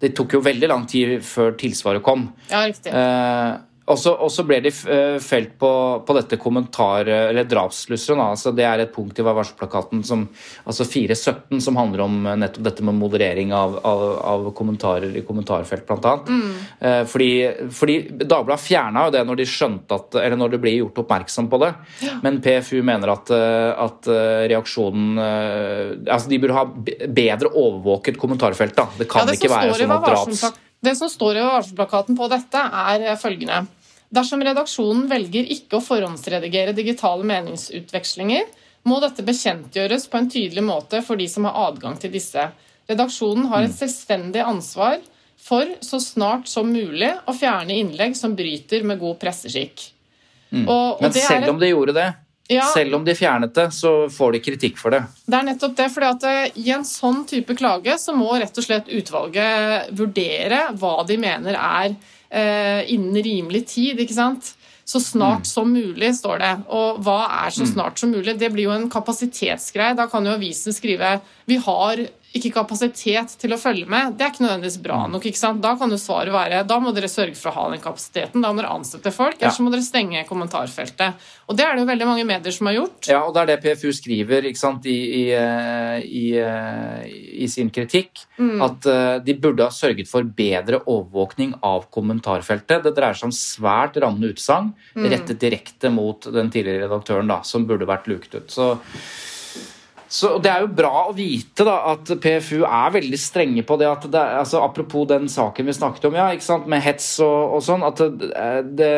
det 0.00 0.14
tok 0.16 0.36
jo 0.38 0.42
veldig 0.44 0.70
lang 0.70 0.88
tid 0.90 1.20
før 1.24 1.54
tilsvaret 1.60 2.02
kom. 2.04 2.28
Ja, 2.50 2.64
riktig. 2.66 2.92
Eh, 2.92 3.52
og 3.84 4.30
så 4.32 4.44
ble 4.48 4.62
de 4.64 4.70
eh, 4.72 5.16
felt 5.20 5.58
på, 5.60 5.70
på 6.06 6.16
dette 6.16 6.38
kommentar... 6.40 7.04
Eller 7.04 7.44
drapslusseren. 7.48 8.22
Altså 8.24 8.52
det 8.56 8.64
er 8.64 8.80
et 8.80 8.94
punkt 8.94 9.18
i 9.20 9.24
Vær 9.24 9.36
varsom-plakaten 9.36 10.00
altså 10.64 10.86
417 10.88 11.60
som 11.60 11.76
handler 11.76 12.04
om 12.06 12.16
eh, 12.24 12.38
nettopp 12.40 12.64
dette 12.64 12.86
med 12.86 12.96
moderering 12.96 13.52
av, 13.52 13.76
av, 13.84 14.04
av 14.24 14.48
kommentarer 14.56 15.12
i 15.20 15.24
kommentarfelt, 15.28 15.84
blant 15.88 16.08
annet. 16.08 16.32
Eh, 16.80 17.02
fordi, 17.10 17.30
fordi 17.76 17.98
Dagbladet 18.24 18.64
fjerna 18.64 19.06
jo 19.06 19.14
det 19.18 19.24
når 19.28 19.40
de 19.42 19.48
skjønte 19.48 20.00
at 20.00 20.16
Eller 20.22 20.40
når 20.40 20.54
det 20.54 20.62
ble 20.64 20.72
gjort 20.78 21.04
oppmerksom 21.04 21.52
på 21.52 21.60
det. 21.60 21.72
Men 22.24 22.40
PFU 22.44 22.78
mener 22.86 23.12
at, 23.12 23.30
at 23.34 24.08
reaksjonen 24.48 25.18
Altså 25.18 26.30
de 26.30 26.38
burde 26.40 26.56
ha 26.56 26.64
bedre 26.64 27.50
overvåket 27.52 28.16
kommentarfelt. 28.20 28.76
da. 28.76 28.88
Det 28.96 29.08
kan 29.10 29.24
Ja, 29.24 29.32
det 29.32 29.40
ikke 29.42 29.52
være 29.52 29.76
sånn 29.82 29.98
at 29.98 30.08
draps... 30.08 30.46
Det 30.84 30.94
som 30.98 31.08
står 31.10 31.38
i 31.40 31.44
varselplakaten 31.46 32.16
på 32.18 32.28
dette, 32.32 32.60
er 32.60 33.16
følgende. 33.20 33.62
Dersom 34.14 34.42
redaksjonen 34.44 35.06
velger 35.10 35.48
ikke 35.50 35.78
å 35.80 35.82
forhåndsredigere 35.84 36.74
digitale 36.76 37.24
meningsutvekslinger, 37.26 38.44
må 38.84 38.98
dette 39.00 39.24
bekjentgjøres 39.24 40.04
på 40.12 40.20
en 40.20 40.28
tydelig 40.30 40.62
måte 40.66 41.00
for 41.06 41.16
de 41.16 41.26
som 41.30 41.46
har 41.48 41.56
adgang 41.70 41.96
til 42.00 42.12
disse. 42.12 42.50
Redaksjonen 42.90 43.46
har 43.48 43.62
Mm. 43.62 43.70
et 43.70 43.76
selvstendig 43.78 44.42
ansvar 44.44 45.00
for 45.40 45.64
så 45.80 45.98
snart 46.00 46.46
som 46.48 46.70
mulig 46.70 47.10
å 47.26 47.32
fjerne 47.32 47.72
innlegg 47.80 48.14
som 48.16 48.36
bryter 48.36 48.84
med 48.84 49.00
god 49.00 49.18
presseskikk. 49.20 49.90
Og, 50.52 50.68
og 50.68 51.00
Mm. 51.00 51.00
Men 51.00 51.10
det 51.12 51.22
er 51.22 51.28
selv 51.28 51.42
et- 51.44 51.50
om 51.50 51.58
de 51.58 51.66
gjorde 51.70 51.94
det, 51.94 52.14
Ja. 52.48 52.66
selv 52.74 52.98
om 52.98 53.04
de 53.04 53.14
fjernet 53.16 53.54
det, 53.56 53.70
så 53.72 54.08
får 54.12 54.34
de 54.34 54.40
kritikk 54.44 54.76
for 54.76 54.92
det. 54.92 55.00
Det 55.24 55.38
er 55.38 55.46
nettopp 55.48 55.76
det, 55.78 55.86
fordi 55.94 56.08
at 56.10 56.26
eh, 56.28 56.58
I 56.60 56.74
en 56.76 56.84
sånn 56.84 57.22
type 57.28 57.56
klage 57.56 57.96
så 58.00 58.12
må 58.16 58.34
rett 58.36 58.60
og 58.60 58.66
slett 58.66 58.90
utvalget 58.92 59.94
vurdere 59.96 60.66
hva 60.76 60.98
de 61.08 61.16
mener 61.22 61.56
er 61.56 61.94
eh, 62.28 62.82
innen 62.92 63.16
rimelig 63.24 63.64
tid. 63.72 64.02
ikke 64.04 64.18
sant? 64.18 64.52
Så 64.84 65.00
snart 65.00 65.46
som 65.48 65.70
mulig, 65.72 66.10
står 66.18 66.42
det. 66.42 66.52
Og 66.68 67.00
hva 67.06 67.22
er 67.46 67.54
så 67.56 67.64
snart 67.64 67.96
som 67.96 68.10
mulig? 68.12 68.36
Det 68.36 68.50
blir 68.52 68.68
jo 68.68 68.74
en 68.74 68.90
kapasitetsgreie. 68.92 69.96
Da 69.96 70.04
kan 70.12 70.26
jo 70.28 70.34
avisen 70.36 70.76
skrive 70.76 71.16
vi 71.48 71.56
har 71.64 72.04
ikke 72.34 72.50
kapasitet 72.56 73.36
til 73.38 73.52
å 73.54 73.58
følge 73.60 73.86
med. 73.86 74.16
Det 74.18 74.24
er 74.26 74.32
ikke 74.32 74.42
nødvendigvis 74.44 74.80
bra 74.82 75.04
nok. 75.06 75.22
ikke 75.30 75.38
sant? 75.38 75.60
Da 75.62 75.76
kan 75.78 75.90
jo 75.90 75.96
svaret 75.96 76.32
være 76.34 76.64
da 76.66 76.78
må 76.82 76.92
dere 76.94 77.06
sørge 77.06 77.36
for 77.38 77.50
å 77.52 77.54
ha 77.54 77.70
den 77.70 77.80
kapasiteten. 77.80 78.42
Da 78.42 78.50
må 78.52 78.60
dere 78.62 78.72
ansette 78.74 79.12
folk, 79.14 79.36
ellers 79.40 79.58
Ja. 79.60 79.64
må 79.64 79.70
dere 79.70 79.82
stenge 79.86 80.24
kommentarfeltet. 80.26 81.14
Og 81.48 81.56
det 81.56 81.64
er 81.64 81.76
det 81.76 81.84
jo 81.84 81.90
veldig 81.92 82.06
mange 82.08 82.24
medier 82.26 82.50
som 82.52 82.66
har 82.66 82.74
gjort. 82.74 83.06
Ja, 83.06 83.20
og 83.26 83.34
det 83.34 83.42
er 83.42 83.46
det 83.52 83.62
PFU 83.62 83.92
skriver 83.92 84.42
ikke 84.50 84.58
sant, 84.58 84.86
i, 84.86 84.96
i, 85.20 85.30
eh, 85.30 86.00
i, 86.02 86.24
eh, 86.38 87.06
i 87.44 87.46
sin 87.46 87.70
kritikk. 87.70 88.24
Mm. 88.38 88.62
At 88.62 88.86
eh, 88.86 89.18
de 89.20 89.34
burde 89.34 89.62
ha 89.62 89.70
sørget 89.70 90.08
for 90.08 90.22
bedre 90.24 90.80
overvåkning 90.86 91.54
av 91.62 91.86
kommentarfeltet. 91.90 92.82
Det 92.82 92.94
dreier 92.96 93.14
seg 93.14 93.24
om 93.30 93.30
svært 93.30 93.94
rammende 94.02 94.32
utsagn 94.34 94.72
Mm. 94.96 95.08
rettet 95.10 95.38
direkte 95.38 95.90
mot 95.92 96.20
den 96.20 96.50
tidligere 96.50 96.88
redaktøren, 96.88 97.26
da, 97.28 97.42
som 97.42 97.66
burde 97.66 97.86
vært 97.86 98.06
luket 98.06 98.34
ut. 98.34 98.48
Så 98.48 98.78
så 100.14 100.36
Det 100.38 100.50
er 100.50 100.62
jo 100.62 100.70
bra 100.70 101.08
å 101.08 101.14
vite 101.16 101.64
da, 101.66 101.74
at 101.90 102.12
PFU 102.22 102.60
er 102.62 102.92
veldig 102.94 103.18
strenge 103.18 103.64
på 103.66 103.78
det. 103.80 103.88
at 103.90 104.04
det, 104.06 104.22
altså 104.44 104.60
Apropos 104.62 105.08
den 105.10 105.26
saken 105.32 105.66
vi 105.66 105.74
snakket 105.74 106.06
om, 106.06 106.14
ja, 106.14 106.28
ikke 106.30 106.46
sant, 106.46 106.68
med 106.70 106.84
hets 106.84 107.08
og, 107.24 107.56
og 107.56 107.64
sånn. 107.66 107.82
at 107.82 107.98
det, 108.20 108.44
det, 108.78 108.90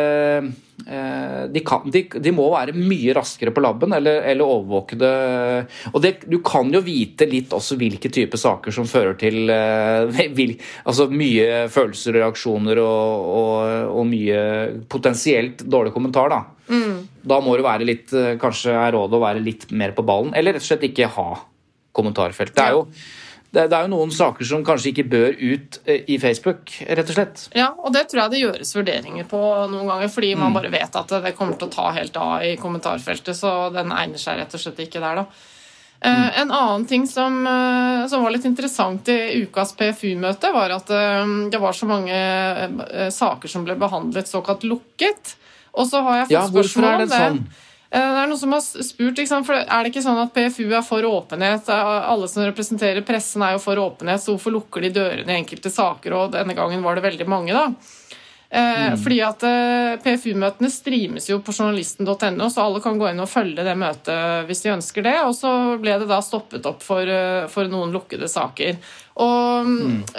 eh, 0.84 1.40
de, 1.54 1.62
kan, 1.64 1.88
de, 1.88 2.02
de 2.20 2.34
må 2.36 2.50
være 2.52 2.76
mye 2.76 3.16
raskere 3.16 3.54
på 3.56 3.64
labben 3.64 3.96
eller, 3.96 4.20
eller 4.28 4.44
overvåke 4.58 5.00
det. 5.00 5.14
Og 5.94 6.04
det, 6.04 6.12
du 6.28 6.36
kan 6.44 6.68
jo 6.74 6.84
vite 6.84 7.30
litt 7.30 7.56
også 7.56 7.80
hvilke 7.80 8.12
typer 8.12 8.42
saker 8.44 8.76
som 8.76 8.84
fører 8.90 9.16
til 9.16 9.48
eh, 9.48 10.20
vil, 10.36 10.52
altså 10.84 11.08
mye 11.08 11.64
følelser 11.72 12.12
og 12.12 12.26
reaksjoner 12.26 12.84
og, 12.84 13.32
og, 13.40 13.90
og 14.02 14.12
mye 14.12 14.44
potensielt 14.92 15.64
dårlig 15.64 15.96
kommentar. 15.96 16.28
da. 16.36 16.44
Da 17.26 17.40
må 17.42 17.56
det 17.58 17.66
være 17.66 17.86
litt, 17.88 18.12
eh, 18.14 18.36
kanskje 18.38 18.74
er 18.78 18.92
rådet 18.94 19.18
å 19.18 19.22
være 19.22 19.42
litt 19.42 19.70
mer 19.74 19.94
på 19.96 20.04
ballen, 20.06 20.34
eller 20.38 20.54
rett 20.54 20.62
og 20.62 20.68
slett 20.68 20.84
ikke 20.86 21.08
ha 21.16 21.30
kommentarfelt. 21.96 22.52
Det 22.54 22.62
er 22.62 22.76
jo, 22.76 22.84
det, 23.56 23.64
det 23.72 23.76
er 23.78 23.86
jo 23.86 23.90
noen 23.94 24.12
saker 24.14 24.46
som 24.46 24.62
kanskje 24.66 24.92
ikke 24.92 25.06
bør 25.10 25.34
ut 25.40 25.78
eh, 25.88 26.04
i 26.12 26.18
Facebook, 26.22 26.70
rett 26.86 27.10
og 27.10 27.16
slett. 27.16 27.42
Ja, 27.56 27.72
og 27.78 27.90
det 27.96 28.04
tror 28.10 28.22
jeg 28.22 28.34
det 28.36 28.42
gjøres 28.44 28.74
vurderinger 28.76 29.26
på 29.30 29.40
noen 29.72 29.90
ganger, 29.90 30.12
fordi 30.12 30.30
man 30.38 30.54
bare 30.54 30.70
vet 30.70 30.98
at 31.00 31.14
det 31.24 31.34
kommer 31.38 31.58
til 31.58 31.66
å 31.66 31.74
ta 31.74 31.88
helt 31.96 32.16
av 32.20 32.44
i 32.46 32.54
kommentarfeltet, 32.60 33.34
så 33.34 33.56
den 33.74 33.90
egner 33.96 34.22
seg 34.22 34.38
rett 34.38 34.54
og 34.54 34.62
slett 34.62 34.84
ikke 34.86 35.02
der, 35.02 35.22
da. 35.24 35.26
Eh, 36.06 36.28
En 36.42 36.52
annen 36.52 36.84
ting 36.86 37.08
som, 37.10 37.40
som 38.06 38.22
var 38.22 38.34
litt 38.36 38.46
interessant 38.46 39.08
i 39.10 39.40
ukas 39.42 39.72
PFU-møte, 39.80 40.52
var 40.54 40.76
at 40.76 40.92
det 41.50 41.58
var 41.58 41.74
så 41.74 41.88
mange 41.90 43.10
saker 43.10 43.50
som 43.50 43.64
ble 43.66 43.74
behandlet 43.80 44.30
såkalt 44.30 44.62
lukket. 44.68 45.34
Og 45.76 45.88
så 45.88 46.02
har 46.02 46.20
jeg 46.20 46.28
fått 46.30 46.36
Ja, 46.36 46.44
spørsmål 46.50 46.90
om 46.90 47.04
det 47.04 47.08
sånn? 47.12 47.40
Eh, 47.90 48.00
Det 48.00 48.22
er 48.22 48.30
noen 48.30 48.40
som 48.40 48.52
har 48.52 48.60
spurt, 48.60 49.20
for 49.46 49.54
Er 49.54 49.84
det 49.84 49.92
ikke 49.92 50.04
sånn 50.04 50.22
at 50.22 50.34
PFU 50.34 50.72
er 50.72 50.82
for 50.82 51.02
åpenhet? 51.02 51.68
Alle 51.68 52.28
som 52.28 52.42
representerer 52.44 53.04
pressen, 53.06 53.42
er 53.42 53.52
jo 53.56 53.62
for 53.62 53.76
åpenhet, 53.76 54.20
så 54.20 54.34
hvorfor 54.34 54.56
lukker 54.56 54.82
de 54.82 54.90
dørene 54.90 55.28
i 55.28 55.40
enkelte 55.42 55.70
saker? 55.70 56.12
Og 56.12 56.32
denne 56.32 56.56
gangen 56.56 56.82
var 56.82 56.96
det 56.96 57.06
veldig 57.06 57.28
mange, 57.28 57.52
da. 57.52 57.70
Mm. 58.46 58.94
Fordi 59.02 59.16
at 59.26 59.42
eh, 59.42 59.96
PFU-møtene 60.04 60.70
streames 60.70 61.26
jo 61.28 61.40
på 61.42 61.52
journalisten.no, 61.52 62.46
så 62.48 62.62
alle 62.62 62.80
kan 62.80 62.98
gå 62.98 63.08
inn 63.10 63.20
og 63.20 63.28
følge 63.28 63.64
det 63.66 63.74
møtet 63.76 64.46
hvis 64.46 64.62
de 64.62 64.70
ønsker 64.76 65.02
det. 65.02 65.16
Og 65.26 65.34
så 65.36 65.50
ble 65.82 65.98
det 65.98 66.08
da 66.08 66.20
stoppet 66.22 66.66
opp 66.68 66.84
for, 66.86 67.02
eh, 67.02 67.48
for 67.52 67.68
noen 67.68 67.92
lukkede 67.94 68.30
saker. 68.30 68.78
Og, 69.16 69.68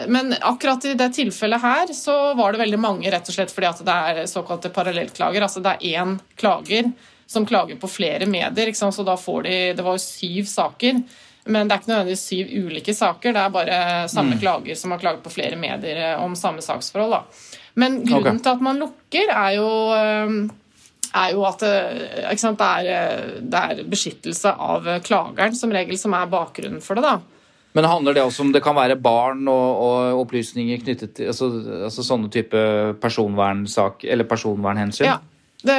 Men 0.09 0.33
akkurat 0.41 0.85
i 0.89 0.95
det 0.97 1.11
tilfellet 1.13 1.61
her 1.61 1.93
så 1.93 2.15
var 2.37 2.53
det 2.53 2.63
veldig 2.63 2.79
mange, 2.81 3.11
rett 3.13 3.29
og 3.29 3.35
slett 3.35 3.53
fordi 3.53 3.69
at 3.69 3.83
det 3.85 3.97
er 4.09 4.29
såkalte 4.29 4.73
parallellklager. 4.73 5.45
Altså 5.45 5.61
det 5.61 5.75
er 5.75 6.01
én 6.01 6.17
klager 6.39 6.89
som 7.27 7.45
klager 7.45 7.77
på 7.77 7.89
flere 7.91 8.25
medier, 8.29 8.71
ikke 8.71 8.79
sant? 8.79 8.95
så 8.95 9.05
da 9.05 9.17
får 9.19 9.43
de 9.43 9.55
Det 9.77 9.85
var 9.85 9.97
jo 9.97 10.03
syv 10.03 10.49
saker. 10.49 11.01
Men 11.47 11.67
det 11.67 11.75
er 11.75 11.81
ikke 11.81 11.91
nødvendigvis 11.91 12.25
syv 12.27 12.49
ulike 12.65 12.93
saker, 12.95 13.33
det 13.35 13.41
er 13.41 13.53
bare 13.53 13.79
samme 14.11 14.35
klager 14.41 14.75
som 14.75 14.91
har 14.91 14.99
klaget 14.99 15.23
på 15.23 15.31
flere 15.31 15.55
medier 15.59 16.01
eh, 16.03 16.23
om 16.23 16.35
samme 16.35 16.63
saksforhold. 16.63 17.13
Da. 17.13 17.53
Men 17.79 18.01
grunnen 18.03 18.35
okay. 18.35 18.43
til 18.43 18.55
at 18.55 18.65
man 18.65 18.81
lukker, 18.81 19.31
er 19.31 19.53
jo, 19.55 19.69
eh, 19.95 21.13
er 21.21 21.31
jo 21.37 21.45
at 21.47 21.63
eh, 21.63 22.35
sant, 22.41 22.59
det, 22.59 22.91
er, 22.91 23.31
det 23.39 23.63
er 23.63 23.87
beskyttelse 23.87 24.51
av 24.51 24.91
klageren 25.07 25.55
som 25.55 25.71
regel 25.71 25.99
som 25.99 26.15
er 26.17 26.31
bakgrunnen 26.31 26.83
for 26.83 26.99
det. 26.99 27.07
da. 27.07 27.36
Men 27.77 27.85
handler 27.85 28.17
det 28.17 28.25
også 28.25 28.41
om 28.41 28.51
det 28.55 28.63
kan 28.65 28.73
være 28.73 28.97
barn 28.97 29.45
og, 29.51 29.81
og 29.85 30.21
opplysninger 30.23 30.81
knyttet 30.81 31.13
til 31.19 31.29
altså, 31.29 31.51
altså 31.85 32.05
sånne 32.05 32.31
type 32.33 32.61
personvernsak 33.03 34.07
eller 34.09 34.25
personvernhensyn? 34.29 35.11
Ja. 35.11 35.19
Det, 35.57 35.75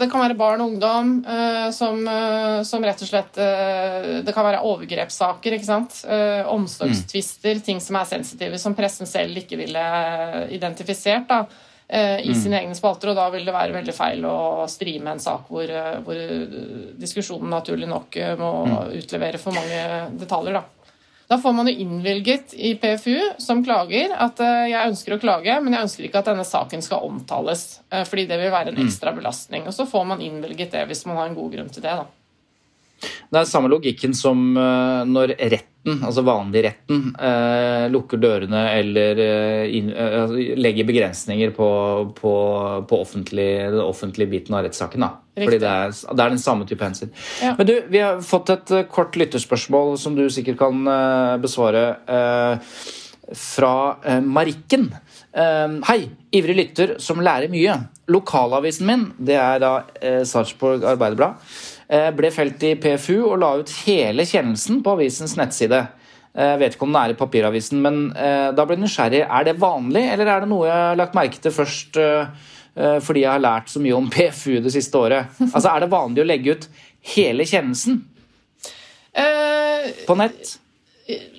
det 0.00 0.08
kan 0.12 0.20
være 0.20 0.36
barn 0.36 0.60
og 0.60 0.74
ungdom 0.74 1.12
eh, 1.24 1.68
som, 1.72 2.02
eh, 2.08 2.60
som 2.68 2.84
rett 2.84 3.00
og 3.00 3.08
slett 3.08 3.38
eh, 3.40 4.18
Det 4.24 4.34
kan 4.36 4.44
være 4.44 4.60
overgrepssaker, 4.68 5.56
ikke 5.56 5.68
sant. 5.68 6.02
Eh, 6.04 6.44
omsorgstvister, 6.48 7.62
ting 7.64 7.80
som 7.84 7.96
er 8.00 8.10
sensitive, 8.10 8.60
som 8.60 8.76
pressen 8.76 9.08
selv 9.08 9.40
ikke 9.40 9.58
ville 9.60 9.84
identifisert 10.52 11.28
da, 11.32 11.40
eh, 11.88 12.20
i 12.28 12.36
sine 12.36 12.60
egne 12.60 12.76
spalter. 12.76 13.12
Og 13.12 13.16
da 13.16 13.30
vil 13.32 13.48
det 13.48 13.56
være 13.56 13.76
veldig 13.78 13.96
feil 13.96 14.28
å 14.28 14.68
streame 14.70 15.16
en 15.16 15.24
sak 15.24 15.48
hvor, 15.48 15.64
eh, 15.64 15.96
hvor 16.04 16.20
eh, 16.20 16.60
diskusjonen 17.00 17.56
naturlig 17.56 17.88
nok 17.88 18.20
eh, 18.20 18.36
må 18.40 18.52
utlevere 19.00 19.40
for 19.40 19.56
mange 19.56 19.80
detaljer. 20.20 20.60
da. 20.60 20.79
Da 21.30 21.38
får 21.38 21.52
man 21.52 21.68
jo 21.68 21.74
innvilget 21.78 22.54
i 22.58 22.74
PFU 22.74 23.20
som 23.38 23.60
klager 23.64 24.10
at 24.18 24.40
eh, 24.42 24.64
jeg 24.72 24.90
ønsker 24.90 25.14
å 25.14 25.18
klage, 25.22 25.60
men 25.62 25.76
jeg 25.76 25.86
ønsker 25.86 26.06
ikke 26.08 26.24
at 26.24 26.30
denne 26.32 26.46
saken 26.46 26.82
skal 26.82 27.06
omtales, 27.06 27.62
eh, 27.94 28.02
fordi 28.02 28.24
det 28.26 28.40
vil 28.40 28.50
være 28.50 28.72
en 28.72 28.80
ekstra 28.82 29.12
belastning. 29.14 29.68
Og 29.70 29.76
så 29.76 29.86
får 29.86 30.08
man 30.10 30.24
innvilget 30.26 30.74
det 30.74 30.88
hvis 30.90 31.04
man 31.06 31.20
har 31.20 31.30
en 31.30 31.38
god 31.38 31.54
grunn 31.54 31.70
til 31.70 31.86
det. 31.86 31.94
da. 32.02 32.08
Det 33.00 33.40
er 33.40 33.48
samme 33.48 33.70
logikken 33.72 34.14
som 34.16 34.50
eh, 34.58 35.02
når 35.08 35.34
retten, 35.38 36.02
altså 36.04 36.24
vanlig 36.26 36.62
retten, 36.66 37.06
eh, 37.16 37.86
lukker 37.92 38.20
dørene 38.20 38.62
eller 38.76 39.22
eh, 39.24 39.74
inn, 39.78 39.88
altså, 39.94 40.36
legger 40.60 40.88
begrensninger 40.90 41.54
på, 41.56 41.70
på, 42.18 42.34
på 42.90 43.00
offentlig, 43.00 43.48
den 43.72 43.80
offentlige 43.80 44.32
biten 44.34 44.58
av 44.58 44.66
rettssaken. 44.66 45.06
Da. 45.06 45.10
Riktig. 45.40 45.46
Fordi 45.48 45.60
det 45.62 45.72
er, 45.72 45.96
det 45.96 46.24
er 46.26 46.34
den 46.36 46.44
samme 46.44 46.68
type 46.68 46.84
hensyn. 46.84 47.12
Ja. 47.40 47.54
Men 47.58 47.70
du, 47.70 47.74
vi 47.88 48.04
har 48.04 48.20
fått 48.26 48.52
et 48.52 48.74
kort 48.92 49.16
lytterspørsmål 49.16 49.94
som 50.02 50.18
du 50.18 50.26
sikkert 50.32 50.60
kan 50.60 50.84
besvare. 51.40 51.84
eh, 52.06 52.72
fra 53.30 53.94
Marikken. 54.26 54.88
Hei, 55.86 56.00
ivrig 56.34 56.56
lytter 56.56 56.96
som 56.98 57.20
lærer 57.22 57.46
mye. 57.52 57.76
Lokalavisen 58.10 58.88
min, 58.88 59.04
det 59.22 59.36
er 59.38 59.60
da 59.62 59.70
Sarpsborg 60.26 60.82
Arbeiderblad, 60.82 61.38
ble 61.90 62.28
felt 62.30 62.62
i 62.62 62.76
PFU 62.78 63.16
og 63.32 63.40
la 63.42 63.48
ut 63.58 63.72
hele 63.86 64.22
kjennelsen 64.22 64.78
på 64.84 64.92
avisens 64.94 65.34
nettside. 65.38 65.80
Jeg 66.30 66.60
vet 66.60 66.76
ikke 66.76 66.86
om 66.86 66.92
den 66.92 67.00
er 67.00 67.10
i 67.10 67.18
papiravisen, 67.18 67.80
men 67.82 67.96
eh, 68.14 68.52
da 68.54 68.62
ble 68.62 68.76
jeg 68.76 68.84
nysgjerrig. 68.84 69.24
Er 69.26 69.48
det 69.48 69.56
vanlig, 69.58 70.04
eller 70.12 70.30
er 70.30 70.44
det 70.44 70.50
noe 70.52 70.68
jeg 70.68 70.76
har 70.76 71.00
lagt 71.00 71.16
merke 71.18 71.40
til 71.42 71.54
først 71.54 71.98
eh, 71.98 72.46
eh, 72.78 72.98
fordi 73.02 73.24
jeg 73.24 73.32
har 73.32 73.42
lært 73.42 73.72
så 73.72 73.82
mye 73.82 73.96
om 73.98 74.06
PFU 74.14 74.60
det 74.62 74.70
siste 74.76 75.00
året? 75.00 75.34
Altså, 75.48 75.66
Er 75.72 75.82
det 75.82 75.90
vanlig 75.90 76.22
å 76.22 76.28
legge 76.30 76.54
ut 76.54 76.70
hele 77.16 77.48
kjennelsen 77.48 78.04
Eh, 79.10 79.88
på 80.06 80.14
nett? 80.14 80.52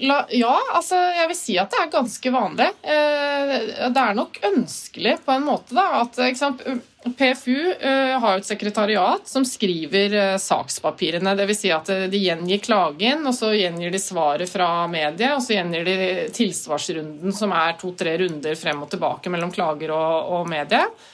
Ja, 0.02 0.53
altså 0.73 0.98
jeg 0.98 1.27
vil 1.31 1.38
si 1.38 1.57
at 1.61 1.72
det 1.73 1.81
er 1.84 1.91
ganske 1.93 2.31
vanlig. 2.34 2.68
Eh, 2.81 3.53
det 3.91 4.03
er 4.03 4.18
nok 4.18 4.39
ønskelig 4.52 5.18
på 5.26 5.35
en 5.35 5.45
måte, 5.45 5.76
da. 5.77 5.85
At, 6.02 6.18
eksempel, 6.26 6.81
PFU 7.18 7.56
eh, 7.73 8.15
har 8.22 8.38
et 8.38 8.48
sekretariat 8.48 9.27
som 9.27 9.45
skriver 9.48 10.18
eh, 10.18 10.35
sakspapirene. 10.41 11.35
Dvs. 11.38 11.61
Si 11.61 11.72
at 11.73 11.89
de 12.11 12.22
gjengir 12.22 12.61
klagen, 12.65 13.26
og 13.27 13.38
så 13.38 13.53
gjengir 13.56 13.93
de 13.93 14.02
svaret 14.02 14.52
fra 14.52 14.69
mediet, 14.91 15.31
og 15.35 15.41
så 15.45 15.57
gjengir 15.57 15.88
de 15.88 15.98
tilsvarsrunden, 16.35 17.34
som 17.35 17.56
er 17.57 17.80
to-tre 17.81 18.18
runder 18.22 18.60
frem 18.60 18.84
og 18.85 18.91
tilbake 18.93 19.34
mellom 19.34 19.53
klager 19.53 19.95
og, 19.95 20.38
og 20.38 20.52
mediet. 20.52 21.10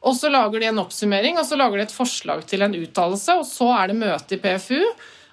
Og 0.00 0.16
så 0.16 0.30
lager 0.32 0.60
de 0.62 0.68
en 0.70 0.80
oppsummering, 0.80 1.38
og 1.40 1.44
så 1.44 1.58
lager 1.60 1.80
de 1.80 1.88
et 1.88 1.94
forslag 1.94 2.44
til 2.48 2.64
en 2.64 2.76
uttalelse, 2.76 3.40
og 3.42 3.48
så 3.48 3.68
er 3.76 3.90
det 3.90 3.98
møte 4.00 4.36
i 4.36 4.40
PFU. 4.40 4.80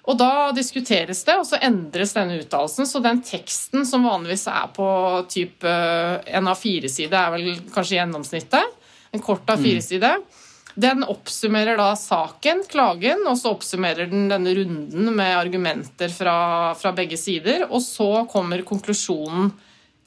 Og 0.08 0.16
da 0.16 0.50
diskuteres 0.56 1.20
det, 1.26 1.36
og 1.36 1.44
så 1.44 1.60
endres 1.60 2.14
denne 2.16 2.38
uttalelsen. 2.40 2.88
Så 2.88 3.02
den 3.04 3.20
teksten 3.26 3.84
som 3.88 4.06
vanligvis 4.08 4.46
er 4.48 4.70
på 4.72 4.88
typ 5.28 5.66
eh, 5.68 6.14
en 6.38 6.48
av 6.48 6.56
fire 6.56 6.88
side, 6.88 7.12
er 7.12 7.34
vel 7.34 7.58
kanskje 7.74 7.98
gjennomsnittet. 7.98 8.76
En 9.12 9.24
kort 9.24 9.48
av 9.52 9.60
fire 9.60 9.82
side. 9.84 10.10
Den 10.78 11.02
oppsummerer 11.04 11.76
da 11.80 11.90
saken, 11.98 12.62
klagen, 12.70 13.24
og 13.26 13.36
så 13.40 13.52
oppsummerer 13.56 14.08
den 14.08 14.28
denne 14.30 14.52
runden 14.54 15.08
med 15.16 15.36
argumenter 15.36 16.12
fra, 16.12 16.36
fra 16.78 16.92
begge 16.96 17.18
sider. 17.20 17.66
Og 17.68 17.82
så 17.84 18.08
kommer 18.32 18.64
konklusjonen 18.68 19.52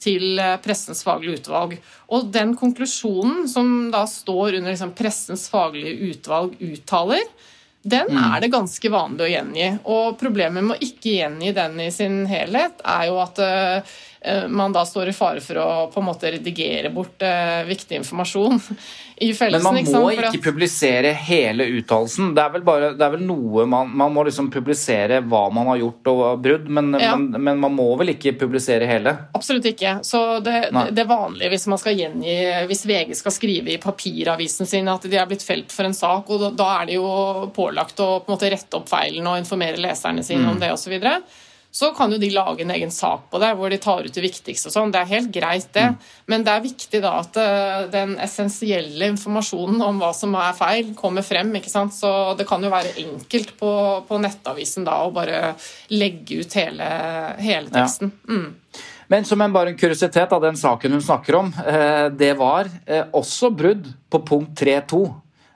til 0.02 0.40
eh, 0.42 0.58
Pressens 0.64 1.04
faglige 1.06 1.44
utvalg. 1.44 1.76
Og 2.10 2.30
den 2.34 2.56
konklusjonen 2.58 3.46
som 3.50 3.90
da 3.94 4.02
står 4.10 4.58
under 4.58 4.74
liksom, 4.74 4.96
Pressens 4.98 5.46
faglige 5.52 6.10
utvalg 6.10 6.58
uttaler, 6.58 7.22
den 7.82 8.14
er 8.14 8.40
det 8.40 8.52
ganske 8.52 8.90
vanlig 8.92 9.24
å 9.26 9.30
gjengi. 9.32 9.68
Og 9.90 10.18
problemet 10.20 10.62
med 10.62 10.76
å 10.76 10.86
ikke 10.86 11.16
gjengi 11.16 11.50
den 11.56 11.80
i 11.82 11.90
sin 11.94 12.22
helhet, 12.30 12.82
er 12.86 13.08
jo 13.10 13.18
at 13.22 13.40
eh, 13.42 13.94
man 14.48 14.72
da 14.72 14.84
står 14.86 15.08
i 15.10 15.12
fare 15.16 15.40
for 15.42 15.58
å 15.58 15.68
på 15.92 16.00
en 16.00 16.06
måte 16.06 16.30
redigere 16.30 16.90
bort 16.94 17.22
eh, 17.26 17.64
viktig 17.66 17.96
informasjon 17.98 18.60
i 19.22 19.32
Men 19.40 19.52
man 19.52 19.62
man 19.62 19.78
ikke 19.80 19.92
må 19.94 20.10
sant? 20.14 20.34
Ikke 20.34 20.50
publisere 20.50 21.10
hele 21.26 21.66
uttalelsen. 21.78 22.32
Det 22.34 22.42
er 22.42 22.54
vel, 22.54 22.64
bare, 22.66 22.92
det 22.98 23.04
er 23.06 23.12
vel 23.16 23.24
noe 23.26 23.66
man, 23.70 23.90
man 23.98 24.14
må 24.14 24.24
liksom 24.26 24.50
publisere 24.54 25.20
hva 25.26 25.42
man 25.54 25.70
har 25.72 25.80
gjort 25.82 26.10
og 26.12 26.22
brudd, 26.42 26.68
men, 26.68 26.92
Ja. 26.98 27.16
men, 27.16 27.42
men 27.42 27.60
man 27.62 27.74
må 27.76 27.88
vel 28.00 28.14
ikke 28.14 28.34
publisere 28.40 28.86
hele? 28.86 29.14
Absolutt 29.34 29.66
ikke. 29.72 29.98
Så 30.06 30.40
det, 30.42 30.56
det 30.90 31.06
vanlige 31.10 31.52
hvis 31.54 31.68
man 31.70 31.78
skal 31.82 31.98
gjengi 31.98 32.34
Hvis 32.70 32.84
VG 32.86 33.14
skal 33.18 33.34
skrive 33.34 33.74
i 33.74 33.78
papiravisen 33.82 34.66
sin 34.66 34.90
at 34.90 35.06
de 35.06 35.18
er 35.18 35.28
blitt 35.30 35.46
felt 35.46 35.72
for 35.74 35.86
en 35.88 35.94
sak, 35.96 36.30
og 36.30 36.42
da, 36.42 36.50
da 36.62 36.68
er 36.80 36.90
de 36.90 36.98
jo 36.98 37.50
pålagt 37.54 38.00
å 38.02 38.10
på 38.22 38.30
en 38.30 38.36
måte 38.36 38.50
rette 38.52 38.78
opp 38.78 38.90
feilen 38.90 39.26
og 39.26 39.38
informere 39.42 39.80
leserne 39.82 40.22
sine 40.26 40.50
om 40.50 40.60
det 40.62 40.72
osv. 40.74 40.98
Så, 41.72 41.88
kan 41.96 42.12
jo 42.12 42.18
de 42.20 42.28
lage 42.30 42.60
en 42.66 42.70
egen 42.74 42.90
sak 42.92 43.30
på 43.32 43.38
det, 43.40 43.48
hvor 43.56 43.72
de 43.72 43.78
tar 43.80 44.04
ut 44.04 44.12
det 44.12 44.20
viktigste 44.20 44.68
og 44.68 44.74
sånn. 44.74 44.90
Det 44.92 45.00
er 45.00 45.08
helt 45.14 45.30
greit, 45.32 45.70
det. 45.72 45.86
Men 46.28 46.44
det 46.44 46.52
er 46.52 46.66
viktig 46.66 47.00
da 47.00 47.12
at 47.22 47.38
eh, 47.40 47.86
den 47.94 48.12
essensielle 48.20 49.08
informasjonen 49.14 49.80
om 49.80 50.02
hva 50.02 50.10
som 50.14 50.36
er 50.36 50.52
feil, 50.58 50.90
kommer 50.98 51.24
frem. 51.24 51.48
ikke 51.56 51.72
sant? 51.72 51.96
Så 51.96 52.10
det 52.36 52.44
kan 52.50 52.60
jo 52.62 52.68
være 52.72 52.92
enkelt 53.00 53.54
på, 53.56 53.72
på 54.04 54.20
nettavisen 54.20 54.84
da 54.84 54.98
å 55.06 55.10
bare 55.16 55.54
legge 55.96 56.42
ut 56.44 56.58
hele, 56.60 56.90
hele 57.40 57.72
Ja. 57.72 57.80
teksten. 57.86 58.12
Mm. 58.28 58.50
Men 59.08 59.24
som 59.28 59.40
en 59.40 59.52
bare 59.52 59.72
en 59.72 59.76
kuriositet 59.80 60.32
av 60.32 60.40
den 60.44 60.56
saken 60.56 60.92
hun 60.92 61.02
snakker 61.02 61.34
om, 61.40 61.54
eh, 61.66 62.08
det 62.12 62.34
var 62.36 62.68
eh, 62.86 63.04
også 63.12 63.48
brudd 63.56 63.88
på 64.12 64.20
punkt 64.28 64.60
3.2. 64.60 65.06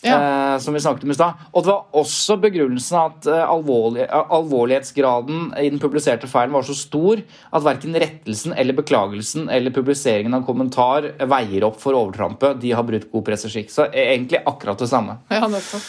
Ja. 0.07 0.55
Eh, 0.55 0.59
som 0.63 0.75
vi 0.75 0.81
snakket 0.81 1.05
om 1.05 1.11
i 1.11 1.17
stad. 1.17 1.45
Og 1.53 1.65
det 1.65 1.73
var 1.73 2.01
også 2.01 2.37
begrunnelsen 2.41 2.99
at 3.01 3.29
eh, 3.31 3.43
alvorlig, 3.43 4.05
eh, 4.07 4.33
alvorlighetsgraden 4.39 5.53
i 5.61 5.69
den 5.73 5.83
publiserte 5.83 6.31
feilen 6.31 6.55
var 6.57 6.67
så 6.67 6.77
stor 6.79 7.23
at 7.23 7.67
verken 7.67 7.97
rettelsen 7.99 8.57
eller 8.57 8.77
beklagelsen 8.79 9.51
eller 9.53 9.75
publiseringen 9.75 10.39
av 10.39 10.47
kommentar 10.49 11.13
veier 11.27 11.69
opp 11.69 11.81
for 11.83 11.99
overtrampet. 11.99 12.61
De 12.63 12.75
har 12.77 12.87
brutt 12.87 13.11
god 13.13 13.27
presseskikk. 13.31 13.73
Så 13.73 13.89
egentlig 13.93 14.43
akkurat 14.47 14.81
det 14.83 14.91
samme. 14.93 15.21
Ja, 15.33 15.47
nettopp. 15.51 15.87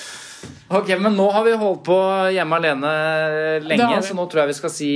Ok, 0.77 0.91
men 0.99 1.15
nå 1.17 1.25
har 1.33 1.45
vi 1.47 1.55
holdt 1.57 1.85
på 1.87 1.97
hjemme 2.35 2.59
alene 2.59 2.91
lenge, 3.63 4.01
så 4.05 4.13
nå 4.17 4.27
tror 4.29 4.43
jeg 4.43 4.51
vi 4.51 4.57
skal 4.59 4.73
si 4.73 4.91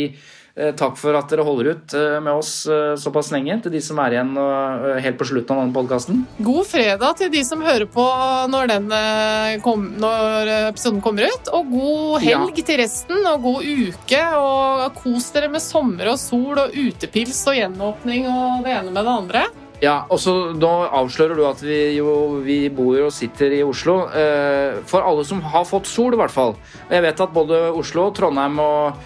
takk 0.75 0.97
for 0.99 1.15
at 1.15 1.29
dere 1.31 1.45
holder 1.47 1.69
ut 1.71 1.93
eh, 1.95 2.17
med 2.19 2.33
oss 2.33 2.65
eh, 2.67 2.95
såpass 2.99 3.29
lenge, 3.31 3.55
til 3.63 3.71
de 3.71 3.79
som 3.83 3.99
er 4.03 4.17
igjen 4.17 4.33
eh, 4.35 4.97
helt 5.05 5.17
på 5.19 5.27
slutten 5.29 5.55
av 5.55 5.61
denne 5.63 5.75
podkasten. 5.77 6.25
God 6.43 6.67
fredag 6.67 7.15
til 7.21 7.31
de 7.31 7.43
som 7.47 7.63
hører 7.63 7.87
på 7.87 8.03
når, 8.51 8.67
den, 8.73 8.91
eh, 8.91 9.55
kom, 9.63 9.87
når 10.01 10.51
episoden 10.73 10.99
kommer 11.05 11.29
ut. 11.31 11.51
Og 11.55 11.71
god 11.71 12.21
helg 12.25 12.61
til 12.67 12.81
resten, 12.83 13.23
og 13.31 13.47
god 13.47 13.63
uke. 13.71 14.21
Og 14.41 14.85
kos 14.99 15.31
dere 15.35 15.49
med 15.53 15.63
sommer 15.63 16.11
og 16.11 16.19
sol 16.19 16.59
og 16.67 16.75
utepils 16.75 17.39
og 17.47 17.55
gjenåpning 17.61 18.27
og 18.27 18.67
det 18.67 18.75
ene 18.75 18.91
med 18.91 19.03
det 19.07 19.17
andre. 19.23 19.47
Ja, 19.81 20.03
og 20.13 20.19
så 20.21 20.51
Nå 20.53 20.69
avslører 20.93 21.39
du 21.39 21.41
at 21.47 21.61
vi 21.65 21.79
jo 21.95 22.11
vi 22.45 22.67
bor 22.69 22.99
og 23.07 23.15
sitter 23.15 23.55
i 23.55 23.63
Oslo. 23.65 24.03
eh, 24.13 24.77
For 24.85 25.01
alle 25.01 25.23
som 25.25 25.39
har 25.41 25.65
fått 25.65 25.89
sol, 25.89 26.13
i 26.13 26.19
hvert 26.19 26.33
fall. 26.35 26.53
Jeg 26.91 27.01
vet 27.07 27.23
at 27.23 27.33
både 27.33 27.63
Oslo, 27.73 28.11
Trondheim 28.13 28.59
og 28.61 28.99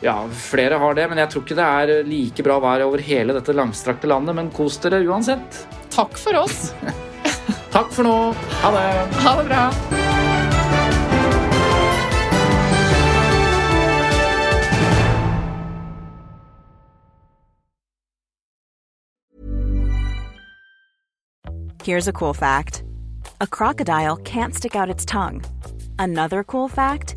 ja, 0.00 0.28
flere 0.30 0.78
har 0.78 0.94
det, 0.94 1.08
men 1.10 1.18
jeg 1.18 1.30
tror 1.32 1.42
ikke 1.44 1.58
det 1.58 1.66
er 1.66 2.06
like 2.06 2.44
bra 2.46 2.58
vær 2.62 2.86
over 2.86 3.02
hele 3.02 3.34
dette 3.34 3.54
langstrakte 3.56 4.10
landet. 4.10 4.36
Men 4.38 4.52
kos 4.54 4.78
dere 4.84 5.02
uansett. 5.06 5.64
Takk 5.94 6.14
for 6.18 6.38
oss. 6.44 6.72
Takk 7.74 7.90
for 7.92 8.06
nå. 8.06 8.18
Ha 8.62 8.74
det. 8.76 8.86
Ha 9.24 9.36
det 9.40 9.48
bra. 9.50 9.64
Here's 21.88 22.06
a 22.06 22.12
cool 22.12 22.34
fact 22.34 22.82
a 23.40 23.46
crocodile 23.46 24.16
can't 24.18 24.54
stick 24.54 24.76
out 24.76 24.90
its 24.90 25.04
tongue. 25.06 25.42
Another 25.98 26.44
cool 26.44 26.68
fact 26.68 27.16